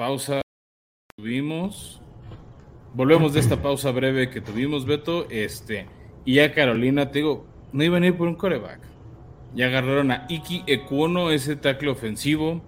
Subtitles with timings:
[0.00, 2.00] pausa que tuvimos.
[2.94, 5.28] Volvemos de esta pausa breve que tuvimos, Beto.
[5.28, 5.88] Este,
[6.24, 8.80] y ya Carolina, te digo, no iban a ir por un coreback.
[9.54, 12.62] Ya agarraron a Iki Ekuono, ese tackle ofensivo,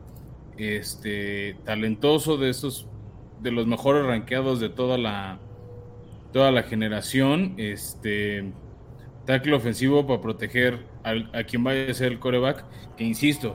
[0.59, 2.87] este, talentoso de esos,
[3.41, 5.39] de los mejores rankeados de toda la,
[6.35, 7.55] toda la generación.
[7.57, 8.53] Este,
[9.25, 12.65] tackle ofensivo para proteger a quien vaya a ser el coreback.
[12.97, 13.55] Que insisto,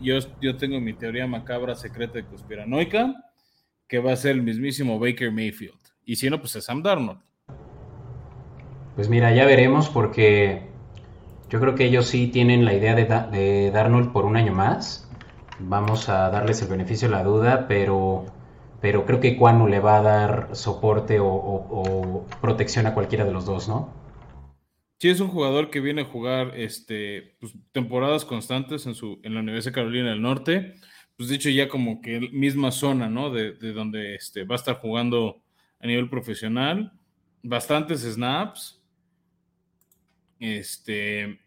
[0.00, 3.14] yo, yo tengo mi teoría macabra, secreta y conspiranoica,
[3.88, 5.78] que va a ser el mismísimo Baker Mayfield.
[6.04, 7.20] Y si no, pues es Sam Darnold.
[8.94, 10.62] Pues mira, ya veremos porque
[11.50, 15.08] yo creo que ellos sí tienen la idea de, Darnold por un año más.
[15.58, 18.24] Vamos a darles el beneficio de la duda, pero,
[18.80, 23.44] pero creo que Cuano le va a dar soporte o, protección a cualquiera de los
[23.44, 23.90] dos, ¿no?
[24.98, 29.34] Sí, es un jugador que viene a jugar este, pues, temporadas constantes en, su, en
[29.34, 30.74] la Universidad de Carolina del Norte.
[31.16, 33.30] Pues dicho ya como que misma zona, ¿no?
[33.30, 35.42] De, de donde este, va a estar jugando
[35.80, 36.92] a nivel profesional.
[37.42, 38.82] Bastantes snaps
[40.38, 41.40] este,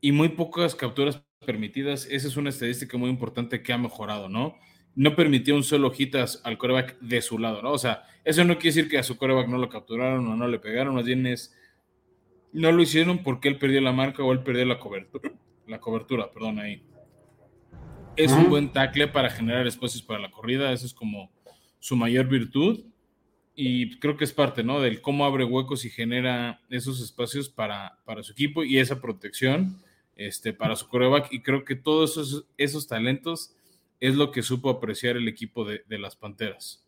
[0.00, 2.06] y muy pocas capturas permitidas.
[2.10, 4.56] Esa es una estadística muy importante que ha mejorado, ¿no?
[4.94, 7.72] No permitió un solo hit al coreback de su lado, ¿no?
[7.72, 10.46] O sea, eso no quiere decir que a su coreback no lo capturaron o no
[10.46, 11.54] le pegaron, más bien es,
[12.54, 15.32] no lo hicieron porque él perdió la marca o él perdió la cobertura,
[15.66, 16.82] la cobertura, perdón, ahí.
[18.16, 21.30] Es un buen tackle para generar espacios para la corrida, eso es como
[21.80, 22.84] su mayor virtud
[23.56, 24.80] y creo que es parte, ¿no?
[24.80, 29.80] Del cómo abre huecos y genera esos espacios para, para su equipo y esa protección
[30.16, 31.32] este, para su coreback.
[31.32, 33.54] Y creo que todos esos, esos talentos
[34.00, 36.84] es lo que supo apreciar el equipo de, las Panteras.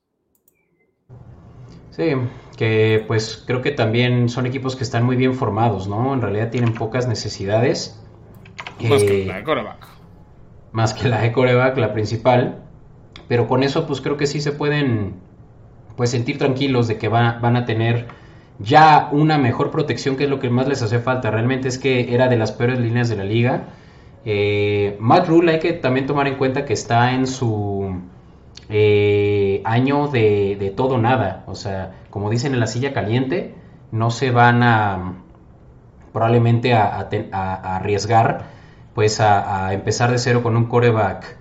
[1.96, 2.12] Sí,
[2.58, 6.12] que pues creo que también son equipos que están muy bien formados, ¿no?
[6.12, 7.98] En realidad tienen pocas necesidades.
[8.86, 9.86] Más que eh, la de coreback.
[10.72, 12.62] Más que la de coreback, la principal.
[13.28, 15.14] Pero con eso pues creo que sí se pueden
[15.96, 18.08] pues sentir tranquilos de que van a tener
[18.58, 21.30] ya una mejor protección, que es lo que más les hace falta.
[21.30, 23.68] Realmente es que era de las peores líneas de la liga.
[24.26, 28.02] Eh, Matt Rule hay que también tomar en cuenta que está en su
[28.68, 31.44] eh, año de, todo nada.
[31.46, 33.54] O sea, como dicen en la silla caliente,
[33.92, 35.14] no se van a
[36.12, 37.00] probablemente a,
[37.76, 38.46] arriesgar
[38.94, 41.36] pues a, empezar de cero con un coreback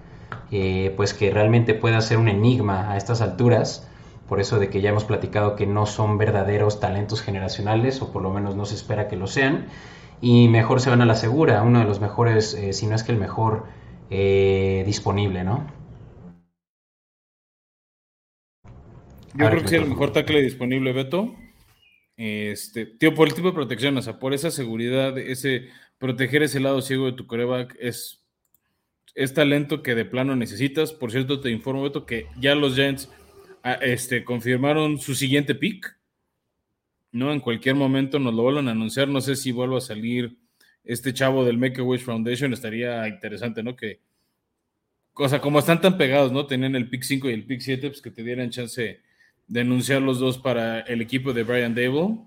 [0.52, 3.88] eh, pues que realmente pueda ser un enigma a estas alturas
[4.28, 8.24] por eso de que ya hemos platicado que no son verdaderos talentos generacionales, o por
[8.24, 9.68] lo menos no se espera que lo sean,
[10.22, 13.03] y mejor se van a la segura, uno de los mejores, eh, si no es
[13.03, 13.66] que el mejor
[14.09, 15.66] eh, disponible, ¿no?
[19.38, 21.35] Yo creo que sí, el mejor tackle disponible, Beto.
[22.18, 26.59] Este, tío, por el tipo de protección, o sea, por esa seguridad, ese proteger ese
[26.59, 28.23] lado ciego de tu coreback es,
[29.13, 30.94] es talento que de plano necesitas.
[30.94, 33.09] Por cierto, te informo, Beto, que ya los Giants
[33.68, 35.97] Ah, este, confirmaron su siguiente pick.
[37.12, 37.34] ¿no?
[37.34, 39.07] En cualquier momento nos lo vuelven a anunciar.
[39.07, 40.38] No sé si vuelva a salir
[40.84, 42.53] este chavo del Make a Wish Foundation.
[42.53, 43.75] Estaría interesante, ¿no?
[43.75, 44.02] Que,
[45.16, 46.46] o sea, como están tan pegados, ¿no?
[46.46, 49.02] Tenían el pick 5 y el pick 7, pues que te dieran chance
[49.47, 52.17] de anunciar los dos para el equipo de Brian Dable.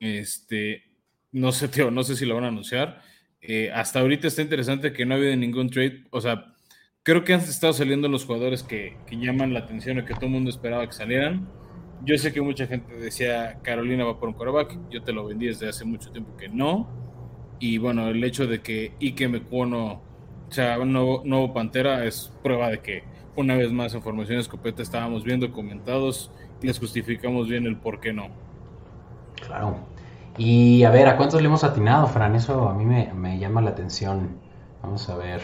[0.00, 0.82] Este,
[1.32, 3.02] no sé, tío, no sé si lo van a anunciar.
[3.40, 6.56] Eh, hasta ahorita está interesante que no ha habido ningún trade, o sea,
[7.04, 10.32] creo que han estado saliendo los jugadores que, llaman la atención y que todo el
[10.32, 11.48] mundo esperaba que salieran.
[12.04, 15.46] Yo sé que mucha gente decía Carolina va por un coreback, yo te lo vendí
[15.46, 17.56] desde hace mucho tiempo que no.
[17.60, 20.02] Y bueno, el hecho de que Ike Mecuono
[20.50, 23.04] sea un nuevo, Pantera es prueba de que
[23.36, 26.30] una vez más en Formación Escopeta estábamos viendo comentados
[26.62, 28.28] y les justificamos bien el por qué no.
[29.46, 29.78] Claro.
[30.38, 32.34] Y a ver, ¿a cuántos le hemos atinado, Fran?
[32.34, 34.38] Eso a mí me, me llama la atención.
[34.82, 35.40] Vamos a ver.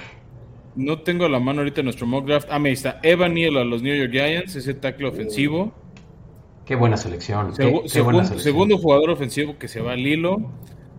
[0.75, 2.49] No tengo a la mano ahorita nuestro mock draft.
[2.51, 5.73] Ah, me está Evan Neal a los New York Giants, ese tackle ofensivo.
[6.65, 7.53] Qué buena selección.
[7.87, 10.51] Segundo jugador ofensivo que se va al hilo.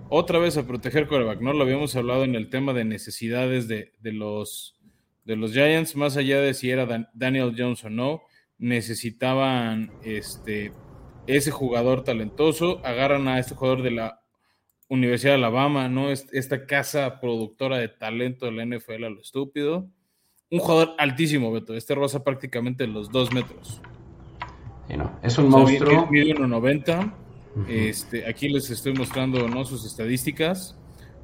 [0.10, 1.54] Otra vez a proteger coreback, ¿no?
[1.54, 4.76] Lo habíamos hablado en el tema de necesidades de, los,
[5.26, 8.22] de los Giants, más allá de si era Daniel Jones o no,
[8.58, 10.74] necesitaban este,
[11.28, 12.86] ese jugador talentoso.
[12.86, 14.22] Agarran a este jugador de la
[14.90, 16.12] Universidad de Alabama, ¿no?
[16.12, 19.90] Esta casa productora de talento de la NFL a lo estúpido.
[20.52, 21.76] Un jugador altísimo, Beto.
[21.76, 23.82] Este rosa prácticamente los dos metros.
[25.24, 26.08] es un monstruo.
[26.12, 27.14] Mide 1.90.
[27.68, 29.66] este, aquí les estoy mostrando ¿no?
[29.66, 30.78] sus estadísticas.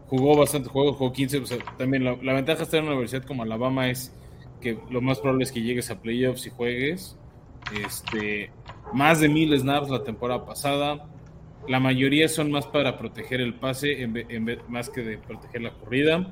[0.09, 1.41] Jugó bastante juegos, jugó 15.
[1.77, 4.13] también la, ventaja de estar en una universidad como Alabama es
[4.59, 7.17] que lo más probable es que llegues a playoffs y juegues.
[7.85, 8.51] Este,
[8.93, 11.07] más de mil snaps la temporada pasada
[11.67, 16.31] la mayoría son más para proteger el pase en, más que de proteger la corrida.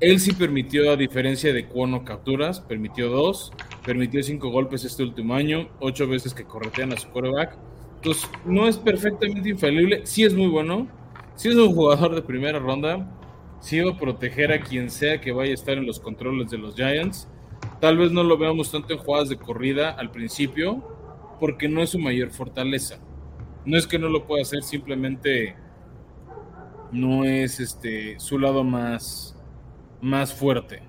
[0.00, 3.52] Él sí permitió, a diferencia de Cuono, capturas, permitió dos,
[3.84, 7.56] permitió cinco golpes este último año, ocho veces que corretean a su quarterback.
[7.96, 10.86] Entonces, no es perfectamente infalible, sí es muy bueno,
[11.36, 13.08] sí es un jugador de primera ronda,
[13.60, 16.58] sí va a proteger a quien sea que vaya a estar en los controles de
[16.58, 17.28] los Giants.
[17.80, 20.82] Tal vez no lo veamos tanto en jugadas de corrida al principio,
[21.40, 22.98] porque no es su mayor fortaleza.
[23.64, 25.56] No es que no lo pueda hacer, simplemente
[26.92, 29.36] no es este su lado más
[30.00, 30.82] más fuerte.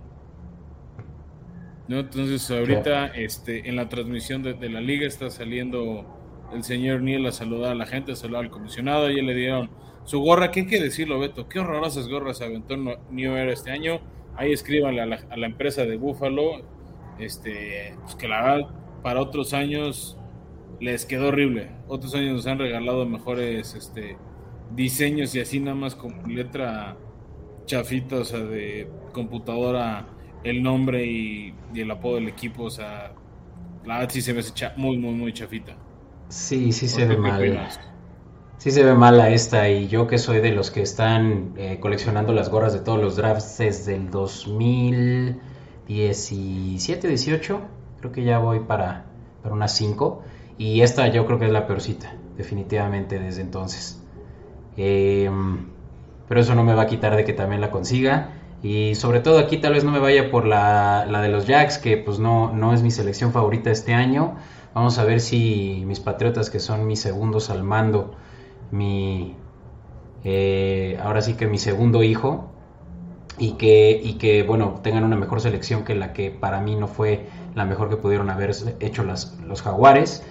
[1.88, 1.99] ¿No?
[1.99, 6.05] Entonces ahorita este, en la transmisión de, la liga está saliendo
[6.53, 9.69] el señor Niel a saludar a la gente, a saludar al comisionado, y le dieron
[10.07, 11.50] su gorra, ¿qué hay que decirlo, Beto?
[11.50, 14.00] Qué horrorosas gorras aventó New Era este año.
[14.38, 16.62] Ahí escríbanle a la, a la empresa de Buffalo,
[17.19, 18.69] este, pues que la verdad
[19.04, 20.18] para otros años
[20.80, 21.71] les quedó horrible.
[21.89, 24.15] Otros años nos han regalado mejores este,
[24.74, 26.95] diseños y así nada más con letra
[27.65, 30.07] chafita, o sea, de computadora,
[30.45, 33.12] el nombre y, el apodo del equipo, o sea,
[33.86, 34.42] la verdad sí se ve
[34.77, 35.75] muy, muy, muy chafita.
[36.30, 37.68] Sí, sí se ve mal.
[38.57, 42.33] Sí se ve mala esta y yo que soy de los que están eh, coleccionando
[42.33, 47.62] las gorras de todos los drafts desde el 2017, 18,
[48.00, 49.06] creo que ya voy para,
[49.44, 50.24] para unas 5
[50.57, 54.01] y esta yo creo que es la peorcita, definitivamente desde entonces.
[54.75, 55.30] Eh,
[56.27, 58.31] pero eso no me va a quitar de que también la consiga.
[58.63, 61.98] Y sobre todo aquí tal vez no me vaya por la, de los Jacks, que
[61.98, 64.36] pues no, no es mi selección favorita este año.
[64.74, 68.15] Vamos a ver si mis Patriotas, que son mis segundos al mando,
[68.72, 69.36] mi,
[70.24, 72.52] eh, ahora sí que mi segundo hijo,
[73.40, 76.88] y que, y que, bueno, tengan una mejor selección que la que para mí no
[76.88, 80.24] fue la mejor que pudieron haber hecho las, los Jaguares.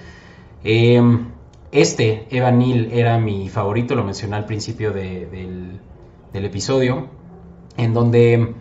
[0.64, 1.00] Eh,
[1.72, 5.80] este, Evan Neal, era mi favorito, lo mencioné al principio del,
[6.32, 7.08] episodio,
[7.78, 8.54] en donde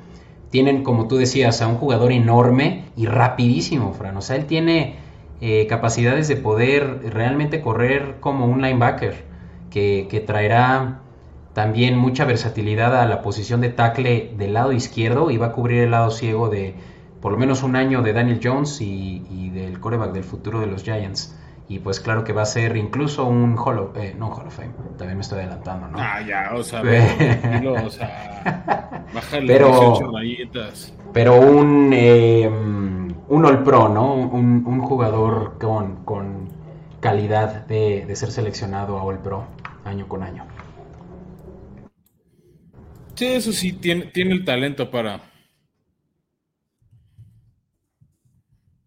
[0.49, 4.15] tienen, como tú decías, a un jugador enorme y rapidísimo, Fran.
[4.15, 4.95] O sea, él tiene
[5.41, 9.25] eh, capacidades de poder realmente correr como un linebacker,
[9.75, 11.01] que, que, traerá
[11.51, 15.81] también mucha versatilidad a la posición de tackle del lado izquierdo y va a cubrir
[15.81, 16.75] el lado ciego de
[17.21, 20.67] por lo menos un año de Daniel Jones y, y del coreback del futuro de
[20.67, 21.37] los Giants.
[21.67, 24.55] Y pues claro que va a ser incluso un Hall of, eh, no Hall of
[24.55, 25.97] Fame, también me estoy adelantando, ¿no?
[25.99, 30.93] Ah, ya, o sea, o sea bájale pero, 18 rayitas.
[31.11, 34.13] Pero un, eh, un All Pro, ¿no?
[34.13, 36.47] Un, un jugador con, con
[37.01, 39.54] calidad de, de, ser seleccionado a All Pro
[39.85, 40.45] año con año.
[43.15, 45.21] Sí, eso sí, tiene, tiene el talento para...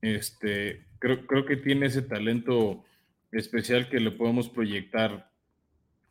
[0.00, 2.84] Este, creo, creo que tiene ese talento
[3.32, 5.30] especial que le podemos proyectar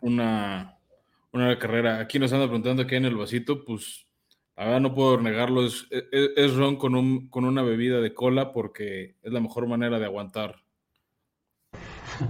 [0.01, 0.78] una,
[1.31, 2.00] una carrera.
[2.00, 4.07] Aquí nos anda preguntando qué hay en el vasito, pues
[4.56, 8.51] a ver, no puedo negarlo, es, es, ron con, un, con una bebida de cola
[8.51, 10.56] porque es la mejor manera de aguantar.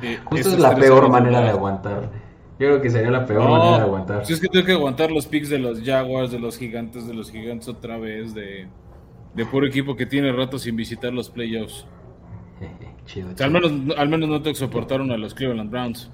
[0.01, 2.12] Eh, Justo es la peor manera de aguantar.
[2.59, 4.25] Yo creo que sería la peor manera de aguantar.
[4.25, 7.13] Si es que tengo que aguantar los picks de los Jaguars, de los gigantes, de
[7.13, 8.68] los gigantes otra vez, de,
[9.36, 11.86] de puro equipo que tiene rato sin visitar los playoffs.
[13.39, 16.12] Al, menos, al menos no te soportaron a los Cleveland Browns.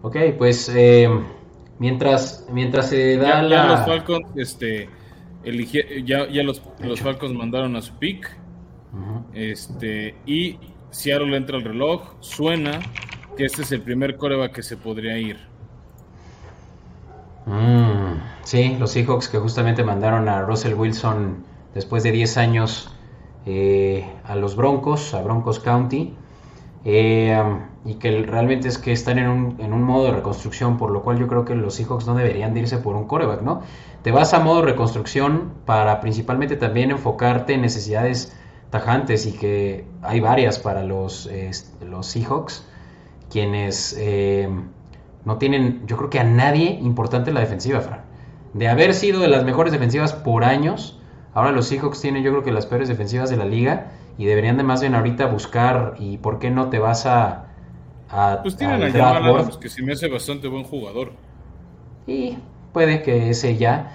[0.00, 1.08] Ok, pues eh,
[1.78, 3.56] mientras, mientras se da la...
[3.56, 4.88] Ya los Falcons, este,
[6.04, 8.38] ya, ya los, los, Falcons mandaron a su pick.
[9.34, 10.58] Este, y
[10.90, 12.14] Seattle entra al reloj.
[12.20, 12.80] Suena
[13.38, 15.38] que este es el primer coreback que se podría ir.
[17.46, 22.90] Mm, sí, los Seahawks que justamente mandaron a Russell Wilson después de 10 años
[23.46, 26.14] eh, a los Broncos, a Broncos County,
[26.84, 27.40] eh,
[27.84, 31.02] y que realmente es que están en un, en un, modo de reconstrucción, por lo
[31.02, 33.62] cual yo creo que los Seahawks no deberían de irse por un coreback, ¿no?
[34.02, 38.36] Te vas a modo reconstrucción para principalmente también enfocarte en necesidades
[38.70, 41.30] tajantes y que hay varias para los,
[41.80, 42.64] los Seahawks,
[43.30, 44.48] quienes eh,
[45.24, 48.02] no tienen, yo creo que a nadie importante en la defensiva, Fran.
[48.54, 50.98] De haber sido de las mejores defensivas por años,
[51.38, 54.56] Ahora los Seahawks tienen yo creo que las peores defensivas de la liga y deberían
[54.56, 57.46] de más bien ahorita buscar y por qué no te vas a...
[58.10, 61.12] a pues tienen a Jamal que se me hace bastante buen jugador.
[62.08, 62.38] Y
[62.72, 63.92] puede que ese ya.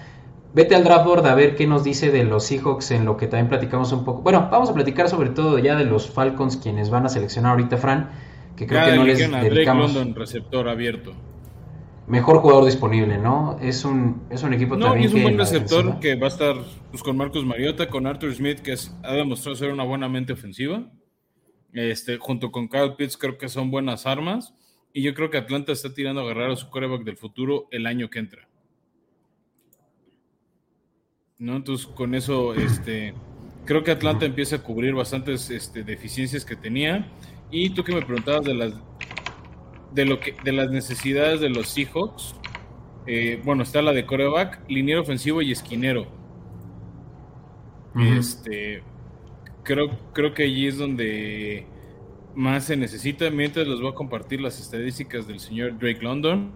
[0.54, 3.28] Vete al draft board a ver qué nos dice de los Seahawks en lo que
[3.28, 4.22] también platicamos un poco.
[4.22, 7.76] Bueno, vamos a platicar sobre todo ya de los Falcons quienes van a seleccionar ahorita,
[7.76, 8.12] Fran,
[8.56, 9.94] que creo que no les dedicamos...
[9.94, 11.14] Drake receptor abierto
[12.08, 13.58] mejor jugador disponible, ¿no?
[13.62, 15.02] Es un, es un equipo también.
[15.02, 16.56] No, es un buen receptor que va a estar
[16.92, 20.92] pues, con Marcos Mariota, con Arthur Smith, que ha demostrado ser una buena mente ofensiva.
[21.72, 24.54] Este, junto con Kyle Pitts, creo que son buenas armas.
[24.94, 27.88] Y yo creo que Atlanta está tirando a agarrar a su coreback del futuro el
[27.88, 28.48] año que entra.
[31.40, 31.56] ¿no?
[31.56, 33.16] Entonces, con eso, este,
[33.66, 37.08] creo que Atlanta empieza a cubrir bastantes este, deficiencias que tenía.
[37.54, 38.74] Y tú que me preguntabas de las
[39.94, 42.34] de lo que de las necesidades de los Seahawks,
[43.06, 46.08] eh, bueno, está la de coreback, liniero ofensivo y esquinero.
[48.18, 48.82] Este
[49.62, 51.68] creo, creo que allí es donde
[52.34, 53.30] más se necesita.
[53.30, 56.52] Mientras les voy a compartir las estadísticas del señor Drake London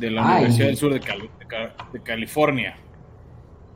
[0.00, 2.76] de la Universidad del Sur de, California.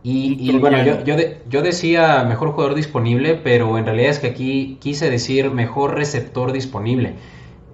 [0.03, 1.17] Y, bueno, yo, yo,
[1.49, 6.53] yo, decía mejor jugador disponible, pero en realidad es que aquí quise decir mejor receptor
[6.53, 7.17] disponible.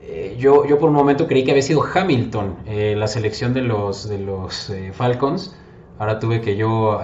[0.02, 3.62] Eh, yo, yo por un momento creí que había sido Hamilton eh, la selección de
[3.62, 5.56] los, de los eh, Falcons.
[5.99, 7.00] Ahora tuve que yo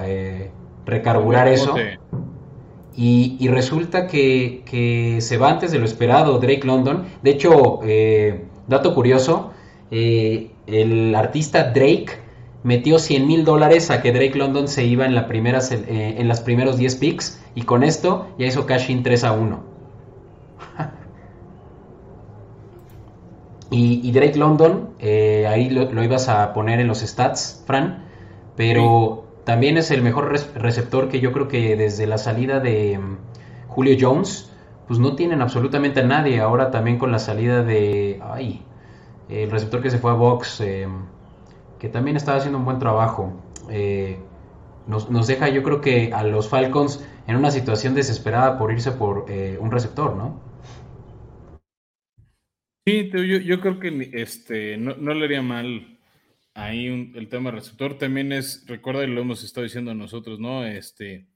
[0.85, 1.75] recarburar eso.
[2.95, 7.05] Y, resulta que, se va antes de lo esperado Drake London.
[7.23, 7.81] De hecho,
[8.69, 9.53] dato curioso,
[9.91, 12.19] el artista Drake
[12.63, 16.29] metió 100 mil dólares a que Drake London se iba en, la primera, eh, en
[16.29, 19.61] las primeros 10 picks y con esto ya hizo cash in 3 a 1.
[23.71, 28.05] y, Drake London, eh, ahí lo, ibas a poner en los stats, Fran,
[28.57, 33.17] pero también es el mejor receptor que yo creo que desde la salida de mm,
[33.69, 34.51] Julio Jones,
[34.87, 36.41] pues no tienen absolutamente a nadie.
[36.41, 38.21] Ahora también con la salida de...
[38.23, 38.63] Ay,
[39.29, 40.87] el receptor que se fue a Box, eh,
[41.83, 43.43] que también estaba haciendo un buen trabajo.
[43.69, 44.17] Eh,
[44.87, 49.27] nos, deja, yo creo que a los Falcons en una situación desesperada por irse por
[49.29, 50.41] eh, un receptor, ¿no?
[52.87, 55.99] Sí, yo, yo creo que este, no, le haría mal
[56.55, 56.87] ahí
[57.17, 57.99] el tema receptor.
[57.99, 60.65] También es, recuerda, y lo hemos estado diciendo nosotros, ¿no?
[60.65, 61.27] Este,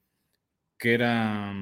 [0.79, 1.53] que era,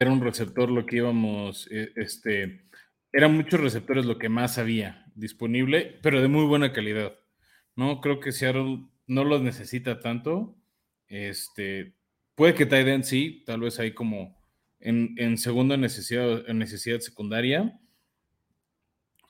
[0.00, 2.64] era un receptor lo que íbamos, este,
[3.12, 7.21] eran muchos receptores lo que más había disponible, pero de muy buena calidad.
[7.76, 10.56] No creo que Seattle no los necesita tanto.
[11.08, 11.94] Este,
[12.34, 14.36] puede que Tyden sí, tal vez ahí como
[14.80, 17.78] en, segunda necesidad, en necesidad secundaria.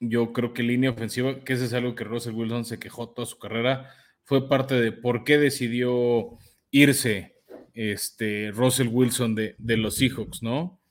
[0.01, 3.27] Yo creo que línea ofensiva, que ese es algo que Russell Wilson se quejó toda
[3.27, 3.91] su carrera,
[4.25, 6.39] fue parte de por qué decidió
[6.71, 7.37] irse
[7.75, 10.83] este, Russell Wilson de, de los Seahawks, ¿no?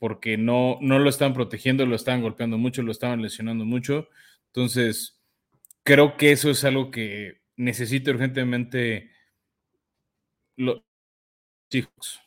[0.00, 4.08] porque no, no lo están protegiendo, lo estaban golpeando mucho, lo estaban lesionando mucho.
[4.46, 5.19] Entonces,
[5.84, 9.10] creo que eso es algo que necesita urgentemente
[10.56, 10.82] los
[11.70, 12.20] hijos.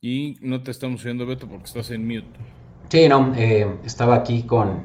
[0.00, 2.38] Y no te estamos oyendo, Beto, porque estás en mute.
[2.90, 4.84] Sí, no, eh, estaba aquí con,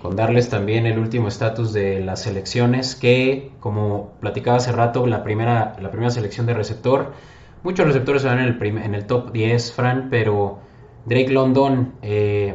[0.00, 5.24] con darles también el último estatus de las selecciones, que como platicaba hace rato, la
[5.24, 7.12] primera, la primera selección de receptor,
[7.64, 10.60] muchos receptores van en el, en el top 10, Fran, pero
[11.04, 12.54] Drake London, eh,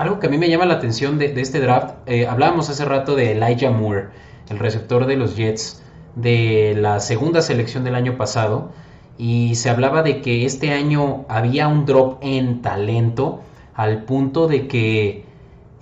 [0.00, 3.16] algo que a mí me llama la atención de, este draft, eh, hablábamos hace rato
[3.16, 4.08] de Elijah Moore,
[4.48, 5.82] el receptor de los Jets,
[6.16, 8.72] de la segunda selección del año pasado,
[9.18, 13.42] y se hablaba de que este año había un drop en talento
[13.74, 15.26] al punto de que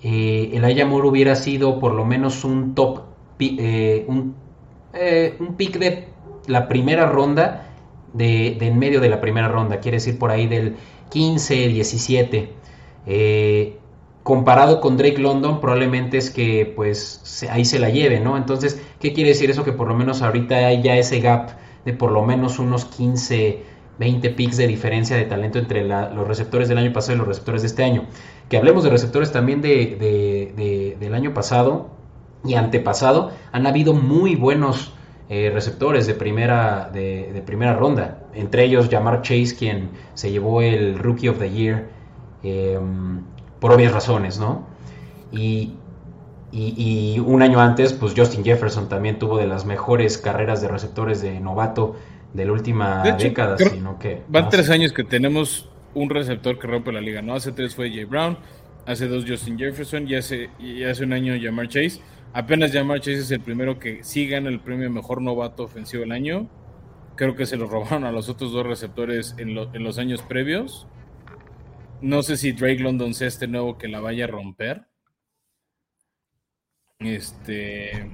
[0.02, 3.02] eh, el Ayamur hubiera sido por lo menos un top,
[3.38, 4.34] eh, un,
[5.38, 6.08] un, pick de
[6.48, 7.68] la primera ronda,
[8.14, 10.74] de, en medio de la primera ronda, quiere decir por ahí del
[11.10, 12.58] 15, 17.
[14.22, 18.36] Comparado con Drake London, probablemente es que pues ahí se la lleve, ¿no?
[18.36, 19.64] Entonces, ¿qué quiere decir eso?
[19.64, 21.50] Que por lo menos ahorita hay ya ese gap
[21.84, 23.62] de por lo menos unos 15,
[23.98, 27.62] 20 picks de diferencia de talento entre los receptores del año pasado y los receptores
[27.62, 28.04] de este año.
[28.48, 31.90] Que hablemos de receptores también de, del año pasado
[32.44, 34.92] y antepasado, han habido muy buenos
[35.28, 38.20] eh, receptores de primera, de, primera ronda.
[38.34, 41.88] Entre ellos, Jamar Chase, quien se llevó el Rookie of the Year
[42.42, 43.22] em,
[43.60, 44.66] por obvias razones, ¿no?
[45.32, 45.74] Y,
[46.52, 51.20] y, un año antes, pues Justin Jefferson también tuvo de las mejores carreras de receptores
[51.20, 51.96] de novato
[52.32, 54.22] de la última década, sino que...
[54.28, 57.34] Van tres años que tenemos un receptor que rompe la liga, ¿no?
[57.34, 58.38] Hace tres fue Jay Brown,
[58.86, 62.00] hace dos Justin Jefferson y hace, y hace un año Jamar Chase.
[62.32, 66.12] Apenas Jamar Chase es el primero que sí gana el premio Mejor Novato Ofensivo del
[66.12, 66.48] Año.
[67.16, 70.86] Creo que se lo robaron a los otros dos receptores en, en los años previos.
[72.00, 74.86] No sé si Drake London sea este nuevo que la vaya a romper.
[77.00, 78.10] Este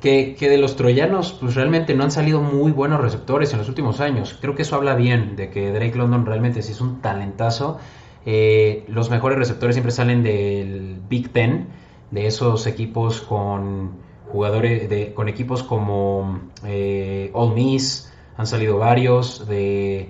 [0.00, 4.00] que, de los troyanos pues realmente no han salido muy buenos receptores en los últimos
[4.00, 4.38] años.
[4.40, 7.78] Creo que eso habla bien de que Drake London realmente sí es un talentazo.
[8.26, 11.68] Eh, los mejores receptores siempre salen del Big Ten,
[12.10, 13.92] de esos equipos con
[14.30, 20.08] jugadores, con equipos como eh, All Miss, han salido varios, de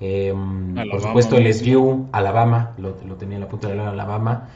[0.00, 4.48] em, por supuesto el SU, Alabama, lo, lo, tenía en la punta de la Alabama,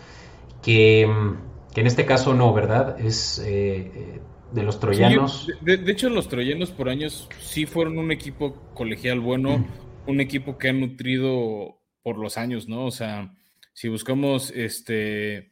[0.62, 1.36] que em,
[1.74, 3.00] Que en este caso no, ¿verdad?
[3.00, 4.20] Es eh,
[4.52, 5.48] de los troyanos.
[5.60, 9.66] de, hecho, los troyanos por años sí fueron un equipo colegial bueno, mm.
[10.06, 12.86] un equipo que ha nutrido por los años, ¿no?
[12.86, 13.34] O sea,
[13.72, 15.50] si buscamos este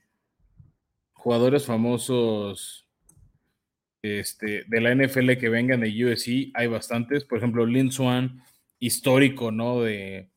[1.13, 2.87] jugadores famosos
[4.03, 7.25] este, de la NFL que vengan de USC, hay bastantes.
[7.25, 8.43] Por ejemplo, Lin Swan,
[8.83, 9.83] histórico, ¿no?
[9.83, 10.29] De,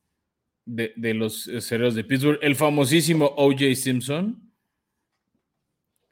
[0.66, 2.38] de, los cereros de Pittsburgh.
[2.44, 3.74] El famosísimo O.J.
[3.75, 4.54] Simpson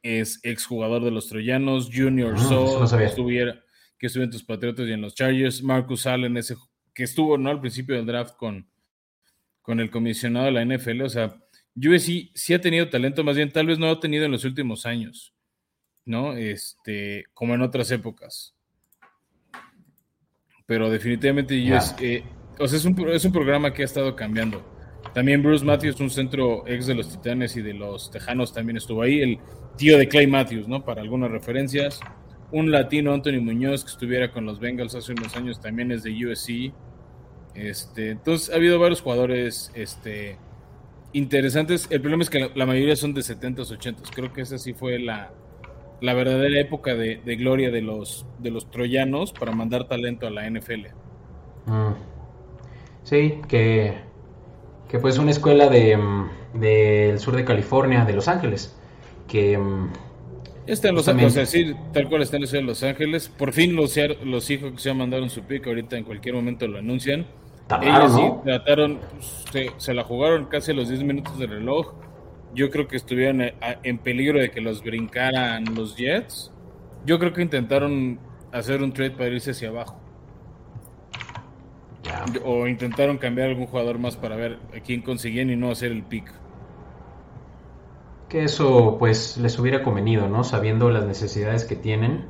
[0.02, 1.88] es exjugador de los Troyanos.
[1.94, 3.64] Junior ah, que, estuviera,
[3.96, 5.62] que estuvo en tus Patriotas y en los Chargers.
[5.62, 6.56] Marcus Allen, ese
[6.92, 7.50] que estuvo ¿no?
[7.50, 8.68] al principio del draft con,
[9.62, 11.02] con el comisionado de la NFL.
[11.02, 11.40] O sea,
[11.76, 14.86] USC sí ha tenido talento, más bien tal vez no ha tenido en los últimos
[14.86, 15.34] años,
[16.04, 16.36] ¿no?
[16.36, 18.53] Este, como en otras épocas.
[20.66, 22.24] Pero definitivamente USC,
[22.58, 24.64] o sea, es un, es un programa que ha estado cambiando.
[25.12, 29.02] También Bruce Matthews, un centro ex de los Titanes y de los Tejanos, también estuvo
[29.02, 29.20] ahí.
[29.20, 29.38] El
[29.76, 30.84] tío de Clay Matthews, ¿no?
[30.84, 32.00] Para algunas referencias.
[32.50, 36.10] Un latino, Anthony Muñoz, que estuviera con los Bengals hace unos años, también es de
[36.26, 36.72] USC.
[37.54, 40.38] Este, entonces, ha habido varios jugadores este,
[41.12, 41.86] interesantes.
[41.90, 44.10] El problema es que la, mayoría son de 70s, 80s.
[44.14, 45.30] Creo que esa sí fue la,
[46.04, 50.48] la verdadera época de, gloria de los, de los troyanos para mandar talento a la
[50.48, 50.86] NFL.
[51.66, 51.92] Mm.
[53.02, 53.94] Sí, que,
[54.88, 58.78] que pues una escuela de, mm, del sur de California, de Los Ángeles,
[59.26, 59.56] que...
[59.56, 59.92] Mm,
[60.66, 63.28] está en Los Ángeles, decir, tal cual está en de Los Ángeles.
[63.28, 66.78] Por fin los, los hijos que se mandaron su pico, ahorita en cualquier momento lo
[66.78, 67.26] anuncian.
[67.80, 69.00] Ellos sí trataron,
[69.78, 71.94] se, la jugaron casi a los 10 minutos de reloj.
[72.54, 76.52] Yo creo que estuvieron eh, en peligro de que los brincaran los Jets.
[77.04, 78.18] Yo creo que intentaron
[78.52, 80.00] hacer un trade para irse hacia abajo.
[82.44, 86.02] O intentaron cambiar algún jugador más para ver a quién conseguían y no hacer el
[86.02, 86.32] pick.
[88.28, 90.44] Que eso pues les hubiera convenido, ¿no?
[90.44, 92.26] Sabiendo las necesidades que tienen.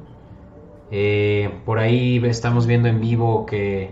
[0.91, 3.91] Eh, por ahí estamos viendo en vivo que,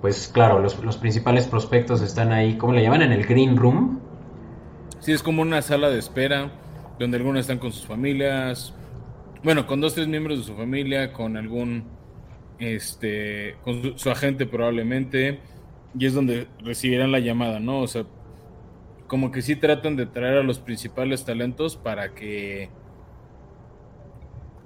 [0.00, 3.02] pues claro, los, principales prospectos están ahí, ¿cómo le llaman?
[3.02, 4.00] En el Green Room.
[5.06, 6.50] Sí, es como una sala de espera
[6.98, 8.74] donde algunos están con sus familias.
[9.44, 11.84] Bueno, con dos, tres miembros de su familia, con algún
[12.58, 15.38] este, con su, agente probablemente,
[15.96, 17.82] y es donde recibirán la llamada, ¿no?
[17.82, 18.04] O sea,
[19.06, 22.68] como que sí tratan de traer a los principales talentos para que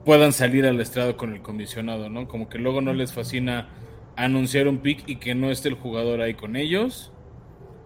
[0.07, 2.29] puedan salir al estrado con el comisionado, ¿no?
[2.29, 3.69] Como que luego no les fascina
[4.17, 7.13] anunciar un pick y que no esté el jugador ahí con ellos.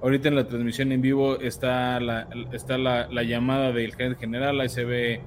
[0.04, 4.84] Ahorita en la transmisión en vivo está la, está la, llamada del general, ahí se
[4.84, 5.22] ve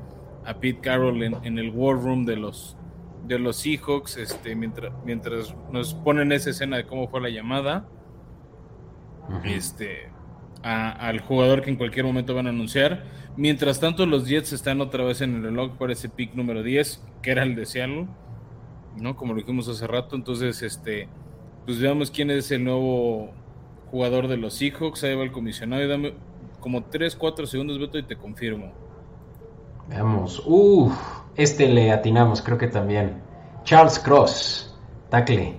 [0.45, 2.77] a Pete Carroll en, en el war room de los,
[3.25, 7.89] de los Seahawks, este, mientras, mientras nos ponen esa escena de cómo fue la llamada,
[9.45, 10.11] este,
[10.61, 13.03] al jugador que en cualquier momento van a anunciar.
[13.35, 17.03] Mientras tanto, los Jets están otra vez en el reloj por ese pick número 10,
[17.23, 18.07] que era el de Seattle,
[18.95, 19.15] ¿no?
[19.15, 20.15] Como lo dijimos hace rato.
[20.15, 21.09] Entonces, este,
[21.65, 23.33] pues veamos quién es el nuevo
[23.91, 25.03] jugador de los Seahawks.
[25.03, 26.13] Ahí va el comisionado y dame
[26.59, 28.71] como 3, 4 segundos, Beto, y te confirmo.
[29.89, 30.41] Veamos.
[30.45, 30.93] Uff.
[31.35, 33.21] Este le atinamos, creo que también.
[33.63, 34.75] Charles Cross,
[35.09, 35.53] tackle.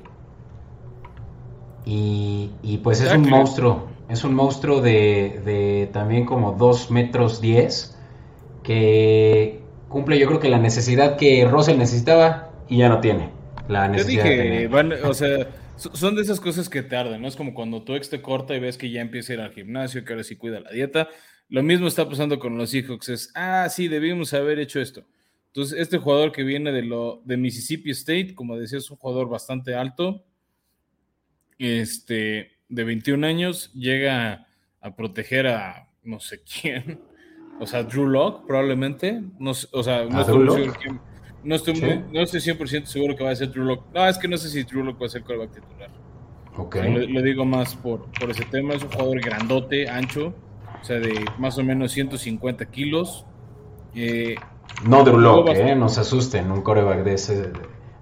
[1.84, 7.96] Y, pues es un monstruo, es un monstruo de, también como 2 metros 10,
[8.62, 13.30] que cumple yo creo que la necesidad que Russell necesitaba y ya no tiene.
[13.68, 14.68] La necesidad dije,
[15.04, 17.28] o sea, son de esas cosas que tardan, ¿no?
[17.28, 19.52] Es como cuando tu ex te corta y ves que ya empieza a ir al
[19.52, 21.08] gimnasio, que ahora sí cuida la dieta.
[21.48, 25.06] Lo mismo está pasando con los Seahawks, es, ah, sí, debimos haber hecho esto.
[25.46, 29.28] Entonces, este jugador que viene de, lo, de Mississippi State, como decía, es un jugador
[29.28, 30.24] bastante alto,
[31.58, 34.46] este, de 21 años, llega
[34.80, 37.00] a proteger a no sé quién,
[37.60, 40.70] o sea, Drew Locke probablemente, no, o sea, no estoy,
[41.44, 41.74] no estoy,
[42.12, 43.84] no estoy 100% seguro que va a ser Drew Locke.
[43.94, 45.90] No, es que no sé si Drew Locke va a ser quarterback titular.
[46.56, 47.06] Okay.
[47.08, 50.34] Lo, digo más por, por ese tema, es un jugador grandote, ancho,
[50.80, 53.24] o sea, de más o menos 150 kilos.
[53.94, 54.34] Eh,
[54.84, 55.76] no Drew Lock, ¿eh?
[55.76, 57.52] no se asusten, un coreback de ese,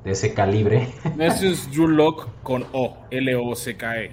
[0.05, 0.89] de ese calibre.
[1.19, 4.13] Ese es Drew Lock con O, L-O-C-K-E.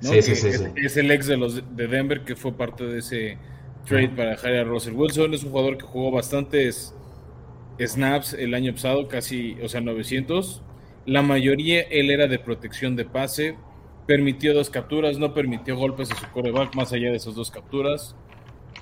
[0.00, 3.36] Sí, sí, sí, es, el ex de los de Denver que fue parte de ese
[3.84, 5.34] trade para dejar a Russell Wilson.
[5.34, 6.94] Es un jugador que jugó bastantes
[7.86, 10.62] snaps el año pasado, casi, o sea, 900.
[11.06, 13.56] La mayoría él era de protección de pase.
[14.06, 18.16] Permitió dos capturas, no permitió golpes a su coreback más allá de esas dos capturas.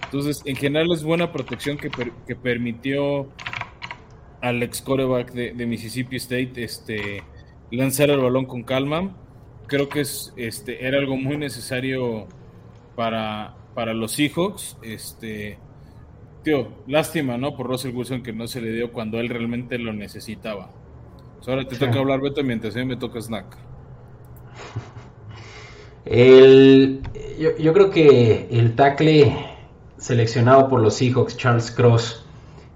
[0.05, 1.91] Entonces, en general es buena protección que,
[2.27, 3.29] que permitió
[4.41, 7.23] al ex coreback de, Mississippi State este,
[7.71, 9.17] lanzar el balón con calma.
[9.67, 12.29] Creo que es, este, era algo muy necesario
[12.95, 14.79] para, para los Seahawks.
[14.83, 15.59] Este,
[16.47, 17.57] tío, lástima, ¿no?
[17.57, 20.71] Por Russell Wilson que no se le dio cuando él realmente lo necesitaba.
[21.45, 23.57] ahora te toca hablar, Beto, mientras a mí me toca snack.
[26.05, 27.03] El,
[27.59, 29.37] yo, creo que el tackle
[29.99, 32.25] seleccionado por los Seahawks, Charles Cross,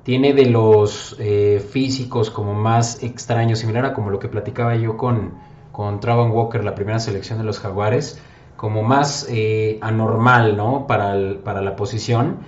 [0.02, 4.96] tiene de los eh, físicos como más extraños, similar a como lo que platicaba yo
[4.96, 5.34] con,
[5.70, 8.20] con Travon Walker, la primera selección de los Jaguares,
[8.56, 10.88] como más eh, anormal, ¿no?
[10.88, 12.38] Para, para la posición,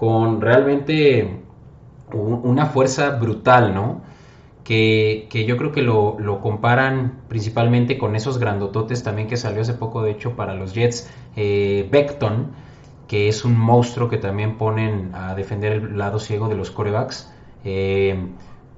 [0.00, 1.42] con realmente
[2.10, 4.00] una fuerza brutal, ¿no?
[4.64, 9.74] Que, yo creo que lo, lo, comparan principalmente con esos grandototes también que salió hace
[9.74, 12.52] poco, de hecho, para los Jets, eh, Beckton,
[13.08, 17.30] que es un monstruo que también ponen a defender el lado ciego de los corebacks.
[17.66, 18.16] Eh,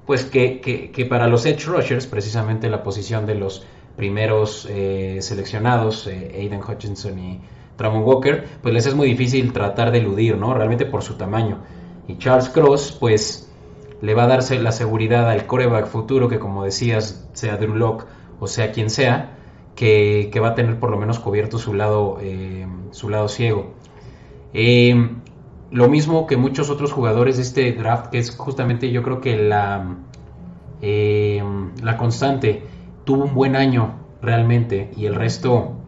[0.06, 3.64] pues que, para los edge rushers, precisamente la posición de los
[3.96, 7.40] primeros eh, seleccionados, eh, Aiden Hutchinson y
[7.82, 10.54] Tramon Walker, pues les es muy difícil tratar de eludir, ¿no?
[10.54, 11.58] Realmente por su tamaño.
[12.06, 13.52] Y Charles Cross, pues
[14.00, 18.04] le va a darse la seguridad al coreback futuro, que como decías, sea Drew Locke
[18.38, 19.36] o sea quien sea,
[19.74, 22.18] que, que va a tener por lo menos cubierto su lado,
[22.92, 23.72] su lado ciego.
[24.54, 24.94] Eh,
[25.72, 29.36] lo mismo que muchos otros jugadores de este draft, que es justamente yo creo que
[29.36, 29.96] la,
[30.82, 31.42] eh,
[31.82, 32.62] la constante,
[33.04, 35.81] tuvo un buen año realmente y el resto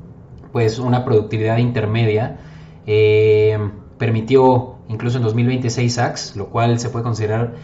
[0.55, 2.39] pues una productividad intermedia.
[2.87, 3.59] Eh,
[3.99, 7.55] permitió incluso en 2026 sacks, lo cual se puede considerar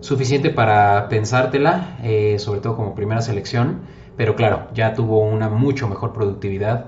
[0.00, 1.98] suficiente para pensártela,
[2.38, 3.80] sobre todo como primera selección,
[4.16, 6.86] pero claro, ya tuvo una mucho mejor productividad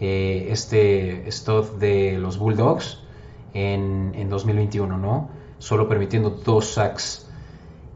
[0.00, 3.00] eh, este stop de los Bulldogs
[3.54, 5.30] en, en, 2021, ¿no?
[5.58, 7.30] Solo permitiendo dos sacks.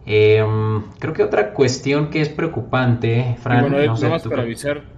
[0.06, 3.68] Em, creo que otra cuestión que es preocupante, Fran.
[3.68, 4.97] bueno, no más para avisar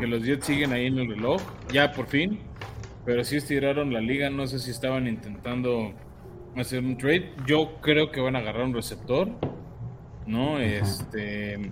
[0.00, 2.38] que los Jets siguen ahí en el reloj, ya por fin,
[3.04, 5.92] pero si estiraron la liga, no sé si estaban intentando
[6.56, 7.32] hacer un trade.
[7.46, 9.28] Yo creo que van a agarrar un receptor,
[10.26, 10.58] ¿no?
[10.58, 11.70] Este.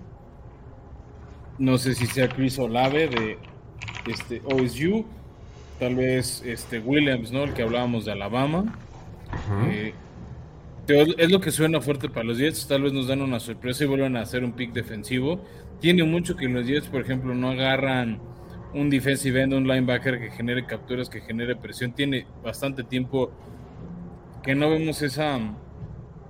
[1.57, 3.37] No sé si sea Chris Olave de,
[4.07, 5.05] este, OSU,
[5.79, 7.43] tal vez este, Williams, ¿no?
[7.43, 8.77] El que hablábamos de Alabama.
[9.67, 9.93] Eh,
[10.87, 12.67] es lo que suena fuerte para los Jets.
[12.67, 15.41] Tal vez nos dan una sorpresa y vuelvan a hacer un pick defensivo.
[15.83, 18.17] Tiene mucho que los Jets, por ejemplo, no agarran
[18.73, 21.91] un defensive end, un linebacker que genere capturas, que genere presión.
[21.91, 23.33] Tiene bastante tiempo
[24.41, 25.41] que no vemos esa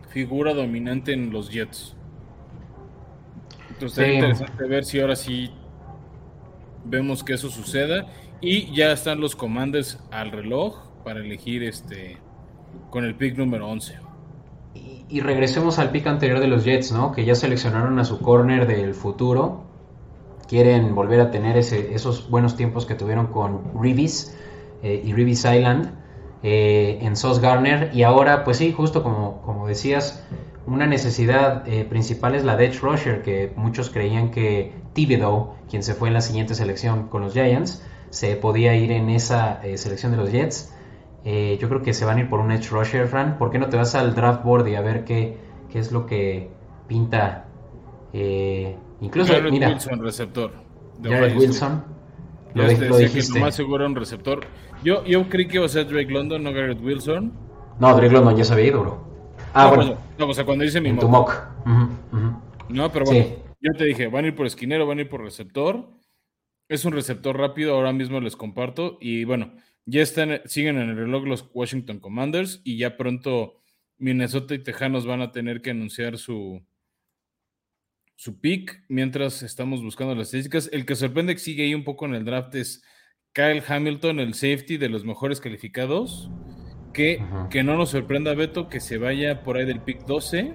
[0.09, 1.95] figura dominante en los Jets.
[3.69, 5.51] Entonces es interesante ver si ahora sí
[6.83, 8.07] vemos que eso suceda
[8.41, 12.17] y ya están los comandos al reloj para elegir este
[12.89, 13.99] con el pick número 11.
[15.13, 17.11] Y, regresemos al pick anterior de los Jets, ¿no?
[17.11, 19.61] Que ya seleccionaron a su corner del futuro.
[20.47, 24.35] Quieren volver a tener ese, esos buenos tiempos que tuvieron con Reeves
[24.81, 25.91] eh, y Reeves Island
[26.41, 27.91] eh, en Sauce Garner.
[27.93, 30.25] Y ahora, pues sí, justo como, como decías,
[30.65, 35.83] una necesidad eh, principal es la de Edge Rusher, que muchos creían que Thibodeau, quien
[35.83, 40.11] se fue en la siguiente selección con los Giants, se podía ir en esa selección
[40.11, 40.73] de los Jets.
[41.25, 43.37] Eh, yo creo que se van a ir por un Edge Rusher, Fran.
[43.37, 45.37] ¿Por qué no te vas al draft board y a ver qué,
[45.71, 46.49] qué es lo que
[46.87, 47.45] pinta?
[49.01, 49.69] incluso, Garrett mira.
[49.69, 50.51] Wilson, receptor.
[51.01, 51.83] Jared Wilson.
[52.53, 53.39] Lo, lo dijiste.
[53.39, 54.41] más seguro un receptor.
[54.83, 57.33] Yo, yo creí que iba a ser Drake London, no Garrett Wilson.
[57.79, 59.07] No, Drake London ya se había ido, bro.
[59.53, 59.97] Ah, bueno.
[60.17, 61.33] No, o sea, cuando dice mi en tu mock.
[62.69, 63.25] No, pero bueno,
[63.61, 65.87] yo te dije, van a ir por esquinero, van a ir por receptor.
[66.69, 68.97] Es un receptor rápido, ahora mismo les comparto.
[69.01, 69.51] Y bueno,
[69.85, 73.61] ya están, siguen en el reloj los Washington Commanders y ya pronto
[73.97, 76.65] Minnesota y Tejanos van a tener que anunciar su,
[78.15, 80.69] su pick mientras estamos buscando las estadísticas.
[80.71, 82.83] El que sorprende que sigue ahí un poco en el draft es
[83.33, 86.29] Kyle Hamilton, el safety de los mejores calificados
[86.93, 90.53] que, que no nos sorprenda, Beto, que se vaya por ahí del pick 12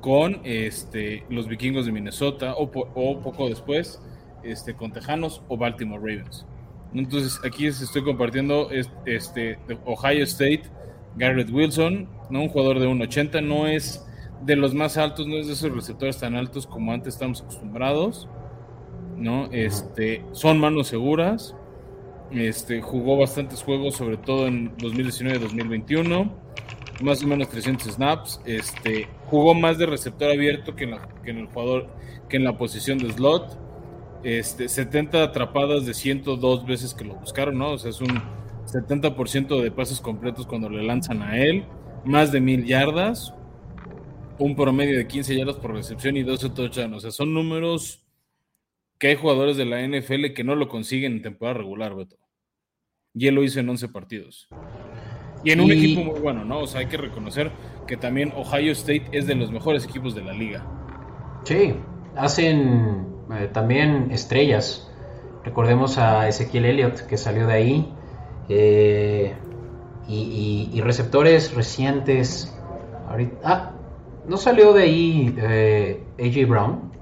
[0.00, 4.00] con este, los vikingos de Minnesota o, o poco después
[4.44, 6.46] este, con Tejanos o Baltimore Ravens.
[6.94, 8.70] Entonces aquí estoy compartiendo
[9.04, 10.62] este, Ohio State,
[11.16, 12.42] Garrett Wilson, ¿no?
[12.42, 14.04] un jugador de 1.80, no es
[14.42, 18.28] de los más altos, no es de esos receptores tan altos como antes estamos acostumbrados.
[19.16, 19.48] ¿no?
[19.52, 21.54] Este, son manos seguras,
[22.30, 26.30] este, jugó bastantes juegos, sobre todo en 2019-2021,
[27.02, 28.40] más o menos 300 snaps.
[28.44, 31.88] Este, jugó más de receptor abierto que en el jugador,
[32.28, 33.67] que en la posición de slot.
[34.22, 37.72] Este, 70 atrapadas de 102 veces que lo buscaron, ¿no?
[37.72, 38.20] O sea, es un
[38.66, 41.64] 70% de pases completos cuando le lanzan a él,
[42.04, 43.34] más de mil yardas,
[44.38, 46.96] un promedio de 15 yardas por recepción y 12 touchdowns.
[46.96, 48.04] O sea, son números
[48.98, 52.16] que hay jugadores de la NFL que no lo consiguen en temporada regular, Beto.
[53.14, 54.48] Y él lo hizo en 11 partidos.
[55.44, 56.60] Y en un equipo muy bueno, ¿no?
[56.60, 57.52] O sea, hay que reconocer
[57.86, 60.66] que también Ohio State es de los mejores equipos de la liga.
[61.44, 61.74] Sí,
[62.16, 64.90] hacen eh, también estrellas.
[65.44, 67.94] Recordemos a Ezequiel Elliott que salió de ahí.
[68.48, 69.34] Eh,
[70.08, 72.56] y, receptores recientes.
[73.44, 73.72] ah,
[74.26, 76.92] ¿no salió de ahí eh, AJ Brown?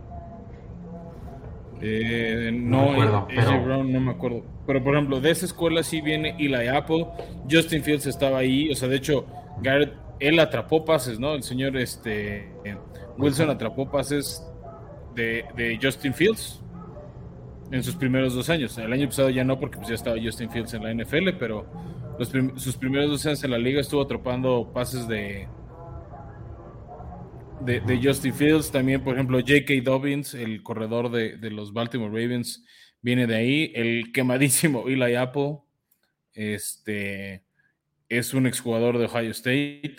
[2.53, 2.91] no,
[3.29, 4.43] AJ Brown no me acuerdo.
[4.67, 7.07] Pero por ejemplo, de esa escuela sí viene Eli Apple.
[7.49, 8.71] Justin Fields estaba ahí.
[8.71, 9.25] O sea, de hecho,
[9.63, 11.35] Garrett, él atrapó pases, ¿no?
[11.35, 12.51] El señor este,
[13.19, 14.45] Wilson atrapó pases
[15.17, 16.63] de, Justin Fields
[17.71, 18.79] en sus primeros dos años.
[18.79, 21.67] El año pasado ya no, porque pues ya estaba Justin Fields en la NFL, pero
[22.57, 25.49] sus primeros dos años en la liga estuvo atrapando pases de,
[27.61, 28.71] de, Justin Fields.
[28.71, 29.75] También, por ejemplo, J.K.
[29.83, 32.65] Dobbins, el corredor de, los Baltimore Ravens,
[33.03, 33.73] viene de ahí.
[33.75, 35.59] El quemadísimo Eli Apple
[36.35, 37.43] este,
[38.09, 39.97] es un exjugador de Ohio State.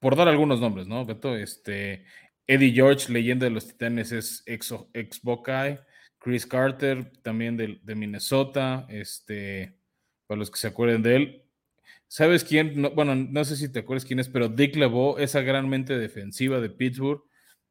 [0.00, 1.36] Por dar algunos nombres, ¿no, Beto?
[1.36, 2.04] Este,
[2.52, 5.78] Eddie George, leyenda de los Titanes, es ex, ex Buckeye.
[6.22, 9.76] Chris Carter, también de, Minnesota, este,
[10.26, 11.42] para los que se acuerden de él.
[12.06, 12.90] ¿Sabes quién?
[12.94, 16.60] bueno, no sé si te acuerdas quién es, pero Dick LeBeau, esa gran mente defensiva
[16.60, 17.22] de Pittsburgh,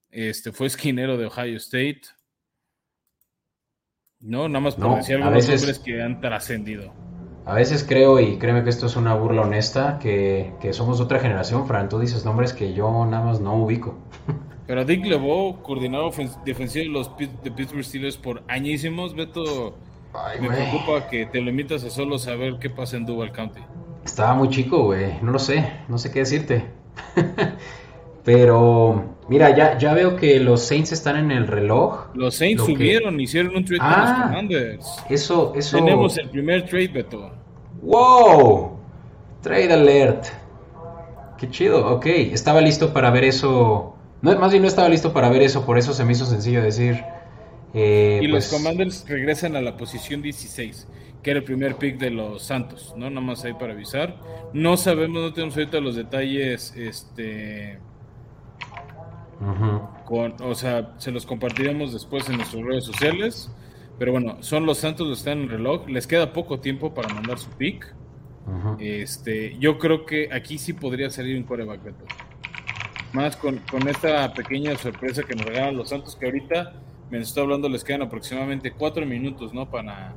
[0.09, 2.01] este, fue esquinero de Ohio State.
[4.19, 6.93] No, nada más por decir algunos nombres que han trascendido.
[7.45, 11.19] A veces creo, y créeme que esto es una burla honesta, que, que somos otra
[11.19, 11.89] generación, Fran.
[11.89, 13.97] Tú dices nombres que yo nada más no ubico.
[14.67, 16.13] Pero Dick LeBeau, coordinador
[16.45, 19.75] defensivo de los de Pittsburgh Steelers por añísimos, Beto,
[20.39, 23.61] me preocupa que te limitas a solo saber qué pasa en Duval County.
[24.05, 26.65] Estaba muy chico, güey, no lo sé, no sé qué decirte.
[28.23, 32.07] Pero, mira, ya, ya veo que los Saints están en el reloj.
[32.13, 35.03] Los Saints subieron, hicieron un trade con los ah, Commanders.
[35.09, 35.77] Eso, eso.
[35.77, 37.31] Tenemos el primer trade, Beto.
[37.81, 38.77] ¡Wow!
[39.41, 40.25] Trade alert.
[41.39, 42.05] Qué chido, ok.
[42.05, 45.77] Estaba listo para ver eso no, más bien no estaba listo para ver eso, por
[45.77, 47.03] eso se me hizo sencillo decir.
[47.73, 50.87] Eh, y los pues, Commanders regresan a la posición 16,
[51.23, 53.09] que era el primer pick de los Santos, ¿no?
[53.09, 54.17] Nada más ahí para avisar.
[54.53, 57.79] No sabemos, no tenemos ahorita los detalles, este.
[60.05, 63.51] con, o sea, se los compartiremos después en nuestras redes sociales.
[63.97, 65.87] Pero bueno, son los Santos los que están en el reloj.
[65.87, 67.95] Les queda poco tiempo para mandar su pick.
[68.79, 72.05] Este, yo creo que aquí sí podría salir un coreback Beto
[73.13, 76.73] más con, esta pequeña sorpresa que nos regalan los Santos, que ahorita
[77.09, 79.69] me estoy hablando, les quedan aproximadamente cuatro minutos, ¿no?
[79.69, 80.13] Para,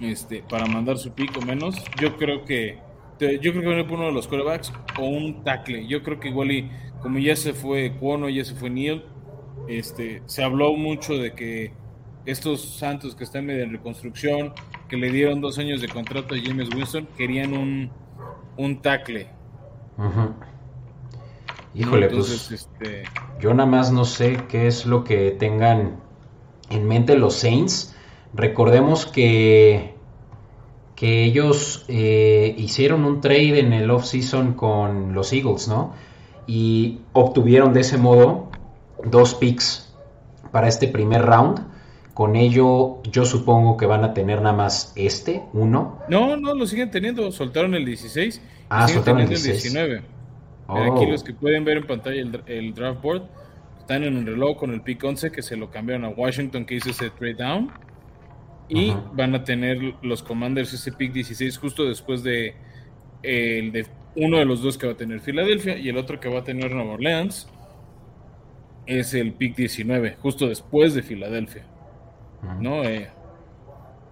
[0.00, 1.76] este, para mandar su pico menos.
[2.00, 2.78] Yo creo que
[3.20, 5.86] yo creo que viene por uno de los corebacks o un tackle.
[5.86, 6.70] Yo creo que igual y
[7.00, 9.04] como ya se fue Cuono, ya se fue Neil,
[9.68, 11.72] este, se habló mucho de que
[12.24, 14.52] estos Santos que están medio en reconstrucción,
[14.88, 17.90] que le dieron dos años de contrato a James Winston, querían un,
[18.56, 19.28] un tackle.
[21.74, 23.04] Híjole, pues este...
[23.40, 25.96] yo nada más no sé qué es lo que tengan
[26.70, 27.94] en mente los Saints.
[28.34, 29.94] Recordemos que,
[30.96, 35.94] que ellos eh, hicieron un trade en el off-season con los Eagles, ¿no?
[36.46, 38.50] Y obtuvieron de ese modo
[39.04, 39.94] dos picks
[40.50, 41.72] para este primer round.
[42.14, 45.98] Con ello, yo supongo que van a tener nada más este, uno.
[46.08, 47.32] No, no, lo siguen teniendo.
[47.32, 48.42] Soltaron el 16.
[48.68, 50.02] Ah, soltaron el 19.
[50.76, 51.10] Aquí oh.
[51.10, 53.22] los que pueden ver en pantalla el, draft board
[53.78, 56.76] están en un reloj con el pick 11 que se lo cambiaron a Washington que
[56.76, 57.70] hizo ese trade down.
[58.68, 62.54] Y van a tener los Commanders ese pick 16 justo después de
[63.22, 66.28] el de uno de los dos que va a tener Filadelfia y el otro que
[66.28, 67.48] va a tener Nueva Orleans
[68.86, 71.64] es el pick 19, justo después de Filadelfia.
[72.60, 72.82] ¿No?
[72.82, 73.08] Eh,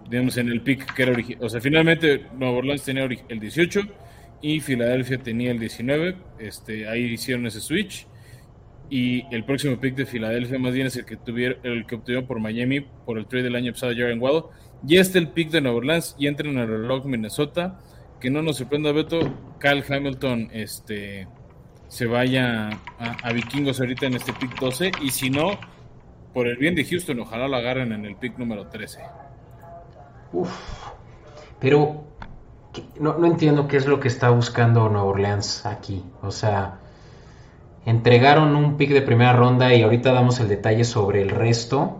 [0.09, 1.43] digamos en el pick que era original.
[1.43, 3.81] O sea, finalmente Nueva Orleans tenía el 18
[4.41, 6.15] y Filadelfia tenía el 19.
[6.39, 8.07] Este, ahí hicieron ese switch.
[8.89, 12.27] Y el próximo pick de Filadelfia más bien es el que tuvieron, el que obtuvieron
[12.27, 14.49] por Miami por el trade del año pasado Jaren Waddle.
[14.85, 17.79] Y este el pick de Nueva Orleans y entra en el reloj Minnesota.
[18.19, 19.19] Que no nos sorprenda, Beto,
[19.59, 21.27] Cal Hamilton este,
[21.87, 24.91] se vaya a, a, Vikingos ahorita en este pick 12.
[25.01, 25.57] Y si no,
[26.33, 28.99] por el bien de Houston, ojalá lo agarren en el pick número 13.
[30.33, 30.51] Uf,
[31.59, 32.10] pero
[32.99, 36.03] no, entiendo qué es lo que está buscando Nueva Orleans aquí.
[36.21, 36.79] O sea,
[37.85, 41.97] entregaron un pick de primera ronda y ahorita damos el detalle sobre el resto.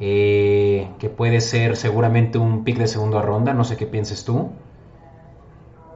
[0.00, 4.50] Eh, que puede ser seguramente un pick de segunda ronda, no sé qué pienses tú.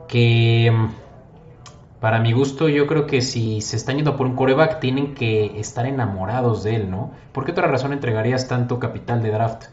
[0.06, 4.78] Que mm, para mi gusto yo creo que si se están yendo por un coreback
[4.78, 7.10] tienen que estar enamorados de él, ¿no?
[7.32, 9.64] ¿Por qué otra razón entregarías tanto capital de draft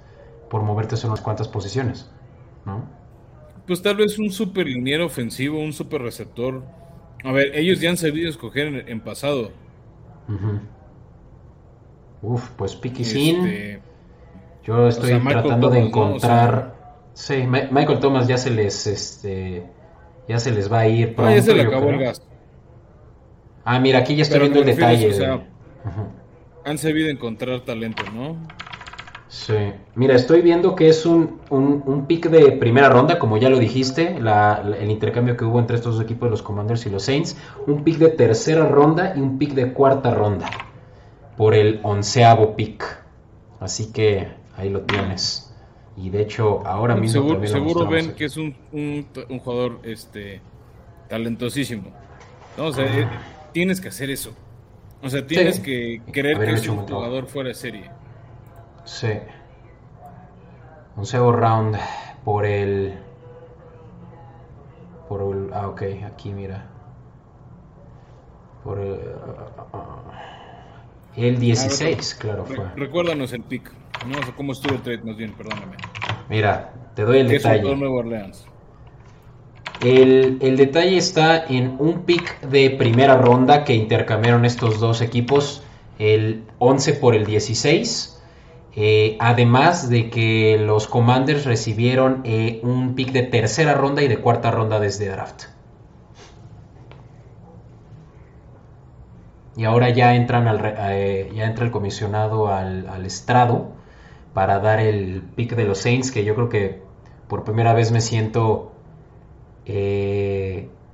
[0.50, 2.10] por moverte en unas cuantas posiciones?
[2.66, 3.03] ¿No?
[3.68, 6.64] Pues tal vez un super liniero ofensivo, un super receptor.
[7.24, 9.52] A ver, ellos ya han sabido escoger en, pasado.
[12.22, 13.82] Uf, pues Piqui este...
[14.64, 16.76] Yo estoy tratando de encontrar.
[17.14, 19.64] Sí, Michael Thomas ya se les este
[20.28, 21.32] ya se les va a ir pronto.
[21.32, 22.26] Ah, ya se le acabó el gas.
[23.66, 25.42] Ah, mira, aquí ya estoy viendo el detalle.
[26.66, 28.38] Han sabido encontrar talento, ¿no?
[29.34, 29.56] Sí.
[29.96, 34.16] Mira, estoy viendo que es un, un, pick de primera ronda, como ya lo dijiste,
[34.16, 37.36] el intercambio que hubo entre estos dos equipos, los Commanders y los Saints.
[37.66, 40.52] Un pick de tercera ronda y un pick de cuarta ronda
[41.36, 42.86] por el onceavo pick.
[43.60, 45.52] Así que ahí lo tienes.
[45.98, 47.24] Y de hecho, ahora mismo.
[47.24, 50.42] Seguro, seguro ven que es un, un, jugador este,
[51.10, 51.92] talentosísimo.
[52.56, 52.66] ¿no?
[52.66, 53.10] O sea, eh,
[53.52, 54.32] tienes que hacer eso.
[55.02, 57.90] O sea, tienes que querer que es un jugador fuera de serie.
[58.86, 59.12] Sí.
[60.96, 61.78] Un segundo round
[62.24, 62.94] por el.
[65.08, 65.54] Por el.
[65.54, 66.66] Ah, ok, aquí mira.
[68.64, 69.00] Por el.
[71.16, 72.66] El 16, claro fue.
[72.76, 73.72] Recuérdanos el pick.
[74.08, 75.78] No sé cómo estuvo el trade, más bien, perdóname.
[76.30, 77.72] Mira, te doy el detalle.
[77.72, 78.46] Es Nueva Orleans?
[79.82, 85.62] El, el, detalle está en un pick de primera ronda que intercambiaron estos dos equipos,
[86.00, 88.23] el 11 por el 16.
[88.76, 94.18] Eh, además de que los Commanders recibieron eh, un pick de tercera ronda y de
[94.18, 95.44] cuarta ronda desde draft.
[99.56, 103.74] Y ahora ya entran al, eh, ya entra el comisionado al, al, estrado
[104.34, 106.82] para dar el pick de los Saints, que yo creo que
[107.28, 108.72] por primera vez me siento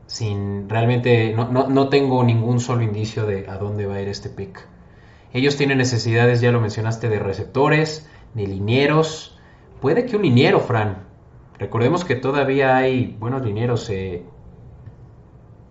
[0.05, 4.09] sin realmente no, no, no tengo ningún solo indicio de a dónde va a ir
[4.09, 4.67] este pick.
[5.31, 9.37] Ellos tienen necesidades, ya lo mencionaste, de receptores, de linieros.
[9.81, 11.05] Puede que un liniero, Fran.
[11.57, 13.89] Recordemos que todavía hay buenos linieros.
[13.89, 14.25] Eh...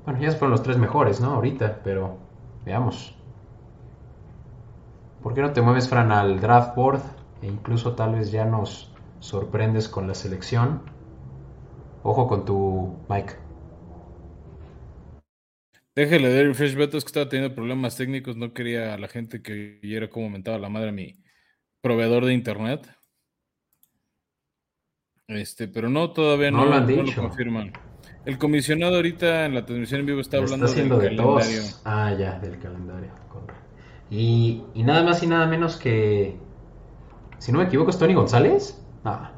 [0.05, 1.35] Bueno, ya fueron los tres mejores, ¿no?
[1.35, 2.18] Ahorita, pero
[2.64, 3.16] veamos.
[5.23, 7.01] ¿Por qué no te mueves, Fran, al draft board?
[7.42, 10.83] E incluso tal vez ya nos sorprendes con la selección.
[12.03, 13.47] Ojo con tu Mike.
[15.98, 18.37] Déjale de refresh betos que estaba teniendo problemas técnicos.
[18.37, 21.16] No quería a la gente que oyera cómo mentaba la madre a mi
[21.80, 22.88] proveedor de internet.
[25.26, 27.72] Este, pero no, todavía no, lo, confirman.
[28.24, 31.62] El comisionado ahorita en la transmisión en vivo está hablando del calendario.
[31.84, 33.11] Ah, ya, del calendario.
[34.08, 36.37] Y, y, nada más y nada menos que,
[37.38, 38.80] si no me equivoco, es Tony González.
[39.04, 39.32] Ah.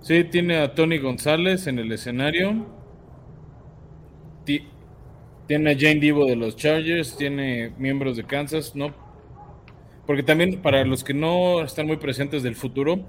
[0.00, 2.64] Sí, tiene a Tony González en el escenario.
[5.48, 8.94] Tiene a Jane Divo de los Chargers, tiene miembros de Kansas, ¿no?
[10.06, 13.00] Porque también para los que no están muy presentes del futuro,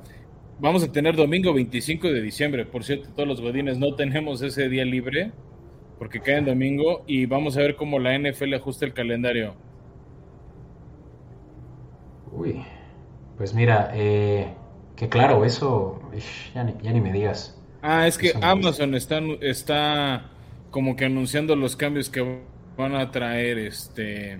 [0.60, 2.66] vamos a tener domingo 25 de diciembre.
[2.66, 5.32] Por cierto, todos los godines no tenemos ese día libre
[6.00, 9.54] porque cae en domingo y vamos a ver cómo la NFL ajusta el calendario.
[12.32, 12.64] Uy,
[13.38, 14.54] pues mira, eh,
[14.96, 16.02] que claro, eso
[16.56, 17.62] ya ni, ya ni me digas.
[17.82, 20.30] Ah, es que Amazon está, está
[20.72, 22.42] como que anunciando los cambios que
[22.78, 24.40] van a traer este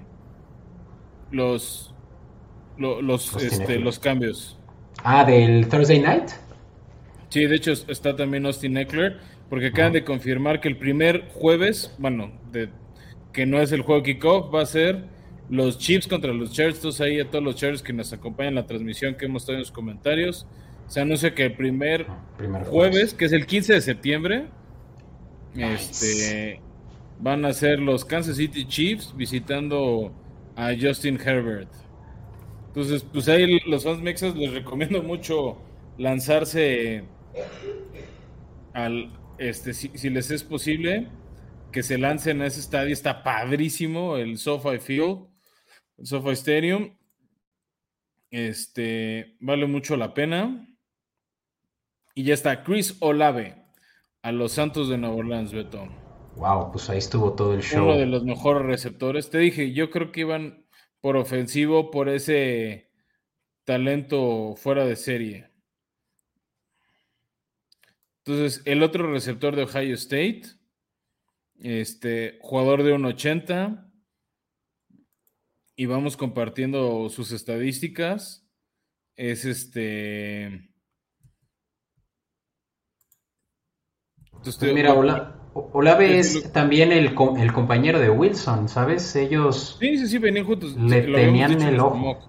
[1.32, 1.94] los
[2.78, 4.58] los, este, los cambios.
[5.04, 6.30] Ah, del Thursday Night.
[7.30, 9.18] Sí, de hecho está también Austin Eckler,
[9.50, 12.70] porque acaban de confirmar que el primer jueves, bueno, de,
[13.34, 15.04] que no es el juego kickoff, va a ser
[15.50, 17.02] los Chiefs contra los Chargers.
[17.02, 19.62] ahí a todos los Chargers que nos acompañan en la transmisión que hemos estado en
[19.62, 20.48] los comentarios.
[20.88, 24.48] Se anuncia que el primer, primer jueves, que es el 15 de septiembre,
[25.56, 26.62] este,
[27.20, 30.14] van a ser los Kansas City Chiefs visitando
[30.56, 31.70] a Justin Herbert.
[32.68, 35.58] Entonces, pues ahí los fans mexas les recomiendo mucho
[35.98, 37.04] lanzarse
[38.74, 41.08] al, este, si, les es posible,
[41.72, 42.94] que se lancen a ese estadio.
[42.94, 45.28] Está padrísimo el SoFi Field,
[45.98, 46.96] el SoFi Stadium.
[48.32, 50.68] Este, vale mucho la pena.
[52.14, 53.59] Y ya está Chris Olave
[54.22, 55.88] a los Santos de Nueva Orleans, Beto.
[56.36, 57.86] Wow, pues ahí estuvo todo el show.
[57.86, 59.30] Uno de los mejores receptores.
[59.30, 60.66] Te dije, yo creo que iban
[61.02, 62.92] por ofensivo, por ese
[63.66, 65.50] talento fuera de serie.
[68.26, 70.44] Entonces, el otro receptor de Ohio State,
[71.60, 73.92] este jugador de 1.80,
[75.76, 78.46] y vamos compartiendo sus estadísticas,
[79.16, 80.69] es este
[84.44, 84.94] Pues mira,
[85.54, 89.16] Olave es también el, el, compañero de Wilson, ¿sabes?
[89.16, 90.76] Ellos sí, sí, sí, venían juntos.
[90.78, 92.20] Le tenían el ojo.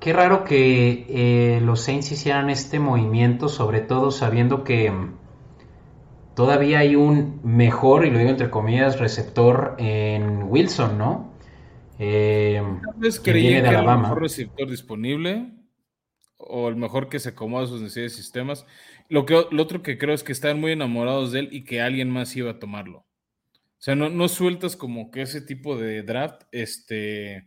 [0.00, 4.92] Qué raro que eh, los Saints hicieran este movimiento, sobre todo sabiendo que,
[6.38, 11.32] todavía hay un mejor, y lo digo entre comillas, receptor en Wilson, ¿no?
[11.98, 12.62] Eh,
[13.24, 13.94] que viene de Alabama.
[13.94, 15.50] el mejor receptor disponible
[16.36, 18.66] o el mejor que se acomoda a sus necesidades de sistemas.
[19.08, 21.80] Lo, que, lo otro que creo es que están muy enamorados de él y que
[21.80, 22.98] alguien más iba a tomarlo.
[22.98, 27.46] O sea, no, no sueltas como que ese tipo de draft, este,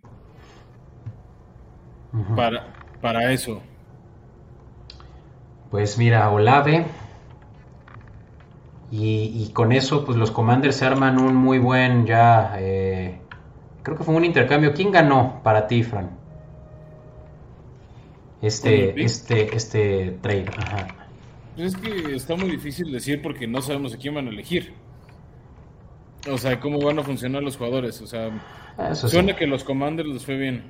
[2.36, 3.62] para, para eso.
[5.70, 6.86] Pues mira, Olave.
[8.94, 12.56] Y, con eso, pues los Commanders se arman un muy buen ya.
[12.60, 13.22] Eh,
[13.84, 14.74] creo que fue un intercambio.
[14.74, 16.18] ¿Quién ganó para ti, Fran?
[18.42, 20.46] Este, este, este trade.
[20.58, 21.01] Ajá.
[21.56, 24.74] Pues es que está muy difícil decir porque no sabemos a quién van a elegir.
[26.32, 28.02] O sea, cómo van a funcionar los jugadores.
[28.02, 28.30] O sea,
[28.94, 30.64] suena que los Commanders les fue bien.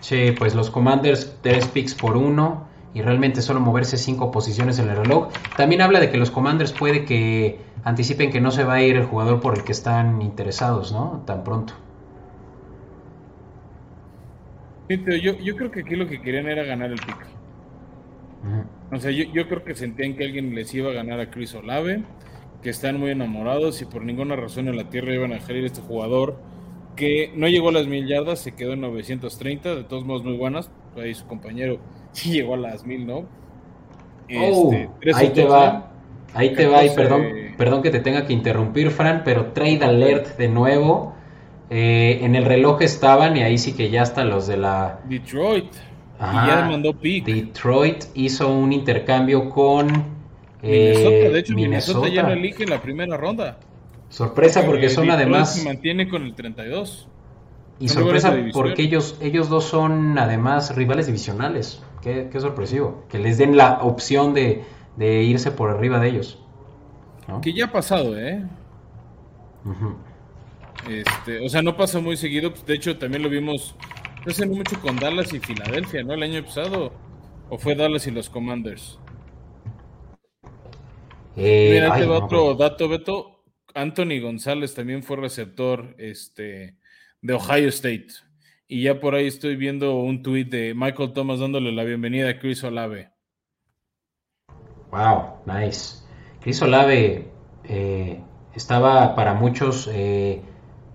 [0.00, 4.88] Sí, pues los Commanders, tres picks por uno y realmente solo moverse cinco posiciones en
[4.88, 5.28] el reloj.
[5.56, 8.96] También habla de que los Commanders puede que anticipen que no se va a ir
[8.96, 11.22] el jugador por el que están interesados, ¿no?
[11.26, 11.74] Tan pronto.
[14.88, 17.41] yo, yo creo que aquí lo que querían era ganar el pick.
[18.90, 21.54] O sea, yo, yo, creo que sentían que alguien les iba a ganar a Chris
[21.54, 22.02] Olave,
[22.62, 25.64] que están muy enamorados y por ninguna razón en la tierra iban a dejar ir
[25.64, 26.36] este jugador
[26.96, 30.36] que no llegó a las mil yardas, se quedó en 930, de todos modos muy
[30.36, 30.70] buenas.
[30.96, 31.78] Ahí su compañero
[32.12, 33.24] sí llegó a las mil, ¿no?
[34.38, 35.88] Oh, este, ahí te va.
[36.34, 37.26] Ahí te va, y perdón,
[37.58, 41.14] perdón que te tenga que interrumpir, Fran, pero trade alert de nuevo.
[41.68, 45.00] Eh, en el reloj estaban, y ahí sí que ya hasta los de la.
[45.08, 45.72] Detroit.
[46.30, 47.24] Y ya pick.
[47.24, 49.86] Detroit hizo un intercambio con.
[50.62, 53.58] Minnesota, de hecho, Minnesota, ya no elige la primera ronda.
[54.08, 55.56] Sorpresa porque son además.
[55.56, 57.08] Se mantiene con el 32.
[57.80, 61.82] Y sorpresa porque ellos, ellos dos son además rivales divisionales.
[62.00, 63.04] Qué, sorpresivo.
[63.08, 64.64] Que les den la opción de,
[64.98, 66.38] irse por arriba de ellos.
[67.40, 68.44] Que ya ha pasado, ¿eh?
[70.88, 72.52] este, o sea, no pasa muy seguido.
[72.66, 73.74] De hecho, también lo vimos
[74.26, 76.14] hace no mucho con Dallas y Filadelfia, ¿no?
[76.14, 76.92] El año pasado.
[77.48, 78.98] ¿O fue Dallas y los Commanders?
[81.36, 83.44] Eh, Mira, te va otro dato, Beto.
[83.74, 86.76] Anthony González también fue receptor este,
[87.20, 88.08] de Ohio State.
[88.68, 92.38] Y ya por ahí estoy viendo un tuit de Michael Thomas dándole la bienvenida a
[92.38, 93.10] Chris Olave.
[94.90, 96.02] Wow, nice.
[96.40, 97.30] Chris Olave
[97.64, 98.20] eh,
[98.54, 100.42] estaba para muchos eh,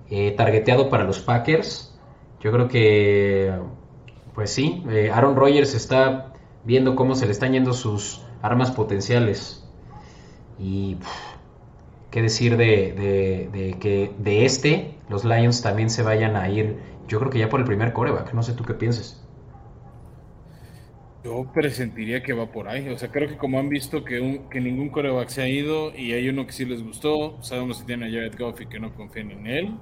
[0.09, 1.86] eh, targeteado para los Packers.
[2.39, 3.51] Yo creo que,
[4.33, 6.33] pues sí, Aaron Rodgers está
[6.63, 9.67] viendo cómo se le están yendo sus armas potenciales.
[10.59, 10.97] Y
[12.11, 16.77] qué decir de, que de este, los Lions también se vayan a ir,
[17.07, 19.23] yo creo que ya por el primer coreback, no sé tú qué pienses.
[21.23, 24.61] Yo presentiría que va por ahí, o sea, creo que como han visto que, que
[24.61, 28.05] ningún coreback se ha ido y hay uno que sí les gustó, sabemos que tiene
[28.07, 29.77] a Jared Goff y que no confían en él,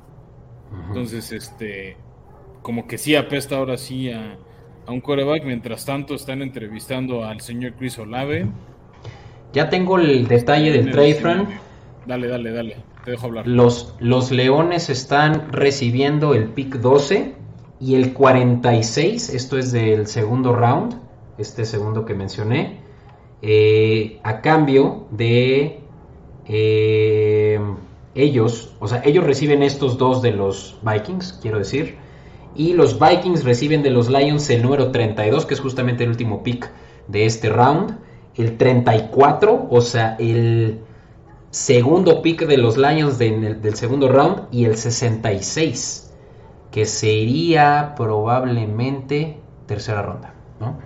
[0.88, 1.98] entonces, este,
[2.66, 4.38] como que sí apesta ahora sí a,
[4.88, 8.48] un coreback, mientras tanto están entrevistando al señor Chris Olave.
[9.54, 11.50] Ya tengo el detalle del trade, Frank.
[12.08, 12.78] Dale, dale, dale.
[13.04, 13.48] Te dejo hablar.
[13.48, 17.36] Los, los Leones están recibiendo el pick 12
[17.80, 21.00] y el 46, esto es del segundo round,
[21.38, 22.80] este segundo que mencioné,
[23.44, 25.82] eh, a cambio de
[26.48, 27.60] eh,
[28.16, 32.05] ellos, o sea, ellos reciben estos dos de los Vikings, quiero decir,
[32.56, 36.44] y los Vikings reciben de los Lions el número 32, que es justamente el último
[36.44, 36.70] pick
[37.08, 38.00] de este round,
[38.36, 40.80] el 34, o sea, el
[41.52, 46.14] segundo pick de los Lions del segundo round y el 66,
[46.72, 50.78] que sería probablemente tercera ronda, ¿no?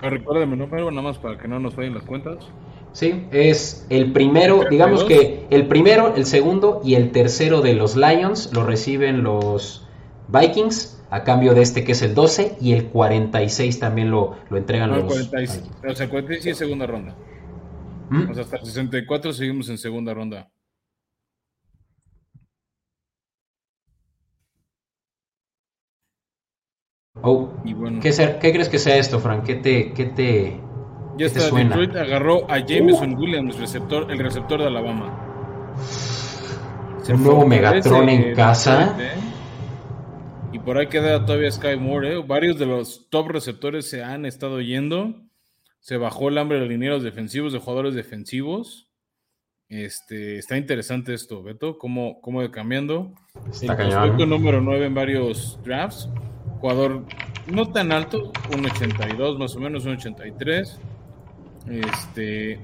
[0.00, 2.48] Ah, recuérdame número, nada más para que no nos fallen las cuentas.
[2.92, 7.96] Sí, es el primero, digamos que el primero, el segundo y el tercero de los
[7.96, 9.86] Lions lo reciben los
[10.28, 14.56] Vikings a cambio de este que es el 12 y el 46 también lo, lo
[14.56, 17.14] entregan los 46, O sea, 46 es segunda ronda.
[18.10, 18.30] ¿Mm?
[18.30, 20.50] O sea, hasta el 64 seguimos en segunda ronda.
[27.22, 27.52] Oh,
[28.00, 29.44] ¿qué, crees que sea esto, Frank?
[29.44, 30.60] ¿Qué te, qué te,
[31.18, 35.12] ya está, Detroit agarró a Jameson Williams, receptor, el receptor de Alabama.
[37.08, 38.96] un nuevo Megatron en casa.
[38.98, 39.10] ¿eh?
[40.52, 42.14] Y por ahí queda todavía Sky Moore.
[42.14, 42.24] ¿eh?
[42.26, 45.28] Varios de los top receptores se han estado yendo
[45.80, 48.90] se bajó el hambre de linieros defensivos, de jugadores defensivos.
[49.68, 53.14] Este, está interesante esto, Beto, cómo, cómo de cambiando.
[53.50, 56.08] Está el número 9 en varios drafts.
[56.60, 57.04] Jugador
[57.46, 60.78] no tan alto, un 82 más o menos, un 83.
[61.70, 62.58] Este,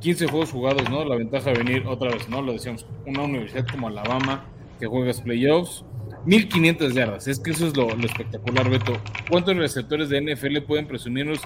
[0.00, 1.04] 15 juegos jugados, ¿no?
[1.04, 2.42] La ventaja de venir otra vez, ¿no?
[2.42, 4.44] Lo decíamos, una universidad como Alabama
[4.78, 5.84] que juegas playoffs.
[6.26, 8.94] 1500 yardas, es que eso es lo, espectacular, Beto.
[9.30, 11.40] ¿Cuántos receptores de NFL pueden presumirnos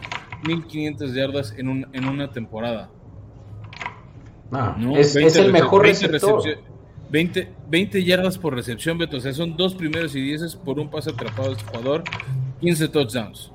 [0.46, 2.88] 1500 yardas en, un, en una temporada?
[4.52, 6.42] Ah, es, el mejor receptor.
[7.10, 9.16] 20, 20, yardas por recepción, Beto.
[9.16, 12.04] O sea, son dos primeros y dieces por un pase atrapado de este jugador.
[12.60, 13.52] 15 touchdowns.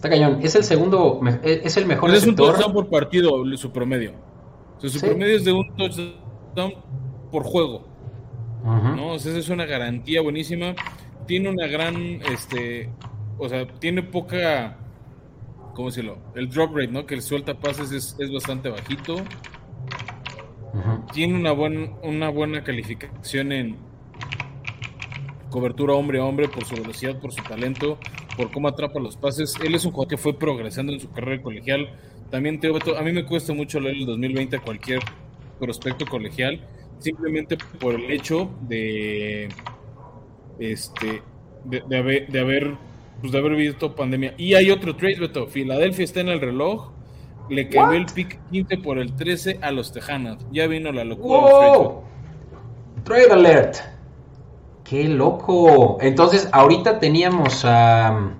[0.00, 0.38] Está cañón.
[0.42, 4.12] Es el segundo, es el mejor Es un touchdown por partido, su promedio.
[4.78, 6.72] O sea, su promedio es de un touchdown
[7.30, 7.86] por juego.
[8.64, 9.12] ¿no?
[9.12, 10.74] O sea, esa es una garantía buenísima.
[11.26, 11.96] Tiene una gran,
[12.32, 12.88] este,
[13.36, 14.78] o sea, tiene poca,
[15.74, 16.16] ¿cómo decirlo?
[16.34, 17.04] El drop rate, ¿no?
[17.04, 19.16] Que el suelta pases es, es bastante bajito.
[21.12, 23.76] Tiene una, buen, una buena calificación en
[25.50, 27.98] cobertura hombre a hombre por su velocidad, por su talento,
[28.36, 29.54] por cómo atrapa los pases.
[29.64, 31.90] Él es un jugador que fue progresando en su carrera colegial.
[32.30, 35.00] También, Teo a mí me cuesta mucho leer el 2020 a cualquier
[35.58, 36.60] prospecto colegial,
[36.98, 39.48] simplemente por el hecho de,
[40.58, 41.22] este,
[41.64, 42.74] de, haber, de haber,
[43.20, 44.34] pues de haber visto pandemia.
[44.38, 45.46] Y hay otro trade, Beto.
[45.46, 46.92] Filadelfia está en el reloj
[47.50, 50.38] le quedó el pick 15 por el 13 a los Tejanos.
[50.52, 51.40] Ya vino la locura.
[51.40, 52.04] ¡Wow!
[53.04, 53.76] Trade alert.
[54.90, 55.98] ¡Qué loco!
[56.00, 58.34] Entonces, ahorita teníamos a,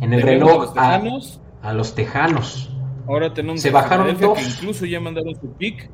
[0.00, 2.70] en el reloj a los, tejanos.
[3.08, 4.38] Ahora tenemos se bajaron dos.
[4.38, 5.90] Que incluso ya mandaron su pick.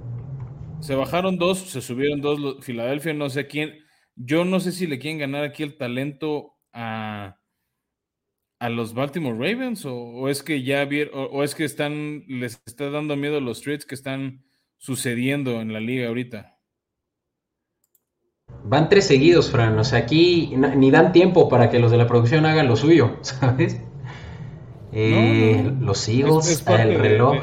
[0.80, 2.62] Se bajaron dos, se subieron dos.
[2.62, 3.78] Filadelfia, no sé quién.
[4.14, 7.38] Yo no sé si le quieren ganar aquí el talento a
[8.58, 13.16] a los Baltimore Ravens o, es que ya o, es que están les está dando
[13.16, 14.44] miedo los trades que están
[14.78, 16.53] sucediendo en la liga ahorita?
[18.64, 19.78] Van tres seguidos, Fran.
[19.78, 23.16] O sea, aquí ni dan tiempo para que los de la producción hagan lo suyo,
[23.20, 23.80] ¿sabes?
[24.92, 27.36] Eh, los Eagles, el reloj.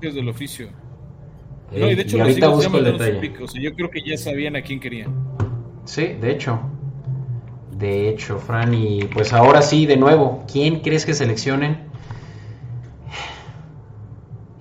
[0.00, 0.70] Es del oficio.
[1.72, 4.62] no, y de hecho, los Eagles ya O sea, yo creo que ya sabían a
[4.62, 5.14] quién querían.
[5.84, 6.60] Sí, de hecho.
[7.76, 11.86] De hecho, Fran, y pues ahora sí, de nuevo, ¿quién crees que seleccionen?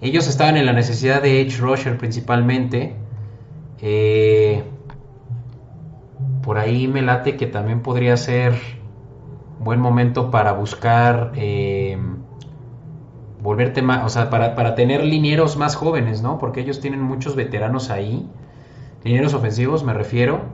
[0.02, 2.96] Ellos estaban en la necesidad de Edge Rusher principalmente.
[3.82, 4.64] Eh,
[6.48, 8.54] por ahí me late que también podría ser
[9.60, 11.98] buen momento para buscar eh,
[13.42, 16.38] volverte más, o sea, para, para, tener linieros más jóvenes, ¿no?
[16.38, 18.26] Porque ellos tienen muchos veteranos ahí,
[19.04, 20.46] linieros ofensivos me refiero,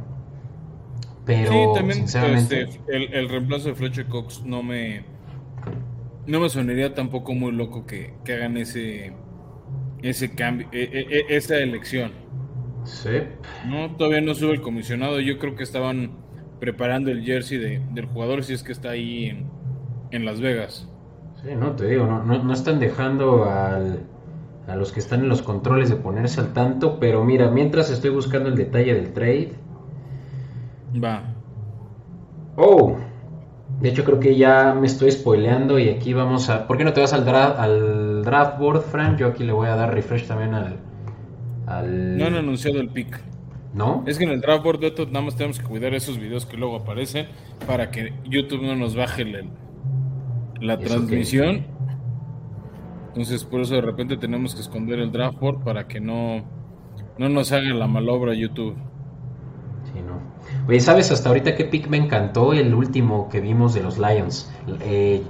[1.27, 2.05] pero, sí, también
[2.37, 5.03] este, el, reemplazo de Fletcher Cox no me
[6.25, 9.13] no me sonaría tampoco muy loco que, hagan ese
[10.01, 12.22] ese cambio, e, e, e, esa elección.
[12.83, 13.09] Sí.
[13.65, 15.19] No, todavía no sube el comisionado.
[15.19, 16.11] Yo creo que estaban
[16.59, 19.49] preparando el jersey de, del jugador si es que está ahí en,
[20.11, 20.89] en Las Vegas.
[21.41, 23.99] Sí, no te digo, no, no, no están dejando al,
[24.67, 28.11] a los que están en los controles de ponerse al tanto, pero mira, mientras estoy
[28.11, 29.51] buscando el detalle del trade,
[31.01, 31.23] Va.
[32.55, 32.97] Oh,
[33.79, 36.67] de hecho creo que ya me estoy spoileando y aquí vamos a...
[36.67, 39.17] ¿Por qué no te vas al, draft, al draft board, Frank?
[39.17, 40.77] Yo aquí le voy a dar refresh también al...
[41.67, 42.17] al...
[42.17, 43.19] No han anunciado el pick.
[43.73, 44.03] ¿No?
[44.05, 46.57] Es que en el draft board de nada más tenemos que cuidar esos videos que
[46.57, 47.25] luego aparecen
[47.65, 49.25] para que YouTube no nos baje
[50.61, 51.65] la transmisión.
[53.07, 56.43] Entonces por eso de repente tenemos que esconder el draft board para que no,
[57.17, 58.75] no nos haga la malobra YouTube.
[60.67, 62.53] Oye, ¿sabes hasta ahorita qué pick me encantó?
[62.53, 64.51] El último que vimos de los Lions.
[64.81, 65.21] Eh,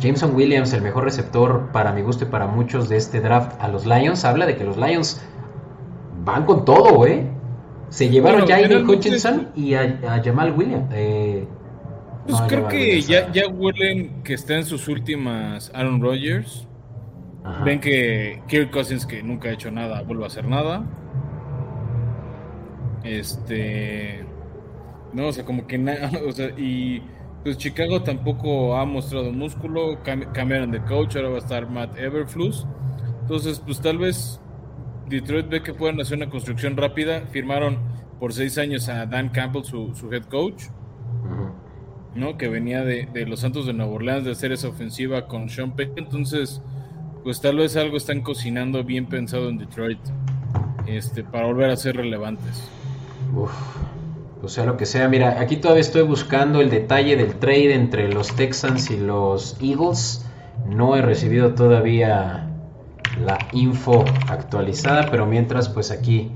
[0.00, 3.68] Jameson Williams, el mejor receptor para mi gusto y para muchos de este draft a
[3.68, 5.20] los Lions, habla de que los Lions
[6.28, 7.26] van con todo, ¿eh?
[7.88, 10.90] Se llevaron ya a Hutchinson y a, Jamal Williams.
[10.92, 11.46] Eh,
[12.26, 16.66] pues creo que ya, ya huelen que está en sus últimas Aaron Rodgers.
[17.64, 20.84] Ven que Kirk Cousins, que nunca ha hecho nada, vuelve a hacer nada.
[23.04, 24.22] Este.
[25.14, 27.02] No, o sea, como que nada, o sea, y
[27.42, 32.66] pues Chicago tampoco ha mostrado músculo, cambiaron de coach, ahora va a estar Matt Everflus.
[33.22, 34.38] Entonces, pues tal vez
[35.08, 37.22] Detroit ve que pueden hacer una construcción rápida.
[37.30, 37.78] Firmaron
[38.18, 40.64] por seis años a Dan Campbell, su, head coach,
[42.14, 42.36] ¿no?
[42.36, 45.98] Que venía de, los Santos de Nueva Orleans de hacer esa ofensiva con Sean Payton.
[45.98, 46.60] Entonces,
[47.24, 50.00] pues tal vez algo están cocinando bien pensado en Detroit
[50.86, 52.68] este, para volver a ser relevantes.
[53.34, 53.52] Uf,
[54.42, 55.08] o sea, lo que sea.
[55.08, 60.24] Mira, aquí todavía estoy buscando el detalle del trade entre los Texans y los Eagles.
[60.66, 62.47] No he recibido todavía
[63.20, 66.30] la info actualizada, pero mientras, pues aquí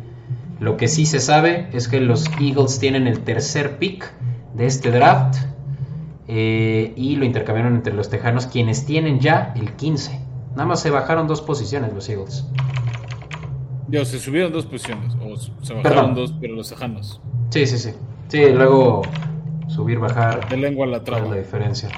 [0.60, 4.10] lo que sí se sabe es que los Eagles tienen el tercer pick
[4.54, 5.36] de este draft.
[6.28, 10.18] eh, y lo intercambiaron entre los Tejanos, quienes tienen ya el 15.
[10.52, 12.46] Nada más se bajaron dos posiciones los Eagles.
[13.88, 17.20] Dios, se subieron dos posiciones, o se bajaron dos, pero los Tejanos.
[17.50, 17.90] Sí, sí, sí.
[18.28, 19.02] Sí, luego
[19.68, 20.48] subir, bajar.
[20.48, 21.28] De lengua a la traba.
[21.28, 21.90] la diferencia.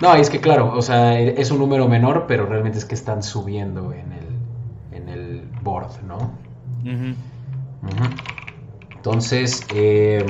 [0.00, 3.22] No, es que claro, o sea, es un número menor, pero realmente es que están
[3.22, 6.32] subiendo en el, en el board, ¿no?
[8.96, 10.24] Entonces, eh,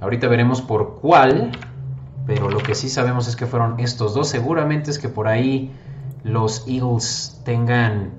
[0.00, 1.52] ahorita veremos por cuál,
[2.26, 4.28] pero lo que sí sabemos es que fueron estos dos.
[4.28, 5.70] Seguramente es que por ahí
[6.24, 8.14] los Eagles tengan,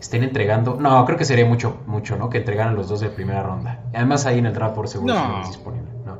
[0.00, 0.76] estén entregando.
[0.80, 2.30] No, creo que sería mucho, mucho, ¿no?
[2.30, 3.82] Que entregaran los dos de primera ronda.
[3.92, 5.40] Además, ahí en el draft por seguro no.
[5.40, 6.18] es disponible, ¿no?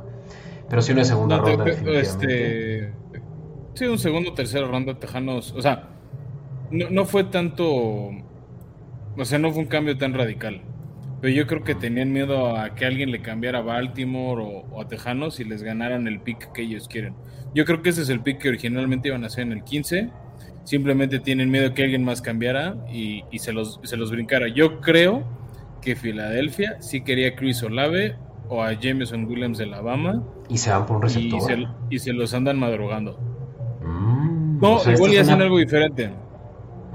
[0.69, 2.01] Pero sí una segunda ronda, definitivamente.
[2.01, 2.74] Este
[3.75, 5.51] Sí, un segundo o tercera ronda Tejanos.
[5.51, 5.89] O sea,
[6.71, 7.65] no, fue tanto.
[9.17, 10.61] O sea, no fue un cambio tan radical.
[11.21, 14.87] Pero yo creo que tenían miedo a que alguien le cambiara a Baltimore o, a
[14.87, 17.15] Tejanos y les ganaran el pick que ellos quieren.
[17.53, 20.09] Yo creo que ese es el pick que originalmente iban a hacer en el 15.
[20.63, 24.47] Simplemente tienen miedo que alguien más cambiara y, se, los, se los brincara.
[24.47, 25.23] Yo creo
[25.81, 28.15] que Filadelfia sí quería a Chris Olave
[28.47, 30.23] o a Jameson Williams de Alabama.
[30.49, 31.67] Y se van por un receptor.
[31.89, 33.34] y se los andan madrugando.
[33.85, 36.11] Mm, no, igual y hacen algo diferente.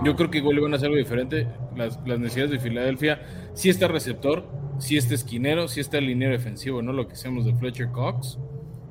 [0.05, 1.47] Yo creo que igual iban a hacer algo diferente.
[1.77, 3.21] Las, necesidades de Filadelfia,
[3.55, 4.45] si está receptor,
[4.79, 6.93] si está esquinero, si está liniero defensivo, ¿no?
[6.93, 8.39] Lo que hacemos de Fletcher Cox,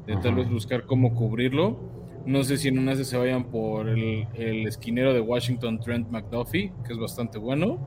[0.06, 1.80] de tal vez buscar cómo cubrirlo.
[2.26, 4.28] No sé si en una se vayan por el,
[4.68, 7.80] esquinero de Washington, Trent McDuffie, que es bastante bueno.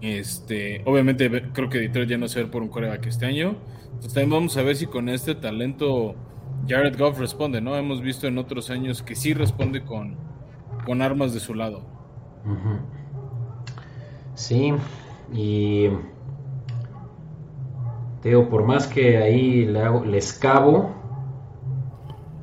[0.00, 3.56] Este, obviamente creo que Detroit ya no se va por un coreback este año.
[3.86, 6.14] Entonces también vamos a ver si con este talento
[6.66, 7.76] Jared Goff responde, ¿no?
[7.76, 10.16] Hemos visto en otros años que sí responde con,
[10.84, 11.82] con armas de su lado.
[14.34, 14.72] Sí,
[15.32, 15.88] y
[18.22, 20.94] Teo, por más que ahí le hago, les cabo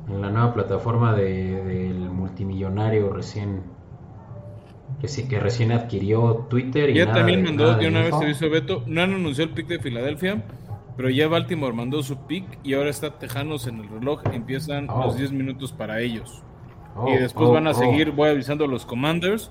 [0.08, 3.62] en la nueva plataforma del multimillonario recién
[5.00, 9.02] que, recién adquirió Twitter y ya también mandó de una vez se hizo Beto no
[9.02, 10.44] han anunciado el pick de Filadelfia
[10.96, 14.22] pero ya Baltimore mandó su pick y ahora está Tejanos en el reloj.
[14.32, 15.06] Empiezan oh.
[15.06, 16.42] los 10 minutos para ellos.
[16.96, 19.50] Oh, y después oh, van a seguir, voy avisando a los Commanders.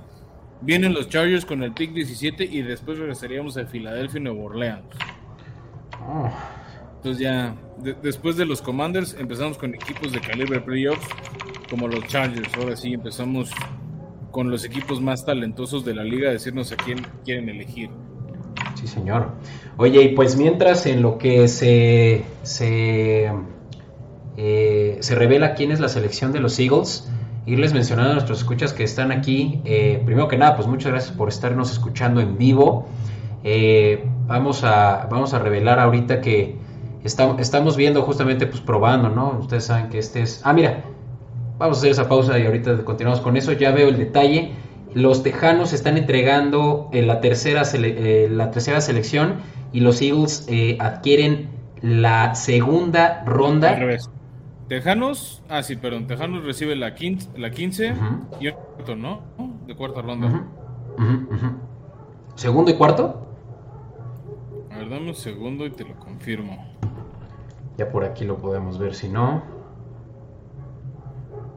[0.61, 4.85] Vienen los Chargers con el pick 17 y después regresaríamos a Filadelfia y Nueva Orleans.
[6.97, 7.55] Entonces ya,
[8.03, 11.07] después de los Commanders empezamos con equipos de calibre playoffs
[11.67, 12.55] como los Chargers.
[12.55, 13.51] Ahora sí empezamos
[14.29, 17.89] con los equipos más talentosos de la liga a decirnos a quién quieren elegir.
[18.82, 19.29] Sí, señor.
[19.77, 23.32] Oye, y pues mientras en lo que se, se,
[24.38, 27.07] eh, se revela quién es la selección de los Eagles,
[27.45, 29.61] irles mencionando a nuestros escuchas que están aquí.
[29.65, 32.88] Eh, primero que nada, pues muchas gracias por estarnos escuchando en vivo.
[33.43, 36.55] Eh, vamos, a, vamos a revelar ahorita que
[37.03, 39.38] estamos viendo justamente, pues probando, ¿no?
[39.39, 40.41] Ustedes saben que este es...
[40.43, 40.82] Ah, mira,
[41.59, 43.51] vamos a hacer esa pausa y ahorita continuamos con eso.
[43.53, 44.53] Ya veo el detalle
[44.93, 49.35] los Tejanos están entregando eh, la, tercera eh, la tercera selección
[49.71, 51.49] y los Eagles eh, adquieren
[51.81, 53.69] la segunda ronda.
[53.71, 54.09] Al revés.
[54.67, 57.93] Tejanos, ah sí, perdón, Tejanos recibe la, 15, la 15
[58.39, 59.21] y cuarto, ¿no?
[59.67, 60.45] De cuarta ronda.
[62.35, 63.27] ¿Segundo y cuarto?
[64.71, 66.65] A ver, dame un segundo y te lo confirmo.
[67.77, 69.43] Ya por aquí lo podemos ver, si no.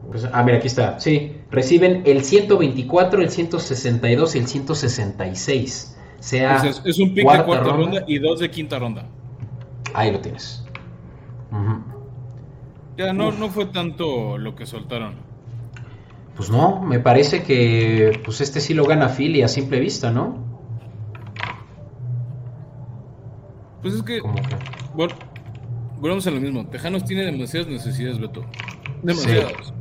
[0.09, 0.99] Pues, ah, mira, aquí está.
[0.99, 5.97] Sí, reciben el 124, el 162 y el 166.
[6.19, 9.05] Sea es un pick de cuarta ronda, y dos de quinta ronda.
[9.93, 10.65] Ahí lo tienes.
[12.97, 15.15] Ya no, no fue tanto lo que soltaron.
[16.35, 20.43] Pues no, me parece que pues este sí lo gana Philly a simple vista, ¿no?
[23.81, 24.19] Pues es que,
[24.95, 25.13] bueno,
[25.99, 26.65] volvemos a lo mismo.
[26.65, 28.43] Tejanos tiene demasiadas necesidades, Beto.
[29.03, 29.73] Demasiadas.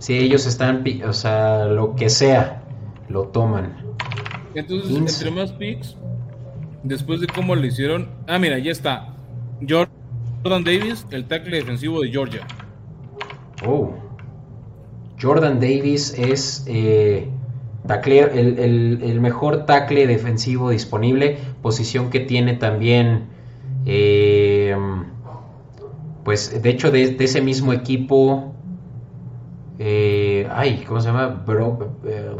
[0.00, 2.62] Si ellos están, o sea, lo que sea,
[3.08, 3.76] lo toman.
[4.54, 5.94] Entonces, entre más picks,
[6.82, 8.08] después de cómo le hicieron.
[8.26, 9.14] Ah, mira, ya está.
[9.68, 12.40] Jordan Davis, el tackle defensivo de Georgia.
[13.66, 13.94] Oh.
[15.20, 17.28] Jordan Davis es eh,
[17.86, 23.24] el, mejor tackle defensivo disponible, posición que tiene también,
[23.84, 24.74] eh,
[26.24, 28.54] pues de hecho de, ese mismo equipo
[29.82, 31.42] eh, ay, ¿cómo se llama?
[32.04, 32.30] Eh,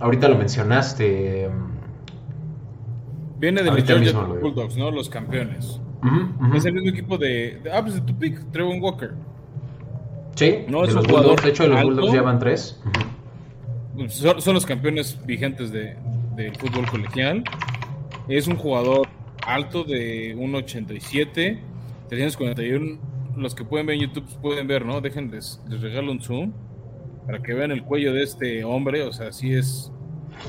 [0.00, 1.50] ahorita lo mencionaste.
[3.38, 4.90] Viene de los Georgia Bulldogs, ¿no?
[4.90, 5.82] Los campeones.
[6.54, 9.10] Es el mismo equipo de, Ah, pues de tu pick, Trevor Walker.
[10.34, 11.42] Sí, no, de los Bulldogs.
[11.42, 12.80] De hecho, los Bulldogs llevan tres.
[14.08, 15.94] son, los campeones vigentes de,
[16.36, 17.44] del fútbol colegial.
[18.28, 19.08] Es un jugador
[19.46, 21.58] alto de 1.87
[22.08, 23.07] 341.
[23.38, 25.00] Los que pueden ver en YouTube pueden ver, ¿no?
[25.00, 26.52] Déjenles, les regalo un zoom
[27.26, 29.02] para que vean el cuello de este hombre.
[29.02, 29.92] O sea, sí es.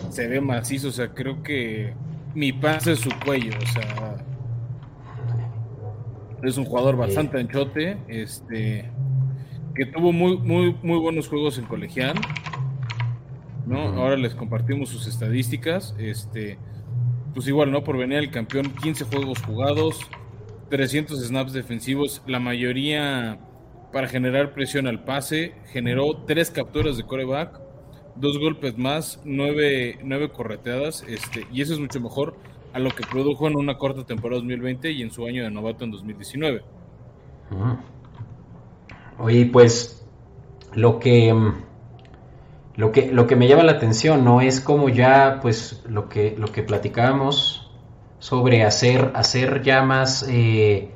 [0.09, 0.89] Se ve macizo.
[0.89, 1.93] O sea, creo que
[2.33, 3.51] mi pase es su cuello.
[3.61, 4.25] O sea,
[6.43, 7.97] es un jugador bastante anchote.
[8.07, 8.89] Este.
[9.75, 12.15] Que tuvo muy, muy, muy buenos juegos en colegial.
[13.69, 13.79] ¿no?
[13.79, 15.95] Ahora les compartimos sus estadísticas.
[15.99, 16.57] Este,
[17.33, 17.83] pues igual, ¿no?
[17.83, 19.99] Por venir el campeón, 15 juegos jugados,
[20.69, 23.39] 300 snaps defensivos, la mayoría
[23.91, 27.59] para generar presión al pase, generó tres capturas de coreback,
[28.15, 32.35] dos golpes más, nueve, nueve correteadas, este, y eso es mucho mejor
[32.73, 35.85] a lo que produjo en una corta temporada 2020 y en su año de novato
[35.85, 36.61] en 2019.
[39.17, 40.05] Oye, pues
[40.75, 41.33] lo que
[42.79, 44.39] lo que, lo que me llama la atención, ¿no?
[44.39, 47.58] Es como ya, pues, lo que, lo que platicábamos
[48.19, 50.91] sobre hacer, hacer ya más eh,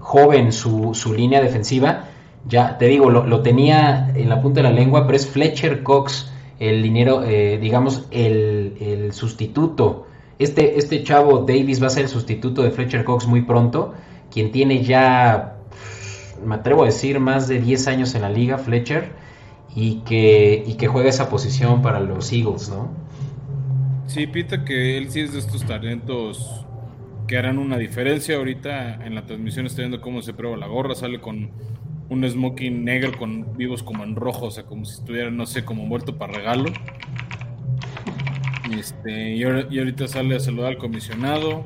[0.00, 2.04] joven su, línea defensiva.
[2.46, 6.30] Ya, te digo, lo, tenía en la punta de la lengua, pero es Fletcher Cox,
[6.58, 10.06] el dinero, eh, digamos, el, sustituto.
[10.38, 13.94] Este, este chavo Davis va a ser el sustituto de Fletcher Cox muy pronto,
[14.30, 15.56] quien tiene ya,
[16.44, 19.10] me atrevo a decir, más de 10 años en la liga, Fletcher
[19.74, 23.05] y que, y que juega esa posición para los Eagles, ¿no?
[24.06, 26.64] Sí, Pita que él sí es de estos talentos
[27.26, 28.36] que harán una diferencia.
[28.36, 31.50] Ahorita en la transmisión está viendo cómo se prueba la gorra, sale con
[32.08, 35.64] un smoking negro con vivos como en rojo, o sea, como si estuviera, no sé,
[35.64, 36.70] como muerto para regalo.
[38.72, 41.64] Este, y, ahorita sale a saludar al comisionado,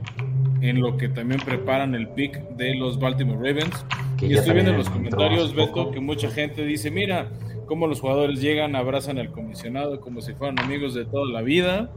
[0.61, 3.84] en lo que también preparan el pick de los Baltimore Ravens.
[4.20, 7.30] y estoy viendo en los comentarios, Beto, que mucha gente dice, mira,
[7.66, 11.91] cómo los jugadores llegan, abrazan al comisionado como si fueran amigos de toda la vida,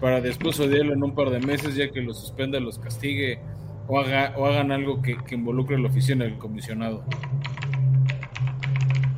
[0.00, 3.38] para después odiarlo en un par de meses ya que los suspenda, los castigue
[3.86, 7.04] o, haga, o hagan algo que, involucre la oficina del comisionado.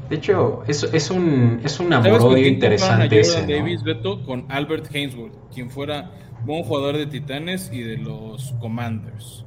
[0.09, 3.21] De hecho, es, es un, es un amor interesante.
[3.21, 6.11] ese, Davis, Beto, con Albert Hainsworth, quien fuera
[6.45, 9.47] buen jugador de Titanes y de los Commanders.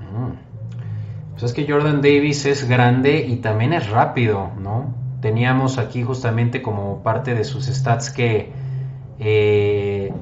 [0.00, 1.32] Mm.
[1.32, 5.04] Pues es que Jordan Davis es grande y también es rápido, ¿no?
[5.24, 8.52] teníamos aquí justamente como parte de sus stats que
[9.18, 10.12] eh,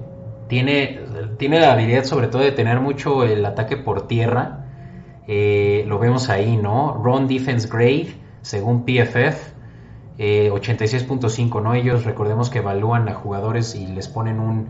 [0.52, 1.00] tiene,
[1.38, 4.66] tiene la habilidad sobre todo de tener mucho el ataque por tierra.
[5.26, 6.92] Eh, lo vemos ahí, ¿no?
[7.02, 9.54] Run Defense Grade, según PFF,
[10.18, 11.72] 86.5, eh, ¿no?
[11.72, 14.68] Ellos recordemos que evalúan a jugadores y les ponen un,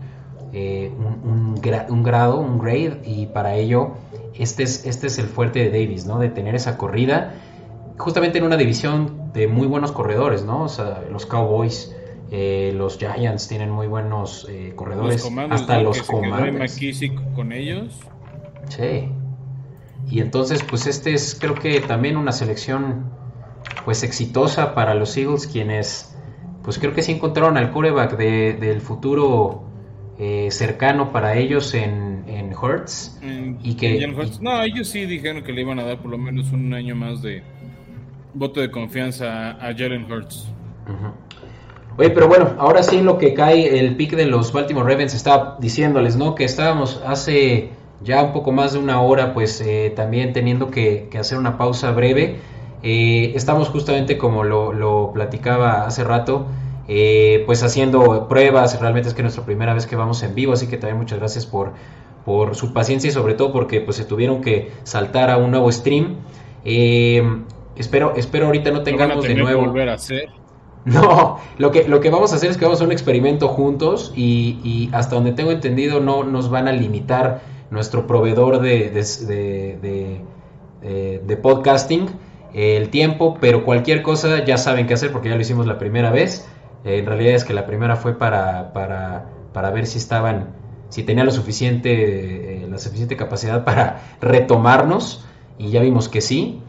[0.53, 1.55] un,
[1.89, 3.95] un, grado, un grade, y para ello
[4.35, 6.17] este es, este es el fuerte de Davis, ¿no?
[6.17, 7.33] De tener esa corrida
[7.97, 10.63] justamente en una división de muy buenos corredores, ¿no?
[10.63, 11.93] O sea, los Cowboys,
[12.35, 16.81] eh, los Giants tienen muy buenos eh, corredores, hasta los Commanders.
[17.35, 17.99] con ellos.
[18.69, 19.07] Sí.
[20.09, 23.11] Y entonces, pues este es, creo que también una selección,
[23.85, 26.17] pues exitosa para los Eagles, quienes,
[26.63, 29.65] pues creo que sí encontraron al coreback del futuro
[30.17, 33.19] eh, cercano para ellos en, en Hertz.
[33.61, 34.07] y que,
[34.41, 37.21] no, ellos sí dijeron que le iban a dar por lo menos un año más
[37.21, 37.43] de
[38.33, 40.51] voto de confianza a Jalen Hurts.
[41.97, 45.57] Oye, pero bueno, ahora sí lo que cae el pick de los Baltimore Ravens está
[45.59, 46.33] diciéndoles, ¿no?
[46.33, 47.69] Que estábamos hace
[48.03, 51.91] ya un poco más de una hora, pues eh, también teniendo que, hacer una pausa
[51.91, 52.37] breve.
[52.81, 56.47] Eh, estamos justamente como lo, platicaba hace rato,
[56.87, 58.79] eh, pues haciendo pruebas.
[58.79, 61.19] Realmente es que es nuestra primera vez que vamos en vivo, así que también muchas
[61.19, 61.73] gracias por,
[62.25, 65.71] por su paciencia y sobre todo porque pues se tuvieron que saltar a un nuevo
[65.71, 66.17] stream.
[67.75, 69.65] Espero, espero ahorita no tengamos de nuevo.
[69.65, 70.42] volver a hacer.
[70.85, 73.47] No, lo que, lo que vamos a hacer es que vamos a hacer un experimento
[73.47, 80.21] juntos y, hasta donde tengo entendido no nos van a limitar nuestro proveedor de, de,
[81.25, 82.09] de, podcasting
[82.53, 86.11] el tiempo, pero cualquier cosa ya saben qué hacer porque ya lo hicimos la primera
[86.11, 86.47] vez.
[86.83, 90.49] Eh, en realidad es que la primera fue para, para, para ver si estaban,
[90.89, 95.25] si tenía lo suficiente, eh, la suficiente capacidad para retomarnos
[95.57, 96.61] y ya vimos que sí.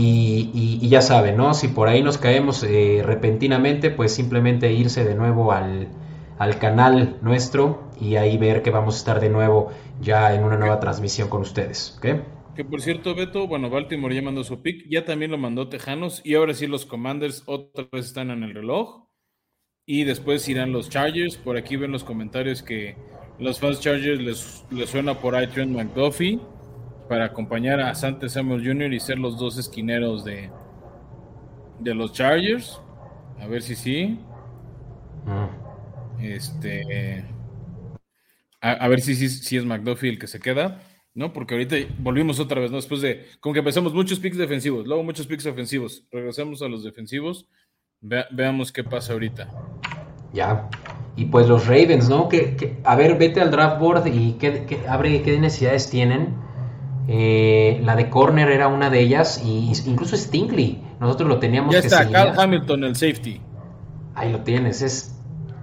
[0.00, 1.54] Y, ya saben, ¿no?
[1.54, 5.88] Si por ahí nos caemos eh, repentinamente, pues simplemente irse de nuevo al,
[6.60, 10.78] canal nuestro y ahí ver que vamos a estar de nuevo ya en una nueva
[10.78, 11.96] transmisión con ustedes.
[11.98, 12.54] ¿ok?
[12.54, 16.22] Que por cierto, Beto, bueno, Baltimore ya mandó su pick, ya también lo mandó Tejanos
[16.24, 19.08] y ahora sí los Commanders otra vez están en el reloj
[19.84, 21.36] y después irán los Chargers.
[21.36, 22.94] Por aquí ven los comentarios que
[23.40, 24.20] los fans Chargers
[24.70, 26.38] les, suena por ahí McDuffie
[27.08, 28.92] para acompañar a Sante Samuel Jr.
[28.92, 30.50] y ser los dos esquineros de,
[31.80, 32.80] de los Chargers.
[33.40, 34.18] A ver si sí.
[35.24, 36.22] Mm.
[36.24, 37.24] Este.
[38.60, 40.82] A, ver si, si, si, es McDuffie el que se queda.
[41.14, 41.32] ¿no?
[41.32, 42.76] Porque ahorita volvimos otra vez, ¿no?
[42.76, 46.84] Después de, como que empezamos muchos picks defensivos, luego muchos picks ofensivos, regresamos a los
[46.84, 47.48] defensivos,
[48.00, 49.50] veamos qué pasa ahorita.
[50.32, 50.68] Ya,
[51.16, 52.28] y pues los Ravens, ¿no?
[52.28, 56.36] Que, a ver, vete al draft board y qué, abre qué necesidades tienen.
[57.10, 61.72] Eh, la de corner era una de ellas, y incluso Stingley, nosotros lo teníamos.
[61.72, 63.40] Ya está, Cal Hamilton, el safety.
[64.14, 65.18] Ahí lo tienes, es,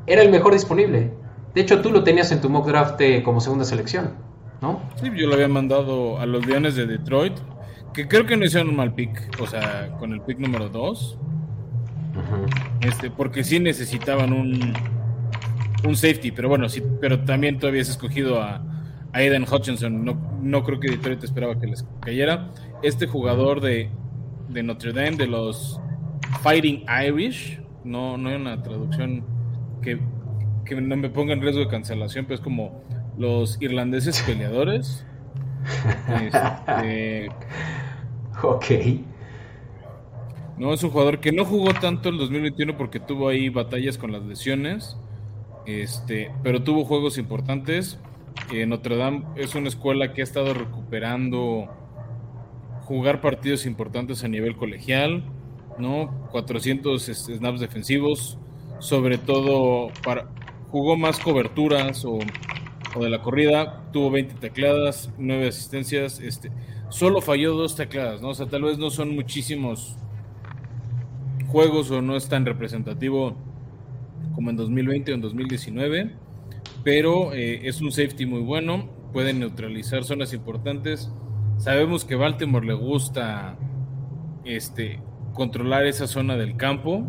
[0.08, 1.14] era el mejor disponible.
[1.54, 4.14] De hecho, tú lo tenías en tu mock draft eh, como segunda selección.
[4.62, 4.82] ¿no?
[4.96, 7.34] Sí, yo lo había mandado a los Leones de Detroit,
[7.94, 11.20] que creo que no hicieron un mal pick, o sea, con el pick número 2.
[12.82, 14.74] Este, porque sí necesitaban un,
[15.86, 18.62] un safety, pero bueno, sí, pero también tú habías escogido a,
[19.16, 20.04] Aiden Hutchinson.
[20.04, 22.52] No, no creo que Detroit esperaba que les cayera.
[22.84, 23.90] Este jugador de,
[24.50, 25.80] de Notre Dame, de los
[26.42, 29.24] Fighting Irish, no, no hay una traducción
[29.82, 30.00] que,
[30.66, 32.84] que no me ponga en riesgo de cancelación, pero es como
[33.18, 35.06] los irlandeses peleadores.
[36.10, 37.30] Este,
[38.44, 38.66] ok.
[40.58, 44.12] No, es un jugador que no jugó tanto el 2021 porque tuvo ahí batallas con
[44.12, 44.98] las lesiones.
[45.66, 47.98] Este, pero tuvo juegos importantes.
[48.68, 51.68] Notre Dame es una escuela que ha estado recuperando
[52.84, 55.24] jugar partidos importantes a nivel colegial,
[55.80, 56.28] ¿no?
[56.32, 58.38] 400 este, snaps defensivos,
[58.80, 60.30] sobre todo para
[60.70, 62.20] jugó más coberturas o
[62.96, 66.52] o de la corrida, tuvo 20 tecladas, 9 asistencias, este,
[66.90, 68.30] solo falló dos tecladas, ¿no?
[68.30, 69.98] O sea, tal vez no son muchísimos
[71.48, 73.36] juegos o no es tan representativo
[74.34, 76.16] como en 2020 o en 2019,
[76.86, 81.12] pero eh, es un safety muy bueno, puede neutralizar zonas importantes.
[81.58, 83.58] Sabemos que Baltimore le gusta
[84.44, 85.02] este,
[85.34, 87.04] controlar esa zona del campo,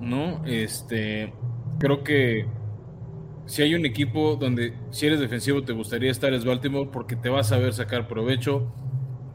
[0.00, 0.42] ¿no?
[0.46, 1.34] Este,
[1.78, 2.46] creo que
[3.44, 7.28] si hay un equipo donde si eres defensivo te gustaría estar es Baltimore porque te
[7.28, 8.72] vas a ver sacar provecho,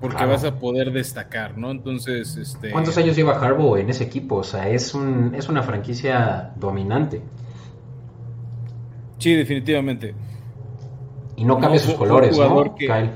[0.02, 1.70] porque vas a poder destacar, ¿no?
[1.70, 2.72] Entonces, este...
[2.72, 4.38] ¿Cuántos años lleva Harbaugh en ese equipo?
[4.38, 7.22] O sea, es, un, es una franquicia dominante.
[9.20, 10.16] Sí, definitivamente.
[11.36, 12.76] Y no cambia sus colores, ¿no?
[12.76, 13.12] Kyle.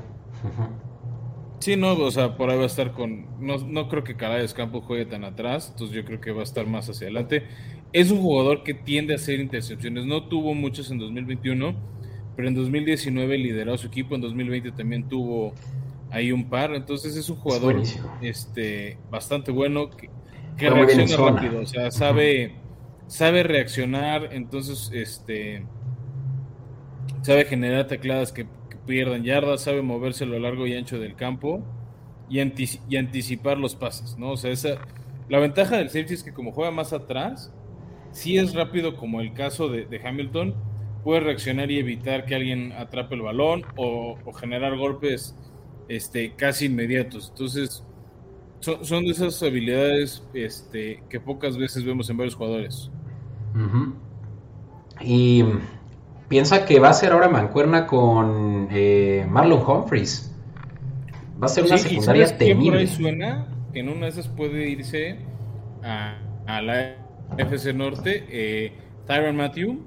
[1.60, 3.26] Sí, no, o sea, por ahí va a estar con.
[3.40, 6.44] No, no creo que Calais Campos juegue tan atrás, entonces yo creo que va a
[6.44, 7.44] estar más hacia adelante.
[7.94, 10.06] Es un jugador que tiende a hacer intercepciones.
[10.06, 11.74] No tuvo muchas en 2021,
[12.36, 14.16] pero en 2019 lideró a su equipo.
[14.16, 15.54] En 2020 también tuvo
[16.12, 16.76] ahí un par.
[16.76, 17.82] Entonces es un jugador
[18.22, 20.10] este, bastante bueno que,
[20.70, 21.62] reacciona rápido.
[21.62, 22.56] O sea, sabe,
[23.08, 24.30] sabe reaccionar.
[24.34, 25.64] Entonces, este
[27.24, 28.46] sabe generar tecladas que,
[28.86, 31.64] pierdan yardas, sabe moverse a lo largo y ancho del campo
[32.30, 34.32] y, y anticipar los pases, ¿no?
[34.32, 34.78] O sea, esa,
[35.30, 37.52] la ventaja del safety es que como juega más atrás,
[38.12, 40.54] si es rápido como el caso de, Hamilton,
[41.04, 45.36] puede reaccionar y evitar que alguien atrape el balón o, generar golpes
[45.88, 47.30] este, casi inmediatos.
[47.30, 47.86] Entonces,
[48.60, 52.92] son, de esas habilidades este, que pocas veces vemos en varios jugadores.
[55.02, 55.44] Y
[56.34, 60.34] piensa que va a ser ahora mancuerna con eh, Marlon Humphreys.
[61.40, 62.88] Va a ser una secundaria temible.
[62.88, 65.20] suena que en una de esas puede irse
[65.84, 66.18] a,
[66.48, 66.96] a la
[67.38, 68.74] FC Norte, eh,
[69.06, 69.86] Tyron Matthew.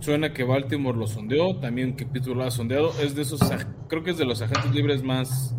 [0.00, 2.90] Suena que Baltimore lo sondeó, también que Pittsburgh lo ha sondeado.
[3.02, 3.38] Es de esos,
[3.88, 5.54] creo que es de los agentes libres más,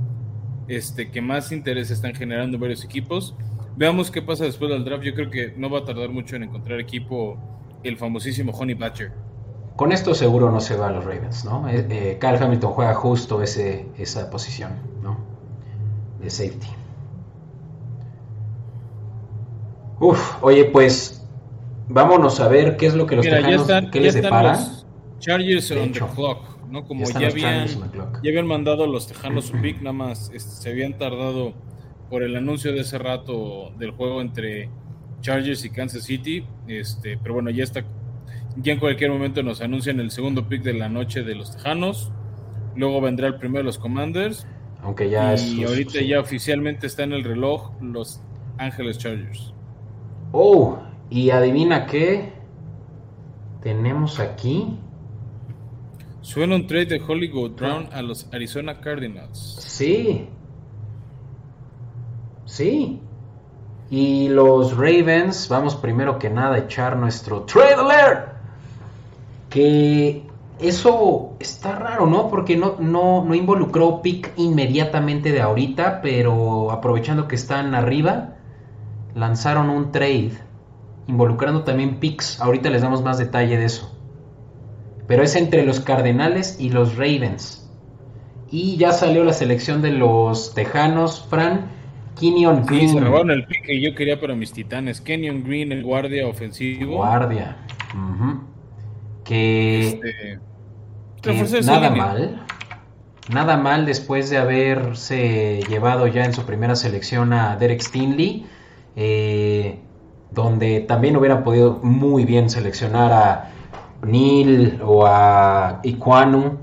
[0.68, 3.36] este, que más interés están generando varios equipos.
[3.78, 5.03] Veamos qué pasa después del draft.
[5.03, 7.38] Yo creo que no va a tardar mucho en encontrar equipo
[7.84, 9.28] el famosísimo Honey Badger.
[9.80, 11.69] Con esto seguro no se va a los Ravens, ¿no?
[11.69, 15.17] Eh, eh, Kyle Hamilton juega justo ese, esa posición, ¿no?
[16.19, 16.67] De safety.
[20.01, 21.25] Uf, oye, pues
[21.88, 24.59] vámonos a ver qué es lo que los Tejanos, qué les depara.
[25.19, 26.86] Chargers on the clock, ¿no?
[26.86, 30.69] Como ya, habían, ya habían mandado a los Tejanos su pick, nada más este, se
[30.71, 31.53] habían tardado
[32.09, 34.69] por el anuncio de ese rato del juego entre
[35.21, 37.86] Chargers y Kansas City, este, pero bueno, ya está,
[38.62, 42.12] ya en cualquier momento nos anuncian el segundo pick de la noche de los Tejanos,
[42.76, 44.47] luego vendrá el primero de los Commanders,
[44.82, 48.22] aunque ya y ahorita ya oficialmente está en el reloj los
[48.57, 49.53] Ángeles Chargers.
[50.32, 50.80] Oh,
[51.10, 52.34] y adivina qué
[53.62, 54.78] tenemos aquí.
[56.22, 59.57] Suena un trade de Hollywood Brown a los Arizona Cardinals.
[59.60, 60.30] Sí.
[62.45, 63.01] Sí.
[63.89, 68.28] Y los Ravens, vamos primero que nada a echar nuestro trade alert.
[69.50, 70.24] Que
[70.60, 72.30] eso está raro, ¿no?
[72.30, 78.36] Porque no, no, no involucró pick inmediatamente de ahorita, pero aprovechando que están arriba,
[79.16, 80.32] lanzaron un trade
[81.08, 82.39] involucrando también picks.
[82.39, 83.95] Ahorita les damos más detalle de eso.
[85.08, 87.68] Pero es entre los Cardenales y los Ravens.
[88.52, 91.72] Y ya salió la selección de los Tejanos, Fran.
[92.20, 92.89] Kenyon Green.
[92.89, 95.02] Sí, se robaron el pick que yo quería para mis titanes.
[95.02, 96.97] Kenyon Green, el guardia ofensivo.
[96.97, 97.58] Guardia.
[99.30, 100.01] Que,
[101.21, 102.45] este, nada mal.
[103.32, 108.47] Nada mal después de haberse llevado ya en su primera selección a Derek Stinley.
[108.95, 109.80] Eh,
[110.32, 113.51] donde también hubieran podido muy bien seleccionar a
[114.03, 116.57] Neil o a Iquanu,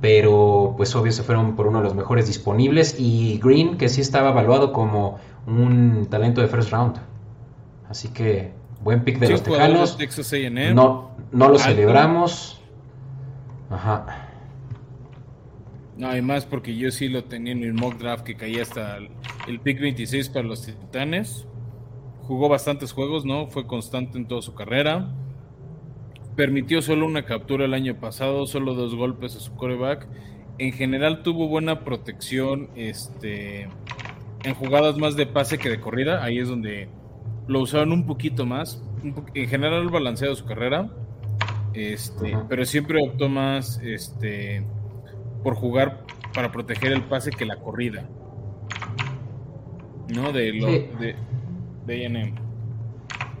[0.00, 4.00] pero pues obvio se fueron por uno de los mejores disponibles y Green que sí
[4.00, 6.96] estaba evaluado como un talento de first round.
[7.88, 8.52] Así que
[8.82, 9.96] buen pick de los Tejanos.
[10.74, 12.60] no, no lo celebramos.
[13.70, 14.28] Ajá.
[15.96, 18.98] No, además porque yo sí lo tenía en el mock draft que caía hasta
[19.46, 21.48] el pick 26 para los Titanes
[22.28, 23.46] jugó bastantes juegos, ¿no?
[23.46, 25.08] Fue constante en toda su carrera.
[26.36, 30.06] Permitió solo una captura el año pasado, solo dos golpes a su coreback.
[30.58, 33.68] En general tuvo buena protección este,
[34.44, 36.22] en jugadas más de pase que de corrida.
[36.22, 36.90] Ahí es donde
[37.48, 38.80] lo usaron un poquito más.
[39.34, 40.88] en general balanceado su carrera.
[41.74, 44.64] Este, pero siempre optó más este,
[45.42, 48.08] por jugar para proteger el pase que la corrida.
[50.08, 50.32] ¿No?
[50.32, 52.34] De, lo, de,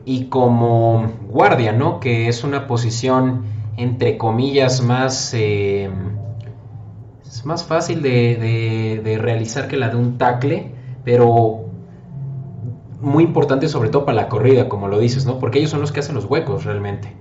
[0.04, 2.00] y como guardia, ¿no?
[2.00, 3.44] Que es una posición,
[3.76, 5.34] entre comillas, más...
[5.34, 5.90] Eh,
[7.26, 10.72] es más fácil de, realizar que la de un tackle,
[11.04, 11.67] pero
[13.00, 15.38] muy importante sobre todo para la corrida, como lo dices, ¿no?
[15.38, 17.14] Porque ellos son los que hacen los huecos realmente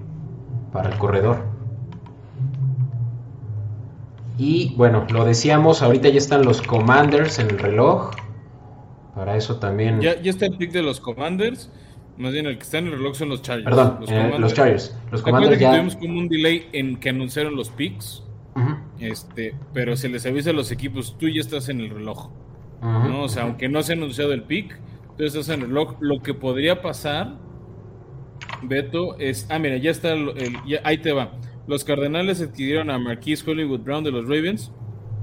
[0.71, 1.43] para el corredor.
[4.37, 8.11] Y bueno, lo decíamos, ahorita ya están los commanders en el reloj.
[9.15, 9.99] Para eso también.
[9.99, 11.71] Ya, está el pick de los Commanders.
[12.17, 13.65] Más bien, el que está en el reloj son los Chargers.
[13.65, 14.95] Perdón, los, eh, los Chargers.
[15.11, 15.71] Los Commanders ya...
[15.71, 18.23] que tuvimos como un delay en que anunciaron los picks.
[18.99, 22.29] este, pero se les avisa a los equipos, tú ya estás en el reloj.
[22.81, 23.23] ¿no?
[23.23, 24.79] O sea, aunque no se ha anunciado el pick,
[25.17, 25.95] tú estás en el reloj.
[25.99, 27.37] Lo que podría pasar,
[28.63, 29.47] Beto, es.
[29.49, 30.13] Ah, mira, ya está.
[30.13, 31.33] El, ahí te va.
[31.67, 34.71] Los Cardenales adquirieron a Marquise Hollywood Brown de los Ravens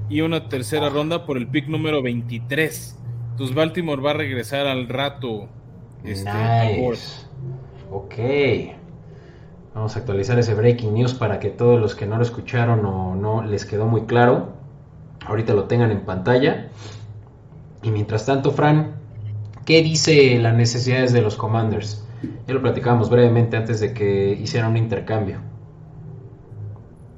[0.09, 2.99] y una tercera ronda por el pick número 23.
[3.31, 5.49] Entonces Baltimore va a regresar al rato.
[6.03, 7.25] Este, nice.
[7.91, 8.15] Ok.
[9.73, 13.15] Vamos a actualizar ese breaking news para que todos los que no lo escucharon o
[13.15, 14.53] no les quedó muy claro,
[15.25, 16.69] ahorita lo tengan en pantalla.
[17.83, 18.95] Y mientras tanto, Fran,
[19.65, 22.05] ¿qué dice las necesidades de los Commanders?
[22.47, 25.41] Ya lo platicábamos brevemente antes de que hicieran un intercambio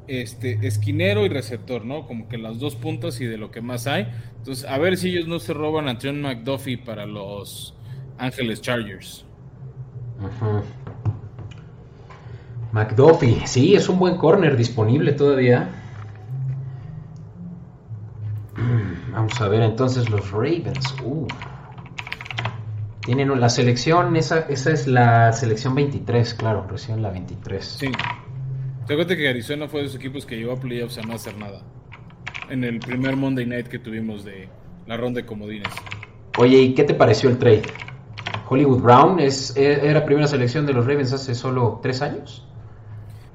[0.08, 2.08] este, esquinero y receptor, ¿no?
[2.08, 4.08] Como que las dos puntas y de lo que más hay.
[4.38, 7.76] Entonces, a ver si ellos no se roban a John McDuffie para los
[8.18, 9.26] Ángeles Chargers.
[12.72, 15.70] McDuffie, sí, es un buen corner disponible todavía.
[19.12, 20.96] Vamos a ver entonces los Ravens.
[23.08, 27.64] Tienen la selección, esa, esa es la selección 23, claro, recién la 23.
[27.64, 27.88] Sí.
[28.86, 31.38] Te cuenta que Arizona fue de esos equipos que llegó a playoffs a no hacer
[31.38, 31.62] nada.
[32.50, 34.50] En el primer Monday night que tuvimos de
[34.88, 35.70] la ronda de comodines.
[36.38, 37.62] Oye, ¿y qué te pareció el trade?
[38.50, 42.46] Hollywood Brown es, e, era primera selección de los Ravens hace solo tres años.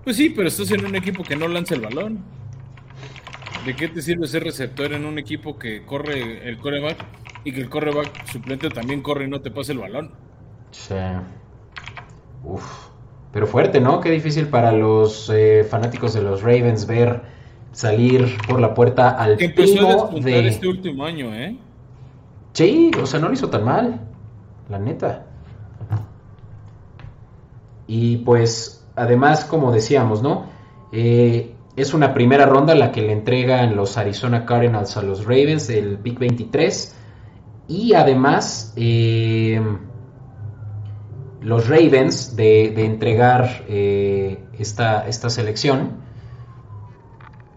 [0.05, 2.23] Pues sí, pero estás en un equipo que no lanza el balón.
[3.65, 7.61] ¿De qué te sirve ser receptor en un equipo que corre el coreback y que
[7.61, 10.11] el coreback suplente también corre y no te pasa el balón?
[10.71, 10.95] Sí.
[12.45, 12.89] Uf.
[13.33, 14.01] Pero fuerte, ¿no?
[14.01, 17.23] Qué difícil para los eh, fanáticos de los Ravens ver
[17.73, 21.57] salir por la puerta al que empezó a de este último año, ¿eh?
[22.53, 24.01] Sí, o sea, no lo hizo tan mal,
[24.69, 25.27] la neta.
[27.87, 30.47] Y pues, además, como decíamos, ¿no?
[30.93, 35.71] Eh, es una primera ronda la que le entregan los Arizona Cardinals a los Ravens,
[35.71, 36.97] el Big 23.
[37.73, 39.59] Y además, eh,
[41.41, 45.93] los Ravens de, entregar eh, esta, esta, selección,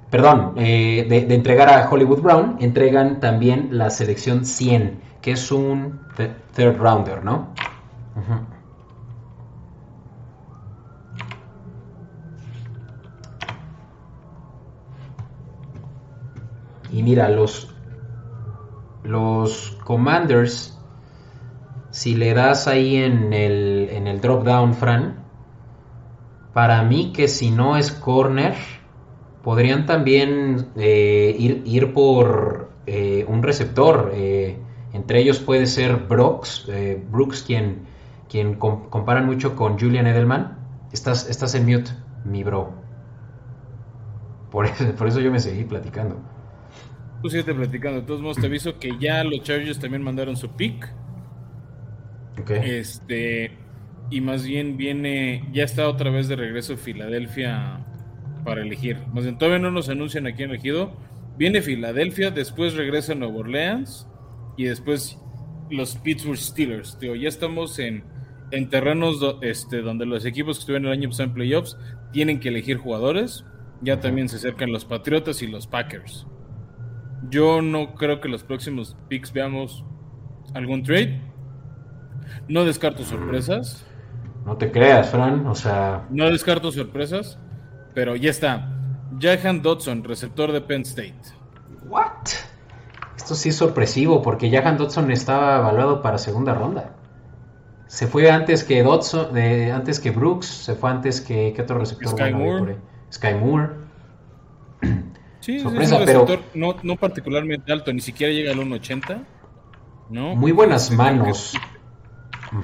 [0.10, 6.00] perdón, eh, de, entregar a Hollywood Brown, entregan también la selección 100, que es un
[6.56, 7.50] third rounder, ¿no?
[16.90, 17.75] Y mira, los,
[19.06, 20.76] los Commanders
[21.96, 25.24] si le das ahí en el, en el drop down, Fran,
[26.54, 28.54] para mí que si no es corner,
[29.42, 34.12] podrían también eh, ir, ir, por eh, un receptor.
[34.14, 34.60] Eh,
[34.92, 36.70] entre ellos puede ser Brooks,
[37.12, 37.86] Brooks quien,
[38.28, 40.58] quien comparan mucho con Julian Edelman.
[40.92, 41.92] Estás, estás en mute,
[42.26, 42.74] mi bro.
[44.52, 46.35] Por por eso yo me seguí platicando.
[47.22, 48.02] Tú sigue platicando.
[48.02, 50.94] De todos modos, te aviso que ya los Chargers también mandaron su pick.
[52.50, 53.52] Este.
[54.12, 55.48] Y más bien viene.
[55.52, 57.86] Ya está otra vez de regreso Filadelfia
[58.44, 58.98] para elegir.
[59.14, 60.94] Más bien, todavía no nos anuncian a quién elegido.
[61.38, 64.08] Viene Filadelfia, después regresa Nueva Orleans
[64.56, 65.20] y después
[65.70, 66.98] los Pittsburgh Steelers.
[66.98, 68.04] Tío, ya estamos en,
[68.52, 71.78] en terrenos este, donde los equipos que estuvieron el año pasado en playoffs
[72.14, 73.44] tienen que elegir jugadores.
[73.82, 76.26] Ya también se acercan los Patriotas y los Packers.
[77.36, 79.84] Yo no creo que los próximos picks veamos
[80.54, 81.20] algún trade.
[82.48, 83.86] No descarto sorpresas.
[84.46, 86.06] No te creas, Fran, o sea.
[86.10, 87.38] No descarto sorpresas,
[87.94, 88.72] pero ya está.
[89.20, 91.20] Jahan Dodson, receptor de Penn State.
[91.90, 92.24] ¿What?
[93.18, 96.96] Esto sí es sorpresivo porque Jahan Dodson estaba evaluado para segunda ronda.
[97.88, 101.80] Se fue antes que Dodson, de, antes que Brooks, se fue antes que ¿qué otro
[101.80, 102.18] receptor?
[102.18, 102.78] Sky Moore.
[103.12, 103.72] Sky Moore.
[105.46, 109.24] Sí, Sorpresa, es un receptor no, no, particularmente alto, ni siquiera llega al 1.80.
[110.10, 110.36] ¿no?
[110.36, 111.54] Muy buenas manos.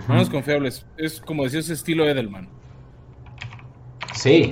[0.08, 0.84] Manos confiables.
[0.98, 2.50] Es como decía ese estilo Edelman.
[4.16, 4.52] Sí.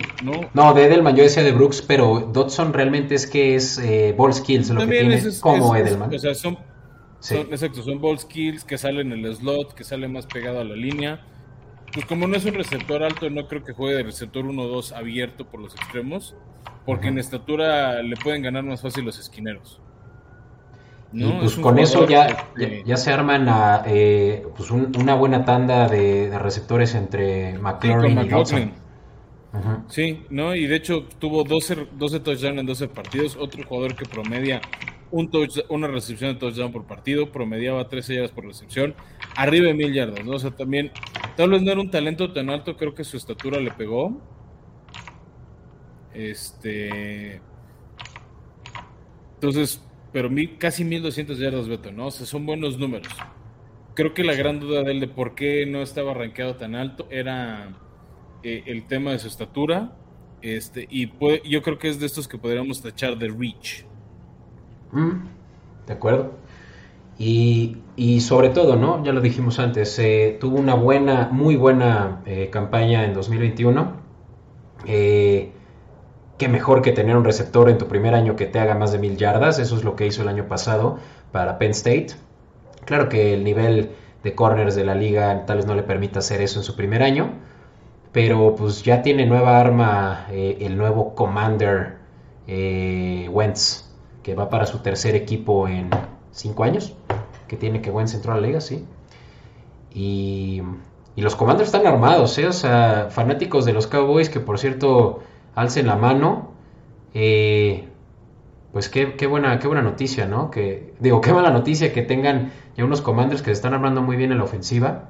[0.54, 4.32] No, de Edelman yo decía de Brooks, pero Dodson realmente es que es eh, ball
[4.32, 6.14] skills lo que tiene como Edelman.
[6.14, 6.56] o sea, son,
[7.50, 10.76] exacto, son ball skills que salen en el slot, que sale más pegado a la
[10.76, 11.26] línea.
[11.94, 15.48] Pues como no es un receptor alto, no creo que juegue de receptor 1-2 abierto
[15.48, 16.36] por los extremos,
[16.90, 19.80] porque en estatura le pueden ganar más fácil los esquineros.
[21.14, 22.50] Y pues con eso ya,
[22.84, 28.72] ya, se arman a, eh, pues una buena tanda de, receptores entre McLaurin y Dodson.
[29.88, 30.56] Sí, ¿no?
[30.56, 33.38] Y de hecho tuvo 12, 12 touchdowns en 12 partidos.
[33.40, 34.60] Otro jugador que promedia
[35.12, 35.30] un
[35.70, 38.96] una recepción de touchdown por partido, promediaba 13 yardas por recepción,
[39.36, 40.32] arriba de mil yardas, ¿no?
[40.32, 40.92] O sea, también,
[41.38, 44.20] tal vez no era un talento tan alto, creo que su estatura le pegó.
[46.14, 47.42] Este.
[49.36, 49.82] Entonces,
[50.12, 52.08] pero casi 1200 yardas, Beto, ¿no?
[52.08, 53.14] O sea, son buenos números.
[53.94, 57.08] Creo que la gran duda de él de por qué no estaba rankeado tan alto
[57.10, 57.76] era
[58.44, 59.96] eh, el tema de su estatura.
[60.42, 61.12] Este, y
[61.50, 63.86] yo creo que es de estos que podríamos tachar de reach.
[64.92, 65.26] Mm,
[65.86, 66.34] de acuerdo.
[67.18, 67.76] Y,
[68.22, 69.04] sobre todo, ¿no?
[69.04, 73.94] Ya lo dijimos antes, eh, tuvo una buena, muy buena eh, campaña en 2021.
[76.40, 78.98] Qué mejor que tener un receptor en tu primer año que te haga más de
[78.98, 79.60] mil yardas.
[79.60, 80.98] Eso es lo que hizo el año pasado
[81.32, 82.08] para Penn State.
[82.86, 83.92] Claro que el nivel
[84.24, 87.04] de corners de la liga tal vez no le permita hacer eso en su primer
[87.04, 87.34] año,
[88.14, 91.98] pero pues ya tiene nueva arma eh, el nuevo Commander
[92.48, 93.86] eh, Wentz,
[94.24, 95.90] que va para su tercer equipo en
[96.32, 96.96] cinco años,
[97.48, 98.86] que tiene que Wentz entró a la liga, sí.
[99.94, 100.64] Y,
[101.18, 102.48] los Commanders están armados, ¿eh?
[102.48, 105.20] o sea, fanáticos de los Cowboys, que por cierto
[105.60, 106.52] alcen la mano,
[107.14, 107.88] eh,
[108.72, 110.52] pues qué, qué, buena, qué buena noticia, ¿no?
[110.52, 114.16] Que, digo, qué mala noticia que tengan ya unos Commanders que se están armando muy
[114.16, 115.10] bien en la ofensiva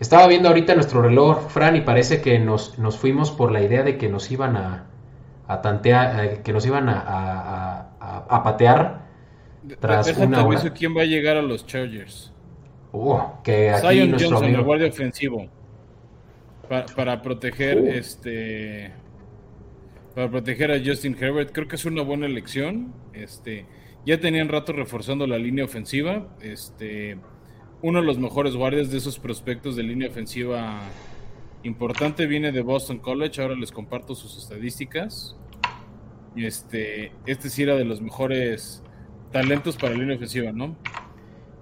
[0.00, 3.82] estaba viendo ahorita nuestro reloj, Fran, y parece que nos, nos fuimos por la idea
[3.82, 4.86] de que nos iban a,
[5.46, 7.04] a tantear, eh, que nos iban a,
[8.00, 9.02] a, a patear
[9.78, 10.70] tras una hora.
[10.70, 12.32] quién va a llegar a los Chargers.
[12.92, 15.46] Uh, que aquí Zion Johnson, el guardia ofensivo.
[16.66, 17.86] Para, para proteger uh.
[17.88, 18.92] este
[20.20, 22.92] para proteger a Justin Herbert, creo que es una buena elección.
[23.14, 23.64] Este,
[24.04, 26.28] ya tenían rato reforzando la línea ofensiva.
[26.42, 27.16] Este,
[27.80, 30.82] uno de los mejores guardias de esos prospectos de línea ofensiva
[31.62, 33.40] importante viene de Boston College.
[33.40, 35.36] Ahora les comparto sus estadísticas.
[36.36, 38.82] Este, este sí era de los mejores
[39.32, 40.76] talentos para línea ofensiva, ¿no?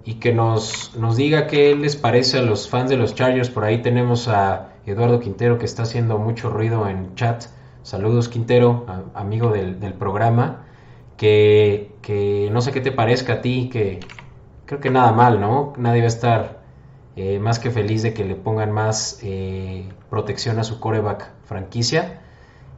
[0.03, 3.49] Y que nos, nos diga qué les parece a los fans de los Chargers.
[3.49, 7.45] Por ahí tenemos a Eduardo Quintero que está haciendo mucho ruido en chat.
[7.83, 10.65] Saludos Quintero, amigo del, programa.
[11.17, 13.99] Que, que no sé qué te parezca a ti, que,
[14.69, 15.73] creo que nada mal, ¿no?
[15.77, 16.59] Nadie va a estar
[17.15, 22.21] eh, más que feliz de que le pongan más eh, protección a su coreback franquicia.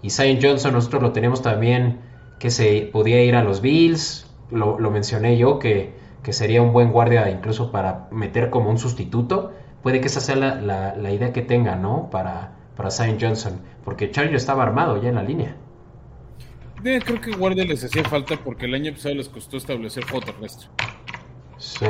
[0.01, 1.99] Y Zion Johnson, nosotros lo tenemos también
[2.39, 5.93] que se podía ir a los Bills, lo, mencioné yo, que,
[6.29, 9.51] sería un buen guardia incluso para meter como un sustituto.
[9.83, 12.09] Puede que esa sea la, idea que tenga, ¿no?
[12.09, 15.55] Para, para Zion Johnson, porque Charlie estaba armado ya en la línea.
[16.81, 20.67] creo que guardia les hacía falta porque el año pasado les costó establecer juego terrestre.
[21.57, 21.85] Sí.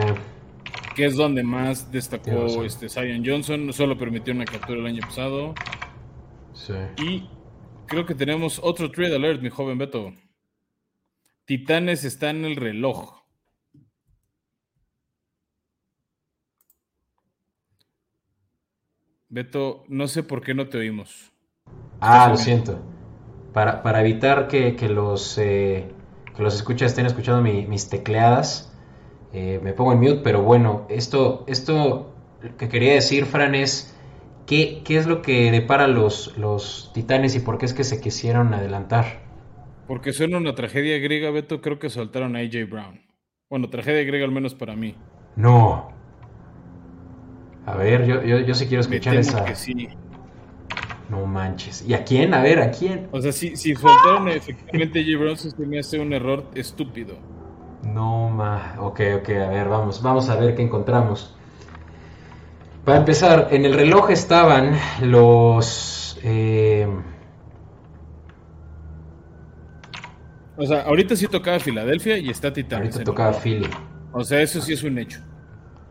[0.95, 3.71] Que es donde más destacó este Zion Johnson.
[3.71, 5.55] Solo permitió una captura el año pasado.
[6.53, 6.73] Sí.
[6.97, 7.29] Y
[7.87, 10.13] creo que tenemos otro trade alert, mi joven Beto.
[11.45, 13.20] Titanes está en el reloj.
[19.31, 21.31] Beto, no sé por qué no te oímos.
[22.01, 22.81] Ah, lo siento.
[23.53, 25.89] Para, evitar que, los, eh,
[26.35, 28.77] que los escuchas estén escuchando mis tecleadas.
[29.31, 32.13] Eh, me pongo en mute, pero bueno, esto, esto
[32.57, 33.97] que quería decir, Fran, es
[34.45, 38.01] ¿qué, qué es lo que depara los, los titanes y por qué es que se
[38.01, 39.21] quisieron adelantar.
[39.87, 42.99] Porque suena una tragedia griega, Beto, creo que soltaron a AJ Brown.
[43.49, 44.95] Bueno, tragedia griega al menos para mí.
[45.37, 46.00] No.
[47.65, 49.45] A ver, yo, yo, yo sí quiero escuchar esa.
[49.45, 49.89] Que sí.
[51.09, 51.83] No manches.
[51.87, 52.33] ¿Y a quién?
[52.33, 53.07] A ver, ¿a quién?
[53.11, 57.15] O sea, si, si soltaron efectivamente AJ Brown, se me hace un error estúpido.
[57.83, 58.75] No, ma.
[58.79, 61.35] Ok, ok, a ver, vamos, vamos a ver qué encontramos.
[62.85, 66.17] Para empezar, en el reloj estaban los.
[66.23, 66.87] Eh...
[70.57, 72.93] O sea, ahorita sí tocaba Filadelfia y está Titanes.
[72.95, 73.69] Ahorita tocaba Philly.
[74.13, 75.19] O sea, eso sí es un hecho.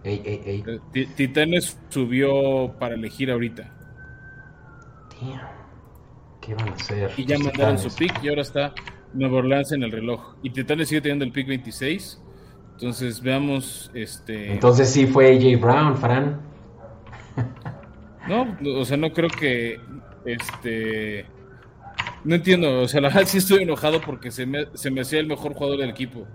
[0.02, 0.64] Ey, ey, ey.
[0.94, 3.76] Eh, Titanes subió para elegir ahorita.
[6.40, 7.10] ¿qué van a hacer?
[7.16, 8.72] Y ya mandaron su pick y ahora está
[9.12, 10.36] Nueva Orleans en el reloj.
[10.42, 12.20] Y Titanes sigue teniendo el pick 26.
[12.72, 14.52] Entonces veamos este.
[14.52, 16.40] Entonces sí fue AJ Brown, Fran.
[18.26, 19.80] No, o sea, no creo que
[20.24, 21.26] este.
[22.24, 25.20] No entiendo, o sea, la verdad sí estoy enojado porque se me, se me hacía
[25.20, 26.26] el mejor jugador del equipo,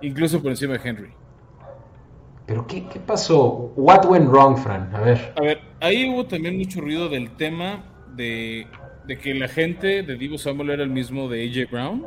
[0.00, 1.10] incluso por encima de Henry.
[2.50, 3.72] ¿Pero qué, qué pasó?
[3.76, 4.92] What went wrong, Fran?
[4.92, 5.32] A ver.
[5.36, 7.84] A ver, ahí hubo también mucho ruido del tema
[8.16, 8.66] de,
[9.06, 12.06] de que la gente de Divo Samuel era el mismo de AJ Brown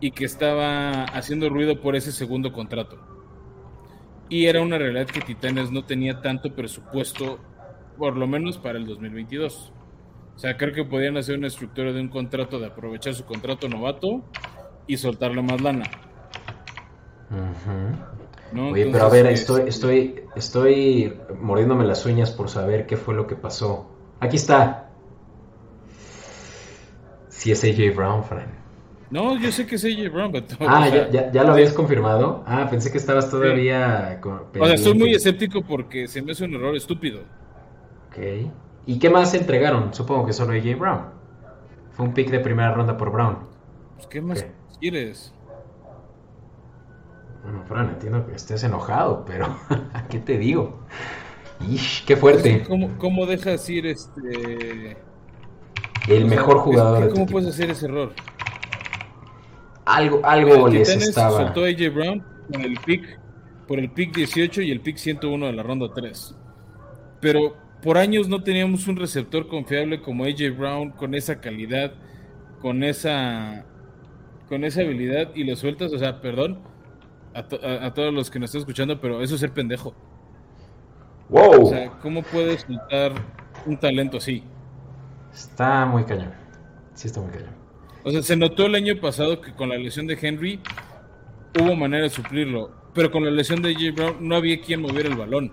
[0.00, 2.98] y que estaba haciendo ruido por ese segundo contrato.
[4.28, 7.38] Y era una realidad que Titanes no tenía tanto presupuesto,
[7.98, 9.72] por lo menos para el 2022.
[10.34, 13.68] O sea, creo que podían hacer una estructura de un contrato, de aprovechar su contrato
[13.68, 14.24] novato
[14.88, 15.84] y soltarle más lana.
[18.54, 23.26] Oye, pero a ver, estoy, estoy, estoy mordiéndome las uñas por saber qué fue lo
[23.26, 23.90] que pasó.
[24.20, 24.90] Aquí está.
[27.28, 28.62] Si es AJ Brown, Fran.
[29.10, 30.44] No, yo sé que es AJ Brown, pero...
[30.60, 32.44] Ah, ya, ya, lo habías confirmado.
[32.46, 34.20] Ah, pensé que estabas todavía...
[34.24, 37.20] o sea, estoy muy escéptico porque se me hace un error estúpido.
[38.08, 38.50] Ok.
[38.86, 39.92] ¿Y qué más entregaron?
[39.92, 41.04] Supongo que solo AJ Brown.
[41.92, 43.38] Fue un pick de primera ronda por Brown.
[43.96, 44.46] Pues, ¿qué más
[44.80, 45.34] quieres?
[47.42, 49.56] Bueno, Fran, entiendo que estés enojado, pero
[50.10, 50.80] ¿qué te digo?
[51.68, 52.64] Ish, qué fuerte.
[52.66, 54.96] ¿Cómo, cómo dejas ir este...
[56.08, 57.10] El mejor jugador.
[57.10, 58.12] ¿Cómo puedes hacer ese error?
[59.84, 61.38] Algo, algo les estaba.
[61.38, 63.18] soltó AJ Brown con el pick,
[63.66, 66.34] por el pick 18 y el pick 101 de la ronda 3.
[67.20, 71.92] Pero por años no teníamos un receptor confiable como AJ Brown con esa calidad,
[72.60, 73.64] con esa
[74.48, 76.71] con esa habilidad y lo sueltas, o sea, perdón
[77.34, 79.94] a, todos los que nos están escuchando, pero eso es ser pendejo.
[81.28, 81.66] Wow.
[81.66, 83.12] O sea, ¿cómo puedes soltar
[83.66, 84.44] un talento así?
[85.32, 86.32] Está muy cañón.
[86.94, 87.54] Sí, está muy cañón.
[88.04, 90.60] O sea, se notó el año pasado que con la lesión de Henry
[91.58, 95.08] hubo manera de suplirlo, pero con la lesión de AJ Brown no había quien moviera
[95.08, 95.52] el balón.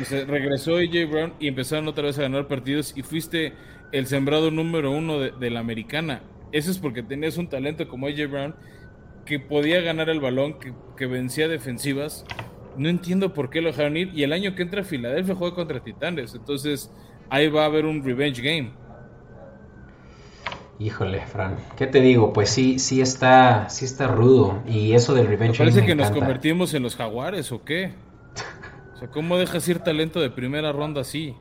[0.00, 3.54] O sea, regresó AJ Brown y empezaron otra vez a ganar partidos y fuiste
[3.92, 6.22] el sembrado número uno de, la americana.
[6.52, 8.54] Eso es porque tenías un talento como AJ Brown
[9.24, 12.24] que podía ganar el balón, que, que, vencía defensivas.
[12.76, 14.10] No entiendo por qué lo dejaron ir.
[14.14, 16.34] Y el año que entra Filadelfia juega contra Titanes.
[16.34, 16.90] Entonces
[17.30, 18.72] ahí va a haber un revenge game.
[20.80, 22.32] Híjole, Fran, ¿qué te digo?
[22.32, 24.62] Pues sí, sí está, sí está rudo.
[24.66, 25.58] Y eso del revenge.
[25.58, 27.94] parece que nos convertimos en los jaguares o qué.
[28.94, 31.34] O sea, ¿cómo dejas ir talento de primera ronda así?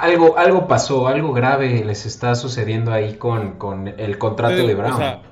[0.00, 4.94] Algo, algo pasó, algo grave les está sucediendo ahí con, con el contrato de Brown.
[4.94, 5.22] O sea,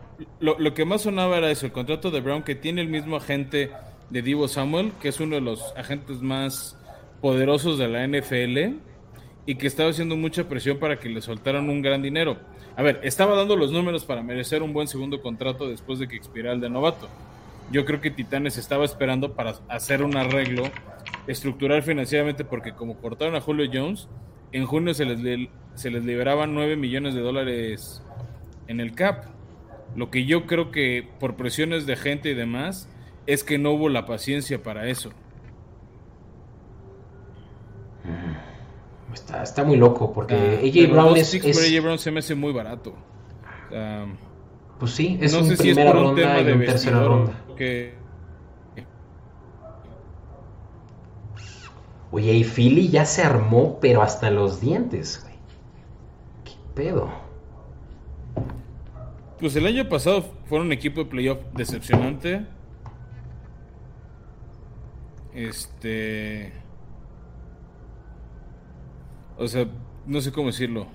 [0.40, 3.16] lo, lo, que más sonaba era eso, el contrato de Brown que tiene el mismo
[3.16, 3.70] agente
[4.10, 6.78] de Divo Samuel, que es uno de los agentes más
[7.20, 8.78] poderosos de la NFL
[9.46, 12.36] y que estaba haciendo mucha presión para que le soltaran un gran dinero.
[12.76, 16.16] A ver, estaba dando los números para merecer un buen segundo contrato después de que
[16.16, 17.08] expirara el de novato.
[17.70, 20.64] Yo creo que Titanes estaba esperando para hacer un arreglo
[21.26, 24.08] estructural financieramente porque como cortaron a Julio Jones,
[24.52, 28.02] en junio se les, se les liberaban 9 millones de dólares
[28.68, 29.35] en el CAP.
[29.94, 32.88] Lo que yo creo que por presiones de gente y demás
[33.26, 35.10] es que no hubo la paciencia para eso.
[39.42, 42.94] Está, muy loco porque ah, AJ Brown es, AJ Brown se me hace muy barato.
[44.78, 47.32] pues sí, es no un sé si es por un tema de tercera ronda.
[52.12, 55.34] Oye, y Philly ya se armó, pero hasta los dientes, güey.
[56.44, 57.25] ¿Qué pedo?
[59.40, 62.46] Pues el año pasado fueron un equipo de playoff decepcionante.
[65.34, 66.52] Este.
[69.36, 69.66] O sea,
[70.06, 70.86] no sé cómo decirlo.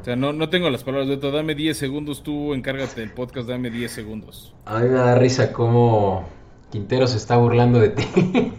[0.00, 1.32] O sea, no, no tengo las palabras de todo.
[1.32, 4.54] Dame 10 segundos, tú encárgate del podcast, dame 10 segundos.
[4.64, 6.28] A mí me da risa cómo
[6.70, 8.04] Quintero se está burlando de ti.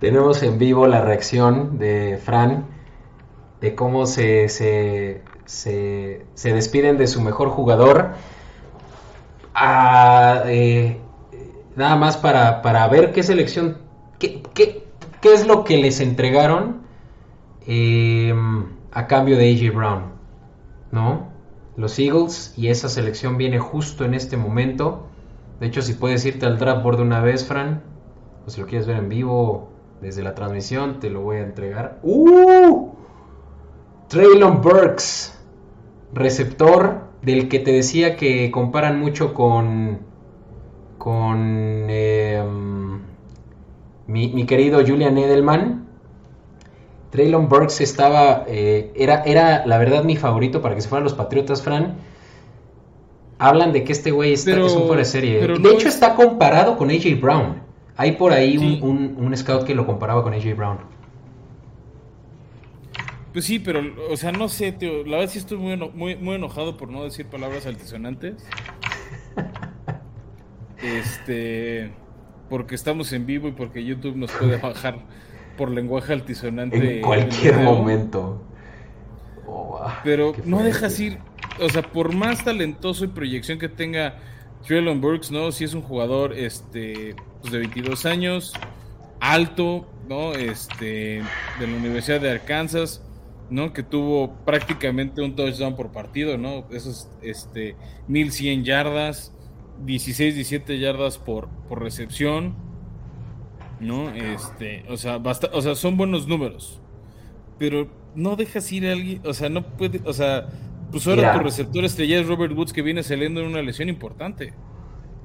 [0.00, 2.64] Tenemos en vivo la reacción de Fran
[3.60, 8.12] de cómo se, se, se, despiden de su mejor jugador.
[9.54, 10.98] Ah, eh,
[11.74, 13.78] nada más para, para, ver qué selección,
[14.18, 14.84] qué, qué,
[15.20, 16.82] qué, es lo que les entregaron
[17.66, 18.32] eh,
[18.92, 20.12] a cambio de AJ Brown,
[20.92, 21.28] ¿no?
[21.76, 25.08] Los Eagles y esa selección viene justo en este momento.
[25.58, 27.82] De hecho, si puedes irte al draft board de una vez, Fran,
[28.46, 29.68] o si lo quieres ver en vivo
[30.00, 31.98] desde la transmisión, te lo voy a entregar.
[32.02, 32.90] ¡Uh!
[34.08, 35.39] Traylon Burks,
[36.12, 40.10] receptor del que te decía que comparan mucho con
[41.00, 43.00] con em,
[44.06, 45.86] mi, querido Julian Edelman.
[47.10, 51.14] Traylon Burks estaba, eh, era, era la verdad mi favorito para que se fueran los
[51.14, 51.96] Patriotas, Fran.
[53.38, 55.40] Hablan de que este güey es un fuera de serie.
[55.40, 57.62] De hecho, está comparado con AJ Brown.
[57.96, 60.78] Hay por ahí un, un, scout que lo comparaba con AJ Brown.
[63.32, 63.80] Pues sí, pero,
[64.10, 65.04] o sea, no sé, tío.
[65.04, 68.44] La verdad sí estoy muy, muy, muy enojado por no decir palabras altisonantes.
[70.82, 71.92] este.
[72.48, 74.98] Porque estamos en vivo y porque YouTube nos puede bajar
[75.56, 76.96] por lenguaje altisonante.
[76.96, 78.42] En cualquier momento.
[79.46, 81.18] Oh, pero no dejas ir.
[81.60, 84.18] O sea, por más talentoso y proyección que tenga
[84.66, 85.52] Traylon Burks, ¿no?
[85.52, 88.52] Si es un jugador este, pues de 22 años,
[89.20, 90.32] alto, ¿no?
[90.32, 91.22] Este,
[91.60, 93.04] de la Universidad de Arkansas
[93.50, 93.72] ¿no?
[93.72, 96.64] Que tuvo prácticamente un touchdown por partido, ¿no?
[96.70, 97.76] Esos, este,
[98.08, 99.34] 1100 yardas,
[99.84, 102.54] 16, 17 yardas por, por recepción,
[103.80, 104.10] ¿no?
[104.10, 106.80] Este, o sea, basta, o sea, son buenos números,
[107.58, 110.48] pero no dejas ir a alguien, o sea, no puede, o sea,
[110.90, 114.52] pues ahora tu receptor estrella es Robert Woods que viene saliendo en una lesión importante.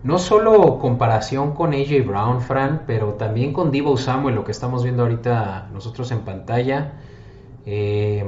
[0.04, 4.84] No solo comparación con AJ Brown, Fran, pero también con Divo Samuel, lo que estamos
[4.84, 6.94] viendo ahorita nosotros en pantalla
[7.66, 8.24] eh,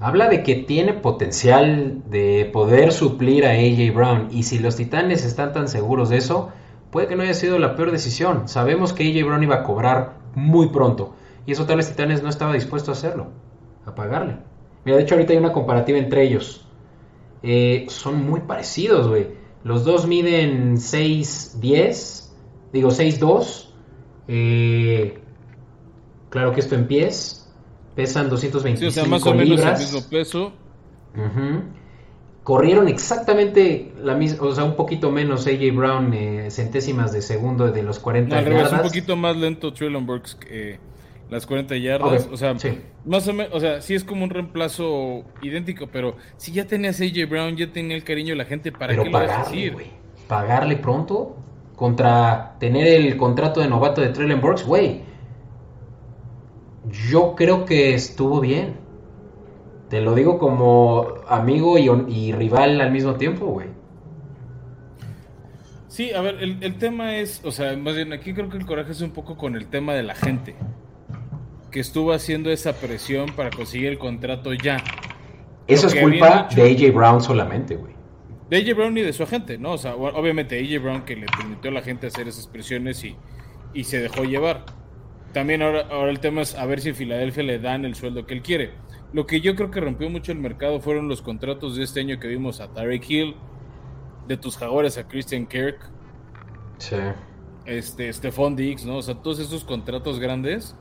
[0.00, 4.28] habla de que tiene potencial de poder suplir a AJ Brown.
[4.30, 6.50] Y si los Titanes están tan seguros de eso,
[6.90, 8.48] puede que no haya sido la peor decisión.
[8.48, 11.14] Sabemos que AJ Brown iba a cobrar muy pronto.
[11.46, 13.28] Y eso tal vez Titanes no estaba dispuesto a hacerlo,
[13.84, 14.36] a pagarle.
[14.84, 16.66] Mira, de hecho ahorita hay una comparativa entre ellos.
[17.42, 19.28] Eh, son muy parecidos, güey.
[19.62, 22.30] Los dos miden 6'10,
[22.72, 23.70] digo 6'2.
[24.28, 25.18] Eh,
[26.30, 27.45] claro que esto en pies
[27.96, 30.52] pesan 225 sí, o sea, más o menos el mismo peso.
[32.44, 37.72] Corrieron exactamente la misma, o sea, un poquito menos AJ Brown, eh, centésimas de segundo
[37.72, 38.72] de los 40 no, yardas.
[38.72, 40.78] un poquito más lento Traylon Burks que
[41.28, 42.28] las 40 yardas.
[42.30, 42.54] O sea,
[43.04, 47.00] más o menos, o sea, sí es como un reemplazo idéntico, pero si ya tenías
[47.00, 49.74] AJ Brown, ya tenía el cariño de la gente, ¿para qué lo vas a decir?
[50.28, 51.36] Pagarle pronto
[51.74, 55.15] contra tener el contrato de novato de Traylon Burks, güey
[56.90, 58.76] yo creo que estuvo bien.
[59.88, 63.68] Te lo digo como amigo y, rival al mismo tiempo, güey.
[65.88, 68.92] Sí, a ver, el, tema es, o sea, más bien aquí creo que el coraje
[68.92, 70.56] es un poco con el tema de la gente,
[71.70, 74.82] que estuvo haciendo esa presión para conseguir el contrato ya.
[75.66, 77.94] Eso es culpa de AJ Brown solamente, güey.
[78.50, 79.72] De AJ Brown y de su agente, ¿no?
[79.72, 83.16] O sea, obviamente AJ Brown que le permitió a la gente hacer esas presiones y,
[83.72, 84.66] y se dejó llevar
[85.32, 88.34] también ahora, ahora el tema es a ver si Filadelfia le dan el sueldo que
[88.34, 88.72] él quiere.
[89.12, 92.18] Lo que yo creo que rompió mucho el mercado fueron los contratos de este año
[92.18, 93.36] que vimos a Tarek Hill,
[94.26, 95.78] de tus jaguares a Christian Kirk,
[96.78, 96.96] sí.
[97.64, 98.96] este, Stephon Diggs, ¿no?
[98.96, 100.76] O sea, todos esos contratos grandes,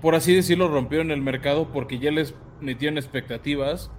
[0.00, 3.90] por así decirlo, rompieron el mercado porque ya les metieron expectativas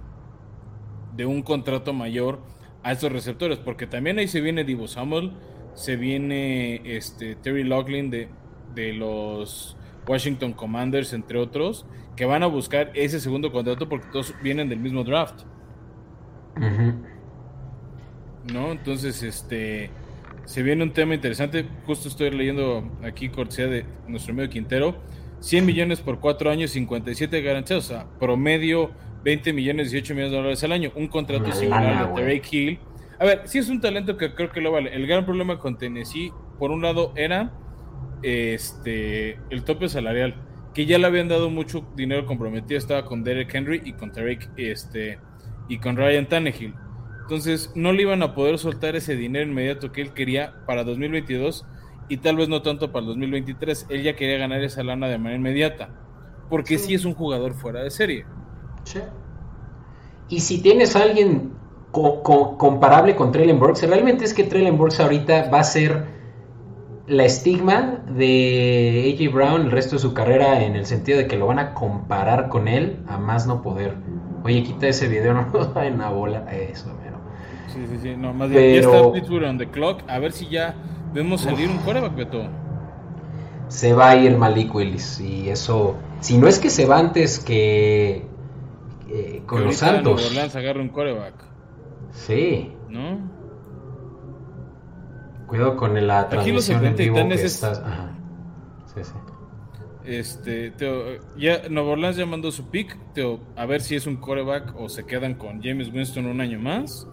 [1.14, 2.40] de un contrato mayor
[2.82, 5.32] a estos receptores, porque también ahí se viene Divo Samuel,
[5.74, 8.28] se viene este Terry Loughlin de,
[8.74, 9.76] de los
[10.06, 11.86] Washington Commanders, entre otros,
[12.16, 15.42] que van a buscar ese segundo contrato porque todos vienen del mismo draft.
[18.52, 18.72] ¿No?
[18.72, 19.90] Entonces, este.
[20.44, 21.64] Se viene un tema interesante.
[21.86, 24.96] Justo estoy leyendo aquí, cortesía de nuestro medio Quintero.
[25.38, 27.78] 100 millones por 4 años, 57 garantías.
[27.78, 28.90] O sea, promedio
[29.24, 30.92] 20 millones, 18 millones de dólares al año.
[30.96, 32.78] Un contrato similar a Drake Hill.
[33.20, 34.92] A ver, sí es un talento que creo que lo vale.
[34.94, 37.52] El gran problema con Tennessee, por un lado, era
[38.22, 40.34] este, el tope salarial,
[40.74, 44.50] que ya le habían dado mucho dinero comprometido, estaba con Derek Henry y con Tarek
[44.56, 45.18] este,
[45.68, 46.74] y con Ryan Tannehill.
[47.22, 51.64] Entonces no le iban a poder soltar ese dinero inmediato que él quería para 2022
[52.08, 53.86] y tal vez no tanto para el 2023.
[53.88, 55.90] Él ya quería ganar esa lana de manera inmediata.
[56.50, 58.26] porque sí, es un jugador fuera de serie.
[58.84, 58.98] Sí.
[60.28, 61.52] Y si tienes a alguien
[61.92, 66.04] comparable con Traylon Burks, realmente es que Traylon Burks ahorita va a ser
[67.06, 71.36] la estigma de AJ Brown el resto de su carrera en el sentido de que
[71.36, 73.96] lo van a comparar con él a más no poder.
[74.44, 75.34] Oye, quita ese video,
[75.74, 76.52] no en la bola.
[76.52, 77.18] Eso, mero.
[77.68, 78.16] Sí, sí, sí.
[78.16, 80.02] No, más bien, ya está Pittsburgh on the clock.
[80.08, 80.74] A ver si ya
[81.12, 82.44] vemos salir un coreback, Beto.
[83.68, 85.20] Se va a ir Malik Willis.
[85.20, 85.96] Y eso.
[86.20, 88.26] Si no es que se va antes que.
[89.46, 90.26] con los Santos.
[90.26, 91.34] Orleans agarra un coreback.
[92.12, 92.72] Sí.
[92.88, 93.41] ¿No?
[95.52, 97.80] Cuidado con la transmisión en vivo que estás...
[97.80, 98.16] Ajá.
[98.86, 99.12] Sí, sí.
[100.02, 104.16] Este, Teo, ya Nueva Orleans ya mandó su pick, Teo, a ver si es un
[104.16, 107.06] coreback o se quedan con James Winston un año más.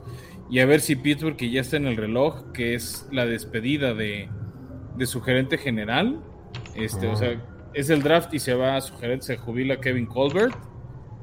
[0.50, 3.94] Y a ver si Pittsburgh, que ya está en el reloj, que es la despedida
[3.94, 4.30] de,
[4.96, 6.22] de su gerente general.
[6.76, 7.44] Este, o sea,
[7.74, 10.56] es el draft y se va a su gerente, se jubila Kevin Colbert.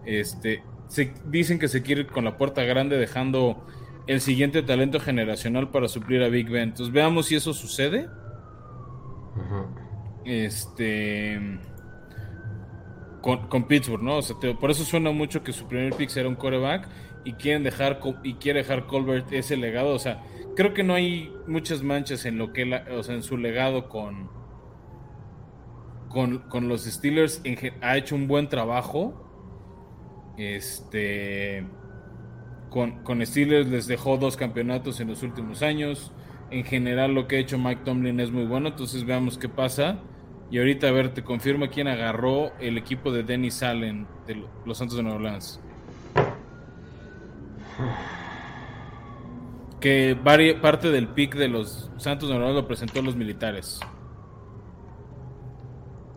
[0.04, 3.66] Este, se, dicen que se quiere ir con la puerta grande, dejando
[4.06, 6.70] el siguiente talento generacional para suplir a Big Ben.
[6.70, 8.08] Entonces veamos si eso sucede.
[10.24, 11.40] Este.
[13.22, 14.18] Con, Pittsburgh, ¿no?
[14.18, 16.88] O sea, por eso suena mucho que su primer pick será un coreback
[17.24, 19.92] y quieren dejar y quiere dejar Colbert ese legado.
[19.92, 20.22] O sea,
[20.54, 24.30] creo que no hay muchas manchas en lo que o sea, en su legado con,
[26.08, 27.42] con, los Steelers.
[27.80, 29.24] ha hecho un buen trabajo.
[30.38, 31.66] Este
[32.76, 36.12] con, con Steelers les dejó dos campeonatos en los últimos años.
[36.50, 40.00] En general lo que ha hecho Mike Tomlin es muy bueno, entonces veamos qué pasa.
[40.50, 44.76] Y ahorita a ver, te confirmo quién agarró el equipo de Dennis Allen de los
[44.76, 45.58] Santos de Nueva Orleans.
[49.80, 50.14] Que
[50.60, 53.80] parte del pick de los Santos de Nueva Orleans lo presentó los militares.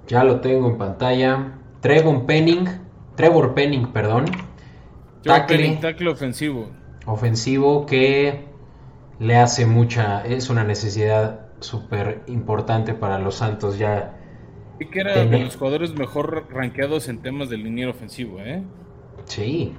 [0.07, 1.57] Ya lo tengo en pantalla.
[1.79, 2.67] Trevor Penning,
[3.15, 4.25] Trevor Penning, perdón,
[5.23, 6.69] Tackle, ofensivo.
[7.05, 8.45] Ofensivo que
[9.19, 14.17] le hace mucha, es una necesidad súper importante para los Santos ya.
[14.79, 18.63] Y que era de los jugadores mejor rankeados en temas de línea ofensivo, ¿eh?
[19.25, 19.73] Sí,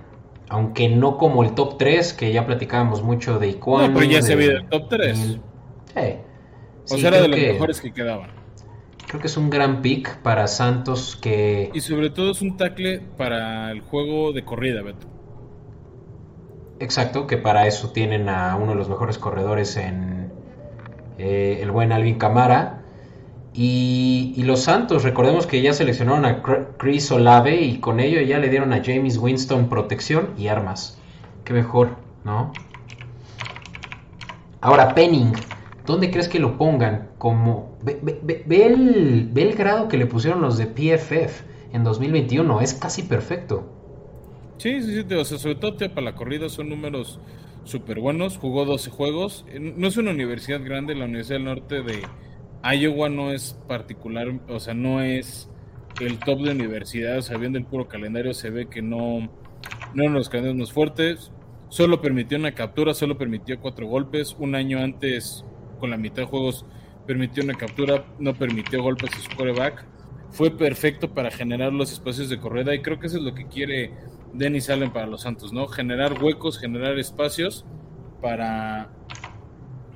[0.50, 3.94] aunque no como el top 3, que ya platicábamos mucho de Iquan.
[3.94, 5.18] No, pero ya se vio el top 3.
[5.18, 5.40] Sí.
[5.94, 8.30] O sea, era de los mejores que quedaban.
[9.06, 11.70] Creo que es un gran pick para Santos que...
[11.72, 15.06] Y sobre todo es un tackle para el juego de corrida, Beto.
[16.80, 20.32] Exacto, que para eso tienen a uno de los mejores corredores en
[21.18, 22.80] eh, el buen Alvin Camara.
[23.52, 26.42] Y, los Santos, recordemos que ya seleccionaron a
[26.78, 30.98] Chris Olave y con ello ya le dieron a James Winston protección y armas.
[31.44, 32.52] Qué mejor, ¿no?
[34.62, 35.32] Ahora, Penning,
[35.84, 37.10] ¿dónde crees que lo pongan?
[37.18, 38.00] Como, ve,
[38.48, 41.42] el, ve el grado que le pusieron los de PFF
[41.74, 43.79] en 2021, es casi perfecto.
[44.60, 47.18] Sí, sí, sí, o sea, sobre todo para la corrida son números
[47.64, 48.36] súper buenos.
[48.36, 49.46] Jugó 12 juegos.
[49.58, 52.02] No es una universidad grande, la Universidad del Norte de
[52.62, 55.48] Iowa no es particular, o sea, no es
[56.02, 57.16] el top de universidad.
[57.16, 59.30] O sea, viendo el puro calendario se ve que no,
[59.94, 61.32] no eran los calendarios más fuertes.
[61.70, 64.36] Solo permitió una captura, solo permitió cuatro golpes.
[64.38, 65.42] Un año antes,
[65.78, 66.66] con la mitad de juegos,
[67.06, 69.86] permitió una captura, no permitió golpes a su quarterback.
[70.32, 73.46] Fue perfecto para generar los espacios de corrida y creo que eso es lo que
[73.46, 73.94] quiere
[74.32, 75.66] Denis Allen para los Santos, ¿no?
[75.66, 77.64] Generar huecos, generar espacios
[78.20, 78.90] para,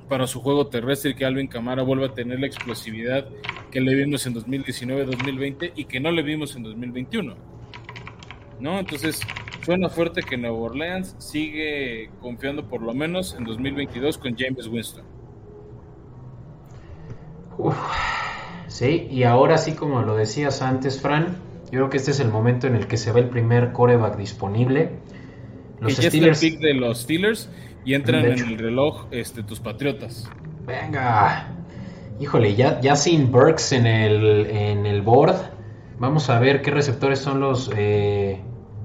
[0.09, 3.27] para su juego terrestre y que Alvin Camara vuelva a tener la explosividad
[3.71, 7.35] que le vimos en 2019-2020 y que no le vimos en 2021.
[8.59, 8.79] ¿No?
[8.79, 9.19] Entonces,
[9.65, 15.03] suena fuerte que Nueva Orleans sigue confiando por lo menos en 2022 con James Winston.
[18.67, 21.35] sí, y ahora sí, como lo decías antes, Fran,
[21.75, 24.15] yo creo que este es el momento en el que se va el primer coreback
[24.15, 24.91] disponible.
[25.81, 26.41] Los Steelers...
[26.41, 27.49] el pick de los Steelers
[27.83, 30.29] y entran en el reloj este, tus Patriotas.
[30.65, 31.49] Venga.
[32.17, 35.35] Híjole, ya, ya sin Burks en el, en el board.
[35.99, 38.39] Vamos a ver qué receptores son los eh,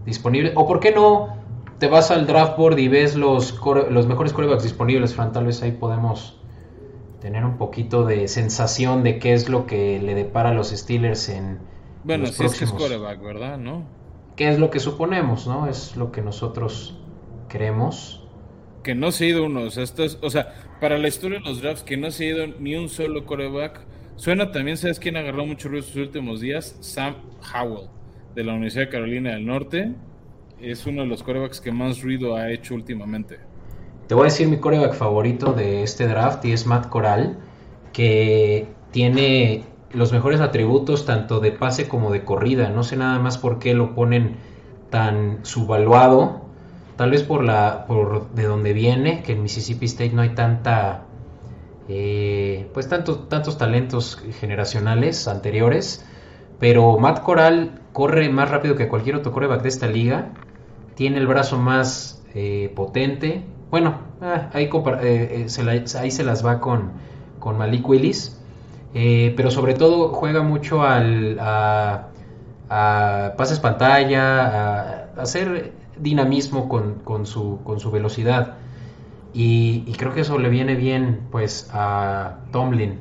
[0.05, 0.55] disponibles.
[0.57, 1.37] O por qué no
[1.79, 3.57] te vas al draft board y ves los,
[3.89, 5.31] los mejores corebacks disponibles, Fran.
[5.33, 6.41] Tal vez ahí podemos
[7.21, 11.29] tener un poquito de sensación de qué es lo que le depara a los Steelers
[11.29, 11.71] en
[12.05, 13.59] bueno, si es que es coreback, ¿verdad?
[13.59, 13.85] ¿No?
[14.37, 15.67] ¿Qué es lo que suponemos, no?
[15.67, 16.97] Es lo que nosotros
[17.49, 18.25] creemos.
[18.83, 19.85] Que no se ha ido uno, o sea,
[20.23, 22.89] o sea, para la historia de los drafts, que no se ha ido ni un
[22.89, 23.81] solo coreback.
[24.17, 26.77] Suena también, ¿sabes quién agarró mucho ruido estos últimos días?
[26.81, 27.17] Sam
[27.55, 27.89] Howell,
[28.35, 29.93] de la Universidad de Carolina del Norte.
[30.61, 33.39] Es uno de los corebacks que más ruido ha hecho últimamente.
[34.09, 37.39] Te voy a decir mi coreback favorito de este draft y es Matt Corral,
[37.93, 39.63] que tiene
[39.93, 42.69] los mejores atributos tanto de pase como de corrida.
[42.71, 44.37] No sé nada más por qué lo ponen
[44.91, 46.43] tan subvaluado.
[46.97, 51.05] Tal vez por la por de donde viene, que en Mississippi State no hay tanta
[51.89, 56.05] eh, pues tantos tantos talentos generacionales anteriores.
[56.59, 60.29] Pero Matt Corral corre más rápido que cualquier otro coreback de esta liga.
[60.95, 63.45] Tiene el brazo más eh, potente.
[63.71, 64.69] Bueno, ah, ahí,
[65.03, 65.63] eh, se
[65.99, 66.93] ahí, se las va con,
[67.39, 68.40] con Malik Willis.
[68.93, 72.09] Pero sobre todo juega mucho al, a,
[72.69, 78.55] a pases pantalla, a, hacer dinamismo con, su, con su velocidad.
[79.33, 82.99] Y, creo que eso le viene bien pues a Tomlin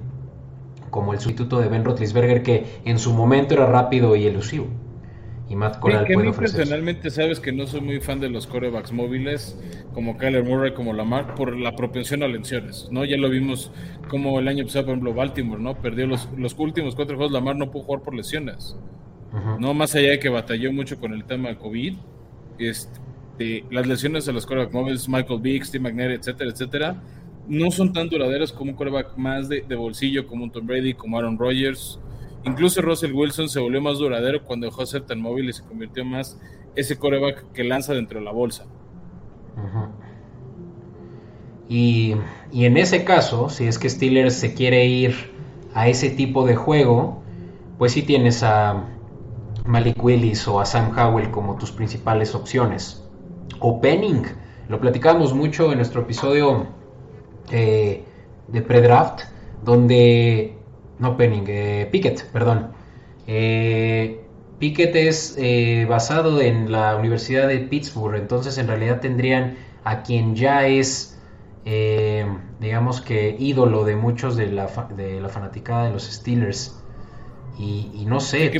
[0.91, 4.67] como el sustituto de Ben Roethlisberger que en su momento era rápido y elusivo.
[5.49, 8.91] Y Matt Corral sí, puede personalmente sabes que no soy muy fan de los corebacks
[8.91, 9.59] móviles
[9.93, 13.03] como Kyler Murray, como Lamar, por la propensión a lesiones, ¿no?
[13.03, 13.71] Ya lo vimos
[14.09, 15.75] como el año pasado, por ejemplo, Baltimore, ¿no?
[15.75, 18.75] Perdió los, los últimos cuatro juegos, Lamar no pudo jugar por lesiones.
[19.59, 21.93] No más allá de que batalló mucho con el tema de COVID,
[22.57, 27.03] este, las lesiones de los corebacks móviles, Michael Vick, Steve McNair, etcétera, etcétera,
[27.47, 31.17] no son tan duraderas como un coreback más de, bolsillo, como un Tom Brady, como
[31.17, 31.99] Aaron Rodgers.
[32.43, 35.63] Incluso Russell Wilson se volvió más duradero cuando dejó de ser tan móvil y se
[35.63, 36.39] convirtió más
[36.75, 38.65] ese coreback que lanza dentro de la bolsa.
[41.67, 42.15] y,
[42.51, 45.15] y, en ese caso, si es que Steelers se quiere ir
[45.73, 47.21] a ese tipo de juego,
[47.77, 48.85] pues sí tienes a,
[49.69, 53.03] Malik Willis o a Sam Howell como tus principales opciones.
[53.59, 54.23] O Penning,
[54.67, 56.65] lo platicamos mucho en nuestro episodio
[57.51, 58.03] eh,
[58.47, 59.21] de pre-draft,
[59.63, 60.55] donde...
[60.99, 62.71] No Penning, eh, Pickett, perdón.
[63.27, 64.21] Eh,
[64.59, 65.37] Pickett es
[65.87, 69.55] basado en la Universidad de Pittsburgh, entonces en realidad tendrían
[69.85, 71.17] a quien ya es,
[72.59, 74.67] digamos que, ídolo de muchos de la,
[74.97, 76.83] de la fanaticada de los Steelers.
[77.59, 78.51] Y, no sé.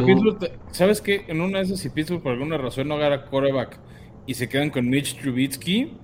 [0.71, 1.23] ¿Sabes qué?
[1.27, 3.79] En una de esas, si Pittsburgh por alguna razón no agarra coreback
[4.25, 5.97] y se quedan con Mitch Trubisky,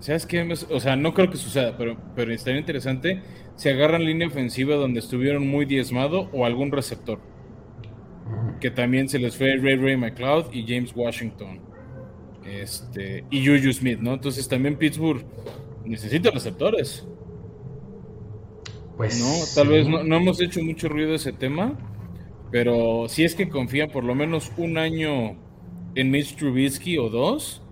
[0.00, 0.42] ¿sabes qué?
[0.70, 3.22] O sea, no creo que suceda, pero, pero estaría interesante
[3.62, 7.20] si agarran línea ofensiva donde estuvieron muy diezmado o algún receptor.
[8.60, 11.60] Que también se les fue Ray Ray McLeod y James Washington.
[12.44, 14.14] Este, y Juju Smith, ¿no?
[14.14, 15.24] Entonces también Pittsburgh
[15.84, 17.06] necesita receptores.
[18.96, 19.20] Pues.
[19.20, 21.76] No, tal vez no, no hemos hecho mucho ruido ese tema
[22.52, 25.36] pero si es que confía por lo menos un año
[25.94, 27.62] en Mitch Trubisky o dos,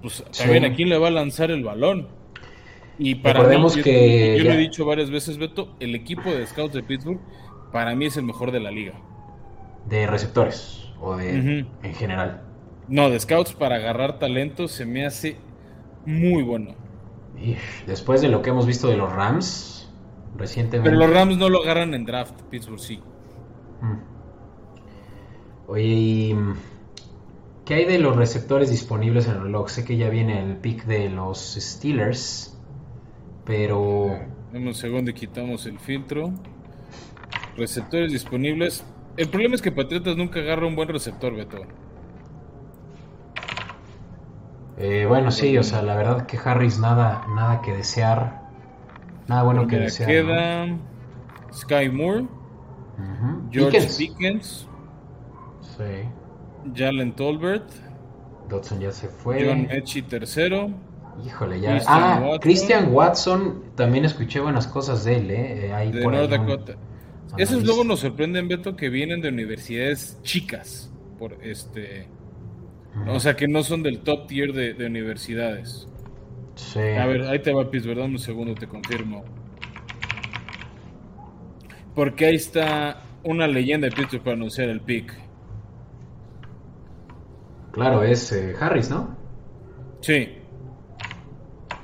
[0.00, 2.08] pues también a quién le va a lanzar el balón.
[2.98, 6.74] Y para Recordemos que yo, lo he dicho varias veces, Beto, el equipo de scouts
[6.74, 7.20] de Pittsburgh
[7.72, 8.94] para mí es el mejor de la liga.
[9.88, 12.42] De receptores o de en general.
[12.88, 15.36] No, de scouts para agarrar talento se me hace
[16.06, 16.74] muy bueno.
[17.86, 19.92] después de lo que hemos visto de los Rams
[20.36, 20.90] recientemente.
[20.90, 23.00] Pero los Rams no lo agarran en draft, Pittsburgh sí.
[23.80, 24.14] Mm.
[25.66, 26.36] Oye,
[27.64, 29.68] qué hay de los receptores disponibles en el reloj?
[29.68, 32.53] Sé que ya viene el pick de los Steelers,
[33.44, 34.18] pero...
[34.52, 36.32] En un segundo quitamos el filtro.
[37.56, 38.84] Receptores disponibles.
[39.16, 41.58] El problema es que Patriotas nunca agarra un buen receptor, Beto.
[44.76, 48.42] Eh, bueno, sí, o sea, la verdad que Harris nada, nada que desear.
[49.26, 50.08] Nada bueno que desear.
[50.08, 50.66] Queda
[51.52, 52.26] Sky Moore.
[53.50, 54.68] George Pickens.
[55.60, 56.72] Sí.
[56.74, 57.68] Jalen Tolbert.
[58.48, 59.44] Dodson ya se fue.
[59.46, 60.70] John Mechie tercero.
[61.24, 61.80] Híjole, ya.
[61.86, 65.72] ah, Christian Watson, también escuché buenas cosas de él, ¿eh?
[65.72, 66.76] Ahí de North Dakota.
[67.36, 70.90] Esos luego nos sorprenden, Beto, que vienen de universidades chicas.
[71.18, 72.08] Por este.
[73.08, 75.88] O sea, que no son del top tier de, universidades.
[76.54, 76.80] Sí.
[76.80, 78.04] A ver, ahí te va Pis, ¿verdad?
[78.04, 79.24] Un segundo, te confirmo.
[81.94, 85.12] Porque ahí está una leyenda de Pittsburgh para anunciar el pick.
[87.72, 89.16] Claro, es eh, Harris, ¿no?
[90.00, 90.43] Sí.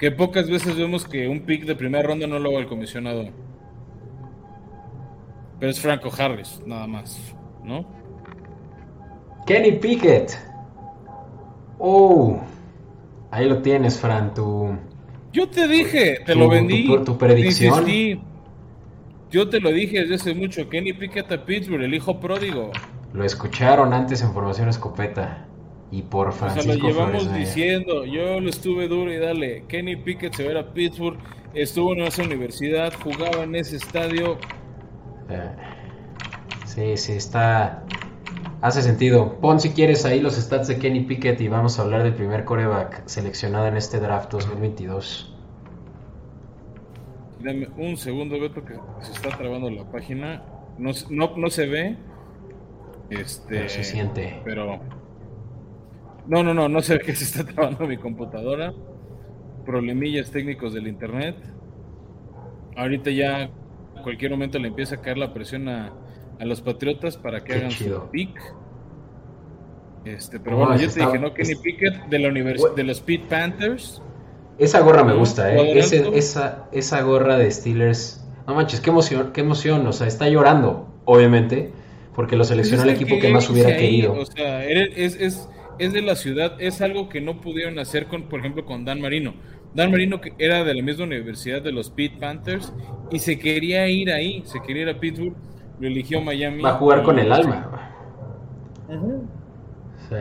[0.01, 3.29] Que pocas veces vemos que un pick de primera ronda no lo haga el comisionado.
[5.59, 7.21] Pero es Franco Harris, nada más,
[7.63, 7.85] ¿no?
[9.47, 10.39] Kenny Pickett.
[11.79, 12.41] Oh,
[13.31, 14.75] ahí lo tienes, Fran, tu...
[15.33, 16.87] Yo te dije, te lo vendí.
[16.87, 17.85] Tu, tu predicción.
[19.31, 22.73] Yo te lo dije desde hace mucho, Kenny Pickett a Pittsburgh, el hijo pródigo.
[23.13, 25.47] Lo escucharon antes en Formación Escopeta.
[25.93, 29.65] Y por Francisco O sea, lo llevamos diciendo, yo lo estuve duro y dale.
[29.67, 31.19] Kenny Pickett se va a Pittsburgh,
[31.55, 34.39] estuvo en esa universidad, jugaba en ese estadio.
[35.29, 35.51] Eh,
[36.67, 37.85] sí, sí, está...
[38.63, 39.41] Hace sentido.
[39.41, 42.45] Pon si quieres ahí los stats de Kenny Pickett y vamos a hablar del primer
[42.45, 45.35] coreback seleccionado en este draft 2022.
[47.43, 50.43] Dame un segundo, Beto, que se está trabando la página.
[50.77, 51.97] No, no, se ve.
[53.09, 54.41] Este, se siente.
[54.45, 54.79] Pero.
[56.31, 58.73] No, no, no, no sé qué se está trabando mi computadora.
[59.67, 61.35] Problemillas técnicos del internet.
[62.77, 63.51] Ahorita ya
[64.05, 65.93] cualquier momento le empieza a caer la presión a,
[66.39, 68.41] los Patriotas para que hagan su pick.
[70.05, 71.35] Este, pero bueno, yo te dije, ¿no?
[71.35, 74.01] Kenny Pickett de la universidad de los Pete Panthers.
[74.57, 75.79] Esa gorra me gusta, ¿eh?
[76.15, 78.25] esa, esa gorra de Steelers.
[78.47, 79.85] No manches, qué emoción, qué emoción.
[79.85, 81.73] O sea, está llorando, obviamente,
[82.15, 84.13] porque lo seleccionó el equipo que, más hubiera querido.
[84.13, 85.49] O sea, es, es,
[85.81, 89.01] es de la ciudad, es algo que no pudieron hacer, con, por ejemplo, con Dan
[89.01, 89.35] Marino.
[89.75, 92.73] Dan Marino que era de la misma universidad de los Pete Panthers
[93.11, 95.35] y se quería ir ahí, se quería ir a Pittsburgh,
[95.79, 96.63] lo eligió Miami.
[96.63, 97.93] Va a jugar con el alma.
[100.09, 100.17] Sí,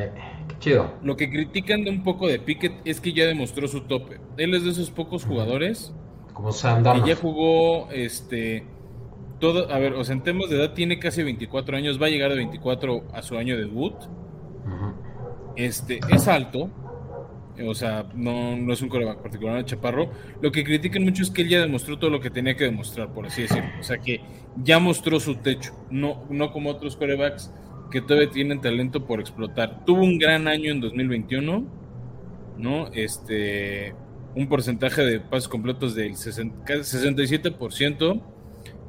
[0.47, 0.93] qué chido.
[1.03, 4.19] Lo que critican de un poco de Pickett es que ya demostró su tope.
[4.37, 5.93] Él es de esos pocos jugadores
[6.39, 8.65] como Sam que ya jugó este
[9.39, 12.09] todo, a ver, o sea, en temas de edad tiene casi 24 años, va a
[12.09, 13.93] llegar de 24 a su año de debut.
[15.59, 16.69] Este es alto,
[17.67, 20.09] o sea, no, no es un coreback particularmente chaparro.
[20.41, 23.11] Lo que critican mucho es que él ya demostró todo lo que tenía que demostrar,
[23.11, 23.69] por así decirlo.
[23.77, 24.21] O sea, que
[24.63, 27.51] ya mostró su techo, no, no como otros corebacks
[27.91, 29.83] que todavía tienen talento por explotar.
[29.83, 31.65] Tuvo un gran año en 2021,
[32.57, 32.87] ¿no?
[32.93, 33.93] Este,
[34.35, 38.21] un porcentaje de pases completos del 67%,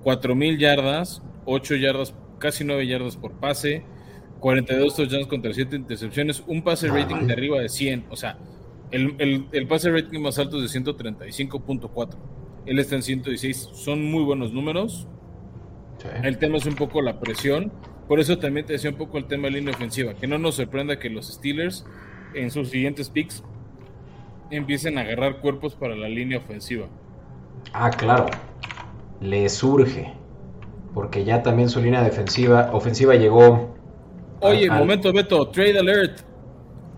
[0.04, 3.82] 4.000 yardas, 8 yardas, casi 9 yardas por pase,
[4.40, 8.38] 42 touchdowns contra 7 intercepciones, un pase rating de arriba de 100, o sea,
[8.90, 12.16] el, el, pase rating más alto es de 135.4.
[12.66, 13.70] Él está en 116.
[13.72, 15.06] Son muy buenos números.
[16.22, 17.72] El tema es un poco la presión.
[18.08, 20.14] Por eso también te decía un poco el tema de línea ofensiva.
[20.14, 21.86] Que no nos sorprenda que los Steelers
[22.34, 23.44] en sus siguientes picks
[24.50, 26.88] empiecen a agarrar cuerpos para la línea ofensiva.
[27.72, 28.26] Ah, claro.
[29.20, 30.12] Le surge.
[30.94, 33.76] Porque ya también su línea defensiva, ofensiva llegó.
[34.40, 36.20] Oye, momento, Beto, trade alert.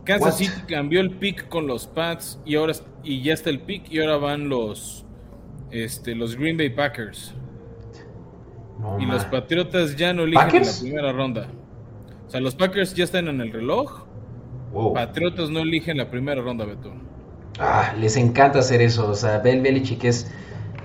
[0.05, 2.73] Kansas City cambió el pick con los Pats y ahora
[3.05, 5.05] y ya está el pick y ahora van los
[5.70, 7.35] este los Green Bay Packers.
[8.98, 11.48] y los Patriotas ya no eligen en la primera ronda.
[12.27, 14.06] O sea, los Packers ya están en el reloj.
[14.94, 16.93] Patriotas no eligen la primera ronda, Beto.
[17.59, 19.09] Ah, les encanta hacer eso.
[19.10, 20.32] O sea, Bel Belichick es,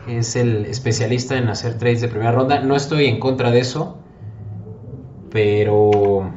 [0.08, 2.60] es el especialista en hacer trades de primera ronda.
[2.60, 3.98] No estoy en contra de eso.
[5.38, 6.34] Pero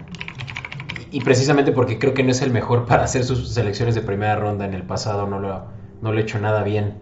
[1.10, 4.36] y precisamente porque creo que no es el mejor para hacer sus selecciones de primera
[4.36, 5.64] ronda en el pasado, no lo,
[6.02, 6.98] no lo he hecho nada bien.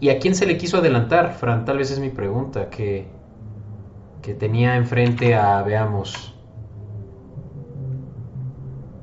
[0.00, 1.64] ¿Y a quién se le quiso adelantar, Fran?
[1.64, 3.06] Tal vez es mi pregunta, que,
[4.22, 6.34] que tenía enfrente a, veamos...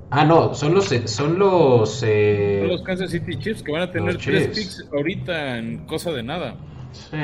[0.09, 0.87] Ah, no, son los...
[1.05, 2.57] Son los, eh...
[2.59, 6.23] son los Kansas City Chiefs que van a tener tres picks ahorita en cosa de
[6.23, 6.55] nada.
[6.91, 7.21] Sí.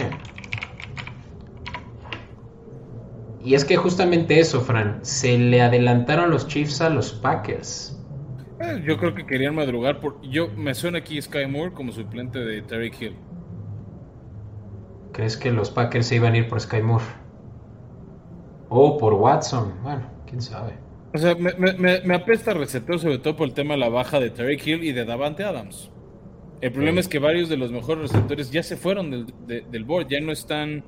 [3.44, 7.98] Y es que justamente eso, Fran, se le adelantaron los Chiefs a los Packers.
[8.60, 10.00] Eh, yo creo que querían madrugar.
[10.02, 10.22] Por...
[10.22, 13.16] Yo me suena aquí Sky Moore como suplente de Terry Hill.
[15.14, 17.06] ¿Crees que los Packers se iban a ir por Sky Moore?
[18.68, 19.74] O por Watson.
[19.84, 20.74] Bueno, quién sabe.
[21.14, 24.20] O sea, me, me, me apesta receptor sobre todo por el tema de la baja
[24.20, 25.92] de Terry Hill y de Davante Adams.
[26.62, 29.26] El problema es que varios de los mejores receptores ya se fueron del,
[29.72, 30.84] del board, ya no están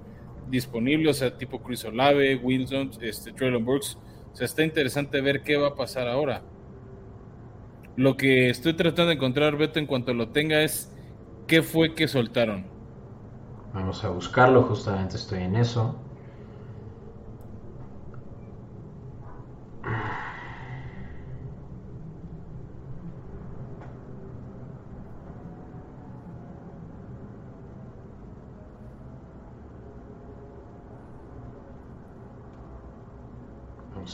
[0.50, 3.98] disponible, o sea, tipo Chris Olave, Wilson, este, Traylon Burks.
[4.32, 6.42] O sea, está interesante ver qué va a pasar ahora.
[7.98, 10.92] Lo que estoy tratando de encontrar, Beto, en cuanto lo tenga, es
[11.48, 12.66] qué fue que soltaron.
[13.74, 15.96] Vamos a buscarlo, justamente estoy en eso.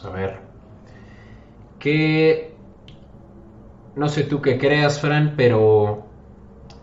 [0.06, 0.40] A ver.
[1.80, 2.56] Que
[3.96, 6.06] no sé tú qué creas, Fran, pero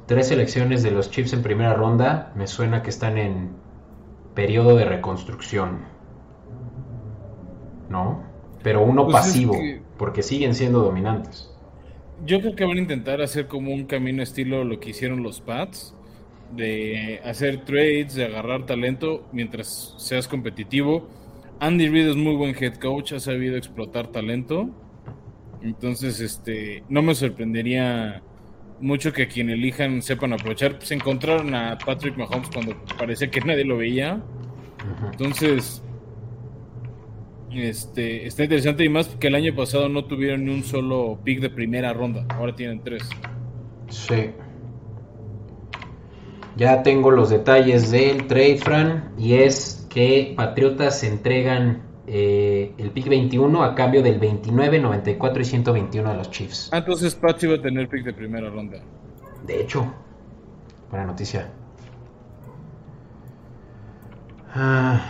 [0.07, 3.51] tres selecciones de los Chiefs en primera ronda me suena que están en
[4.35, 5.85] periodo de reconstrucción.
[7.89, 8.23] ¿No?
[8.63, 9.57] Pero uno pues pasivo,
[9.99, 11.51] porque siguen siendo dominantes.
[12.25, 15.41] Yo creo que van a intentar hacer como un camino estilo lo que hicieron los
[15.41, 15.95] Pats,
[16.53, 21.09] de hacer trades, de agarrar talento mientras seas competitivo
[21.65, 24.69] Andy Reid es muy buen head coach, ha sabido explotar talento.
[25.63, 28.23] Entonces, este, no me sorprendería
[28.81, 30.77] mucho que a quien elijan sepan aprovechar.
[30.81, 34.23] Se encontraron a Patrick Mahomes cuando parecía que nadie lo veía.
[35.11, 35.83] Entonces,
[37.51, 41.41] este, está interesante y más que el año pasado no tuvieron ni un solo pick
[41.41, 42.27] de primera ronda.
[42.29, 43.09] Ahora tienen tres.
[43.89, 44.33] Sí.
[46.57, 53.09] ya tengo los detalles del trade, Fran, y es que Patriotas entregan eh, el pick
[53.09, 56.69] 21 a cambio del 29, 94 y 121 de los Chiefs.
[56.73, 58.81] Ah, entonces Pats iba a tener pick de primera ronda.
[59.47, 59.95] De hecho,
[60.91, 61.49] buena noticia.
[64.53, 65.01] Ah.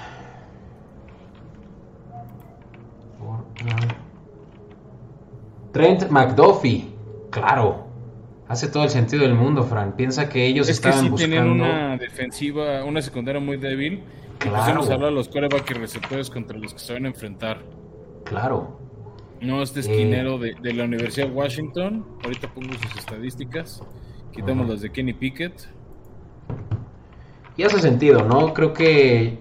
[5.73, 6.85] Trent McDuffie,
[7.31, 7.87] claro.
[8.49, 9.97] Hace todo el sentido del mundo, Fran.
[9.97, 11.37] Piensa que ellos es estaban que sí buscando.
[11.37, 14.05] tenían una defensiva, una secundaria muy débil.
[14.39, 14.59] Claro.
[14.59, 17.63] Pusimos a hablar los coreback y receptores contra los que se van a enfrentar.
[18.25, 18.81] Claro.
[19.41, 22.07] No, este esquinero de, de, la Universidad de Washington.
[22.23, 23.83] Ahorita pongo sus estadísticas.
[24.33, 24.73] Quitamos Ajá.
[24.73, 25.69] las de Kenny Pickett.
[27.57, 28.53] Y hace sentido, ¿no?
[28.53, 29.39] Creo que eh,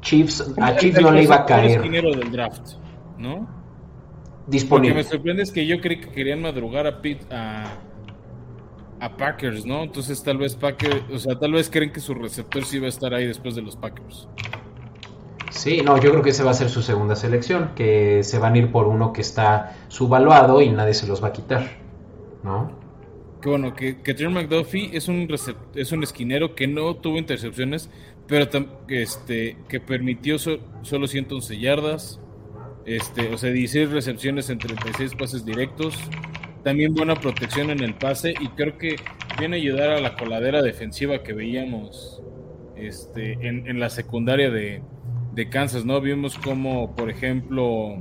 [0.00, 2.76] Chiefs, a Chiefs no le iba a caer esquinero del draft,
[3.18, 3.30] ¿no?
[3.30, 5.04] Lo que me disponible.
[5.04, 7.64] sorprende es que yo creí que querían madrugar a Pitt a,
[9.04, 9.82] a Packers, ¿no?
[9.82, 12.88] Entonces tal vez Packers, o sea, tal vez creen que su receptor sí va a
[12.88, 14.28] estar ahí después de los Packers.
[15.50, 18.54] Sí, no, yo creo que ese va a ser su segunda selección, que se van
[18.54, 21.70] a ir por uno que está subvaluado y nadie se los va a quitar,
[22.42, 22.72] ¿no?
[23.40, 25.28] Que bueno, que, que Trent McDuffie es un
[25.74, 27.90] es un esquinero que no tuvo intercepciones,
[28.26, 28.48] pero
[28.88, 32.20] este, que permitió so- solo 111 yardas,
[32.86, 35.94] este, o sea, 16 recepciones en 36 pases directos,
[36.64, 38.96] también buena protección en el pase y creo que
[39.38, 42.22] viene a ayudar a la coladera defensiva que veíamos
[42.76, 44.82] este, en, en la secundaria de,
[45.34, 46.00] de Kansas, ¿no?
[46.00, 47.98] Vimos como, por ejemplo,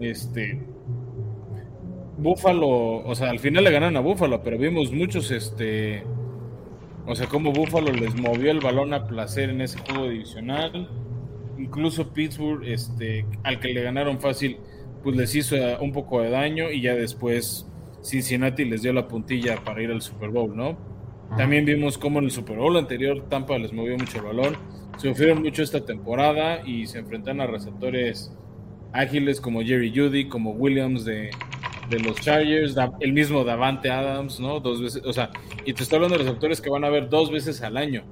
[0.00, 0.60] este,
[2.16, 2.68] Buffalo,
[3.04, 6.04] o sea, al final le ganaron a Buffalo, pero vimos muchos, este,
[7.06, 10.88] o sea, como Buffalo les movió el balón a placer en ese juego divisional.
[11.58, 14.58] Incluso Pittsburgh, este, al que le ganaron fácil,
[15.02, 17.68] pues les hizo un poco de daño y ya después
[18.02, 20.76] Cincinnati les dio la puntilla para ir al Super Bowl, ¿no?
[21.36, 24.56] También vimos cómo en el Super Bowl anterior Tampa les movió mucho el balón.
[24.98, 28.36] Sufrieron mucho esta temporada y se enfrentan a receptores
[28.92, 31.30] ágiles como Jerry Judy, como Williams de,
[31.88, 34.60] de los Chargers, el mismo Davante Adams, ¿no?
[34.60, 35.30] Dos veces, o sea,
[35.64, 38.04] y te estoy hablando de receptores que van a ver dos veces al año.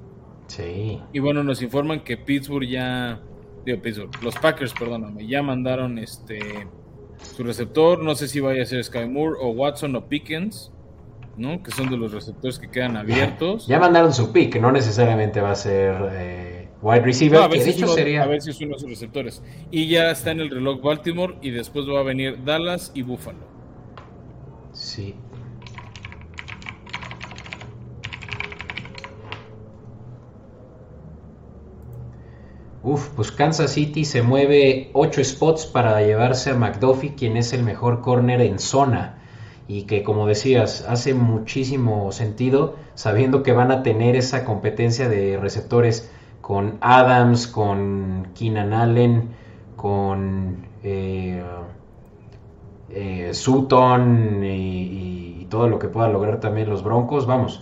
[0.47, 0.99] Sí.
[1.13, 3.21] Y bueno, nos informan que Pittsburgh ya,
[3.65, 6.39] digo Pittsburgh, los Packers, perdóname, ya mandaron este
[7.21, 10.71] su receptor, no sé si vaya a ser Sky Moore o Watson o Pickens,
[11.37, 11.63] ¿no?
[11.63, 13.67] Que son de los receptores que quedan abiertos.
[13.67, 17.57] Ya mandaron su pick, no necesariamente va a ser eh, wide receiver, No, a, que
[17.57, 18.23] ver de si hecho uno, sería...
[18.23, 19.41] a ver si es uno de sus receptores.
[19.71, 23.39] Y ya está en el reloj Baltimore y después va a venir Dallas y Buffalo.
[24.73, 25.15] Sí.
[32.83, 37.63] Uf, pues Kansas City se mueve 8 spots para llevarse a McDuffie, quien es el
[37.63, 39.19] mejor corner en zona.
[39.67, 45.37] Y que, como decías, hace muchísimo sentido sabiendo que van a tener esa competencia de
[45.37, 49.29] receptores con Adams, con Keenan Allen,
[49.75, 51.43] con eh,
[52.89, 57.27] eh, Sutton y, todo lo que pueda lograr también los Broncos.
[57.27, 57.61] Vamos,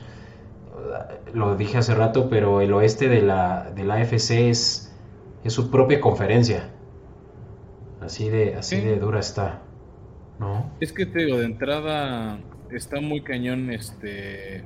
[1.33, 4.88] lo dije hace rato, pero el oeste de la, de la AFC es,
[5.43, 6.69] es su propia conferencia.
[8.01, 8.81] Así de, así Sí.
[8.81, 9.61] de dura está.
[10.39, 10.71] ¿No?
[10.79, 12.39] Es que te digo, de entrada
[12.71, 14.63] está muy cañón este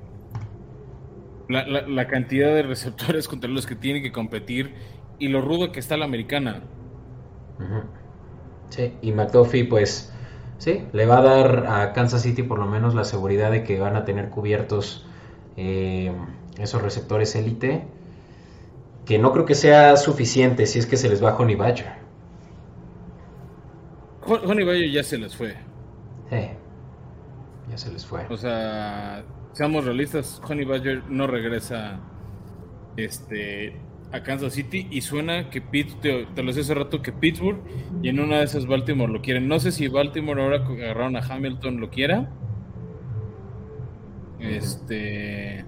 [1.50, 4.74] la, la- la cantidad de receptores contra los que tienen que competir
[5.20, 6.64] y lo rudo que está la americana.
[8.70, 10.12] Sí, y McDuffie, pues,
[10.58, 13.80] sí, le va a dar a Kansas City por lo menos la seguridad de que
[13.80, 15.06] van a tener cubiertos
[15.56, 16.12] eh,
[16.58, 17.84] esos receptores élite,
[19.06, 21.92] que no creo que sea suficiente si es que se les va Honey Badger.
[24.26, 25.56] Honey Badger ya se les fue.
[26.30, 26.50] Sí,
[27.70, 28.26] ya se les fue.
[28.30, 32.00] O sea, seamos realistas, Honey Badger no regresa
[32.96, 33.80] este
[34.12, 37.58] a Kansas City y suena que Pitt, te, te lo decía hace rato que Pittsburgh
[38.04, 39.48] y en una de esas Baltimore lo quieren.
[39.48, 42.30] No sé si Baltimore ahora que agarraron a Hamilton lo quiera.
[44.40, 45.66] Este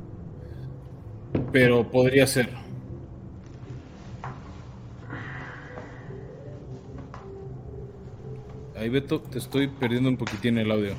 [1.52, 2.50] pero podría ser.
[8.76, 10.94] Ahí Beto, te estoy perdiendo un poquitín el audio.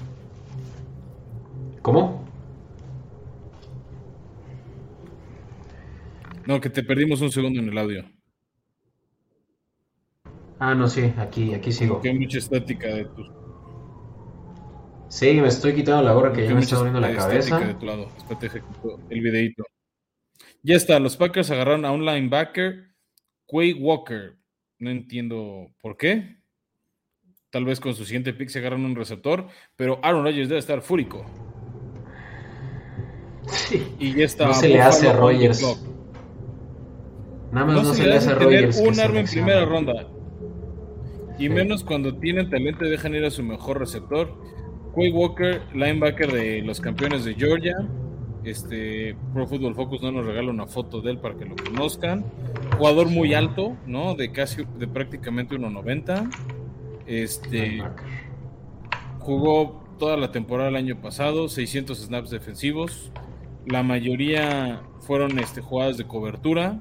[1.82, 2.24] ¿Cómo?
[6.46, 8.04] No, que te perdimos un segundo en el audio.
[10.58, 12.00] Ah, no, sí, aquí, aquí sigo.
[12.00, 13.24] Que hay mucha estática de tu,
[15.08, 17.60] Sí, me estoy quitando la gorra que ya me está doliendo la cabeza.
[17.60, 18.08] de tu lado.
[19.08, 19.64] El videito.
[20.62, 22.94] Ya está, los Packers agarraron a un linebacker,
[23.46, 24.36] Quay Walker.
[24.78, 26.35] No entiendo por qué.
[27.56, 29.46] Tal vez con su siguiente pick se agarran un receptor,
[29.76, 31.24] pero Aaron Rodgers debe estar fúrico.
[33.98, 34.48] Y ya está.
[34.48, 35.62] No se le hace a Rogers.
[37.52, 38.76] Nada más no, se, le hace a Rogers.
[38.76, 40.06] Un arma en primera ronda.
[41.38, 44.38] Y menos cuando tienen talento y dejan ir a su mejor receptor.
[44.94, 47.88] Quay Walker, linebacker de los campeones de Georgia.
[48.44, 52.22] Este, Pro Football Focus no nos regala una foto de él para que lo conozcan.
[52.76, 54.14] Jugador muy alto, ¿no?
[54.14, 56.28] De casi, de prácticamente 1.90.
[57.06, 57.82] Este,
[59.18, 63.12] jugó toda la temporada el año pasado, 600 snaps defensivos.
[63.66, 66.80] La mayoría fueron este, jugadas de cobertura.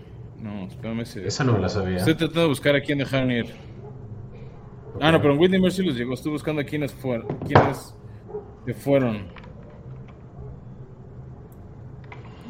[0.41, 1.01] No, espérame.
[1.01, 1.97] Esa no me la sabía.
[1.97, 3.47] Estoy tratando de buscar a quién dejaron ir.
[5.01, 6.15] Ah, no, pero en Whitney Mercy los llegó.
[6.15, 7.27] Estoy buscando quiénes fueron.
[7.47, 7.95] Quiénes
[8.67, 9.27] que fueron.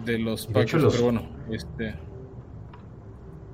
[0.05, 1.95] De los Packers, pero bueno, este.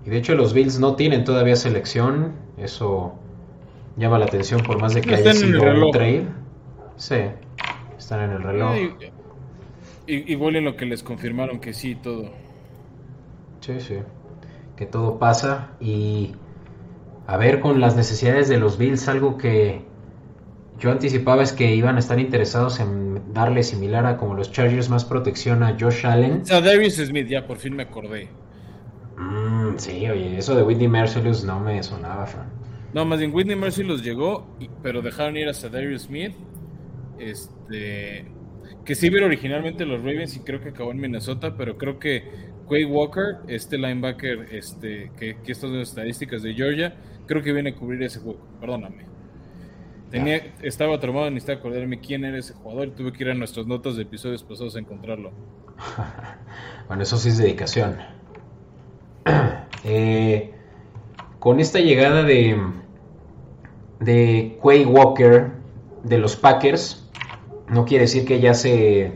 [0.07, 2.33] Y de hecho los Bills no tienen todavía selección.
[2.57, 3.19] Eso
[3.97, 6.27] llama la atención por más de que haya sido un trade.
[6.97, 7.17] Sí,
[7.99, 8.75] están en el reloj.
[10.07, 12.31] igual en lo que les confirmaron que sí, todo.
[13.61, 13.99] Sí, sí.
[14.77, 16.35] Que todo pasa y
[17.29, 19.83] a ver con las necesidades de los Bills, algo que
[20.79, 24.89] yo anticipaba es que iban a estar interesados en darle similar a como los Chargers
[24.89, 26.43] más protección a Josh Allen.
[26.51, 28.31] A Davis Smith, ya por fin me acordé.
[29.19, 32.49] Mm, sí, oye, eso de Whitney Merciless no me sonaba, Fran.
[32.95, 36.33] No, más bien Whitney Merciless llegó, pero dejaron ir a Darius Smith
[37.19, 38.25] este,
[38.87, 42.25] que sí vieron originalmente los Ravens y creo que acabó en Minnesota, pero creo que
[42.67, 46.97] Quay Walker, este linebacker, este, que, que estas estadísticas de Georgia,
[47.29, 48.41] creo que viene a cubrir ese juego.
[48.61, 49.05] Perdóname.
[50.11, 53.67] Tenía, estaba traumado, necesitaba acordarme quién era ese jugador y tuve que ir a nuestras
[53.67, 55.33] notas de episodios pasados a encontrarlo.
[56.89, 57.99] bueno, eso sí es dedicación.
[59.85, 60.55] Eh,
[61.39, 62.61] con esta llegada de,
[64.01, 65.53] de Quay Walker
[66.03, 67.09] de los Packers,
[67.69, 69.13] no quiere decir que ya se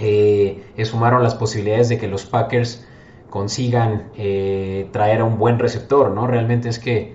[0.00, 2.84] eh, sumaron las posibilidades de que los Packers
[3.30, 6.26] consigan eh, traer a un buen receptor, ¿no?
[6.26, 7.14] Realmente es que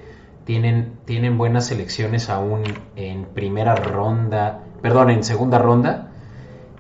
[0.50, 2.64] tienen, tienen buenas selecciones aún
[2.96, 6.10] en primera ronda, perdón, en segunda ronda,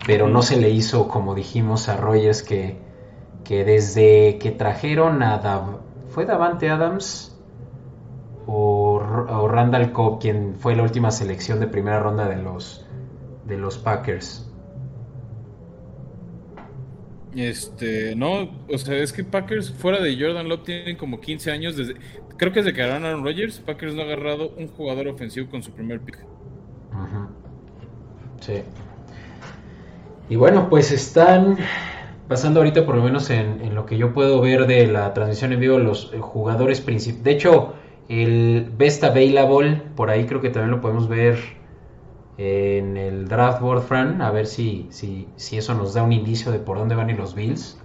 [0.08, 2.80] pero no se le hizo, como dijimos a Rogers, que,
[3.44, 5.40] que desde que trajeron a...
[6.08, 7.40] ¿Fue Davante Adams?
[8.48, 12.88] O, o Randall Cobb, quien fue la última selección de primera ronda de los
[13.46, 14.50] de los Packers.
[17.36, 21.78] Este, no, o sea, es que Packers fuera de Jordan Love tienen como 15 años
[21.78, 21.94] desde
[22.40, 25.62] creo que desde que ganaron Aaron Rodgers, Packers no ha agarrado un jugador ofensivo con
[25.62, 26.18] su primer pick.
[28.40, 28.64] Sí.
[30.30, 31.58] Y bueno, pues están
[32.28, 35.60] pasando ahorita por lo menos en, lo que yo puedo ver de la transmisión en
[35.60, 37.24] vivo los jugadores principales.
[37.24, 37.74] De hecho,
[38.08, 41.38] el Best Available, por ahí creo que también lo podemos ver
[42.38, 46.52] en el draft board, Fran, a ver si, si, si eso nos da un indicio
[46.52, 47.82] de por dónde van y los Bills.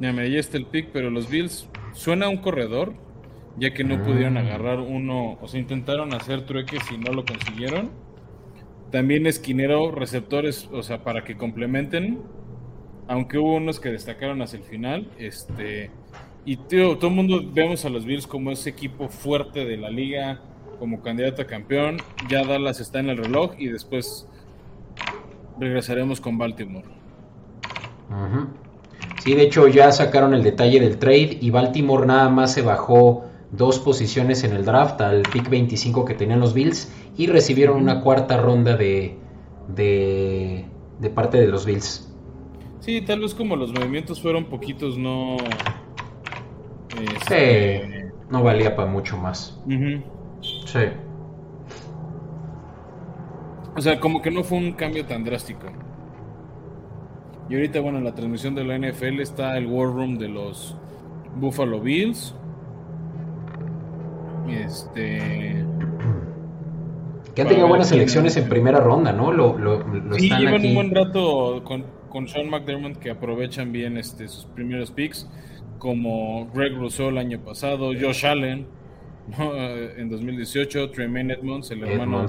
[0.00, 2.94] Ya, ahí está el pick, pero los Bills suena un corredor,
[3.58, 4.40] ya que no pudieron ah.
[4.40, 7.90] agarrar uno, o sea, intentaron hacer trueques y no lo consiguieron.
[8.90, 12.20] También esquinero, receptores, o sea, para que complementen.
[13.08, 15.90] aunque hubo unos que destacaron hacia el final, este,
[16.44, 20.40] y todo el mundo vemos a los Bills como ese equipo fuerte de la liga,
[20.78, 21.98] como candidato a campeón,
[22.28, 24.28] ya Dallas está en el reloj y después
[25.58, 26.86] regresaremos con Baltimore.
[29.26, 33.24] Sí, de hecho ya sacaron el detalle del trade y Baltimore nada más se bajó
[33.50, 38.02] dos posiciones en el draft al pick 25 que tenían los Bills y recibieron una
[38.02, 39.18] cuarta ronda de,
[39.66, 42.08] de, parte de los Bills.
[42.78, 45.38] Sí, tal vez como los movimientos fueron poquitos, no...
[46.96, 49.60] Este, no valía para mucho más.
[50.40, 50.78] Sí.
[53.76, 55.66] O sea, como que no fue un cambio tan drástico.
[57.48, 60.76] Y ahorita, bueno, en la transmisión de la NFL está el War Room de los
[61.36, 62.34] Buffalo Bills.
[64.48, 65.64] Este.
[67.34, 69.30] Que han tenido buenas elecciones en primera ronda, ¿no?
[69.30, 69.56] Lo,
[70.16, 74.90] sí, llevan un buen rato con, con, Sean McDermott que aprovechan bien este, sus primeros
[74.90, 75.28] picks,
[75.78, 78.66] como Greg Rousseau el año pasado, Josh Allen
[79.96, 82.26] en 2018, Tremaine Edmonds, el hermano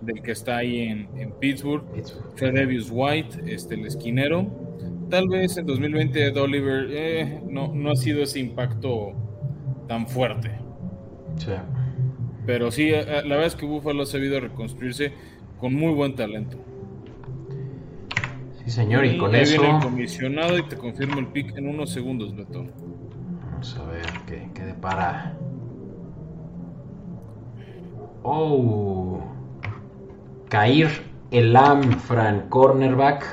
[0.00, 1.84] del que está ahí en, en Pittsburgh,
[2.36, 4.46] Tredavious White, este, el esquinero.
[5.10, 9.12] Tal vez en 2020 Ed Oliver eh, no, no ha sido ese impacto
[9.88, 10.52] tan fuerte.
[12.44, 15.12] Pero sí, eh, la verdad es que Buffalo ha sabido reconstruirse
[15.58, 16.58] con muy buen talento.
[18.64, 19.60] Sí, señor, y, con eso.
[19.60, 22.66] Viene el comisionado y te confirmo el pick en unos segundos, Beto.
[23.52, 25.36] Vamos a ver qué, qué depara.
[28.28, 29.20] Oh.
[30.48, 30.90] Kair
[31.30, 33.24] Elam, Fran, cornerback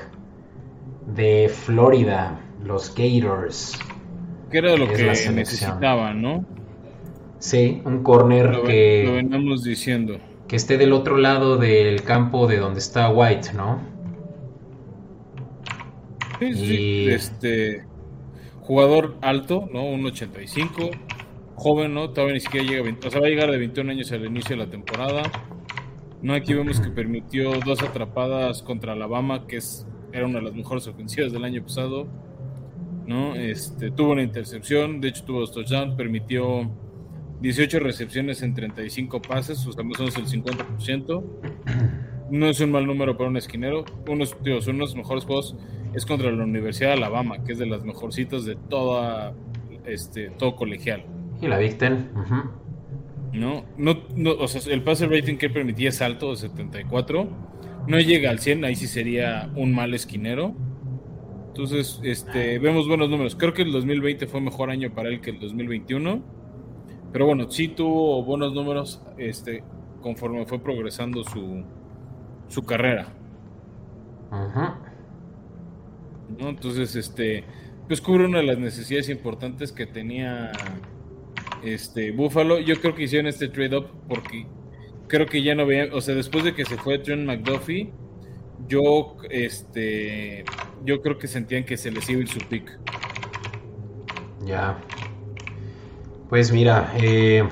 [1.08, 3.80] de Florida, los Gators.
[4.52, 6.46] Que era lo que necesitaban, ¿no?
[7.40, 9.04] Sí, un corner que.
[9.08, 10.20] Lo venimos diciendo.
[10.48, 13.82] Que esté del otro lado del campo de donde está White, ¿no?
[16.40, 17.10] Sí, sí.
[17.10, 17.84] Este.
[18.62, 19.86] Jugador alto, ¿no?
[19.86, 20.92] Un 85.
[21.56, 22.10] Joven, ¿no?
[22.10, 23.08] Todavía ni siquiera llega a 20.
[23.08, 25.24] O sea, va a llegar de 21 años al inicio de la temporada.
[26.22, 30.54] No, aquí vemos que permitió dos atrapadas contra Alabama, que es, era una de las
[30.54, 32.08] mejores ofensivas del año pasado.
[33.06, 33.36] ¿no?
[33.36, 36.72] Este, tuvo una intercepción, de hecho tuvo dos touchdowns, permitió
[37.42, 41.24] 18 recepciones en 35 pases, o sea, más o menos el 50%.
[42.32, 43.84] No es un mal número para un esquinero.
[44.62, 45.56] Son unos mejores juegos
[45.94, 49.34] es contra la Universidad de Alabama, que es de las mejorcitas de toda,
[49.86, 51.06] este, todo colegial.
[51.44, 52.10] Y la Victen.
[53.34, 53.66] ¿no?
[53.78, 57.28] No, no, o sea, el pase rating que permitía es alto, de 74.
[57.86, 60.56] No llega al 100, ahí sí sería un mal esquinero.
[61.50, 63.36] Entonces, este, vemos buenos números.
[63.36, 66.24] Creo que el 2020 fue mejor año para él que el 2021.
[67.12, 69.64] Pero bueno, sí tuvo buenos números este,
[70.02, 71.66] conforme fue progresando su,
[72.48, 73.08] su carrera.
[74.32, 74.80] Ajá.
[76.40, 77.44] Entonces, este,
[77.88, 80.52] pues cubre una de las necesidades importantes que tenía
[81.64, 82.60] este Buffalo.
[82.60, 84.46] Yo creo que hicieron este trade up porque
[85.08, 87.92] creo que ya no veían, o sea, después de que se fue Trent McDuffie,
[88.68, 90.46] yo este
[90.86, 92.80] yo creo que sentían que se les iba a ir su pick.
[94.46, 94.78] Ya.
[96.30, 97.48] Pues mira, eh,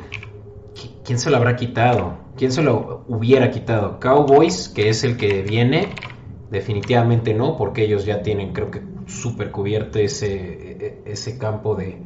[1.05, 2.17] ¿quién se lo habrá quitado?
[2.37, 3.99] ¿Quién se lo hubiera quitado?
[3.99, 5.89] Cowboys, que es el que viene.
[6.49, 11.75] Definitivamente no, porque ellos ya tienen, creo que, súper cubierto ese, e, e, ese campo
[11.75, 11.97] de,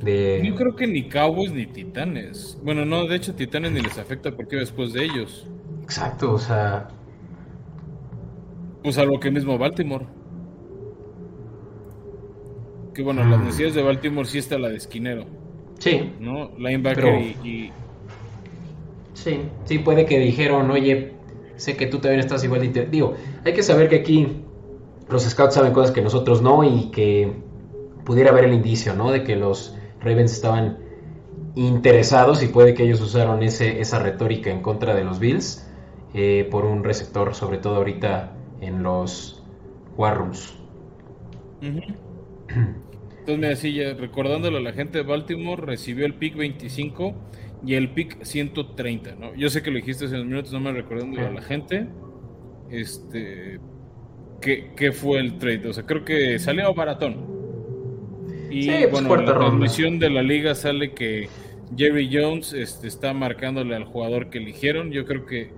[0.00, 2.58] yo creo que ni Cowboys ni Titanes.
[2.62, 5.46] Bueno, no, de hecho Titanes ni les afecta porque después de ellos.
[5.82, 6.88] Exacto, o sea...
[8.82, 10.06] Pues algo que mismo Baltimore.
[12.94, 13.44] Que bueno, las mm.
[13.44, 15.26] necesidades de Baltimore sí está la de esquinero.
[15.78, 16.12] Sí.
[16.20, 16.50] ¿No?
[16.58, 17.72] Linebacker y,
[19.14, 21.14] Sí, sí, puede que dijeron, oye,
[21.56, 22.86] sé que tú también estás igual de...
[22.86, 23.14] Digo,
[23.44, 24.44] hay que saber que aquí
[25.08, 27.32] los scouts saben cosas que nosotros no y que
[28.04, 29.10] pudiera haber el indicio, ¿no?
[29.10, 30.78] De que los Ravens estaban
[31.54, 35.68] interesados y puede que ellos usaron ese, esa retórica en contra de los Bills
[36.14, 39.42] eh, por un receptor, sobre todo ahorita en los
[39.96, 40.54] War Rooms.
[41.60, 47.14] Entonces, me decía, recordándolo a la gente de Baltimore, recibió el pick 25
[47.66, 49.34] y el pick 130, ¿no?
[49.34, 51.88] Yo sé que lo dijiste hace unos minutos, no me recordándolo a la gente.
[52.70, 53.58] Este,
[54.40, 55.68] ¿qué, fue el trade?
[55.68, 56.70] O sea, creo que salió a
[58.50, 61.28] Y pues, bueno, la transmisión de la liga sale que
[61.76, 64.90] Jerry Jones este, está marcándole al jugador que eligieron.
[64.90, 65.50] Yo creo que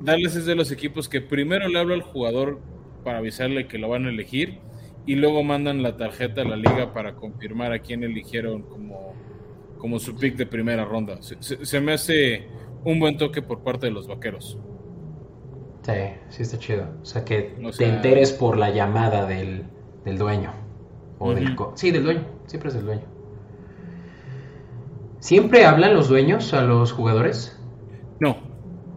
[0.00, 2.60] Dallas es de los equipos que primero le habla al jugador
[3.04, 4.58] para avisarle que lo van a elegir
[5.06, 9.14] y luego mandan la tarjeta a la liga para confirmar a quién eligieron como,
[9.78, 11.18] como su pick de primera ronda.
[11.20, 12.46] Se, me hace
[12.84, 14.58] un buen toque por parte de los vaqueros.
[15.82, 15.92] Sí,
[16.30, 16.88] sí está chido.
[17.00, 19.64] O sea, que te enteres por la llamada del,
[20.04, 20.65] del dueño.
[21.18, 22.24] O del sí, del dueño.
[22.46, 23.04] Siempre es del dueño.
[25.18, 27.58] ¿Siempre hablan los dueños a los jugadores?
[28.20, 28.36] No.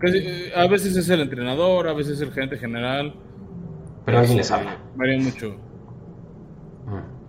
[0.04, 3.16] Eh, a veces es el entrenador, a veces es el gerente general.
[4.06, 4.78] Pero alguien les habla.
[4.96, 5.56] Varía mucho.
[6.86, 7.20] Mm.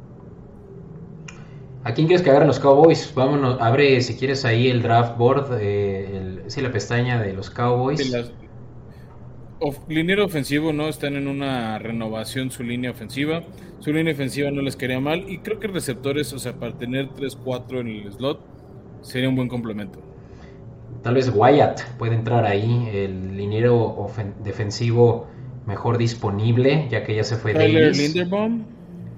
[1.82, 3.12] ¿A quién quieres que agarren los Cowboys?
[3.14, 8.10] Vámonos, abre si quieres ahí el draft board, eh, sí, la pestaña de los Cowboys.
[8.10, 8.32] Las,
[9.88, 10.88] liniero ofensivo, ¿no?
[10.88, 13.42] Están en una renovación su línea ofensiva.
[13.80, 15.28] Su línea ofensiva no les quería mal.
[15.28, 18.40] Y creo que receptores, o sea, para tener 3-4 en el slot,
[19.02, 20.00] sería un buen complemento.
[21.02, 24.10] Tal vez Wyatt puede entrar ahí, el liniero
[24.44, 25.26] defensivo
[25.66, 28.64] mejor disponible, ya que ya se fue Tyler Linderbaum.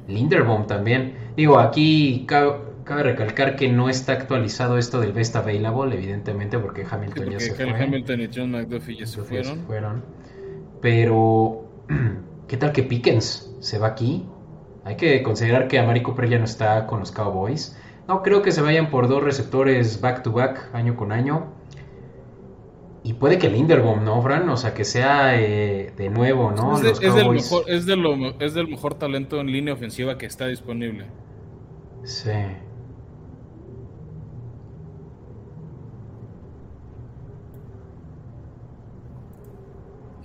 [0.06, 1.14] Linderbaum también.
[1.36, 2.59] Digo, aquí cabe,
[3.02, 7.70] recalcar que no está actualizado esto del Best Available, evidentemente, porque Hamilton ya se fue.
[7.70, 9.60] Hamilton y John McDuffie ya se fueron.
[9.66, 10.02] fueron.
[10.82, 11.64] Pero,
[12.48, 14.26] ¿qué tal que Pickens se va aquí?
[14.84, 17.78] Hay que considerar que Amari Cooper ya no está con los Cowboys.
[18.09, 21.46] No creo que se vayan por dos receptores back to back, año con año.
[23.04, 24.48] Y puede que Linderbaum, ¿no, Fran?
[24.48, 26.76] O sea, que sea eh, de nuevo, ¿no?
[26.78, 27.86] Es, del mejor, es,
[28.54, 31.06] del mejor talento en línea ofensiva que está disponible.
[32.04, 32.30] Sí.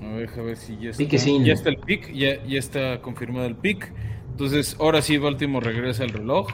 [0.08, 1.04] A ver, a ver si ya está.
[1.04, 3.92] Ya está el pick, ya, ya está confirmado el pick.
[4.32, 6.48] Entonces, ahora sí Baltimore regresa al reloj.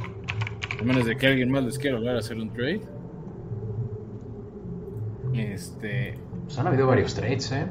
[0.79, 2.81] A menos de que alguien más les quiera hablar a hacer un trade.
[5.33, 6.17] Este.
[6.45, 7.67] Pues han habido varios trades, ¿eh?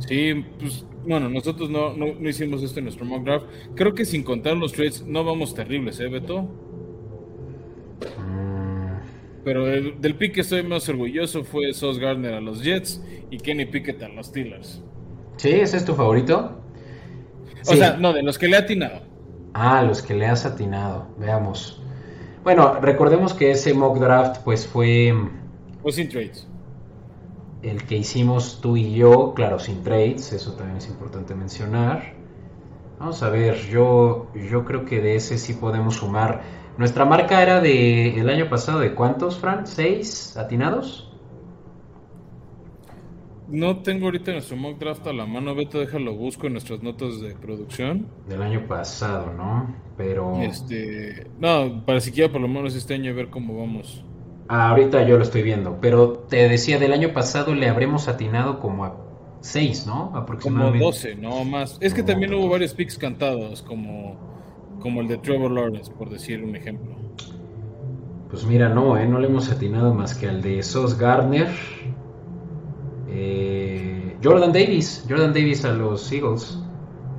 [0.00, 3.46] Sí, pues bueno, nosotros no, no, hicimos esto en nuestro mock draft.
[3.74, 6.42] Creo que sin contar los trades no vamos terribles, ¿eh, Beto?
[8.18, 8.58] Mm.
[9.44, 13.66] Pero del pick que estoy más orgulloso fue Sos Gardner a los Jets y Kenny
[13.66, 14.82] Pickett a los Steelers.
[15.38, 15.48] ¿Sí?
[15.48, 16.60] ¿Ese es tu favorito?
[17.66, 19.00] O sea, no, de los que le he atinado.
[19.54, 21.08] Ah, los que le has atinado.
[21.18, 21.80] Veamos.
[22.44, 25.14] Bueno, recordemos que ese mock draft pues fue...
[25.82, 26.46] Fue sin trades
[27.62, 32.14] el que hicimos tú y yo, claro, sin trades, eso también es importante mencionar.
[32.98, 36.42] Vamos a ver, yo, yo creo que de ese sí podemos sumar.
[36.76, 39.66] Nuestra marca era de el año pasado, ¿de cuántos, Fran?
[39.66, 41.07] ¿Seis atinados?
[43.48, 47.20] No tengo ahorita nuestro mock draft a la mano, Beto, déjalo busco en nuestras notas
[47.20, 48.06] de producción.
[48.28, 49.74] Del año pasado, ¿no?
[49.96, 50.40] Pero...
[50.42, 51.26] Este...
[51.38, 54.04] No, para siquiera por lo menos este año ver cómo vamos.
[54.48, 58.60] Ah, ahorita yo lo estoy viendo, pero te decía, del año pasado le habremos atinado
[58.60, 58.96] como a
[59.40, 60.12] 6, ¿no?
[60.14, 60.78] Aproximadamente.
[60.78, 61.78] Como 12, no más.
[61.80, 64.16] Es que también hubo varios picks cantados, como,
[64.80, 66.96] como el de Trevor Lawrence, por decir un ejemplo.
[68.30, 69.06] Pues mira, no, ¿eh?
[69.06, 71.48] no le hemos atinado más que al de Sos Gardner.
[73.10, 76.58] Eh, Jordan Davis, Jordan Davis a los Eagles.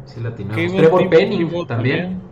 [0.05, 0.73] Sí, le atinamos.
[0.73, 1.67] Trevor Penning también.
[1.67, 2.29] también.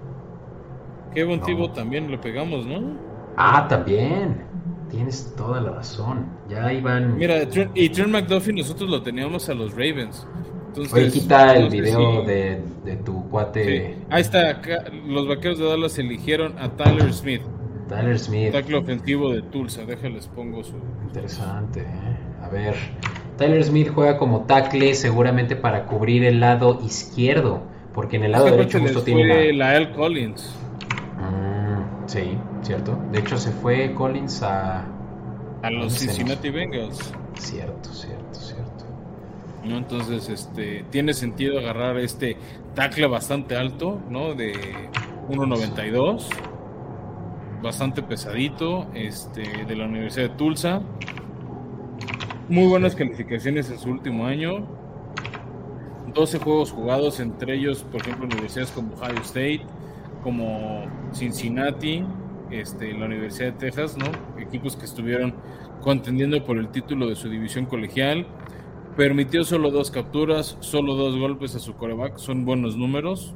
[1.13, 1.71] Kevin no.
[1.71, 2.97] también le pegamos, ¿no?
[3.37, 4.45] Ah, también.
[4.89, 6.27] Tienes toda la razón.
[6.49, 7.17] Ya iban.
[7.17, 7.43] Mira,
[7.73, 10.27] y Trent McDuffie nosotros lo teníamos a los Ravens.
[10.67, 12.61] Entonces, Oye, quita el video de,
[13.03, 13.97] tu cuate.
[14.09, 14.61] Ahí está.
[15.07, 17.41] los vaqueros de Dallas eligieron a Tyler Smith.
[17.89, 18.51] Tyler Smith.
[18.51, 19.85] Tackle ofensivo de Tulsa.
[19.85, 20.75] Déjales pongo su.
[21.07, 21.81] Interesante.
[21.81, 22.17] ¿eh?
[22.43, 22.75] A ver.
[23.37, 27.61] Tyler Smith juega como tackle seguramente para cubrir el lado izquierdo.
[27.93, 29.53] Porque en el lado derecho justo tiene.
[29.53, 29.91] La L.
[29.93, 30.55] Collins.
[31.19, 32.37] Mm, sí.
[32.67, 32.99] ¿cierto?
[33.11, 34.85] De hecho, se fue Collins a.
[35.63, 37.13] A los Cincinnati Bengals.
[37.35, 38.85] Cierto, cierto, cierto.
[39.63, 39.77] ¿No?
[39.77, 42.37] Entonces, este, tiene sentido agarrar este
[42.75, 44.35] tackle bastante alto, ¿no?
[44.35, 44.53] De
[45.29, 46.27] 1.92.
[47.61, 50.81] Bastante pesadito, este, de la Universidad de Tulsa.
[52.49, 54.65] Muy buenas calificaciones en su último año.
[56.13, 59.63] 12 juegos jugados, entre ellos, por ejemplo, universidades como Ohio State,
[60.23, 62.05] como Cincinnati,
[62.49, 64.05] este, la Universidad de Texas, ¿no?
[64.41, 65.35] Equipos que estuvieron
[65.81, 68.25] contendiendo por el título de su división colegial.
[68.95, 73.35] Permitió solo dos capturas, solo dos golpes a su coreback, son buenos números.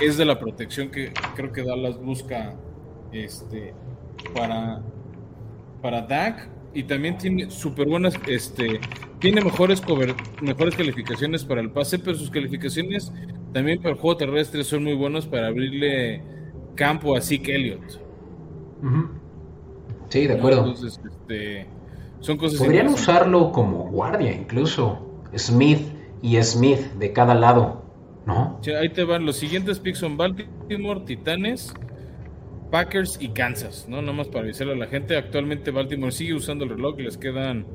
[0.00, 2.54] Es de la protección que creo que Dallas busca
[3.12, 3.74] este,
[4.34, 4.80] para,
[5.82, 6.55] para Dak.
[6.74, 8.80] Y también tiene súper buenas, este,
[9.18, 9.82] tiene mejores,
[10.42, 13.12] mejores calificaciones para el pase, pero sus calificaciones
[13.52, 16.22] también para el juego terrestre son muy buenos para abrirle
[16.74, 18.00] campo a Zeke Elliott.
[20.08, 20.72] Sí, de acuerdo.
[20.72, 21.66] Este,
[22.20, 25.02] son cosas Podrían usarlo como guardia incluso.
[25.36, 25.80] Smith
[26.22, 27.82] y Smith de cada lado,
[28.26, 28.60] ¿no?
[28.80, 29.26] ahí te van.
[29.26, 31.74] Los siguientes picks son Baltimore, Titanes,
[32.70, 34.00] Packers y Kansas, ¿no?
[34.00, 35.16] Nada más para avisarle a la gente.
[35.16, 37.66] Actualmente Baltimore sigue usando el reloj y les quedan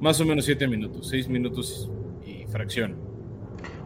[0.00, 1.90] más o menos 7 minutos, 6 minutos
[2.24, 2.96] y fracción.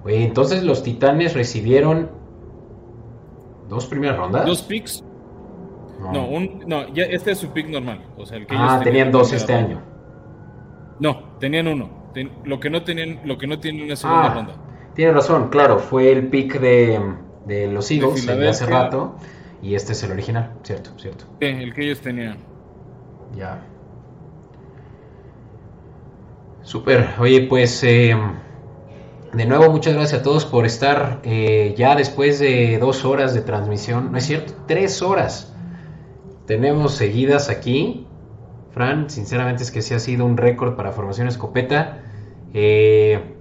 [0.04, 2.10] Oye, entonces los Titanes recibieron
[3.68, 4.46] ¿Dos primeras rondas?
[4.46, 5.04] Dos picks.
[6.12, 8.02] No, un, no ya este es su pick normal.
[8.16, 9.82] O sea, el que ah, tenían dos este año.
[11.00, 11.90] No, tenían uno.
[12.44, 14.54] lo que no tenían, lo que no tienen una segunda ah, ronda.
[14.94, 17.00] Tiene razón, claro, fue el pick de,
[17.46, 19.16] de los Eagles de hace rato.
[19.62, 21.24] Y este es el original, cierto, cierto.
[21.40, 22.38] Sí, el que ellos tenían.
[23.36, 23.60] Ya.
[26.62, 27.08] Super.
[27.18, 28.14] Oye, pues eh,
[29.32, 33.40] de nuevo muchas gracias a todos por estar eh, ya después de dos horas de
[33.40, 34.12] transmisión.
[34.12, 35.54] No es cierto, tres horas.
[36.46, 38.06] Tenemos seguidas aquí.
[38.70, 42.02] Fran, sinceramente es que sí ha sido un récord para Formación Escopeta.
[42.54, 43.34] Eh,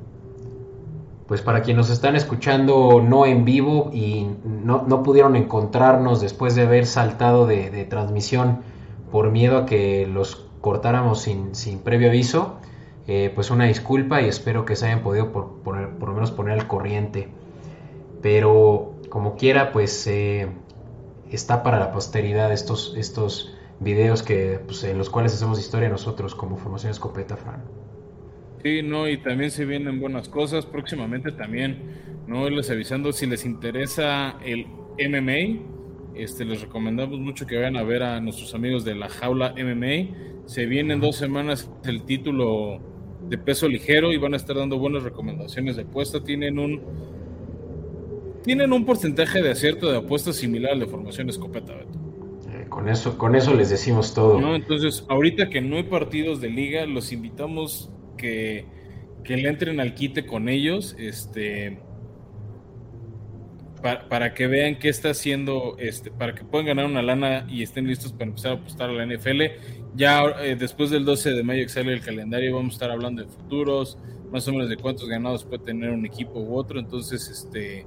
[1.28, 6.62] pues para quienes nos están escuchando no en vivo y no, pudieron encontrarnos después de
[6.64, 8.62] haber saltado de, transmisión
[9.12, 12.58] por miedo a que los cortáramos sin, previo aviso,
[13.08, 16.32] eh, pues una disculpa y espero que se hayan podido por, poner, por lo menos
[16.32, 17.30] poner al corriente.
[18.22, 20.48] Pero como quiera, pues eh,
[21.30, 26.36] está para la posteridad estos, estos videos que, pues, en los cuales hacemos historia nosotros
[26.36, 27.62] como Formación Escopeta, Fran.
[28.64, 30.66] Sí, no, y también se vienen buenas cosas.
[30.66, 31.78] Próximamente también,
[32.28, 34.66] no les avisando si les interesa el
[35.00, 35.62] MMA.
[36.16, 40.46] Este, les recomendamos mucho que vayan a ver a nuestros amigos de la jaula MMA.
[40.48, 42.80] Se vienen dos semanas el título
[43.30, 46.24] de peso ligero y van a estar dando buenas recomendaciones de apuesta.
[46.24, 46.82] Tienen un
[48.44, 53.18] tienen un porcentaje de acierto de apuestas similar al de formación escopeta, eh, con eso,
[53.18, 54.40] con eso les decimos todo.
[54.40, 58.66] No, entonces, ahorita que no hay partidos de liga, los invitamos que,
[59.26, 61.80] le entren al quite con ellos, este,
[63.82, 67.88] para, que vean qué está haciendo, este, para que puedan ganar una lana y estén
[67.88, 69.42] listos para empezar a apostar a la NFL.
[69.96, 73.24] Ya eh, después del 12 de mayo que sale el calendario, vamos a estar hablando
[73.24, 73.98] de futuros,
[74.32, 76.80] más o menos de cuántos ganados puede tener un equipo u otro.
[76.80, 77.86] Entonces, este,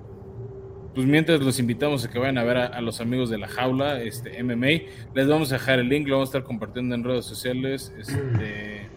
[0.94, 4.02] pues mientras los invitamos a que vayan a ver a, los amigos de la jaula,
[4.02, 7.24] este MMA, les vamos a dejar el link, lo vamos a estar compartiendo en redes
[7.24, 7.92] sociales.
[7.98, 8.88] Este,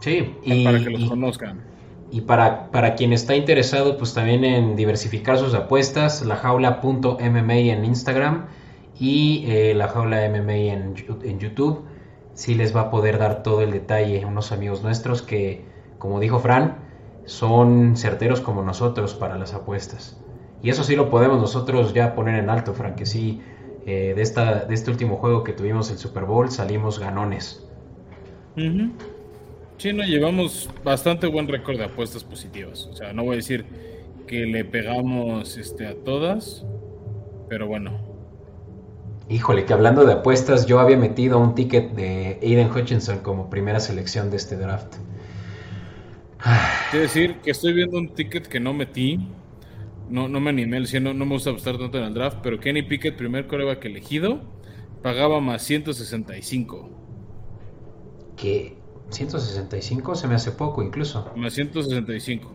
[0.00, 1.60] Sí, y, para que los conozcan.
[2.10, 7.84] Y para, para quien está interesado, pues también en diversificar sus apuestas, la jaula.mma en
[7.84, 8.46] Instagram
[8.98, 11.84] y eh, la jaula MMA en, en YouTube.
[12.34, 15.64] Sí les va a poder dar todo el detalle unos amigos nuestros que,
[15.98, 16.78] como dijo Fran,
[17.26, 20.18] son certeros como nosotros para las apuestas.
[20.62, 23.40] Y eso sí lo podemos nosotros ya poner en alto, Fran, que sí,
[23.86, 27.64] eh, de, esta, de este último juego que tuvimos el Super Bowl salimos ganones.
[29.80, 32.86] Sí, no, llevamos bastante buen récord de apuestas positivas.
[32.92, 33.64] O sea, no voy a decir
[34.26, 36.66] que le pegamos este, a todas,
[37.48, 37.98] pero bueno.
[39.30, 43.80] Híjole, que hablando de apuestas, yo había metido un ticket de Aiden Hutchinson como primera
[43.80, 44.96] selección de este draft.
[46.90, 49.30] Quiero decir que estoy viendo un ticket que no metí.
[50.10, 52.82] No, no me animé, no, no me gusta apostar tanto en el draft, pero Kenny
[52.82, 54.42] Pickett, primer coreback elegido,
[55.02, 56.90] pagaba más 165.
[58.36, 58.79] ¿Qué?
[59.10, 61.30] 165 se me hace poco incluso.
[61.36, 62.50] Más 165.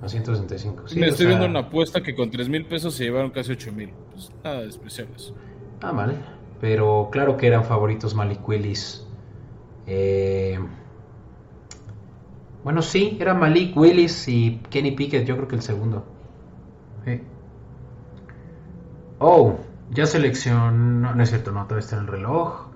[0.00, 0.88] Más 165.
[0.88, 3.72] Sí, me estoy viendo una apuesta que con 3 mil pesos se llevaron casi 8
[3.72, 3.90] mil.
[4.12, 5.32] Pues nada despreciables.
[5.80, 6.14] Ah, vale.
[6.60, 9.06] Pero claro que eran favoritos Malik Willis.
[9.86, 10.58] Eh...
[12.62, 16.06] Bueno, sí, era Malik Willis y Kenny Pickett, yo creo que el segundo.
[19.18, 19.58] Oh,
[19.90, 20.70] ya seleccionó.
[21.14, 22.66] No, es cierto, no, todavía está en el reloj.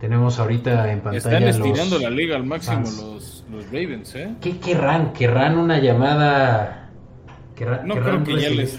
[0.00, 1.16] Tenemos ahorita en pantalla.
[1.16, 4.34] Están estirando la liga al máximo los, los, Ravens, ¿eh?
[4.40, 5.12] ¿Qué querrán?
[5.12, 6.90] ¿Querrán una llamada?
[7.84, 8.78] no, creo que ya les,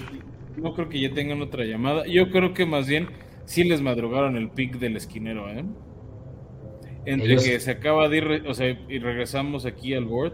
[0.55, 2.05] no creo que ya tengan otra llamada.
[2.07, 3.09] Yo creo que más bien
[3.45, 5.65] sí les madrugaron el pick del esquinero, ¿eh?
[7.05, 10.33] Entre que se acaba de ir, o sea, y regresamos aquí al board,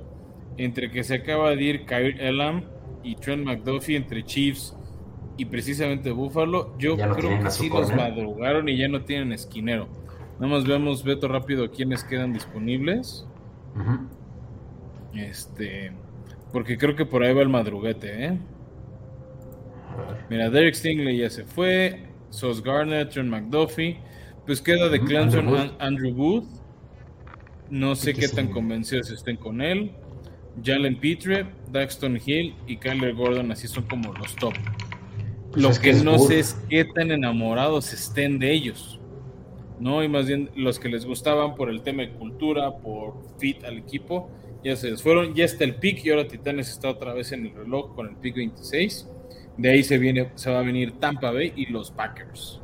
[0.58, 2.64] entre que se acaba de ir Kyrie Elam
[3.04, 4.76] y Trent McDuffie entre Chiefs
[5.38, 9.88] y precisamente Buffalo, yo creo que sí los madrugaron y ya no tienen esquinero.
[10.40, 13.26] Nada más vemos, Beto, rápido quiénes quedan disponibles.
[15.14, 15.92] Este.
[16.52, 18.40] Porque creo que por ahí va el madruguete, ¿eh?
[20.30, 22.08] Mira, Derek Stingley ya se fue.
[22.30, 24.00] Sos Garnett, John McDuffie.
[24.46, 26.48] Pues queda de Clemson Andrew Booth.
[27.70, 29.92] No sé qué tan convencidos estén con él.
[30.64, 34.54] Jalen Petre, Daxton Hill y Kyler Gordon, así son como los top.
[35.52, 39.00] Pues Lo que, no sé es qué tan enamorados estén de ellos.
[39.80, 40.04] ¿No?
[40.04, 43.78] Y más bien los que les gustaban por el tema de cultura, por fit al
[43.78, 44.30] equipo,
[44.64, 47.54] ya se fueron, ya está el pick y ahora Titanes está otra vez en el
[47.54, 49.10] reloj con el pick 26.
[49.58, 52.62] De ahí se viene, se va a venir Tampa Bay y los Packers.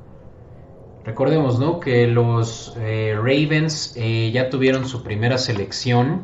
[1.04, 1.80] Recordemos, ¿no?
[1.80, 6.24] Que los eh, Ravens eh, ya tuvieron su primera selección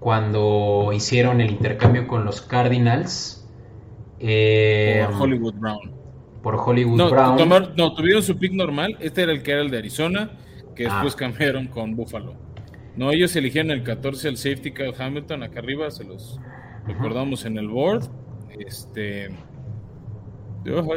[0.00, 3.48] cuando hicieron el intercambio con los Cardinals.
[4.20, 5.97] Eh, Hollywood Brown
[6.48, 7.74] por Hollywood no, Brown.
[7.76, 8.96] no, tuvieron su pick normal.
[9.00, 10.30] Este era el que era el de Arizona,
[10.74, 10.94] que ah.
[10.94, 12.36] después cambiaron con Buffalo.
[12.96, 16.40] No, ellos eligieron el 14, el safety Kyle Hamilton, acá arriba, se los
[16.86, 18.08] recordamos en el board.
[18.58, 19.28] Este.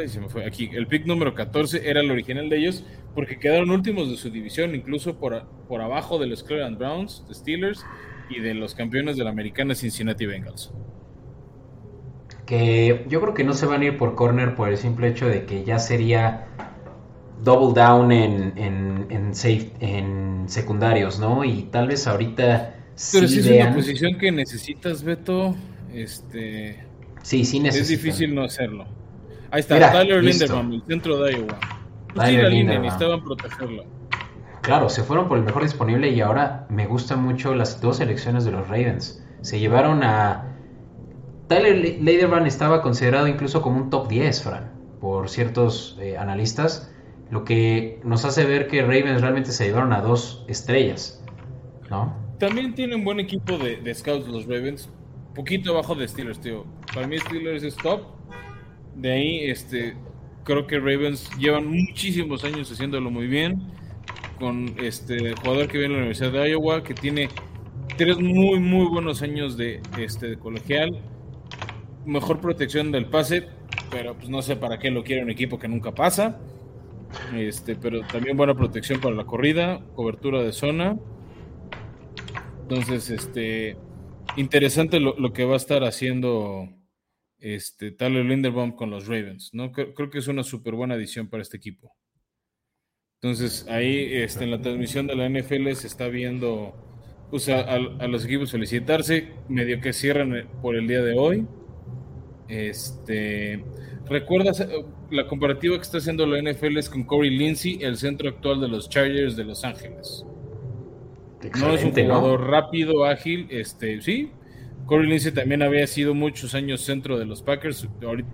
[0.06, 0.46] se me fue.
[0.46, 4.30] Aquí, el pick número 14 era el original de ellos, porque quedaron últimos de su
[4.30, 7.84] división, incluso por, por abajo de los Cleveland Browns, de Steelers
[8.30, 10.72] y de los campeones de la americana Cincinnati Bengals.
[12.52, 15.26] Que yo creo que no se van a ir por corner por el simple hecho
[15.26, 16.48] de que ya sería
[17.42, 21.44] double down en, en, safe, en secundarios, ¿no?
[21.44, 22.74] Y tal vez ahorita.
[23.10, 25.56] Pero si es una posición que necesitas, Beto,
[25.94, 26.84] este.
[27.22, 27.90] Sí, sí necesitas.
[27.90, 28.84] Es difícil no hacerlo.
[29.50, 31.58] Ahí está, Tyler Linderbaum, el centro de Iowa.
[32.14, 33.84] Tyler sí, la necesitaban protegerlo.
[34.60, 38.44] Claro, se fueron por el mejor disponible y ahora me gustan mucho las dos elecciones
[38.44, 39.24] de los Ravens.
[39.40, 40.51] Se llevaron a.
[41.52, 46.90] Tyler Linderbaum estaba considerado incluso como un top 10, Fran, por ciertos eh, analistas
[47.30, 51.24] lo que nos hace ver que Ravens realmente se llevaron a dos estrellas,
[51.90, 52.14] ¿no?
[52.38, 54.90] También tienen buen equipo de, scouts los Ravens,
[55.34, 56.66] poquito abajo de Steelers, tío.
[56.94, 58.02] Para mí Steelers es top.
[58.96, 59.94] De ahí, este,
[60.44, 63.62] creo que Ravens llevan muchísimos años haciéndolo muy bien.
[64.38, 67.30] Con este jugador que viene de la Universidad de Iowa, que tiene
[67.96, 71.00] tres muy, muy buenos años de, este, de colegial.
[72.04, 73.48] Mejor protección del pase,
[73.90, 76.40] pero pues no sé para qué lo quiere un equipo que nunca pasa.
[77.34, 80.98] Este, pero también buena protección para la corrida, cobertura de zona.
[82.62, 83.76] Entonces, este,
[84.36, 86.68] interesante lo, que va a estar haciendo
[87.38, 89.72] este Tyler Linderbaum con los Ravens, ¿no?
[89.72, 91.94] Creo, que es una súper buena adición para este equipo.
[93.20, 96.74] Entonces, ahí este, en la transmisión de la NFL se está viendo
[97.30, 101.46] pues, a, a, los equipos felicitarse, medio que cierran por el día de hoy.
[102.48, 103.64] Este,
[104.08, 108.28] ¿Recuerdas eh, la comparativa que está haciendo la NFL es con Corey Lindsey, el centro
[108.28, 110.26] actual de los Chargers de Los Ángeles?
[111.58, 114.30] no es un jugador rápido, ágil, este, sí.
[114.86, 117.88] Corey Lindsey también había sido muchos años centro de los Packers,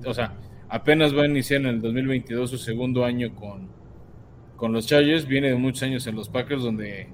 [0.04, 0.34] o sea,
[0.68, 3.68] apenas va a iniciar en el 2022 su segundo año con,
[4.56, 7.08] con los Chargers, viene de muchos años en los Packers donde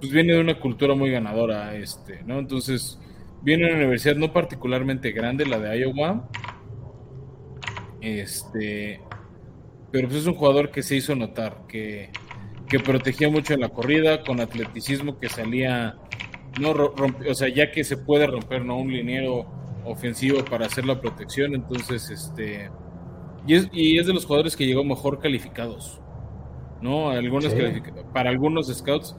[0.00, 2.38] pues viene de una cultura muy ganadora, este, ¿no?
[2.38, 2.98] Entonces,
[3.44, 6.28] viene una universidad no particularmente grande, la de Iowa,
[8.00, 9.00] este,
[9.92, 12.10] pero pues es un jugador que se hizo notar, que,
[12.84, 15.96] protegía mucho en la corrida, con atleticismo que salía,
[16.60, 18.78] no o sea, ya que se puede romper, ¿no?
[18.78, 19.46] Un liniero
[19.84, 22.68] ofensivo para hacer la protección, entonces, este,
[23.46, 26.00] y es, y es de los jugadores que llegó mejor calificados,
[26.80, 27.10] ¿no?
[27.10, 27.54] Algunos
[28.12, 29.14] para algunos scouts,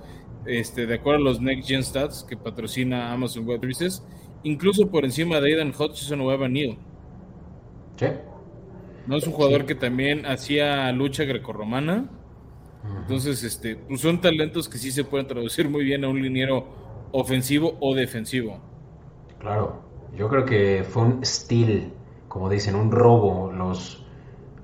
[0.45, 4.03] este, de acuerdo a los Next Gen Stats que patrocina Amazon Web Services,
[4.43, 6.77] incluso por encima de Aidan Hutchinson o Evan Neal.
[7.97, 8.07] ¿Sí?
[9.07, 12.09] No es un jugador que también hacía lucha grecorromana.
[13.01, 16.67] Entonces, este, pues son talentos que sí se pueden traducir muy bien a un liniero
[17.11, 18.59] ofensivo o defensivo.
[19.39, 19.81] Claro,
[20.15, 21.91] yo creo que fue un steal,
[22.27, 23.51] como dicen, un robo.
[23.51, 24.05] Los.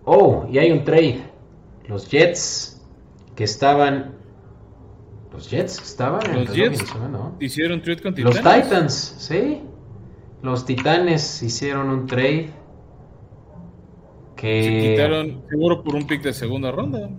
[0.06, 1.22] Oh, y hay un trade.
[1.88, 2.82] Los Jets
[3.36, 4.18] que estaban.
[5.42, 6.84] Los Jets estaban en Los Jets
[7.40, 8.44] hicieron trade con Titanes.
[8.44, 9.62] Los Titans, sí.
[10.44, 12.52] Los Titanes hicieron un trade
[14.42, 17.10] se quitaron seguro por un pick de segunda ronda.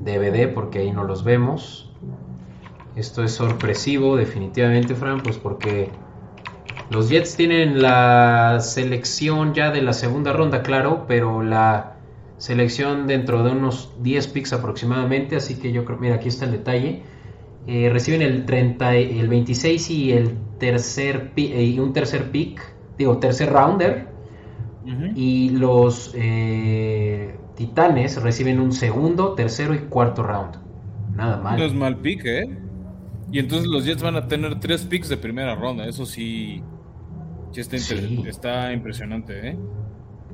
[0.00, 1.90] DVD, porque ahí no los vemos.
[2.94, 5.88] Esto es sorpresivo, definitivamente, Fran, pues porque
[6.90, 11.96] los Jets tienen la selección ya de la segunda ronda, claro, pero la
[12.36, 16.52] selección dentro de unos 10 picks aproximadamente, así que yo creo, mira, aquí está el
[16.52, 17.02] detalle.
[17.66, 22.60] Eh, reciben el 30, el 26 y el tercer eh, y un tercer pick,
[22.98, 24.08] digo, tercer rounder
[25.14, 30.56] y los eh, Titanes reciben un segundo, tercero y cuarto round.
[31.14, 31.58] Nada mal.
[31.58, 32.58] No es mal pick, ¿eh?
[33.30, 35.86] Y entonces los Jets van a tener tres picks de primera ronda.
[35.86, 36.62] Eso sí,
[37.54, 37.76] está,
[38.26, 39.58] está impresionante, ¿eh?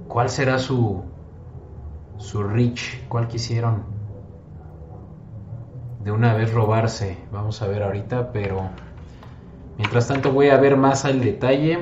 [0.07, 1.03] ¿Cuál será su,
[2.17, 3.07] su reach?
[3.09, 3.98] ¿Cuál quisieron
[6.05, 7.19] de una vez robarse?
[7.33, 8.71] Vamos a ver ahorita, pero
[9.77, 11.79] mientras tanto voy a ver más al detalle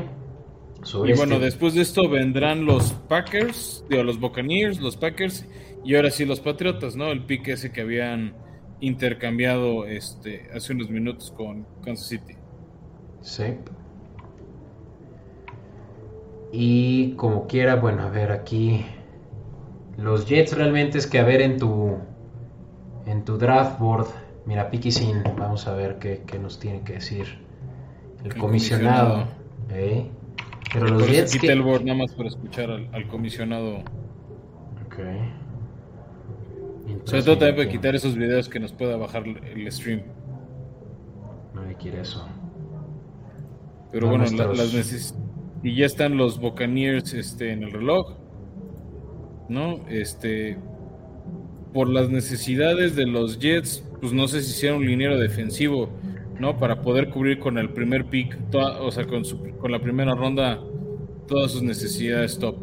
[0.95, 5.45] y bueno, este después de esto vendrán los Packers, digo, los Buccaneers, los Packers
[5.85, 7.11] y ahora sí los Patriotas, ¿no?
[7.11, 8.35] El pick ese que habían
[8.81, 12.35] intercambiado este, hace unos minutos con Kansas City.
[13.21, 13.45] Sí.
[16.53, 18.87] Y como quiera, bueno, a ver aquí.
[19.97, 21.97] Los Jets realmente es que a ver en tu
[23.07, 24.07] en tu draft board.
[24.45, 27.27] Mira, Picky Sin, vamos a ver qué, nos tiene que decir
[28.25, 29.27] el, comisionado.
[29.71, 30.09] ¿eh?
[30.73, 31.39] Pero los Jets.
[31.39, 31.49] Que...
[31.49, 33.79] el board nada más para escuchar al, comisionado.
[34.87, 34.99] Ok.
[37.05, 40.03] Sobre todo también para quitar esos videos que nos pueda bajar el stream.
[41.55, 42.27] Nadie quiere eso.
[43.91, 45.15] Pero bueno, las
[45.63, 48.15] y ya están los Buccaneers este, en el reloj.
[49.49, 49.81] ¿No?
[49.89, 50.59] Este.
[51.77, 55.91] Por las necesidades de los Jets, pues no sé si sea un liniero defensivo,
[56.41, 56.57] ¿no?
[56.59, 60.59] Para poder cubrir con el primer pick, o sea, con la primera ronda,
[61.29, 62.57] todas sus necesidades top.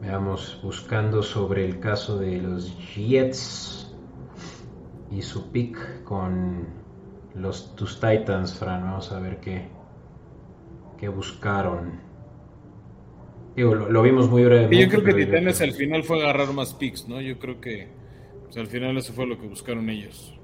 [0.00, 3.92] Veamos, buscando sobre el caso de los Jets
[5.10, 6.68] y su pick con
[7.34, 8.82] los tus Titans, Fran.
[8.82, 9.66] Vamos a ver qué,
[10.96, 12.05] qué buscaron.
[13.56, 14.78] Digo, lo, vimos muy brevemente.
[14.78, 17.22] yo creo que Titanes al final fue agarrar más picks, ¿no?
[17.22, 17.88] Yo creo que
[18.44, 20.34] pues, al final eso fue lo que buscaron ellos.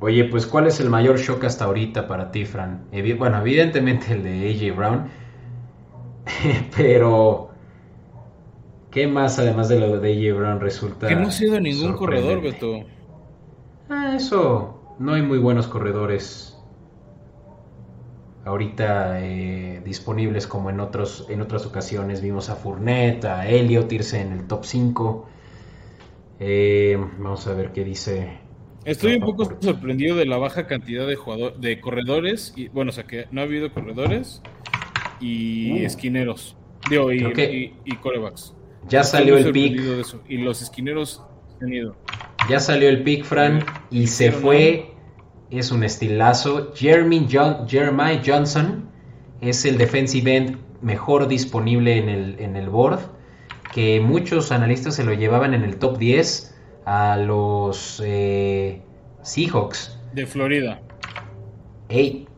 [0.00, 2.86] Oye, pues ¿cuál es el mayor shock hasta ahorita para ti, Fran?
[3.18, 5.10] bueno, evidentemente el de AJ Brown
[6.76, 7.50] Pero,
[8.90, 11.08] ¿qué más además de lo de AJ Brown resulta?
[11.08, 12.84] Que no ha sido ningún corredor, Beto.
[13.88, 14.96] Ah, eso.
[14.98, 16.57] No hay muy buenos corredores
[18.48, 22.22] ahorita eh, disponibles como en, otros, en otras ocasiones.
[22.22, 25.28] Vimos a Fournette, a Elliot irse en el top 5.
[26.40, 28.38] Eh, vamos a ver qué dice.
[28.84, 32.54] Estoy un poco sorprendido de la baja cantidad de jugadores, de corredores.
[32.56, 34.42] Y, bueno, o sea que no ha habido corredores
[35.20, 35.86] y uh.
[35.86, 36.56] esquineros.
[36.88, 38.54] Digo, y, y, corebacks.
[38.88, 39.78] Ya salió el pick.
[40.28, 41.22] Y los esquineros
[41.60, 41.96] han ido.
[42.48, 44.97] Ya salió el pick, Fran, y se fue.
[45.50, 46.72] Es un estilazo.
[46.74, 48.88] Jeremy Jeremiah Johnson
[49.40, 53.00] es el defensive end mejor disponible en el, en el board.
[53.72, 56.54] Que muchos analistas se lo llevaban en el top 10
[56.84, 58.82] a los eh,
[59.22, 59.98] Seahawks.
[60.14, 60.80] De Florida.
[61.88, 62.28] Ey,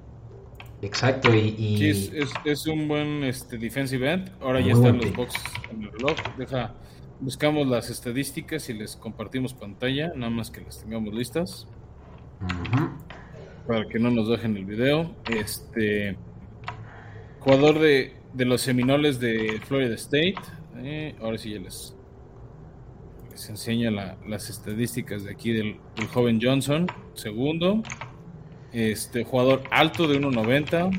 [0.82, 1.76] Exacto, y...
[1.76, 2.12] Sí,
[2.44, 4.32] es, un buen este, defensive end.
[4.40, 6.16] Ahora ya están los boxes en el reloj.
[6.38, 6.74] Deja,
[7.20, 11.66] buscamos las estadísticas y les compartimos pantalla, nada más que las tengamos listas.
[13.66, 15.14] Para que no nos dejen el video.
[15.28, 16.16] Este
[17.40, 20.36] jugador de, los Seminoles de Florida State.
[20.78, 21.94] Eh, ahora sí ya les,
[23.30, 23.90] les enseña
[24.26, 26.86] las estadísticas de aquí del, del joven Johnson.
[27.14, 27.82] Segundo.
[28.72, 30.90] Este jugador alto de 1.90,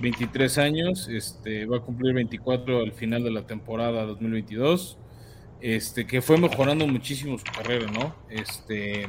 [0.00, 4.96] 23 años, este, va a cumplir 24 al final de la temporada 2022.
[5.60, 8.14] Este, que fue mejorando muchísimo su carrera, ¿no?
[8.30, 9.08] Este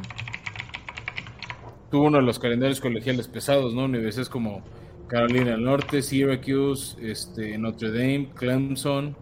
[1.90, 3.86] tuvo uno de los calendarios colegiales pesados, ¿no?
[3.86, 4.64] Universidades como
[5.08, 9.16] Carolina del Norte, Syracuse, este, Notre Dame, Clemson,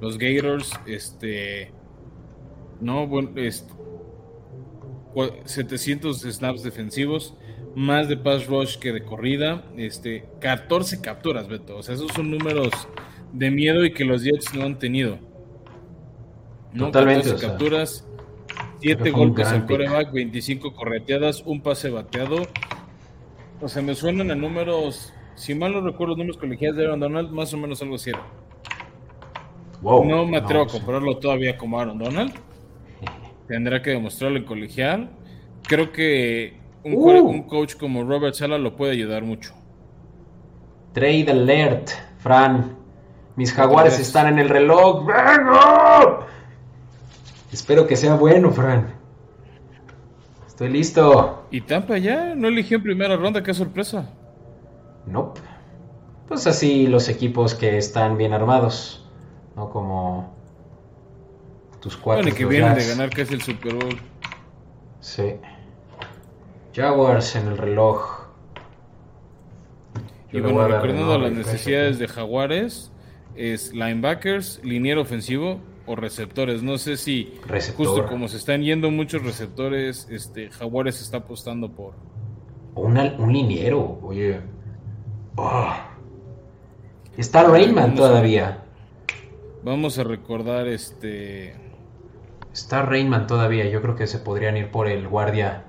[0.00, 1.72] los Gators, este,
[2.80, 3.72] no, bueno, este,
[5.44, 7.34] 700 snaps defensivos,
[7.74, 11.76] más de pass rush que de corrida, este, 14 capturas, Beto.
[11.76, 12.70] O sea, esos son números
[13.32, 15.18] de miedo y que los Jets no han tenido.
[16.72, 16.86] ¿no?
[16.86, 17.24] Totalmente.
[17.24, 18.08] 14 capturas,
[18.80, 22.46] 7 golpes al coreback, 25 correteadas, un pase bateado.
[23.60, 27.00] O sea, me suenan a números, si mal no recuerdo, los números colegiales de Aaron
[27.00, 28.10] Donald, más o menos algo así
[29.82, 32.32] no me atrevo a compararlo todavía como Aaron Donald.
[33.48, 35.10] Tendrá que demostrarlo en colegial.
[35.66, 37.46] Creo que un, uh.
[37.46, 39.54] coach como Robert Sala lo puede ayudar mucho.
[40.92, 42.76] Trade alert, Fran.
[43.36, 45.06] Mis jaguares están en el reloj.
[47.52, 48.94] Espero que sea bueno, Fran.
[50.46, 51.46] Estoy listo.
[51.50, 52.34] ¿Y Tampa ya?
[52.34, 53.42] ¿No eligió en primera ronda?
[53.42, 54.10] ¡Qué sorpresa!
[55.06, 55.34] No.
[56.28, 59.08] Pues así los equipos que están bien armados.
[59.56, 60.36] No como
[61.80, 62.22] tus cuatro.
[62.22, 63.98] Bueno, que vienen de ganar casi el Super Bowl.
[65.00, 65.34] Sí.
[66.74, 68.28] Jaguars en el reloj.
[70.30, 72.92] y bueno, recordando las necesidades de Jaguares,
[73.34, 75.60] es linebackers, liniero ofensivo
[75.90, 76.62] o receptores.
[76.62, 77.34] No sé si
[77.76, 81.94] justo como se están yendo muchos receptores, este Jaguares está apostando por.
[82.74, 84.40] un liniero, oye.
[85.36, 85.90] Ah.
[87.16, 88.62] Está Rainman todavía.
[89.64, 91.56] vamos a recordar este.
[92.52, 93.68] Está Rainman todavía.
[93.68, 95.64] Yo creo que se podrían ir por el guardia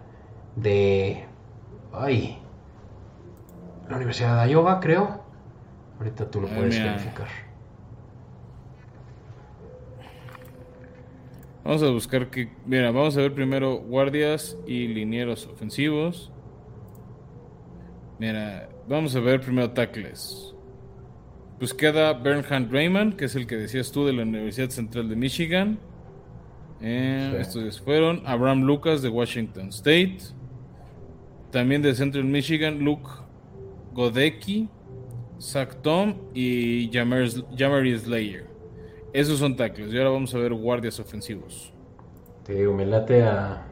[0.56, 1.26] de...
[1.94, 2.40] Ay.
[3.90, 5.24] La Universidad de Iowa, creo.
[6.00, 7.28] Ahorita tú lo puedes verificar.
[11.64, 12.50] Vamos a buscar que...
[12.66, 16.32] Mira, vamos a ver primero guardias y linieros ofensivos.
[18.20, 20.56] Mira, vamos a ver primero tackles.
[21.60, 25.16] Pues queda Bernhard Raymond, que es el que decías tú de la Universidad Central de
[25.16, 25.80] Michigan.
[26.82, 30.18] Eh, estos fueron Abraham Lucas de Washington State.
[31.52, 33.10] También de Central Michigan, Luke
[33.94, 34.70] Godecki,
[35.40, 38.51] Zach Tom y Jamari Slayer.
[39.14, 39.94] Esos son tackles.
[39.94, 41.74] Y ahora vamos a ver guardias ofensivos.
[42.46, 43.68] Te digo, me late a,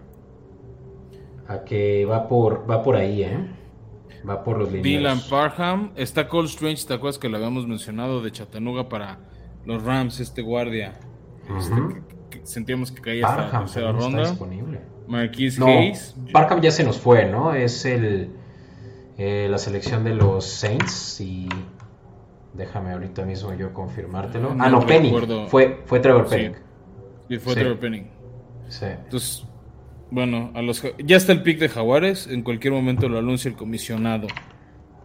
[1.48, 3.38] a que va por, va por ahí, ¿eh?
[4.28, 4.84] Va por los lineados.
[4.84, 5.92] Dylan Parham.
[5.96, 9.20] Está Cole Strange, ¿te acuerdas que lo habíamos mencionado de Chattanooga para
[9.66, 11.00] los Rams, este guardia?
[11.58, 11.76] Este,
[12.44, 14.22] sentíamos que caía hasta la tercera ronda.
[14.30, 14.82] disponible.
[15.08, 16.16] Marquise Hayes.
[16.32, 17.54] Parham ya se nos fue, ¿no?
[17.56, 18.30] Es el
[19.18, 21.50] eh, la selección de los Saints y
[22.54, 24.56] déjame ahorita mismo yo confirmártelo.
[24.60, 25.12] ah, no, Penny.
[25.48, 26.56] Fue, fue Trevor Penning.
[27.28, 28.10] Sí, fue Trevor Penning.
[28.68, 28.86] Sí.
[28.86, 29.46] Entonces,
[30.12, 33.56] bueno, a los ya está el pick de Jaguares, en cualquier momento lo anuncia el
[33.56, 34.28] comisionado.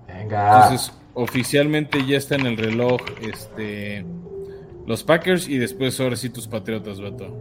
[0.06, 0.64] Venga.
[0.64, 4.04] Entonces, oficialmente ya está en el reloj este
[4.86, 7.34] los Packers y después ahora sí tus Patriotas, Beto.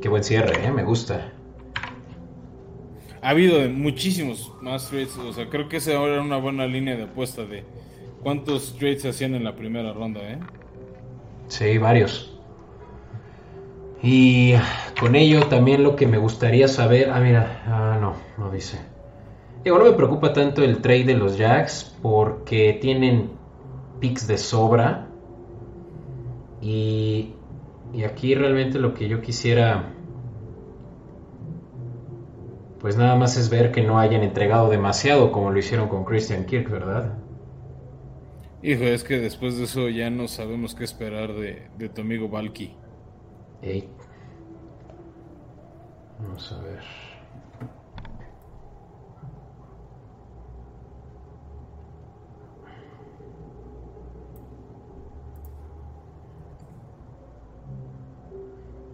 [0.00, 0.72] Qué buen cierre, ¿eh?
[0.72, 1.32] me gusta
[3.22, 5.16] ha habido muchísimos más trades.
[5.16, 7.64] O sea, creo que esa ahora era una buena línea de apuesta de
[8.22, 10.38] cuántos trades hacían en la primera ronda, ¿eh?
[11.46, 12.36] Sí, varios.
[14.02, 14.54] Y
[14.98, 17.10] con ello también lo que me gustaría saber.
[17.10, 18.78] Ah, mira, ah, no, no dice.
[19.62, 23.30] Digo, no me preocupa tanto el trade de los Jacks porque tienen
[24.00, 25.06] picks de sobra.
[26.60, 27.34] Y,
[27.92, 29.91] y aquí realmente lo que yo quisiera
[32.82, 36.44] pues nada más es ver que no hayan entregado demasiado como lo hicieron con Christian
[36.44, 37.14] Kirk, ¿verdad?
[38.60, 42.74] Hijo, es que después de eso ya no sabemos qué esperar de, tu amigo Valky.
[46.18, 46.80] Vamos a ver.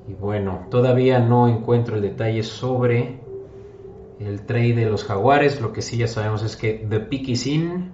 [0.07, 3.28] Y bueno, todavía no encuentro el detalle sobre
[4.21, 5.61] el trade de los Jaguares.
[5.61, 7.93] Lo que sí ya sabemos es que The Pick is in.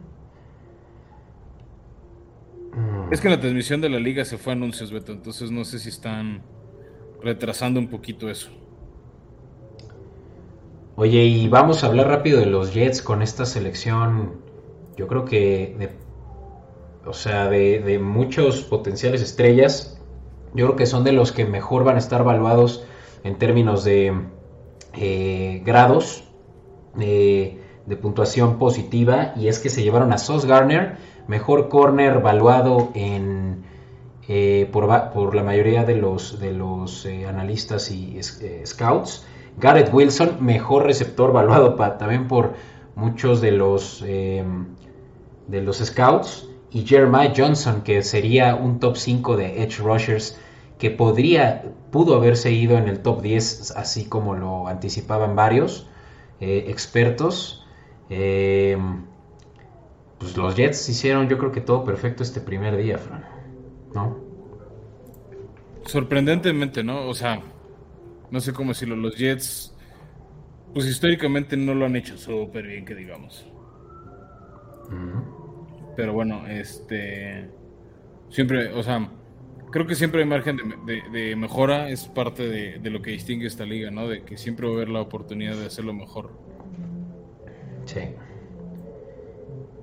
[2.72, 3.12] Mm.
[3.12, 5.12] Es que la transmisión de la liga se fue a anuncios, Beto.
[5.12, 6.42] Entonces no sé si están
[7.22, 8.50] retrasando un poquito eso.
[10.96, 14.34] Oye, y vamos a hablar rápido de los Jets con esta selección.
[14.96, 15.90] Yo creo que, de,
[17.04, 20.00] o sea, de, de muchos potenciales estrellas,
[20.54, 22.86] yo creo que son de los que mejor van a estar valuados
[23.24, 24.14] en términos de,
[24.96, 26.24] eh, grados
[26.94, 27.60] de,
[28.00, 30.96] puntuación positiva y es que se llevaron a Sos Garner,
[31.28, 33.64] mejor corner valuado en,
[34.28, 39.26] eh, por, la mayoría de los, de los eh, analistas y scouts.
[39.58, 42.54] Garrett Wilson, mejor receptor valuado también por
[42.96, 44.44] muchos de los, de
[45.48, 46.48] los scouts.
[46.72, 50.36] Y Jeremiah Johnson, que sería un top 5 de Edge Rushers
[50.84, 55.88] que podría, pudo haberse ido en el top 10, así como lo anticipaban varios
[56.40, 57.66] eh, expertos.
[58.10, 58.76] Eh,
[60.18, 63.24] pues los Jets hicieron yo creo que todo perfecto este primer día, Fran.
[63.94, 64.18] ¿No?
[65.86, 67.08] Sorprendentemente, ¿no?
[67.08, 67.40] O sea,
[68.30, 69.74] no sé cómo decirlo, los Jets,
[70.74, 73.46] pues históricamente no lo han hecho súper bien, que digamos.
[75.96, 77.48] Pero bueno, este,
[78.28, 79.08] siempre, o sea,
[79.74, 80.56] creo que siempre hay margen
[80.86, 84.06] de, mejora, es parte de, lo que distingue esta liga, ¿no?
[84.06, 86.30] De que siempre va a haber la oportunidad de hacerlo mejor.
[87.84, 88.14] Sí.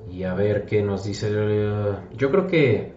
[0.09, 1.30] Y a ver qué nos dice.
[2.13, 2.93] Yo creo que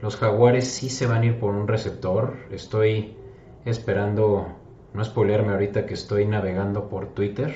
[0.00, 2.34] los jaguares sí se van a ir por un receptor.
[2.50, 3.16] Estoy
[3.64, 4.56] esperando,
[4.92, 7.54] no spoilerme ahorita que estoy navegando por Twitter.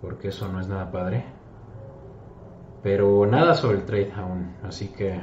[0.00, 1.26] Porque eso no es nada padre.
[2.82, 4.56] Pero nada sobre el trade aún.
[4.64, 5.20] Así que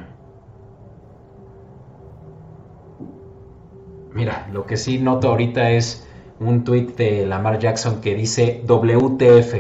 [4.14, 6.08] Mira, lo que sí noto ahorita es
[6.40, 9.54] un tweet de Lamar Jackson que dice WTF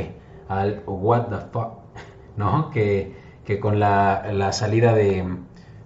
[0.50, 1.80] al What the fuck,
[2.38, 2.72] ¿no?
[2.72, 3.20] Que,
[3.60, 5.26] con la, salida de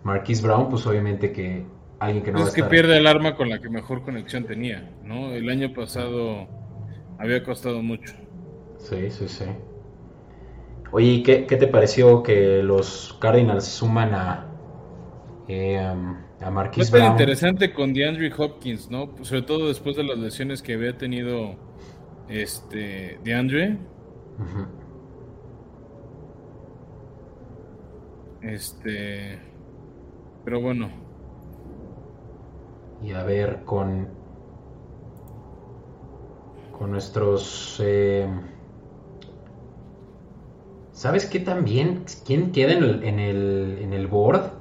[0.03, 1.65] Marquise Brown, pues obviamente que
[1.99, 5.31] alguien que no es que pierde el arma con la que mejor conexión tenía, ¿no?
[5.31, 6.47] El año pasado
[7.17, 8.13] había costado mucho.
[8.77, 9.45] Sí, sí, sí.
[10.91, 14.45] Oye, ¿qué, qué te pareció que los Cardinals suman a
[15.47, 15.91] eh,
[16.45, 17.13] a Marquis Brown.
[17.13, 19.09] interesante con DeAndre Hopkins, ¿no?
[19.23, 21.55] Sobre todo después de las lesiones que había tenido
[22.29, 23.79] este DeAndre.
[28.43, 29.39] Este.
[30.43, 30.89] Pero bueno.
[33.01, 34.07] Y a ver, con.
[36.77, 37.81] Con nuestros.
[37.83, 38.27] Eh,
[40.91, 42.05] ¿Sabes qué también?
[42.23, 44.54] ¿Quién queda en el, en el, en el board?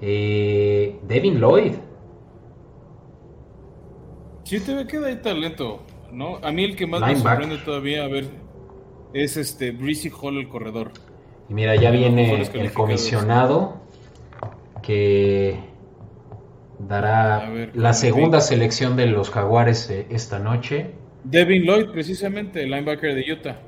[0.00, 1.74] Eh, Devin Lloyd.
[4.44, 5.80] Sí, te ve que hay talento,
[6.12, 6.36] ¿no?
[6.42, 8.26] A mí el que más me sorprende todavía, a ver,
[9.14, 10.92] es este Breezy Hall el corredor.
[11.48, 13.80] Y mira, ya viene el comisionado
[14.82, 15.58] que
[16.78, 20.90] dará la segunda selección de los Jaguares eh, esta noche.
[21.24, 23.60] Devin Lloyd, precisamente, el linebacker de Utah.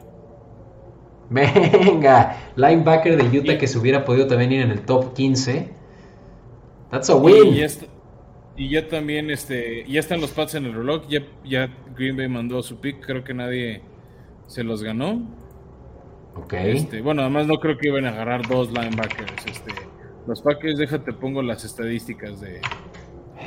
[1.31, 5.76] Venga, linebacker de Utah que se hubiera podido también ir en el top 15.
[6.91, 7.55] That's a win.
[8.59, 11.07] Y ya, también este, ya están los Pats en el reloj.
[11.09, 13.05] Ya, ya Green Bay mandó su pick.
[13.05, 13.83] Creo que nadie
[14.47, 15.23] se los ganó.
[16.37, 16.53] Ok.
[16.55, 19.47] Este, bueno, además no creo que iban a agarrar dos linebackers.
[19.47, 19.73] Este,
[20.27, 22.61] los Packers, déjate, pongo las estadísticas de.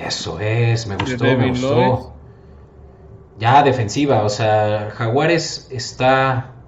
[0.06, 2.14] Eso es, me gustó, me gustó.
[3.40, 6.59] Ya defensiva, o sea, Jaguares está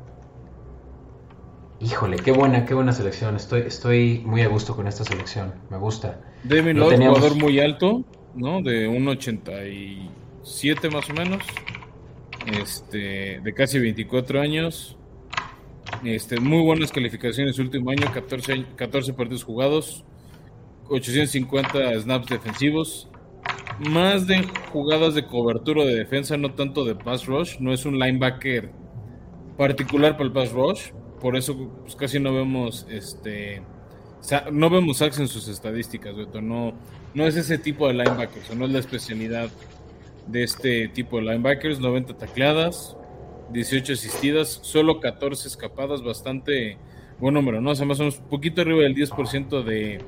[1.83, 3.35] Híjole, qué buena, qué buena selección.
[3.35, 5.55] Estoy, estoy muy a gusto con esta selección.
[5.71, 6.21] Me gusta.
[6.43, 8.03] Devin Lloyd, jugador muy alto,
[8.35, 8.61] ¿no?
[8.61, 11.43] De 1.87 más o menos.
[12.45, 14.95] Este, de casi 24 años.
[16.03, 20.05] Este, muy buenas calificaciones último año, 14, 14 partidos jugados,
[20.87, 23.09] 850 snaps defensivos,
[23.79, 27.99] más de jugadas de cobertura de defensa, no tanto de pass rush, no es un
[27.99, 28.71] linebacker
[29.57, 30.91] particular para el pass rush,
[31.21, 33.61] por eso pues, casi no vemos este
[34.51, 36.73] no vemos sacks en sus estadísticas, No,
[37.13, 39.49] no es ese tipo de linebackers, no es la especialidad
[40.27, 41.79] de este tipo de linebackers.
[41.79, 42.95] 90 tacleadas,
[43.51, 46.77] 18 asistidas, solo 14 escapadas, bastante
[47.19, 47.71] buen número, ¿no?
[47.71, 50.01] O sea, más o menos un poquito arriba del 10% de,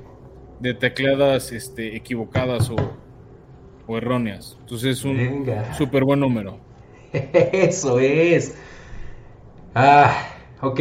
[0.60, 2.76] de tacleadas este, equivocadas o,
[3.88, 4.58] o erróneas.
[4.62, 5.46] Entonces es un
[5.76, 6.60] súper buen número.
[7.14, 8.56] Eso es.
[9.76, 10.33] Ah,
[10.66, 10.80] Ok,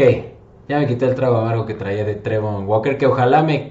[0.69, 3.69] ya me quité el trago amargo que traía de Trevon Walker, que ojalá me,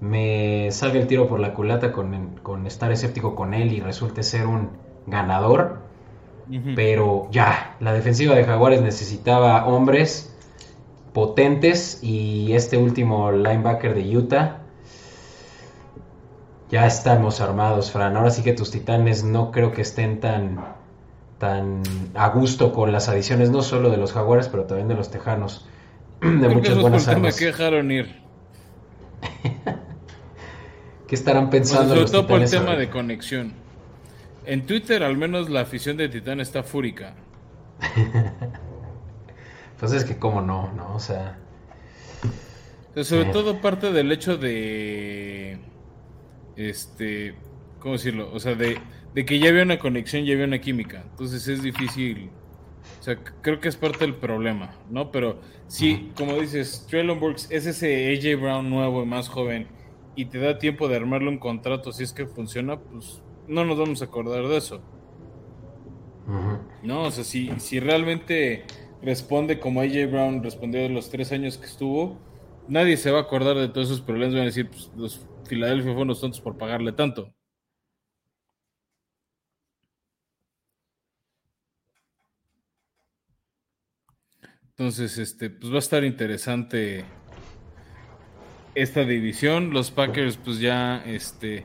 [0.00, 4.46] me, salga el tiro por la culata con, estar escéptico con él y resulte ser
[4.46, 4.70] un
[5.08, 5.78] ganador.
[6.76, 10.32] Pero ya, la defensiva de Jaguares necesitaba hombres
[11.12, 14.58] potentes y este último linebacker de Utah.
[16.70, 18.16] Ya estamos armados, Fran.
[18.16, 20.75] Ahora sí que tus titanes no creo que estén tan
[21.38, 21.82] tan
[22.14, 25.66] a gusto con las adiciones no solo de los Jaguares, pero también de los Tejanos.
[26.20, 27.36] De muchas buenas armas.
[27.36, 28.22] que dejaron ir.
[31.06, 31.94] ¿Qué estarán pensando?
[31.94, 33.52] sobre todo por el tema de conexión.
[34.44, 37.14] En Twitter, al menos la afición de Titán está fúrica.
[39.78, 40.94] pues es que, cómo no, ¿no?
[40.94, 41.38] O sea.
[42.94, 43.30] sobre eh.
[43.32, 45.58] todo parte del hecho de.
[46.56, 47.34] Este.
[47.78, 48.30] ¿Cómo decirlo?
[48.32, 48.78] O sea, de
[49.16, 51.02] de que ya había una conexión, ya había una química.
[51.10, 52.28] Entonces es difícil.
[53.00, 55.10] O sea, creo que es parte del problema, ¿no?
[55.10, 59.68] Pero sí, como dices, Traylon Burks es ese AJ Brown nuevo y más joven
[60.16, 63.78] y te da tiempo de armarle un contrato si es que funciona, pues no nos
[63.78, 64.82] vamos a acordar de eso.
[66.82, 68.64] No, o sea, si, si realmente
[69.00, 72.18] responde como AJ Brown respondió de los tres años que estuvo,
[72.68, 74.34] nadie se va a acordar de todos esos problemas.
[74.34, 77.32] Van a decir, pues los Philadelphia fueron los tontos por pagarle tanto.
[84.78, 87.06] Entonces, este, pues va a estar interesante
[88.74, 89.72] esta división.
[89.72, 91.64] Los Packers, pues ya, este,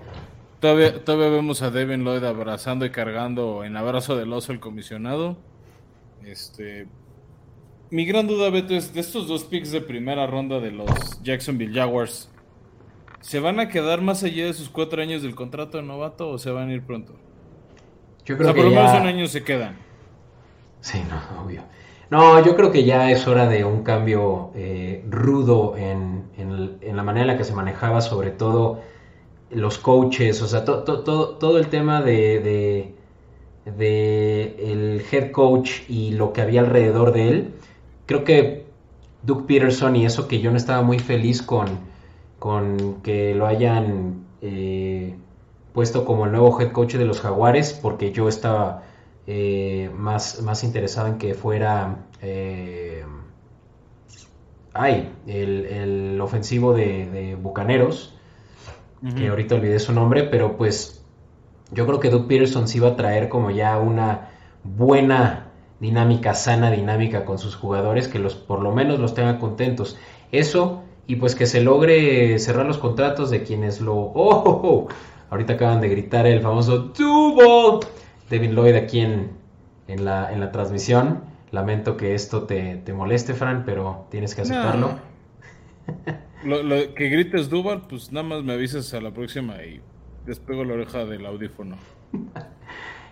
[0.61, 5.37] todavía, todavía vemos a Devin Lloyd abrazando y cargando en abrazo del oso el comisionado.
[6.23, 6.87] Este,
[7.89, 11.77] mi gran duda, Beto, es de estos dos picks de primera ronda de los Jacksonville
[11.77, 12.31] Jaguars.
[13.19, 16.37] ¿Se van a quedar más allá de sus cuatro años del contrato de novato o
[16.37, 17.19] se van a ir pronto?
[18.23, 19.75] Yo creo o sea, por lo menos un año se quedan.
[20.79, 21.65] Sí, no, obvio.
[22.11, 26.25] No, yo creo que ya es hora de un cambio eh, rudo en,
[26.83, 28.81] la manera en la que se manejaba, sobre todo
[29.49, 32.93] los coaches, o sea, todo el tema de,
[33.65, 37.53] de, el head coach y lo que había alrededor de él.
[38.07, 38.65] Creo que
[39.23, 41.79] Doug Peterson y eso que yo no estaba muy feliz con,
[42.39, 45.15] con que lo hayan eh,
[45.73, 48.83] puesto como el nuevo head coach de los Jaguares, porque yo estaba
[49.33, 53.05] eh, más, más interesado en que fuera eh,
[54.73, 58.13] ay, el, ofensivo de, Bucaneros,
[59.15, 61.01] que ahorita olvidé su nombre, pero pues
[61.71, 64.31] yo creo que Doug Peterson sí va a traer como ya una
[64.65, 65.47] buena
[65.79, 69.97] dinámica, sana dinámica con sus jugadores, que los por lo menos los tenga contentos.
[70.33, 73.95] Eso y pues que se logre cerrar los contratos de quienes lo...
[73.95, 74.13] ¡Oh!
[74.13, 74.87] oh, oh!
[75.29, 77.79] Ahorita acaban de gritar el famoso tubo
[78.31, 79.31] Devin Lloyd aquí en,
[79.87, 81.21] en, la, en la transmisión.
[81.51, 84.97] Lamento que esto te, moleste, Fran, pero tienes que aceptarlo.
[86.45, 89.81] lo, que grites Duval, pues nada más me avisas a la próxima y
[90.25, 91.75] despego la oreja del audífono.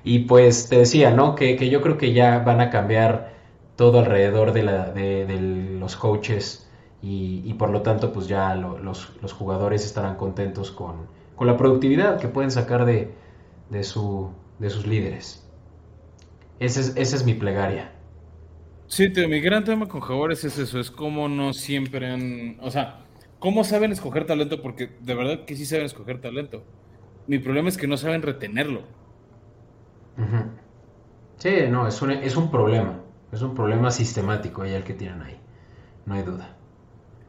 [0.06, 1.36] y pues te decía, ¿no?
[1.36, 3.34] Que, yo creo que ya van a cambiar
[3.76, 5.38] todo alrededor de, la, de,
[5.80, 6.70] los coaches
[7.02, 12.20] y, por lo tanto pues ya los, los, jugadores estarán contentos con, con, la productividad
[12.20, 13.14] que pueden sacar de,
[13.70, 15.50] de, su, de sus líderes.
[16.60, 17.92] Esa es, esa es mi plegaria.
[18.88, 23.06] Sí, mi gran tema con jugadores es eso, es cómo no siempre han, o sea,
[23.38, 26.64] cómo saben escoger talento, porque de verdad que sí saben escoger talento.
[27.28, 28.82] Mi problema es que no saben retenerlo.
[31.38, 33.00] Sí, no, es un, es un problema.
[33.32, 35.40] Es un problema sistemático el que tienen ahí.
[36.06, 36.58] No hay duda.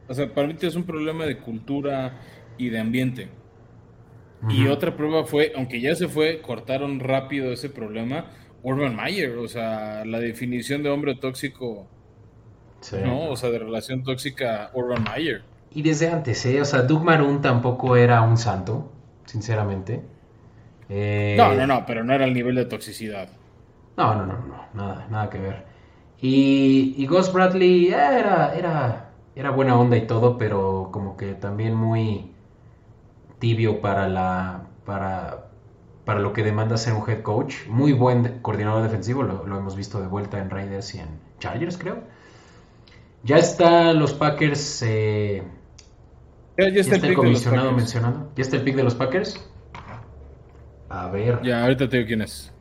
[0.09, 2.19] O sea, para mí es un problema de cultura
[2.57, 3.29] y de ambiente.
[4.49, 8.31] Y otra prueba fue, aunque ya se fue, cortaron rápido ese problema.
[8.63, 11.87] Urban Mayer, o sea, la definición de hombre tóxico,
[13.05, 13.31] ¿no?
[13.31, 15.43] O sea, de relación tóxica, Urban Mayer.
[15.73, 16.61] Y desde antes, ¿eh?
[16.61, 18.91] O sea, Doug Maroon tampoco era un santo,
[19.25, 20.03] sinceramente.
[20.89, 23.29] Eh, no, no, no, pero no era el nivel de toxicidad.
[23.97, 25.65] No, no, no, no, nada, nada que ver.
[26.21, 31.35] Y, y Ghost Bradley eh, era, era, era buena onda y todo, pero como que
[31.35, 32.33] también muy
[33.41, 35.49] tibio para la para,
[36.05, 37.67] para lo que demanda ser un head coach.
[37.69, 41.99] Muy buen coordinador defensivo, lo, hemos visto de vuelta en Raiders y en Chargers, creo.
[43.23, 44.83] Ya está los Packers.
[44.87, 45.43] Eh,
[46.57, 48.31] ya, está, el, comisionado mencionando.
[48.37, 49.49] ¿Ya está el pick de los Packers?
[50.89, 51.41] A ver.
[51.43, 52.53] Ya, ahorita te digo quién es.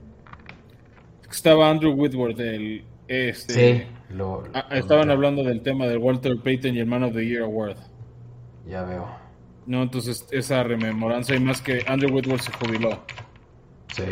[1.30, 2.86] Estaba Andrew Whitworth, el.
[3.08, 7.14] Este, sí, lo, ah, estaban hablando del tema del Walter Payton y el Man of
[7.14, 7.78] the Year Award.
[8.68, 9.29] Ya veo.
[9.66, 13.04] No, entonces esa rememoranza y más que Andrew Whitworth se jubiló.
[13.94, 14.04] Sí.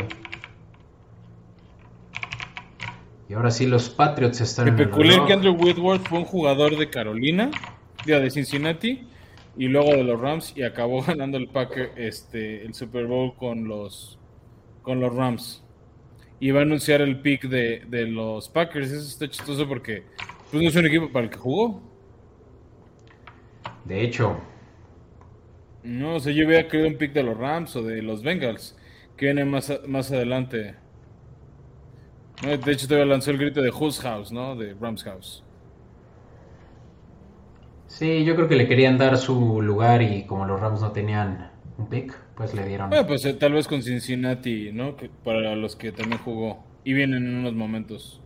[3.28, 6.88] Y ahora sí los Patriots están Me peculiar que Andrew Whitworth fue un jugador de
[6.88, 7.50] Carolina,
[8.06, 9.06] de Cincinnati,
[9.56, 13.68] y luego de los Rams y acabó ganando el Packer este el Super Bowl con
[13.68, 14.18] los
[14.82, 15.62] con los Rams.
[16.40, 18.92] Y va a anunciar el pick de, de los Packers.
[18.92, 20.04] Eso está chistoso porque
[20.50, 21.82] pues, no es un equipo para el que jugó.
[23.84, 24.40] De hecho.
[25.88, 28.76] No, o sea, yo hubiera querido un pick de los Rams o de los Bengals,
[29.16, 30.74] que viene más, más adelante.
[32.42, 34.54] De hecho, te lanzó el grito de Whose House, ¿no?
[34.54, 35.42] De Rams House.
[37.86, 41.52] Sí, yo creo que le querían dar su lugar y como los Rams no tenían
[41.78, 42.90] un pick, pues le dieron.
[42.90, 44.94] Bueno, pues eh, tal vez con Cincinnati, ¿no?
[45.24, 46.66] para los que también jugó.
[46.84, 48.20] Y vienen en unos momentos.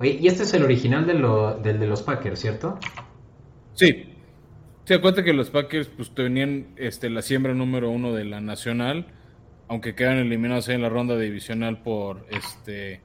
[0.00, 2.76] Oye, y este es el original de lo, del de los Packers, ¿cierto?
[3.74, 4.09] Sí.
[4.94, 9.06] Da cuenta que los Packers pues tenían este, la siembra número uno de la nacional
[9.70, 13.00] aunque quedan eliminados en la ronda divisional por este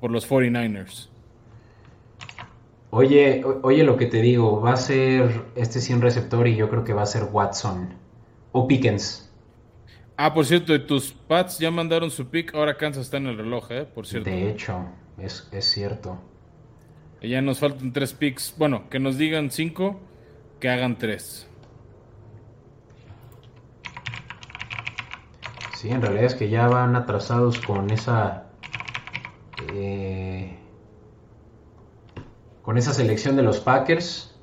[0.00, 1.08] por los 49ers.
[2.90, 6.68] Oye, oye lo que te digo, va a ser este sí un receptor y yo
[6.68, 7.94] creo que va a ser Watson
[8.50, 9.32] o Pickens.
[10.16, 13.70] Ah, por cierto, tus Pats ya mandaron su pick, ahora Kansas está en el reloj,
[13.70, 13.84] ¿eh?
[13.84, 14.28] Por cierto.
[14.28, 14.86] De hecho,
[15.18, 16.18] es, es cierto.
[17.22, 18.54] ya nos faltan tres picks.
[18.58, 20.00] Bueno, que nos digan cinco,
[20.64, 21.46] que hagan tres.
[25.76, 28.46] Sí, en realidad es que ya van atrasados con esa.
[29.74, 30.56] Eh,
[32.62, 34.34] con esa selección de los Packers.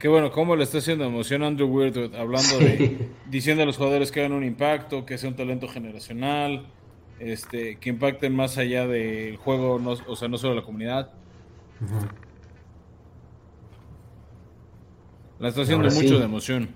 [0.00, 3.10] Qué bueno, cómo le está haciendo emoción Andrew Weird hablando de.
[3.30, 6.66] diciendo a los jugadores que hagan un impacto, que sea un talento generacional,
[7.20, 11.12] este, que impacten más allá del juego, o sea, no solo la comunidad.
[15.44, 16.70] La está haciendo mucho de emoción.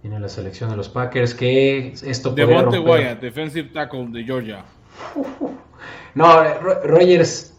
[0.00, 4.64] Tiene la selección de los Packers que esto puede Devonte Wyatt, defensive tackle de Georgia.
[6.14, 6.44] No,
[6.84, 7.58] Rogers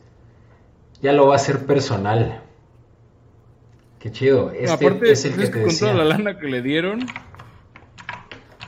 [1.02, 2.42] ya lo va a hacer personal.
[4.00, 4.52] Qué chido.
[4.52, 7.06] Este aparte, es el que te con toda la lana que le dieron,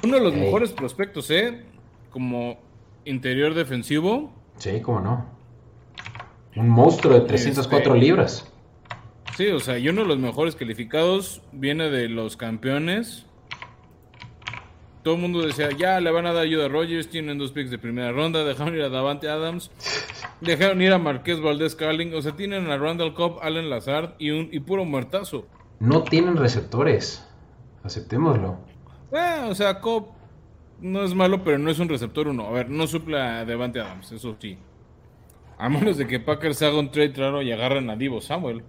[0.03, 1.63] uno de los mejores prospectos, ¿eh?
[2.09, 2.59] Como
[3.05, 4.33] interior defensivo.
[4.57, 5.25] Sí, cómo no.
[6.57, 8.52] Un monstruo de 304 este, libras.
[9.35, 13.25] Sí, o sea, y uno de los mejores calificados viene de los campeones
[15.03, 17.69] todo el mundo decía, ya le van a dar ayuda a Rogers, tienen dos picks
[17.69, 19.69] de primera ronda, dejaron ir a Davante Adams,
[20.39, 24.31] dejaron ir a Marqués Valdés Carling, o sea, tienen a Randall Cobb, Allen Lazard y,
[24.31, 25.45] un, y puro muertazo.
[25.79, 27.27] No tienen receptores,
[27.83, 28.59] aceptémoslo.
[29.11, 30.07] Eh, o sea, Cobb
[30.79, 32.47] no es malo, pero no es un receptor uno.
[32.47, 34.57] A ver, no suple a Davante Adams, eso sí.
[35.57, 38.63] A menos de que Packers haga un trade raro y agarren a Divo Samuel.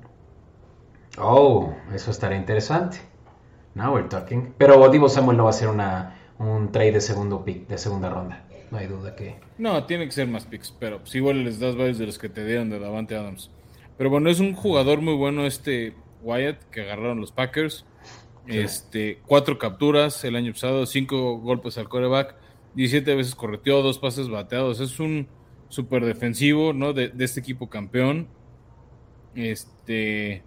[1.18, 2.98] Oh, eso estaría interesante.
[3.74, 4.54] Now we're talking.
[4.58, 8.10] Pero Divo Samuel no va a ser una un trade de segundo pick, de segunda
[8.10, 8.44] ronda.
[8.70, 9.36] No hay duda que.
[9.58, 12.28] No, tiene que ser más picks, pero si igual les das varios de los que
[12.28, 13.50] te dieron de Davante Adams.
[13.96, 17.84] Pero bueno, es un jugador muy bueno este Wyatt que agarraron los Packers.
[18.46, 22.34] Este, cuatro capturas el año pasado, cinco golpes al coreback,
[22.74, 24.80] 17 veces correteó, dos pases bateados.
[24.80, 25.28] Es un
[25.68, 26.92] súper defensivo, ¿no?
[26.92, 28.26] De, de, este equipo campeón.
[29.34, 30.42] Este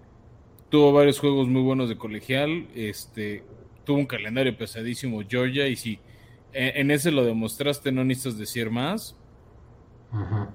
[0.69, 2.67] tuvo varios juegos muy buenos de colegial.
[2.75, 3.43] Este
[3.85, 5.99] tuvo un calendario pesadísimo Georgia y si
[6.53, 9.15] en, ese lo demostraste, no necesitas decir más.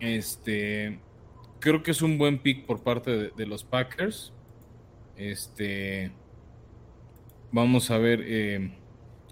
[0.01, 0.99] Este
[1.61, 4.33] creo que es un buen pick por parte de, los Packers.
[5.17, 6.13] Este
[7.53, 8.23] vamos a ver.
[8.25, 8.73] Eh,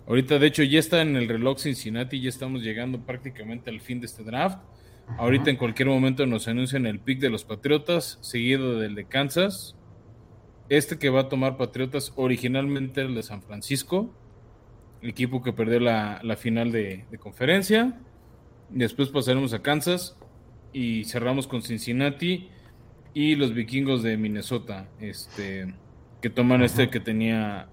[0.07, 4.00] ahorita, de hecho, ya está en el reloj Cincinnati, ya estamos llegando prácticamente al fin
[4.00, 4.59] de este draft.
[5.18, 9.75] Ahorita en cualquier momento nos anuncian el pick de los Patriotas, seguido del de Kansas.
[10.70, 14.10] Este que va a tomar Patriotas originalmente el de San Francisco,
[15.02, 18.00] el equipo que perdió la, final de, conferencia.
[18.70, 20.16] Después pasaremos a Kansas
[20.73, 22.49] y cerramos con Cincinnati
[23.12, 25.74] y los vikingos de Minnesota, este,
[26.23, 27.68] que toman este que tenía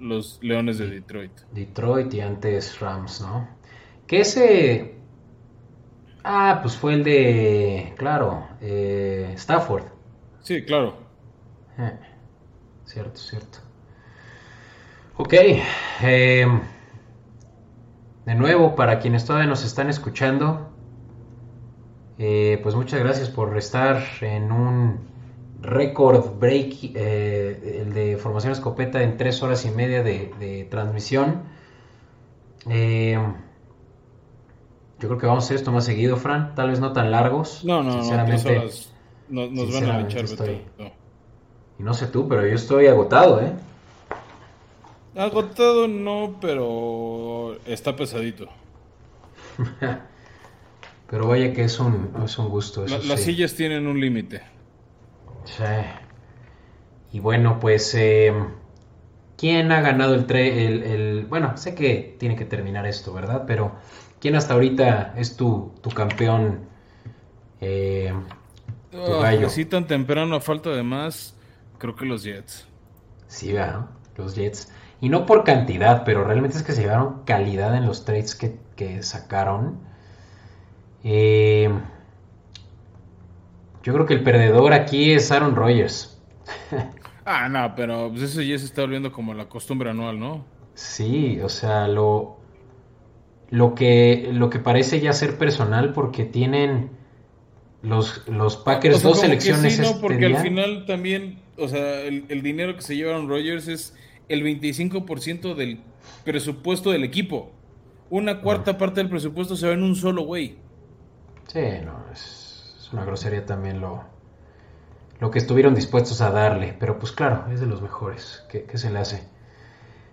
[0.00, 1.32] los Leones de Detroit.
[1.52, 3.48] Detroit y antes Rams, ¿no?
[4.08, 5.02] Que ese
[6.24, 9.84] Ah, pues fue el de, claro, eh, Stafford.
[10.40, 10.96] Sí, claro.
[11.78, 11.98] Eh,
[12.84, 13.58] cierto, cierto.
[15.16, 15.34] Ok.
[16.02, 16.46] Eh,
[18.24, 20.70] de nuevo, para quienes todavía nos están escuchando,
[22.16, 25.00] pues muchas gracias por estar en un
[25.60, 31.42] record break, el de Formación Escopeta en tres horas y media de, de transmisión.
[32.68, 33.18] Eh,
[35.00, 36.54] yo creo que vamos a hacer esto más seguido, Fran.
[36.54, 37.64] Tal vez no tan largos.
[37.64, 38.66] No, no, sinceramente,
[39.28, 39.48] no.
[39.48, 40.26] Nos, van a echar,
[41.82, 43.52] Y no sé tú, pero yo estoy agotado, ¿eh?
[45.16, 48.46] Agotado no, pero está pesadito.
[51.10, 52.86] pero vaya que es un, es un gusto.
[52.86, 54.42] las sillas tienen un límite.
[55.44, 55.64] Sí.
[57.10, 58.32] Y bueno, pues, eh,
[59.36, 61.26] ¿quién ha ganado el, el, el...
[61.26, 63.42] Bueno, sé que tiene que terminar esto, ¿verdad?
[63.44, 63.72] Pero
[64.22, 66.60] ¿Quién hasta ahorita es tu, tu campeón?
[67.60, 68.14] Eh,
[68.92, 69.48] tu gallo.
[69.48, 71.34] Así tan temprano, a falta de más,
[71.82, 72.64] creo que los Jets.
[73.26, 73.86] Sí, ¿verdad?
[74.16, 74.72] Los Jets.
[75.00, 79.02] Y no por cantidad, pero realmente es que se llevaron calidad en los trades que,
[79.02, 79.80] sacaron.
[81.02, 81.68] Eh,
[83.82, 86.20] yo creo que el perdedor aquí es Aaron Rodgers.
[87.24, 90.44] ah, no, pero pues eso ya se está volviendo como la costumbre anual, ¿no?
[90.74, 92.38] Sí, o sea, lo,
[93.50, 96.90] lo que, lo que parece ya ser personal porque tienen
[97.82, 99.76] los, los Packers dos selecciones.
[99.76, 103.94] sí, no, porque al final también, o sea, el, dinero que se llevaron Rogers es
[104.28, 105.80] el 25% del
[106.24, 107.50] presupuesto del equipo.
[108.10, 110.56] Una cuarta parte del presupuesto se va en un solo güey.
[111.48, 114.04] Sí, no, es, una grosería también lo,
[115.20, 116.74] lo que estuvieron dispuestos a darle.
[116.78, 118.44] Pero pues claro, es de los mejores.
[118.48, 119.32] ¿Qué, qué se le hace?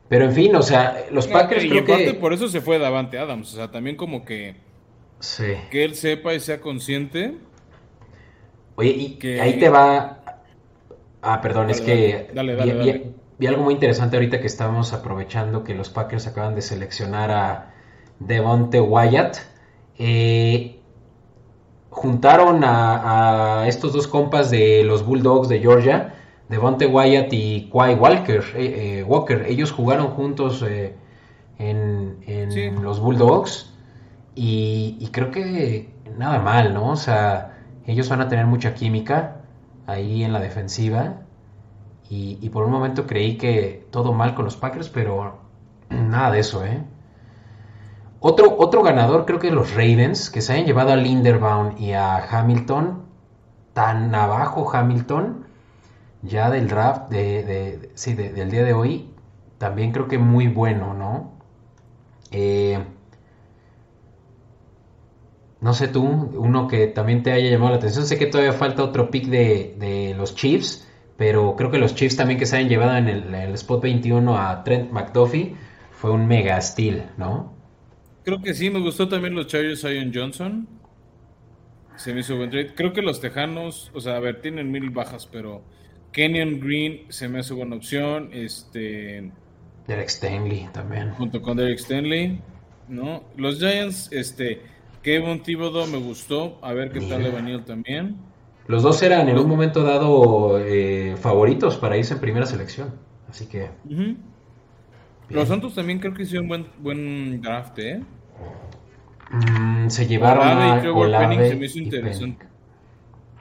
[0.09, 3.53] Pero en fin, o sea, los Packers y creo por eso se fue Davante Adams,
[3.53, 4.55] o sea, también como que
[5.19, 5.53] sí.
[5.69, 7.35] que él sepa y sea consciente.
[8.75, 9.39] Oye, y que...
[9.39, 10.18] ahí te va
[11.21, 15.73] Ah, perdón, es que dale, dale, vi, algo muy interesante ahorita que estábamos aprovechando que
[15.73, 17.73] los Packers acaban de seleccionar a
[18.19, 19.37] Devonte Wyatt.
[19.97, 20.79] Eh,
[21.89, 26.13] juntaron a, a, estos dos compas de los Bulldogs de Georgia
[26.49, 30.65] Devonte Wyatt y Quay Walker, eh, eh, Walker, ellos jugaron juntos
[31.59, 33.71] en, los Bulldogs
[34.33, 36.89] y, creo que nada mal, ¿no?
[36.89, 39.38] O sea, ellos van a tener mucha química
[39.89, 41.21] ahí en la defensiva
[42.09, 45.39] y, por un momento creí que todo mal con los Packers, pero
[45.89, 46.83] nada de eso, ¿eh?
[48.19, 52.17] Otro, otro ganador creo que los Ravens, que se hayan llevado a Linderbaum y a
[52.17, 53.03] Hamilton,
[53.73, 55.45] tan abajo Hamilton,
[56.23, 59.13] ya del draft de, sí, del día de hoy,
[59.57, 61.31] también creo que muy bueno, ¿no?
[62.31, 62.83] Eh,
[65.61, 68.05] no sé tú, uno que también te haya llamado la atención.
[68.05, 72.39] Sé que todavía falta otro pick de, los Chiefs, pero creo que los Chiefs también
[72.39, 75.55] que se hayan llevado en el, spot 21 a Trent McDuffie
[75.91, 77.53] fue un mega steal, ¿no?
[78.23, 80.67] Creo que sí, me gustó también los Chargers Ian Johnson.
[81.97, 82.73] Se me hizo buen trade.
[82.73, 85.61] Creo que los Tejanos, o sea, a ver, tienen mil bajas, pero
[86.13, 88.29] Kenyon Green se me hace buena opción.
[88.31, 89.29] Este.
[89.87, 91.11] Derek Stanley también.
[91.11, 92.39] Junto con Derek Stanley.
[92.87, 93.23] ¿No?
[93.35, 94.61] Los Giants, este.
[95.03, 96.59] Kevin Thibodeau me gustó.
[96.61, 98.17] A ver qué tal le también.
[98.67, 102.93] Los dos eran en un momento dado eh, favoritos para irse en primera selección.
[103.29, 103.69] Así que.
[105.29, 108.01] Los Santos también creo que hicieron buen, buen draft, ¿eh?
[109.31, 112.45] Mm, se llevaron a Olave se me hizo interesante.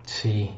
[0.05, 0.51] Sí.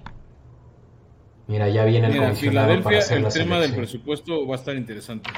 [1.47, 5.31] Mira, ya viene el Mira, Filadelfia, el tema del presupuesto va a estar interesante.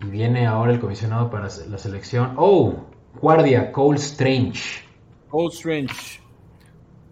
[0.00, 2.34] Y viene ahora el comisionado para la selección.
[2.36, 2.86] ¡Oh!
[3.20, 4.82] Guardia, Cole Strange.
[5.28, 6.20] Cole Strange.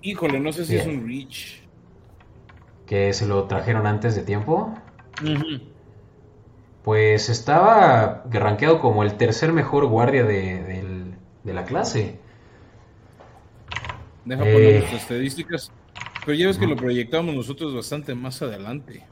[0.03, 1.61] Híjole, no sé si es un reach.
[2.87, 4.75] ¿Que se lo trajeron antes de tiempo?
[6.83, 11.13] Pues estaba rankeado como el tercer mejor guardia de,
[11.45, 12.19] la clase.
[14.25, 15.73] Deja poner eh, las estadísticas.
[16.25, 19.05] Pero ya ves que lo proyectamos nosotros bastante más adelante.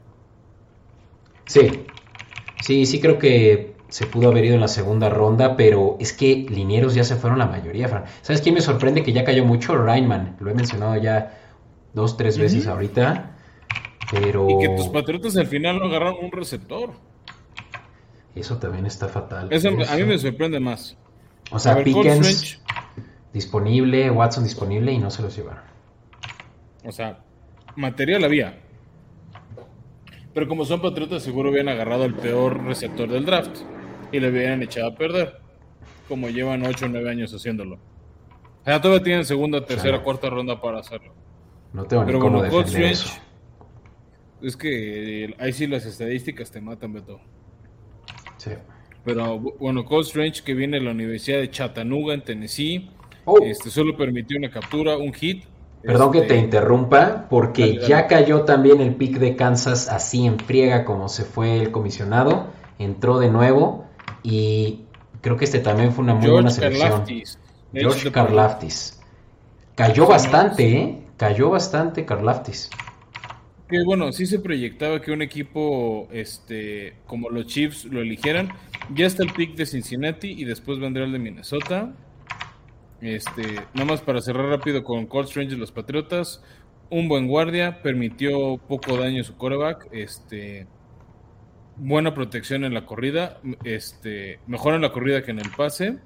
[1.45, 1.85] Sí,
[2.61, 6.45] sí, sí creo que se pudo haber ido en la segunda ronda, pero es que
[6.49, 8.05] linieros ya se fueron la mayoría, Fran.
[8.21, 9.77] ¿Sabes quién me sorprende que ya cayó mucho?
[9.77, 10.35] Rainman.
[10.39, 11.37] Lo he mencionado ya
[11.93, 13.37] dos, tres veces ahorita.
[14.11, 14.49] Pero...
[14.49, 16.91] Y que tus patriotas al final no agarraron un receptor.
[18.35, 19.49] Eso también está fatal.
[19.51, 20.97] a mí me sorprende más.
[21.51, 22.59] O sea, Pickens
[23.33, 25.63] disponible, Watson disponible y no se los llevaron.
[26.83, 27.19] O sea,
[27.75, 28.59] material había.
[30.37, 33.57] Pero como son patriotas, seguro habían agarrado el peor receptor del draft
[34.11, 35.39] y le habían echado a perder.
[36.07, 37.77] Como llevan 8 o 9 años haciéndolo.
[37.77, 41.11] O sea, todavía tienen segunda, tercera, cuarta ronda para hacerlo.
[41.73, 43.19] No tengo Pero ni cómo defender eso.
[44.39, 47.19] Es que ahí sí las estadísticas te matan, Beto.
[48.37, 48.51] Sí.
[49.03, 52.91] Pero bueno, Cold Strange que viene de la Universidad de Chattanooga en Tennessee,
[53.25, 53.39] oh.
[53.41, 55.45] este, solo permitió una captura, un hit.
[55.83, 60.39] Perdón que te este, interrumpa, porque ya cayó también el pick de Kansas así en
[60.39, 62.47] friega como se fue el comisionado.
[62.79, 63.85] Entró de nuevo
[64.23, 64.81] y
[65.21, 67.05] creo que este también fue una muy buena selección.
[67.73, 68.99] George Karlaftis.
[69.75, 71.03] Cayó bastante, ¿eh?
[71.17, 72.69] Cayó bastante Karlaftis.
[73.69, 78.49] Que bueno, sí se proyectaba que un equipo este, como los Chiefs lo eligieran.
[78.93, 81.93] Ya está el pick de Cincinnati y después vendrá el de Minnesota.
[83.01, 86.43] Este, nada más para cerrar rápido con Cold Strange los Patriotas.
[86.89, 89.87] Un buen guardia, permitió poco daño a su coreback.
[89.91, 90.67] Este,
[91.75, 93.39] buena protección en la corrida.
[93.63, 95.97] Este, mejor en la corrida que en el pase.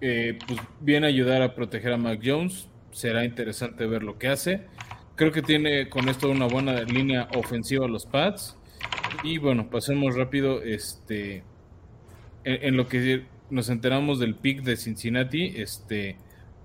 [0.00, 2.68] Eh, pues viene a ayudar a proteger a Mac Jones.
[2.90, 4.66] Será interesante ver lo que hace.
[5.16, 8.56] Creo que tiene con esto una buena línea ofensiva los Pats.
[9.22, 11.44] Y bueno, pasemos rápido este
[12.44, 16.16] en, lo que nos enteramos del pick de Cincinnati, este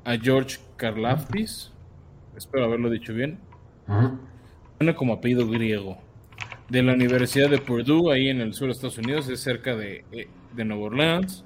[0.04, 1.72] a George Karlaftis.
[2.38, 3.40] Espero haberlo dicho bien.
[4.78, 5.98] Suena como apellido griego.
[6.70, 10.04] De la Universidad de Purdue, ahí en el sur de Estados Unidos, es cerca de,
[10.12, 11.46] eh, de Nueva Orleans.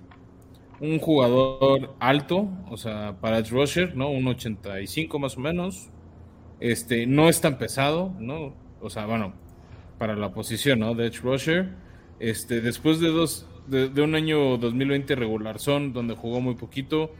[0.80, 4.10] Un jugador alto, o sea, para Edge Rusher, ¿no?
[4.10, 5.90] Un 85 más o menos.
[6.60, 8.54] Este, no es tan pesado, ¿no?
[8.82, 9.34] O sea, bueno,
[9.98, 10.96] para la posición, ¿no?
[10.96, 11.70] De Edge Rusher.
[12.20, 17.14] Este, después de dos, de, un año 2020 regular son, donde jugó muy poquito,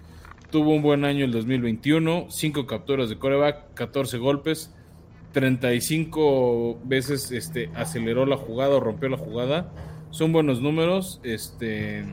[0.52, 4.76] tuvo un buen año el 2021, cinco capturas de coreback, 14 golpes,
[5.32, 9.74] 35 veces este, aceleró la jugada o rompió la jugada.
[10.10, 11.22] Son buenos números.
[11.24, 12.04] Este.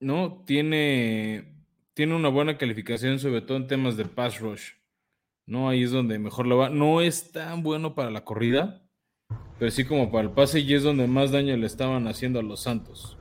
[0.00, 1.52] No, tiene.
[1.92, 4.72] Tiene una buena calificación, sobre todo en temas de pass rush.
[5.46, 5.68] ¿no?
[5.68, 6.68] Ahí es donde mejor lo va.
[6.68, 8.82] No es tan bueno para la corrida,
[9.58, 12.42] pero sí como para el pase y es donde más daño le estaban haciendo a
[12.42, 13.16] los Santos.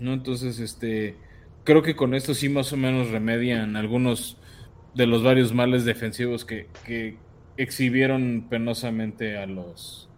[0.00, 0.12] ¿No?
[0.12, 1.16] Entonces, este,
[1.64, 4.36] creo que con esto sí más o menos remedian algunos
[4.94, 6.68] de los varios males defensivos que,
[7.56, 10.08] exhibieron penosamente a los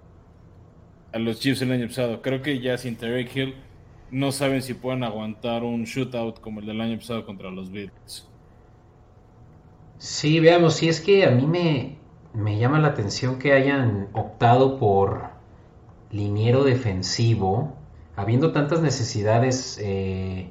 [1.13, 2.23] a los Chiefs el año pasado.
[2.23, 3.55] Creo que ya sin Terry Hill
[4.13, 8.29] no saben si pueden aguantar un shootout como el del año pasado contra los Bills.
[9.99, 11.97] Sí, veamos, si es que a mí me,
[12.35, 15.31] me llama la atención que hayan optado por
[16.11, 17.75] liniero defensivo,
[18.17, 19.79] habiendo tantas necesidades.
[19.83, 20.51] Eh,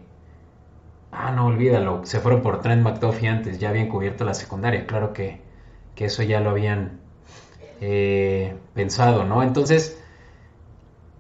[1.12, 5.14] ah, no, olvídalo, se fueron por Trent McDuffie antes, ya habían cubierto la secundaria, claro
[5.14, 5.50] que,
[5.98, 7.00] eso ya lo habían
[7.80, 9.44] eh, pensado, ¿no?
[9.44, 10.02] Entonces,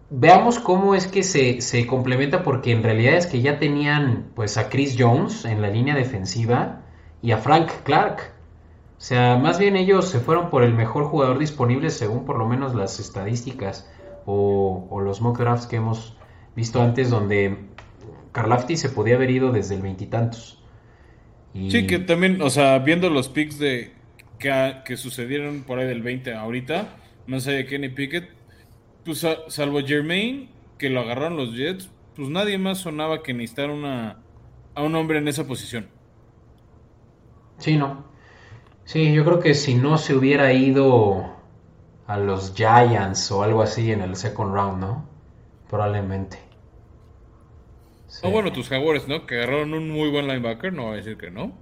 [0.09, 4.57] veamos cómo es que se, se, complementa, porque en realidad es que ya tenían pues
[4.57, 6.81] a Chris Jones en la línea defensiva
[7.21, 8.33] y a Frank Clark.
[9.01, 12.47] O sea, más bien ellos se fueron por el mejor jugador disponible según por lo
[12.47, 13.91] menos las estadísticas
[14.27, 16.15] o, los mock drafts que hemos
[16.55, 17.57] visto antes donde
[18.31, 20.63] Karlafti se podía haber ido desde el veintitantos.
[21.55, 23.91] Sí, que también, o sea, viendo los picks de
[24.37, 26.89] que, sucedieron por ahí del 20 ahorita,
[27.25, 28.29] no sé de Kenny Pickett,
[29.03, 30.47] pues salvo Jermaine,
[30.77, 34.19] que lo agarraron los Jets, pues nadie más sonaba que necesitar una,
[34.75, 35.87] a un hombre en esa posición.
[37.57, 38.10] Sí, no.
[38.91, 41.25] Sí, yo creo que si no se hubiera ido
[42.07, 45.07] a los Giants o algo así en el second round, ¿no?
[45.69, 46.39] Probablemente.
[48.07, 48.29] Sí.
[48.29, 49.25] bueno, tus Jaguars, ¿no?
[49.25, 51.53] Que agarraron un muy buen linebacker, no voy a decir que no.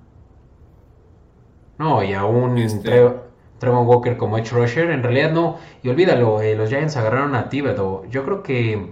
[1.78, 3.12] No, y aún este...
[3.60, 4.90] Trevor Walker como edge rusher.
[4.90, 5.60] En realidad no.
[5.84, 8.10] Y olvídalo, eh, los Giants agarraron a Thibodeau.
[8.10, 8.88] Yo creo que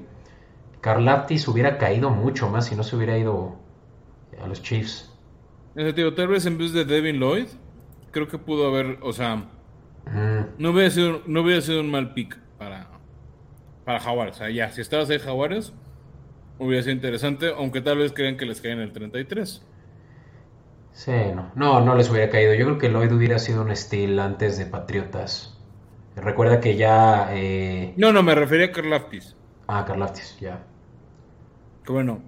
[0.81, 3.55] Carlaptis hubiera caído mucho más si no se hubiera ido
[4.39, 5.11] a los Chiefs.
[5.95, 7.47] Tío, tal vez en vez de Devin Lloyd,
[8.17, 9.45] creo que pudo haber, o sea,
[10.57, 12.87] no, hubiera sido, no hubiera sido un mal pick para,
[13.85, 14.35] para Jaguares.
[14.35, 15.71] O sea, ya, si estabas ahí Jaguares,
[16.57, 19.63] hubiera sido interesante, aunque tal vez crean que les caen el 33.
[20.93, 21.51] Sí, no.
[21.53, 22.55] no, no les hubiera caído.
[22.55, 25.55] Yo creo que Lloyd hubiera sido un estilo antes de Patriotas.
[26.15, 27.29] Recuerda que ya...
[27.33, 29.35] Eh, no, no, me refería a Carlaftis.
[29.67, 30.63] Ah, Carlaftis, ya.
[31.85, 32.23] Que bueno,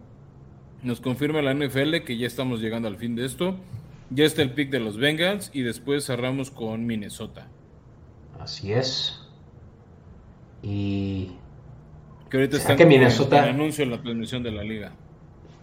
[0.83, 3.57] nos confirma la NFL que ya estamos llegando al fin de esto.
[4.11, 7.47] Ya está el pick de los Bengals y después cerramos con Minnesota.
[8.39, 9.19] Así es.
[10.63, 11.33] Y...
[12.29, 13.43] Que ahorita está que Minnesota...
[13.43, 14.91] el anuncio en la transmisión de la liga.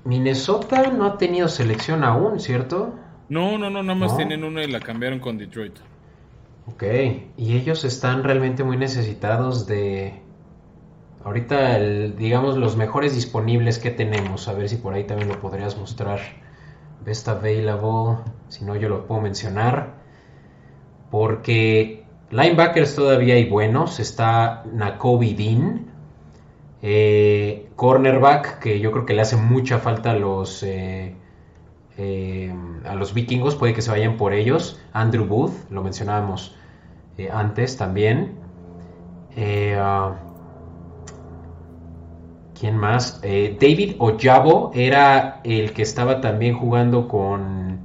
[0.05, 2.95] Minnesota no ha tenido selección aún, ¿cierto?
[3.29, 5.77] No, no, no, nada más tienen una y la cambiaron con Detroit.
[6.69, 6.83] Ok,
[7.37, 10.21] y ellos están realmente muy necesitados de...
[11.25, 14.47] Ahorita, digamos, los mejores disponibles que tenemos.
[14.47, 16.21] A ver si por ahí también lo podrías mostrar.
[17.05, 18.19] Best Available,
[18.49, 19.95] si no yo lo puedo mencionar.
[21.11, 24.01] Porque linebackers todavía hay buenos.
[24.01, 25.87] Está Nakobe Dean,
[26.83, 31.15] eh, cornerback, que yo creo que le hace mucha falta a los, eh,
[31.99, 34.81] eh, a los vikingos, puede que se vayan por ellos.
[34.93, 36.57] Andrew Booth, lo mencionábamos
[37.33, 38.35] antes también.
[39.79, 40.15] Ah,
[42.59, 43.21] ¿Quién más?
[43.23, 47.81] David Ojabo era el que estaba también jugando con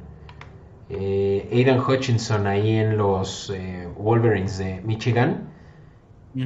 [0.89, 3.51] Aidan Hutchinson ahí en los
[3.97, 5.51] Wolverines de Michigan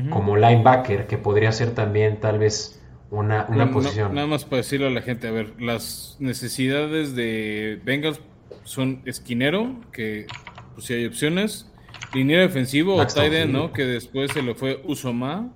[0.10, 2.82] como linebacker, que podría ser también tal vez
[3.12, 4.16] una, posición.
[4.16, 8.20] nada más para decirle a la gente, a ver, las necesidades de Bengals
[8.64, 10.26] son esquinero, que
[10.74, 11.72] pues si hay opciones,
[12.14, 13.72] liniero defensivo o tight ¿no?
[13.74, 15.54] Que después se le fue Usoma,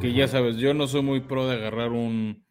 [0.00, 2.42] que ya sabes, yo no soy muy pro de agarrar un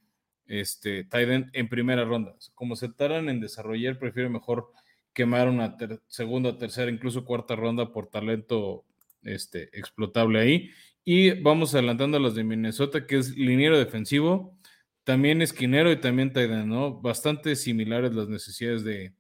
[0.46, 2.36] este tight en primera ronda.
[2.54, 4.72] Como se tardan en desarrollar, prefiero mejor
[5.14, 5.76] quemar una
[6.08, 8.86] segunda, tercera, incluso cuarta ronda por talento
[9.24, 10.70] este, explotable ahí.
[11.04, 14.56] Y vamos adelantando a los de Minnesota, que es liniero defensivo,
[15.04, 17.02] también esquinero y también tight ¿no?
[17.02, 19.14] Bastante similares las necesidades de,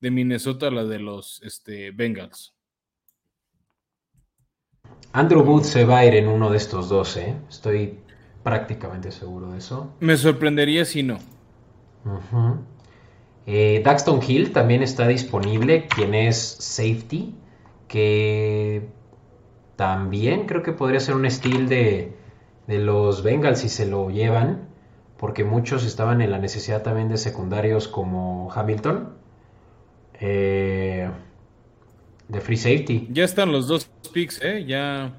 [0.00, 2.55] Minnesota a las de los este, Bengals.
[5.12, 7.34] Andrew Booth se va a ir en uno de estos dos, ¿eh?
[7.48, 7.98] Estoy
[8.42, 9.90] prácticamente seguro de eso.
[10.00, 11.18] Me sorprendería si no.
[13.46, 17.34] Eh, Daxton Hill también está disponible, quien es safety,
[17.88, 18.88] que
[19.76, 22.12] también creo que podría ser un estilo de,
[22.68, 24.68] los Bengals si se lo llevan,
[25.16, 29.14] porque muchos estaban en la necesidad también de secundarios como Hamilton.
[30.20, 31.08] Eh,
[32.28, 33.08] de free safety.
[33.10, 34.64] Ya están los dos picks, ¿eh?
[34.66, 35.14] Ya,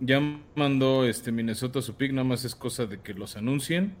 [0.00, 0.20] ya
[0.54, 3.94] mandó este Minnesota su pick, nada más es cosa de que los anuncien.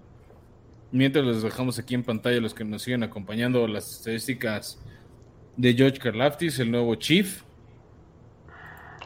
[0.90, 4.78] Mientras les dejamos aquí en pantalla los que nos siguen acompañando las estadísticas
[5.56, 7.42] de George Karlaftis, el nuevo chief.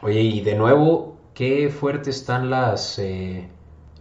[0.01, 3.47] Oye, y de nuevo, qué fuertes están las, eh,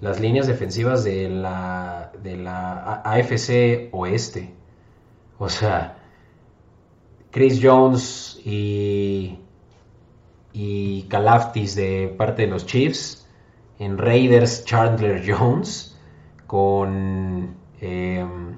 [0.01, 4.53] las líneas defensivas de la, de la AFC Oeste.
[5.39, 5.96] O sea,
[7.37, 9.39] Chris Jones y,
[10.55, 13.29] y Calaftis de parte de los Chiefs.
[13.79, 16.01] En Raiders, Chandler Jones.
[16.47, 17.55] Con.
[17.83, 18.57] Em,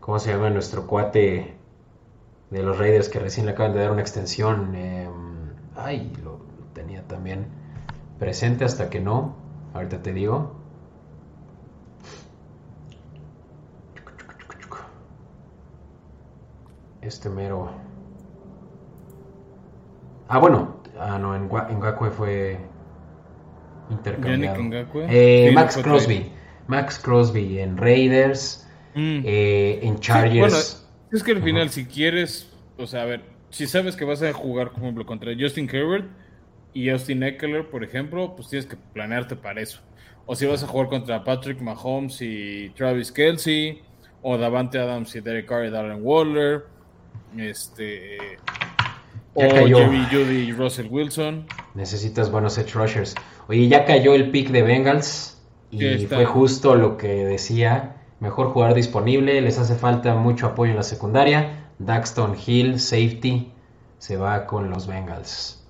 [0.00, 1.54] ¿Cómo se llama nuestro cuate
[2.48, 4.74] de los Raiders que recién le acaban de dar una extensión?
[4.74, 6.38] Em, Ay, lo,
[6.72, 7.48] tenía también
[8.18, 9.36] presente hasta que no.
[9.74, 10.63] Ahorita te digo.
[17.04, 17.70] Este mero.
[20.28, 20.82] Ah, bueno.
[20.98, 22.58] Ah, no, en, en fue
[23.90, 24.56] intercambiado.
[25.08, 26.32] Eh, Max Crosby.
[26.66, 28.66] Max Crosby en Raiders.
[28.94, 29.20] Mm.
[29.24, 30.38] Eh, en Chargers.
[30.38, 30.56] bueno,
[31.12, 32.50] es que al final, si quieres.
[32.78, 36.06] O sea, a ver, si sabes que vas a jugar, por ejemplo, contra Justin Herbert
[36.72, 39.80] y Austin Eckler, por ejemplo, pues tienes que planearte para eso.
[40.26, 43.82] O si vas a jugar contra Patrick Mahomes y Travis Kelsey,
[44.22, 46.64] o Davante Adams y Derek Carr y Darren Waller,
[47.36, 48.38] este,
[49.34, 51.46] o Jerry Judy y Russell Wilson.
[51.74, 53.14] Necesitas buenos edge rushers.
[53.48, 57.96] Oye, ya cayó el pick de Bengals y fue justo lo que decía.
[58.20, 63.52] Mejor jugador disponible, les hace falta mucho apoyo en la secundaria Daxton Hill, safety,
[63.98, 65.60] se va con los Bengals.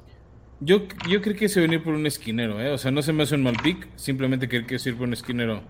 [0.61, 2.71] Yo, yo creo que se va a venir por un esquinero, ¿eh?
[2.71, 5.07] O sea, no se me hace un mal pick, simplemente creo que es ir por
[5.07, 5.63] un esquinero.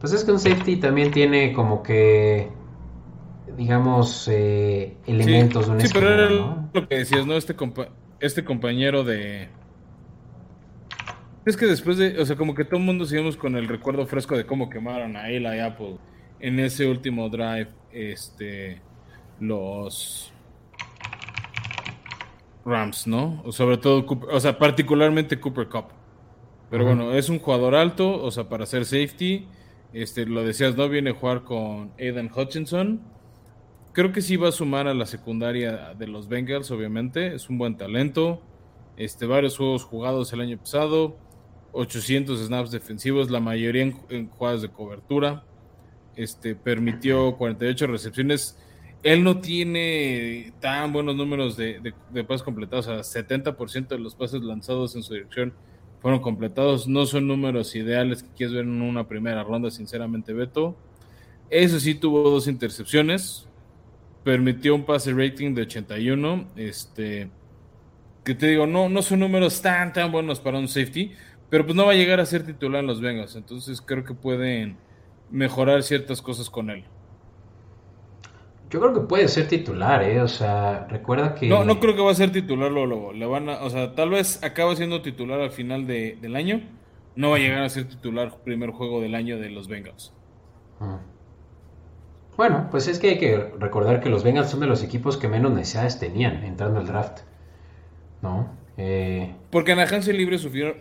[0.00, 2.48] Pues es que un safety también tiene como que
[3.56, 7.36] digamos, eh, elementos de un Sí, pero era lo que decías, ¿no?
[7.36, 7.54] Este,
[8.20, 9.48] este compañero de...
[11.44, 14.06] Es que después de, o sea, como que todo el mundo seguimos con el recuerdo
[14.06, 15.96] fresco de cómo quemaron a él, a Apple,
[16.38, 18.80] en ese último drive, este,
[19.40, 20.32] los
[22.64, 23.42] Rams, ¿no?
[23.44, 25.86] O sobre todo, o sea, particularmente Cooper Cup.
[26.70, 29.46] Pero bueno, es un jugador alto, o sea, para hacer safety,
[29.92, 30.88] este, lo decías, ¿no?
[30.88, 33.02] Viene a jugar con Aidan Hutchinson.
[33.92, 37.34] Creo que sí va a sumar a la secundaria de los Bengals, obviamente.
[37.34, 38.40] Es un buen talento.
[38.96, 41.18] Este, varios juegos jugados el año pasado.
[41.72, 45.44] 800 snaps defensivos, la mayoría en, jugadas de cobertura.
[46.16, 48.58] Este, permitió 48 recepciones.
[49.02, 52.86] Él no tiene tan buenos números de, de pases completados.
[52.86, 55.52] O sea, 70% de los pases lanzados en su dirección
[56.00, 56.88] fueron completados.
[56.88, 60.76] No son números ideales que quieres ver en una primera ronda, sinceramente, Beto.
[61.50, 63.48] Eso sí tuvo dos intercepciones.
[64.24, 66.46] Permitió un pase rating de 81.
[66.56, 67.30] Este,
[68.24, 71.12] que te digo, no, no son números tan, tan buenos para un safety,
[71.50, 73.36] pero pues no va a llegar a ser titular en los Bengals.
[73.36, 74.76] Entonces creo que pueden
[75.30, 76.84] mejorar ciertas cosas con él.
[78.70, 80.22] Yo creo que puede ser titular, ¿eh?
[80.22, 81.46] O sea, recuerda que...
[81.46, 84.08] No, no creo que va a ser titular luego, Le van a, o sea, tal
[84.08, 86.62] vez acaba siendo titular al final del año.
[87.14, 90.14] No va a llegar a ser titular primer juego del año de los Bengals.
[90.80, 91.00] Ah.
[92.36, 95.28] Bueno, pues es que hay que recordar que los Bengals son de los equipos que
[95.28, 97.20] menos necesidades tenían entrando al draft.
[98.22, 98.50] ¿No?
[98.76, 99.34] Eh...
[99.50, 100.76] Porque en agencia libre sufrieron,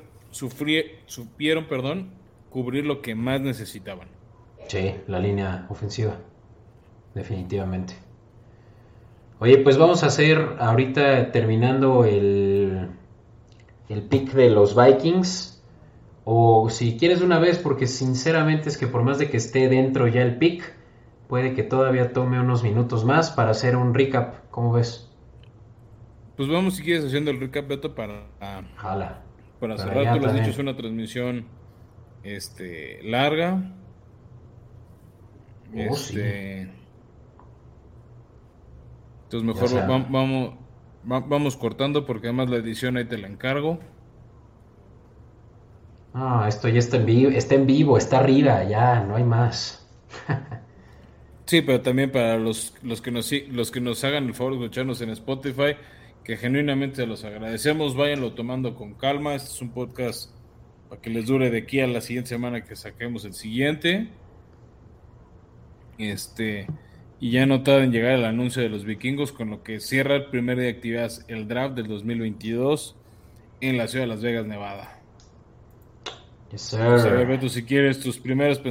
[1.05, 2.11] supieron perdón,
[2.49, 4.07] cubrir lo que más necesitaban.
[4.67, 6.17] Sí, la línea ofensiva
[7.13, 7.93] definitivamente.
[9.39, 12.89] Oye, pues vamos a hacer ahorita terminando el,
[13.89, 15.63] el pick de los Vikings.
[16.23, 20.07] O si quieres una vez, porque sinceramente es que por más de que esté dentro
[20.07, 20.75] ya el pick,
[21.31, 24.49] puede que todavía tome unos minutos más para hacer un recap.
[24.51, 25.09] ¿Cómo ves?
[26.35, 28.27] Pues vamos si quieres haciendo el recap, Beto, para,
[28.75, 29.21] Jala.
[29.57, 30.13] para, cerrar.
[30.13, 31.45] Tú lo has dicho, es una transmisión
[32.23, 33.63] este, larga.
[35.73, 36.69] Oh, este,
[39.23, 40.55] entonces mejor vamos,
[41.05, 43.79] vamos cortando porque además la edición ahí te la encargo.
[46.13, 49.89] Ah, esto ya está en vivo, está en vivo, está arriba, ya, no hay más.
[51.51, 54.59] sí, pero también para los, los, que nos, los que nos hagan el favor de
[54.59, 55.75] escucharnos en Spotify,
[56.23, 59.35] que genuinamente los agradecemos, váyanlo tomando con calma.
[59.35, 60.31] Este es un podcast
[60.87, 64.07] para que les dure de aquí a la siguiente semana que saquemos el siguiente.
[65.97, 66.67] Este,
[67.19, 70.27] y ya no en llegar el anuncio de los vikingos, con lo que cierra el
[70.27, 72.95] primer día de actividades el draft del 2022
[73.59, 75.01] en la ciudad de Las Vegas, Nevada.
[76.53, 76.79] Yes, sir.
[76.79, 78.61] a ver, Beto, si quieres tus, primeras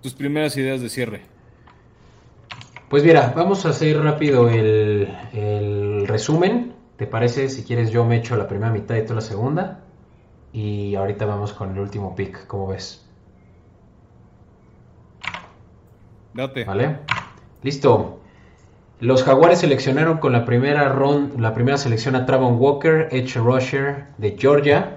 [0.00, 1.37] tus primeras ideas de cierre.
[2.88, 6.74] Pues mira, vamos a hacer rápido el, el resumen.
[6.96, 7.48] ¿Te parece?
[7.48, 9.84] Si quieres, yo me echo la primera mitad y tú la segunda.
[10.52, 13.06] Y ahorita vamos con el último pick, ¿cómo ves?
[16.32, 16.64] Date.
[16.64, 16.98] ¿Vale?
[17.62, 18.20] Listo.
[19.00, 20.92] Los Jaguares seleccionaron con la primera,
[21.38, 24.96] la primera selección a Travon Walker, Edge Rusher de Georgia.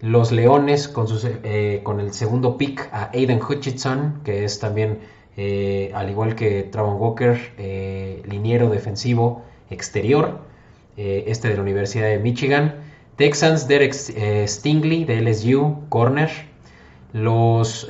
[0.00, 4.98] Los Leones con, eh, con el segundo pick a Aiden Hutchinson, que es también,
[5.38, 10.40] eh, al igual que Travon Walker, eh, liniero defensivo exterior,
[10.96, 12.74] este de la Universidad de Michigan.
[13.16, 16.28] Texans, Derek Stingley de LSU, corner.
[17.12, 17.88] Los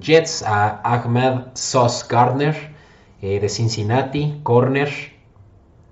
[0.00, 2.74] Jets Ahmed Sauce Gardner
[3.24, 4.90] eh, de Cincinnati, corner.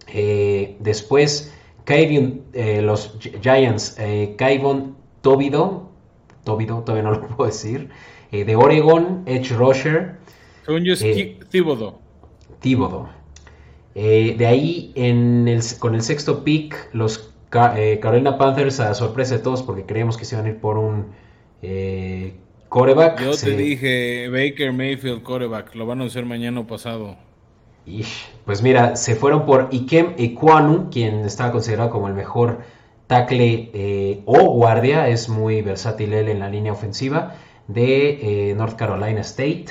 [0.09, 1.51] Eh, después,
[1.87, 4.37] eh, los Giants, eh,
[5.23, 5.89] Tobido,
[6.45, 7.89] Tobido, todavía no lo puedo decir,
[8.31, 10.19] de Oregon, Edge Rusher.
[10.65, 11.01] Según yo es
[11.51, 11.99] Thibodeau.
[12.61, 13.09] Thibodeau.
[13.95, 19.63] de ahí, en el, con el sexto pick, los Carolina Panthers, a sorpresa de todos,
[19.63, 21.13] porque creíamos que se iban a ir por un
[22.73, 23.21] Coreback.
[23.21, 27.19] Yo te dije Baker Mayfield coreback, lo van a hacer mañana o pasado.
[28.47, 32.61] pues mira, se fueron por Ikem Ekwanu, quien estaba considerado como el mejor
[33.09, 37.35] tackle eh, o guardia, es muy versátil él en la línea ofensiva
[37.69, 39.67] de eh, North Carolina State.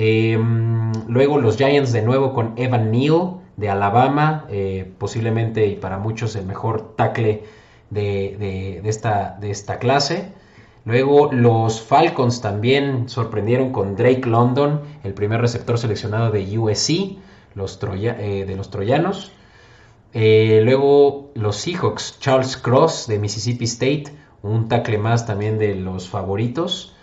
[0.00, 5.98] Em, luego los Giants de nuevo con Evan Neal de Alabama, eh, posiblemente y para
[5.98, 7.42] muchos el mejor tackle
[7.90, 10.32] de, esta, clase.
[10.84, 17.18] Luego los Falcons también sorprendieron con Drake London, el primer receptor seleccionado de USC,
[17.56, 19.32] eh, de los troyanos.
[20.14, 24.04] Eh, luego los Seahawks, Charles Cross de Mississippi State,
[24.44, 26.94] un tackle más también de los favoritos.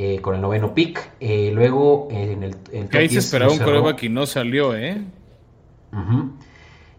[0.00, 1.10] Eh, con el noveno pick.
[1.18, 5.02] Eh, luego en el, el Ahí se esperaba un coreback y no salió, ¿eh?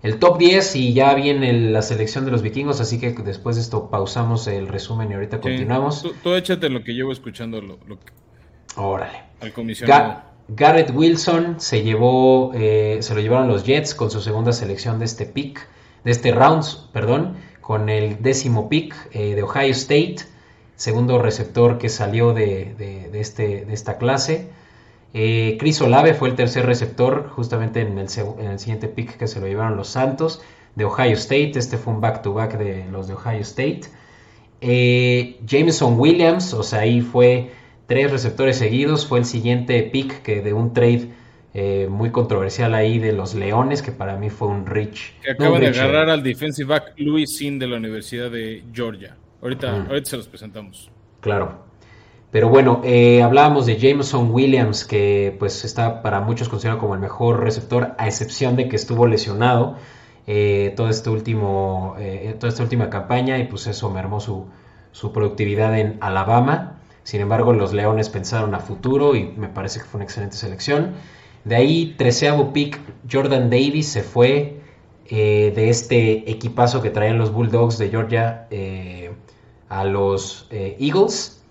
[0.04, 3.62] El top 10 y ya viene la selección de los vikingos, así que después de
[3.62, 6.06] esto pausamos el resumen y ahorita continuamos.
[6.22, 7.62] Tú, échate lo que llevo escuchando.
[7.62, 7.78] Lo,
[8.76, 9.24] Órale.
[9.40, 10.22] Al comisionado.
[10.50, 15.06] Garrett Wilson se llevó, eh, se lo llevaron los Jets con su segunda selección de
[15.06, 15.66] este pick,
[16.04, 20.18] de este rounds, perdón, con el décimo pick eh, de Ohio State,
[20.80, 24.48] segundo receptor que salió de, este, de esta clase.
[25.14, 29.48] Eh, Chris Olave fue el tercer receptor, justamente en el, siguiente pick que se lo
[29.48, 30.42] llevaron los Santos
[30.76, 31.52] de Ohio State.
[31.56, 33.82] Este fue un back-to-back de los de Ohio State.
[35.46, 37.52] Jameson Williams, o sea, ahí fue
[37.86, 39.06] tres receptores seguidos.
[39.06, 41.10] Fue el siguiente pick que de un trade
[41.54, 45.14] eh, muy controversial ahí de los Leones, que para mí fue un rich.
[45.22, 49.18] Que acaba de agarrar al defensive back Louis Sin de la Universidad de Georgia.
[49.42, 50.90] Ahorita, ahorita se los presentamos.
[51.22, 51.68] Claro.
[52.32, 57.00] Pero bueno, eh, hablábamos de Jameson Williams, que pues está para muchos considerado como el
[57.00, 59.78] mejor receptor, a excepción de que estuvo lesionado
[60.28, 61.96] eh, todo este último,
[62.40, 64.46] toda esta última campaña y pues eso mermó su,
[64.92, 66.80] su productividad en Alabama.
[67.04, 70.94] Sin embargo, los Leones pensaron a futuro y me parece que fue una excelente selección.
[71.44, 72.80] De ahí, treceavo pick,
[73.12, 74.62] Jordan Davis se fue
[75.08, 79.12] eh, de este equipazo que traían los Bulldogs de Georgia eh,
[79.70, 81.44] a los eh, Eagles.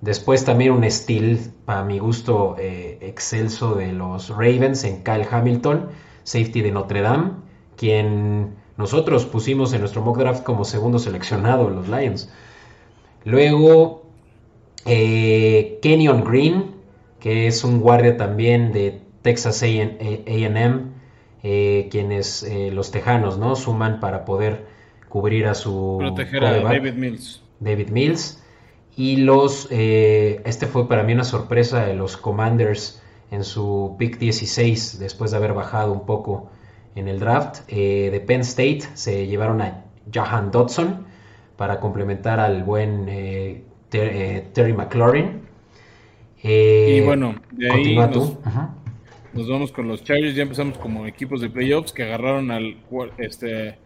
[0.00, 5.88] Después también un steel, para mi gusto, excelso de los Ravens en Kyle Hamilton,
[6.22, 7.32] safety de Notre Dame,
[7.76, 12.32] quien nosotros pusimos en nuestro mock draft como segundo seleccionado, los Lions.
[13.24, 14.04] Luego
[14.86, 16.76] eh, Kenyon Green,
[17.20, 20.92] que es un guardia también de Texas AM,
[21.42, 24.66] eh, quienes eh, los tejanos no suman para poder
[25.08, 27.42] cubrir a su proteger a David Mills.
[27.60, 28.42] David Mills.
[28.96, 34.98] Y los, este fue para mí una sorpresa de los Commanders en su pick 16,
[34.98, 36.50] después de haber bajado un poco
[36.96, 37.64] en el draft.
[37.68, 41.06] de Penn State se llevaron a Jahan Dodson
[41.58, 45.42] para complementar al buen eh, Terry McLaurin.
[46.42, 48.36] Eh, y bueno, de ahí nos,
[49.48, 50.36] vamos con los Chargers.
[50.36, 52.76] Ya empezamos como equipos de playoffs que agarraron al
[53.18, 53.76] este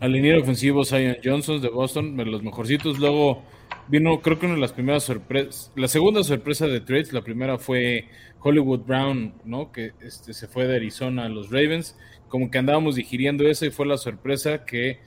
[0.00, 2.98] al liniero ofensivo Zion Johnson de Boston, los mejorcitos.
[2.98, 3.42] Luego
[3.88, 7.58] vino, creo que una de las primeras sorpresas, la segunda sorpresa de trades, la primera
[7.58, 8.08] fue
[8.40, 9.72] Hollywood Brown, ¿no?
[9.72, 11.96] Que este, se fue de Arizona a los Ravens.
[12.28, 14.98] Como que andábamos digiriendo eso y fue la sorpresa que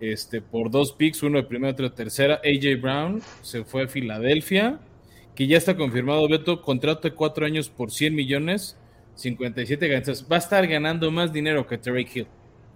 [0.00, 2.40] este, por dos picks, uno de primera, otro de tercera.
[2.44, 4.80] AJ Brown se fue a Filadelfia,
[5.34, 8.78] que ya está confirmado, Beto, contrato de cuatro años por 100 millones,
[9.14, 10.26] 57 ganancias.
[10.30, 12.26] Va a estar ganando más dinero que Terry Hill,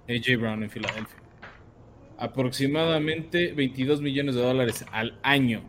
[0.08, 1.25] AJ Brown en Filadelfia.
[2.18, 5.62] Aproximadamente 22 millones de dólares al año.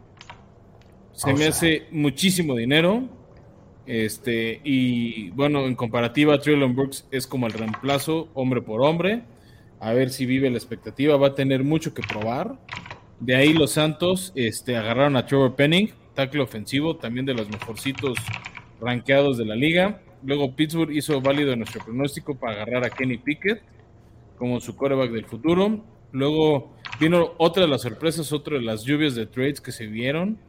[1.13, 3.09] Se me hace muchísimo dinero.
[3.85, 9.23] Este, y bueno, en comparativa, Traylon Brooks es como el reemplazo hombre por hombre
[9.79, 12.57] a ver si vive la expectativa, va a tener mucho que probar.
[13.19, 18.17] De ahí los Santos este, agarraron a Trevor Penning, tackle ofensivo, también de los mejorcitos
[18.79, 20.01] rankeados de la liga.
[20.23, 23.61] Luego Pittsburgh hizo válido nuestro pronóstico para agarrar a Kenny Pickett
[24.37, 25.83] como su quarterback del futuro.
[26.17, 30.39] Luego vino otra de las sorpresas, otra de las lluvias de trades que se vieron.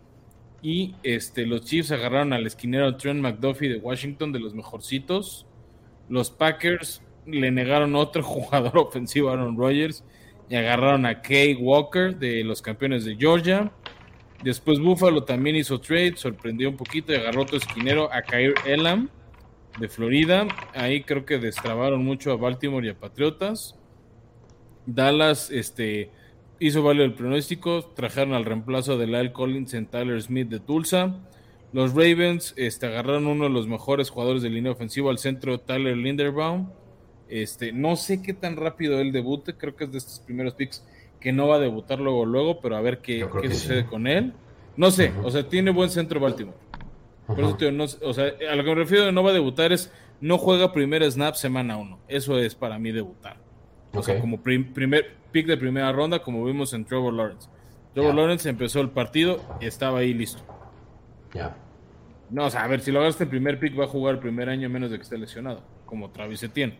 [0.63, 5.47] Y este, los Chiefs agarraron al esquinero Trent McDuffie de Washington, de los mejorcitos.
[6.09, 10.03] Los Packers le negaron otro jugador ofensivo a Aaron Rodgers
[10.49, 13.71] y agarraron a Kay Walker de los campeones de Georgia.
[14.43, 19.11] Después Buffalo también hizo trade, sorprendió un poquito y agarró otro esquinero a Kair Elam
[19.79, 20.47] de Florida.
[20.75, 23.78] Ahí creo que destrabaron mucho a Baltimore y a Patriotas.
[24.95, 26.11] Dallas este,
[26.59, 31.17] hizo válido el pronóstico, trajeron al reemplazo de Lyle Collins en Tyler Smith de Tulsa.
[31.73, 35.97] Los Ravens este, agarraron uno de los mejores jugadores de línea ofensiva al centro, Tyler
[35.97, 36.69] Linderbaum
[37.29, 40.85] este, no sé qué tan rápido él debute, creo que es de estos primeros picks
[41.21, 44.33] que no va a debutar luego, luego, pero a ver qué, sucede con él.
[44.77, 46.57] No sé, o sea, tiene buen centro Baltimore.
[47.27, 49.35] Por eso, tío, no, o sea, a lo que me refiero de no va a
[49.35, 51.99] debutar es no juega primer snap semana uno.
[52.09, 53.37] Eso es para mí debutar.
[53.93, 57.49] O sea, como primer pick de primera ronda, como vimos en Trevor Lawrence.
[57.95, 60.43] Trevor Lawrence empezó el partido y estaba ahí listo.
[61.35, 61.57] Ya.
[62.31, 64.21] No, o sea, a ver, si lo agarraste el primer pick, va a jugar el
[64.21, 66.77] primer año menos de que esté lesionado, como Travis Etienne.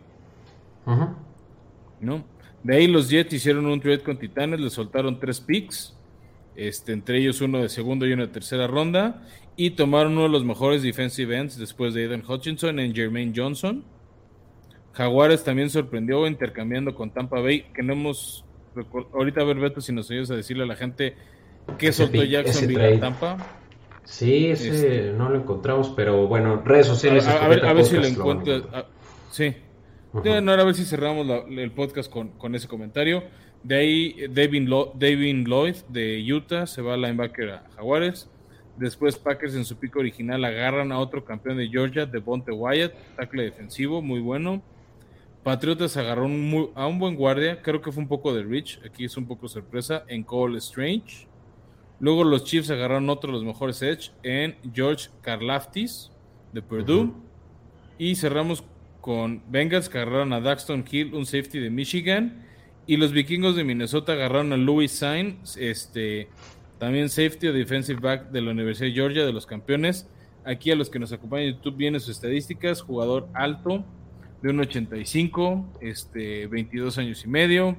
[1.99, 2.23] ¿No?
[2.63, 5.95] De ahí los Jets hicieron un trade con Titanes, le soltaron tres picks,
[6.55, 9.23] este, entre ellos uno de segunda y uno de tercera ronda,
[9.55, 13.83] y tomaron uno de los mejores defensive ends después de Eden Hutchinson en Jermaine Johnson.
[14.93, 18.45] Jaguares también sorprendió intercambiando con Tampa Bay, que no hemos...
[19.13, 21.15] Ahorita a ver, Beto, si nos ayudas a decirle a la gente
[21.77, 23.37] qué soltó Jacksonville a Tampa.
[24.03, 27.27] Sí, ese no lo encontramos, pero bueno, redes sociales.
[27.27, 28.63] A, ver, si lo encuentras.
[29.31, 29.55] sí.
[30.13, 33.23] no, a ver si cerramos el podcast con, con, ese comentario.
[33.63, 38.29] De ahí, David, David Lloyd de Utah se va a linebacker a Jaguares.
[38.77, 42.93] Después Packers en su pico original agarran a otro campeón de Georgia, de Bonte Wyatt,
[43.17, 44.63] tackle defensivo, muy bueno.
[45.43, 46.25] Patriotas agarró
[46.75, 49.47] a un buen guardia, creo que fue un poco de Rich, aquí es un poco
[49.47, 51.27] sorpresa, en Cole Strange.
[51.99, 56.11] Luego los Chiefs agarraron otro de los mejores edge en George Karlaftis
[56.53, 57.11] de Purdue.
[57.97, 58.63] Y cerramos
[59.01, 62.45] con Bengals que agarraron a Daxton Hill, un safety de Michigan.
[62.87, 66.29] Y los vikingos de Minnesota agarraron a Louis Sainz, este,
[66.79, 70.09] también safety o defensive back de la Universidad de Georgia, de los campeones.
[70.45, 72.81] Aquí a los que nos acompañan en YouTube vienen sus estadísticas.
[72.81, 73.83] Jugador alto,
[74.41, 77.77] de 1.85, este, 22 años y medio.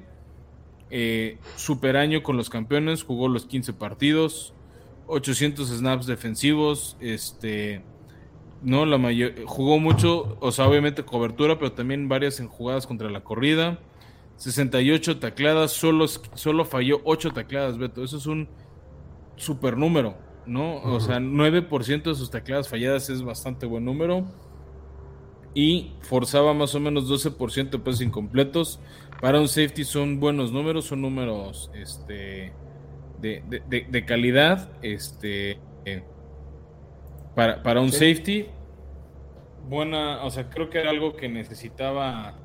[0.93, 4.53] Eh, super año con los campeones, jugó los 15 partidos,
[5.07, 7.81] 800 snaps defensivos, este,
[8.61, 13.09] no, la mayor, jugó mucho, o sea, obviamente cobertura, pero también varias en jugadas contra
[13.09, 13.79] la corrida,
[14.35, 18.49] 68 tacladas, solo, solo falló 8 tacladas, Beto, eso es un
[19.37, 20.75] super número, ¿no?
[20.83, 24.25] O sea, 9% de sus tacleadas falladas es bastante buen número.
[25.53, 28.79] Y forzaba más o menos 12% de pases incompletos.
[29.21, 32.53] Para un safety son buenos números, son números este,
[33.19, 34.71] de, calidad.
[34.81, 36.03] Este, eh,
[37.35, 38.47] para, para, un safety,
[39.67, 42.39] buena, o sea, creo que era algo que necesitaba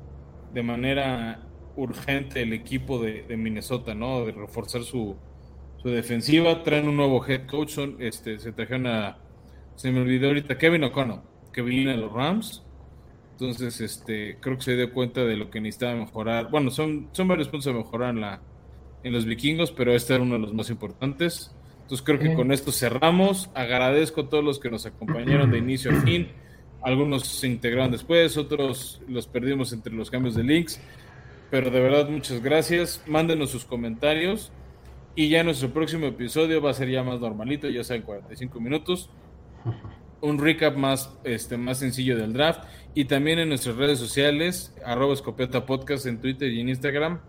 [0.53, 4.25] de manera urgente el equipo de, Minnesota, ¿no?
[4.25, 5.15] De reforzar su,
[5.77, 9.17] su defensiva, traen un nuevo head coach, son, este, se trajeron a,
[9.75, 11.21] se me olvidó ahorita, Kevin O'Connell,
[11.53, 12.63] que viene a los Rams.
[13.39, 16.49] Entonces, este, creo que se dio cuenta de lo que necesitaba mejorar.
[16.49, 18.41] Bueno, son, son varios puntos a mejorar en, la,
[19.03, 21.55] en los vikingos, pero este era uno de los más importantes.
[21.83, 23.51] Entonces creo que con esto cerramos.
[23.53, 26.29] Agradezco a todos los que nos acompañaron de inicio a fin.
[26.81, 30.81] Algunos se integraron después, otros los perdimos entre los cambios de links.
[31.51, 33.03] Pero de verdad, muchas gracias.
[33.05, 34.51] Mándenos sus comentarios.
[35.13, 39.11] Y ya nuestro próximo episodio va a ser ya más normalito, ya saben, 45 minutos.
[40.21, 42.63] Un recap más, este, más sencillo del draft.
[42.93, 47.19] Y también en nuestras redes sociales, arroba escopeta podcast en Twitter y en Instagram.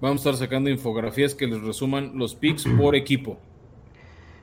[0.00, 3.40] Vamos a estar sacando infografías que les resuman los picks por equipo.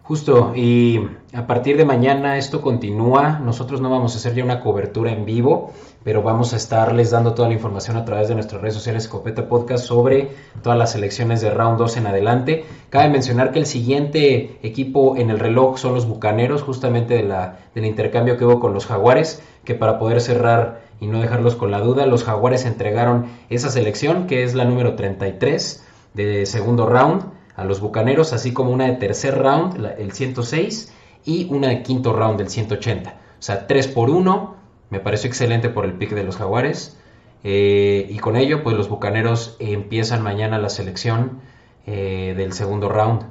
[0.07, 0.99] Justo, y
[1.33, 3.39] a partir de mañana esto continúa.
[3.39, 7.33] Nosotros no vamos a hacer ya una cobertura en vivo, pero vamos a estarles dando
[7.33, 10.29] toda la información a través de nuestras redes sociales Escopeta Podcast sobre
[10.61, 12.65] todas las elecciones de round 2 en adelante.
[12.91, 17.57] Cabe mencionar que el siguiente equipo en el reloj son los Bucaneros, justamente de la,
[17.73, 21.71] del intercambio que hubo con los Jaguares, que para poder cerrar y no dejarlos con
[21.71, 27.34] la duda, los Jaguares entregaron esa selección, que es la número 33 de segundo round
[27.55, 30.93] a los Bucaneros, así como una de tercer round, el 106,
[31.25, 33.09] y una de quinto round, el 180.
[33.11, 34.55] O sea, 3 por 1,
[34.89, 36.97] me pareció excelente por el pick de los Jaguares.
[37.43, 41.39] Eh, y con ello, pues los Bucaneros empiezan mañana la selección
[41.85, 43.23] eh, del segundo round.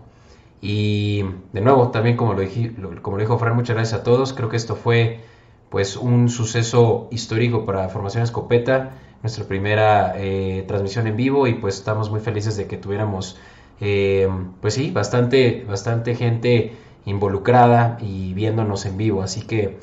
[0.60, 2.72] Y de nuevo, también como lo, dije,
[3.02, 4.32] como lo dijo Fran, muchas gracias a todos.
[4.32, 5.20] Creo que esto fue
[5.68, 11.76] pues un suceso histórico para Formación Escopeta, nuestra primera eh, transmisión en vivo y pues
[11.76, 13.36] estamos muy felices de que tuviéramos
[13.80, 14.28] eh,
[14.60, 16.72] pues sí, bastante, bastante gente
[17.04, 19.22] involucrada y viéndonos en vivo.
[19.22, 19.78] Así que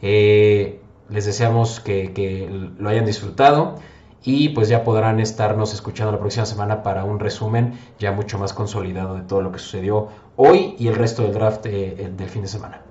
[0.00, 2.48] eh, les deseamos que,
[2.78, 3.78] lo hayan disfrutado
[4.24, 8.52] y pues ya podrán estarnos escuchando la próxima semana para un resumen ya mucho más
[8.52, 12.42] consolidado de todo lo que sucedió hoy y el resto del draft eh, del fin
[12.42, 12.82] de semana.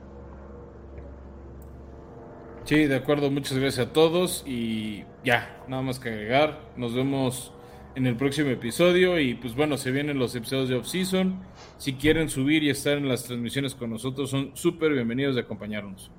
[2.66, 7.52] Sí, de acuerdo, muchas gracias a todos y ya, nada más que agregar, nos vemos
[7.96, 9.20] en el próximo episodio.
[9.20, 11.40] Y pues bueno, se vienen los episodios de off-season.
[11.78, 16.12] Si quieren subir y estar en las transmisiones con nosotros, son súper bienvenidos de acompañarnos.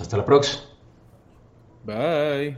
[0.00, 0.62] Hasta la próxima.
[1.84, 2.56] Bye.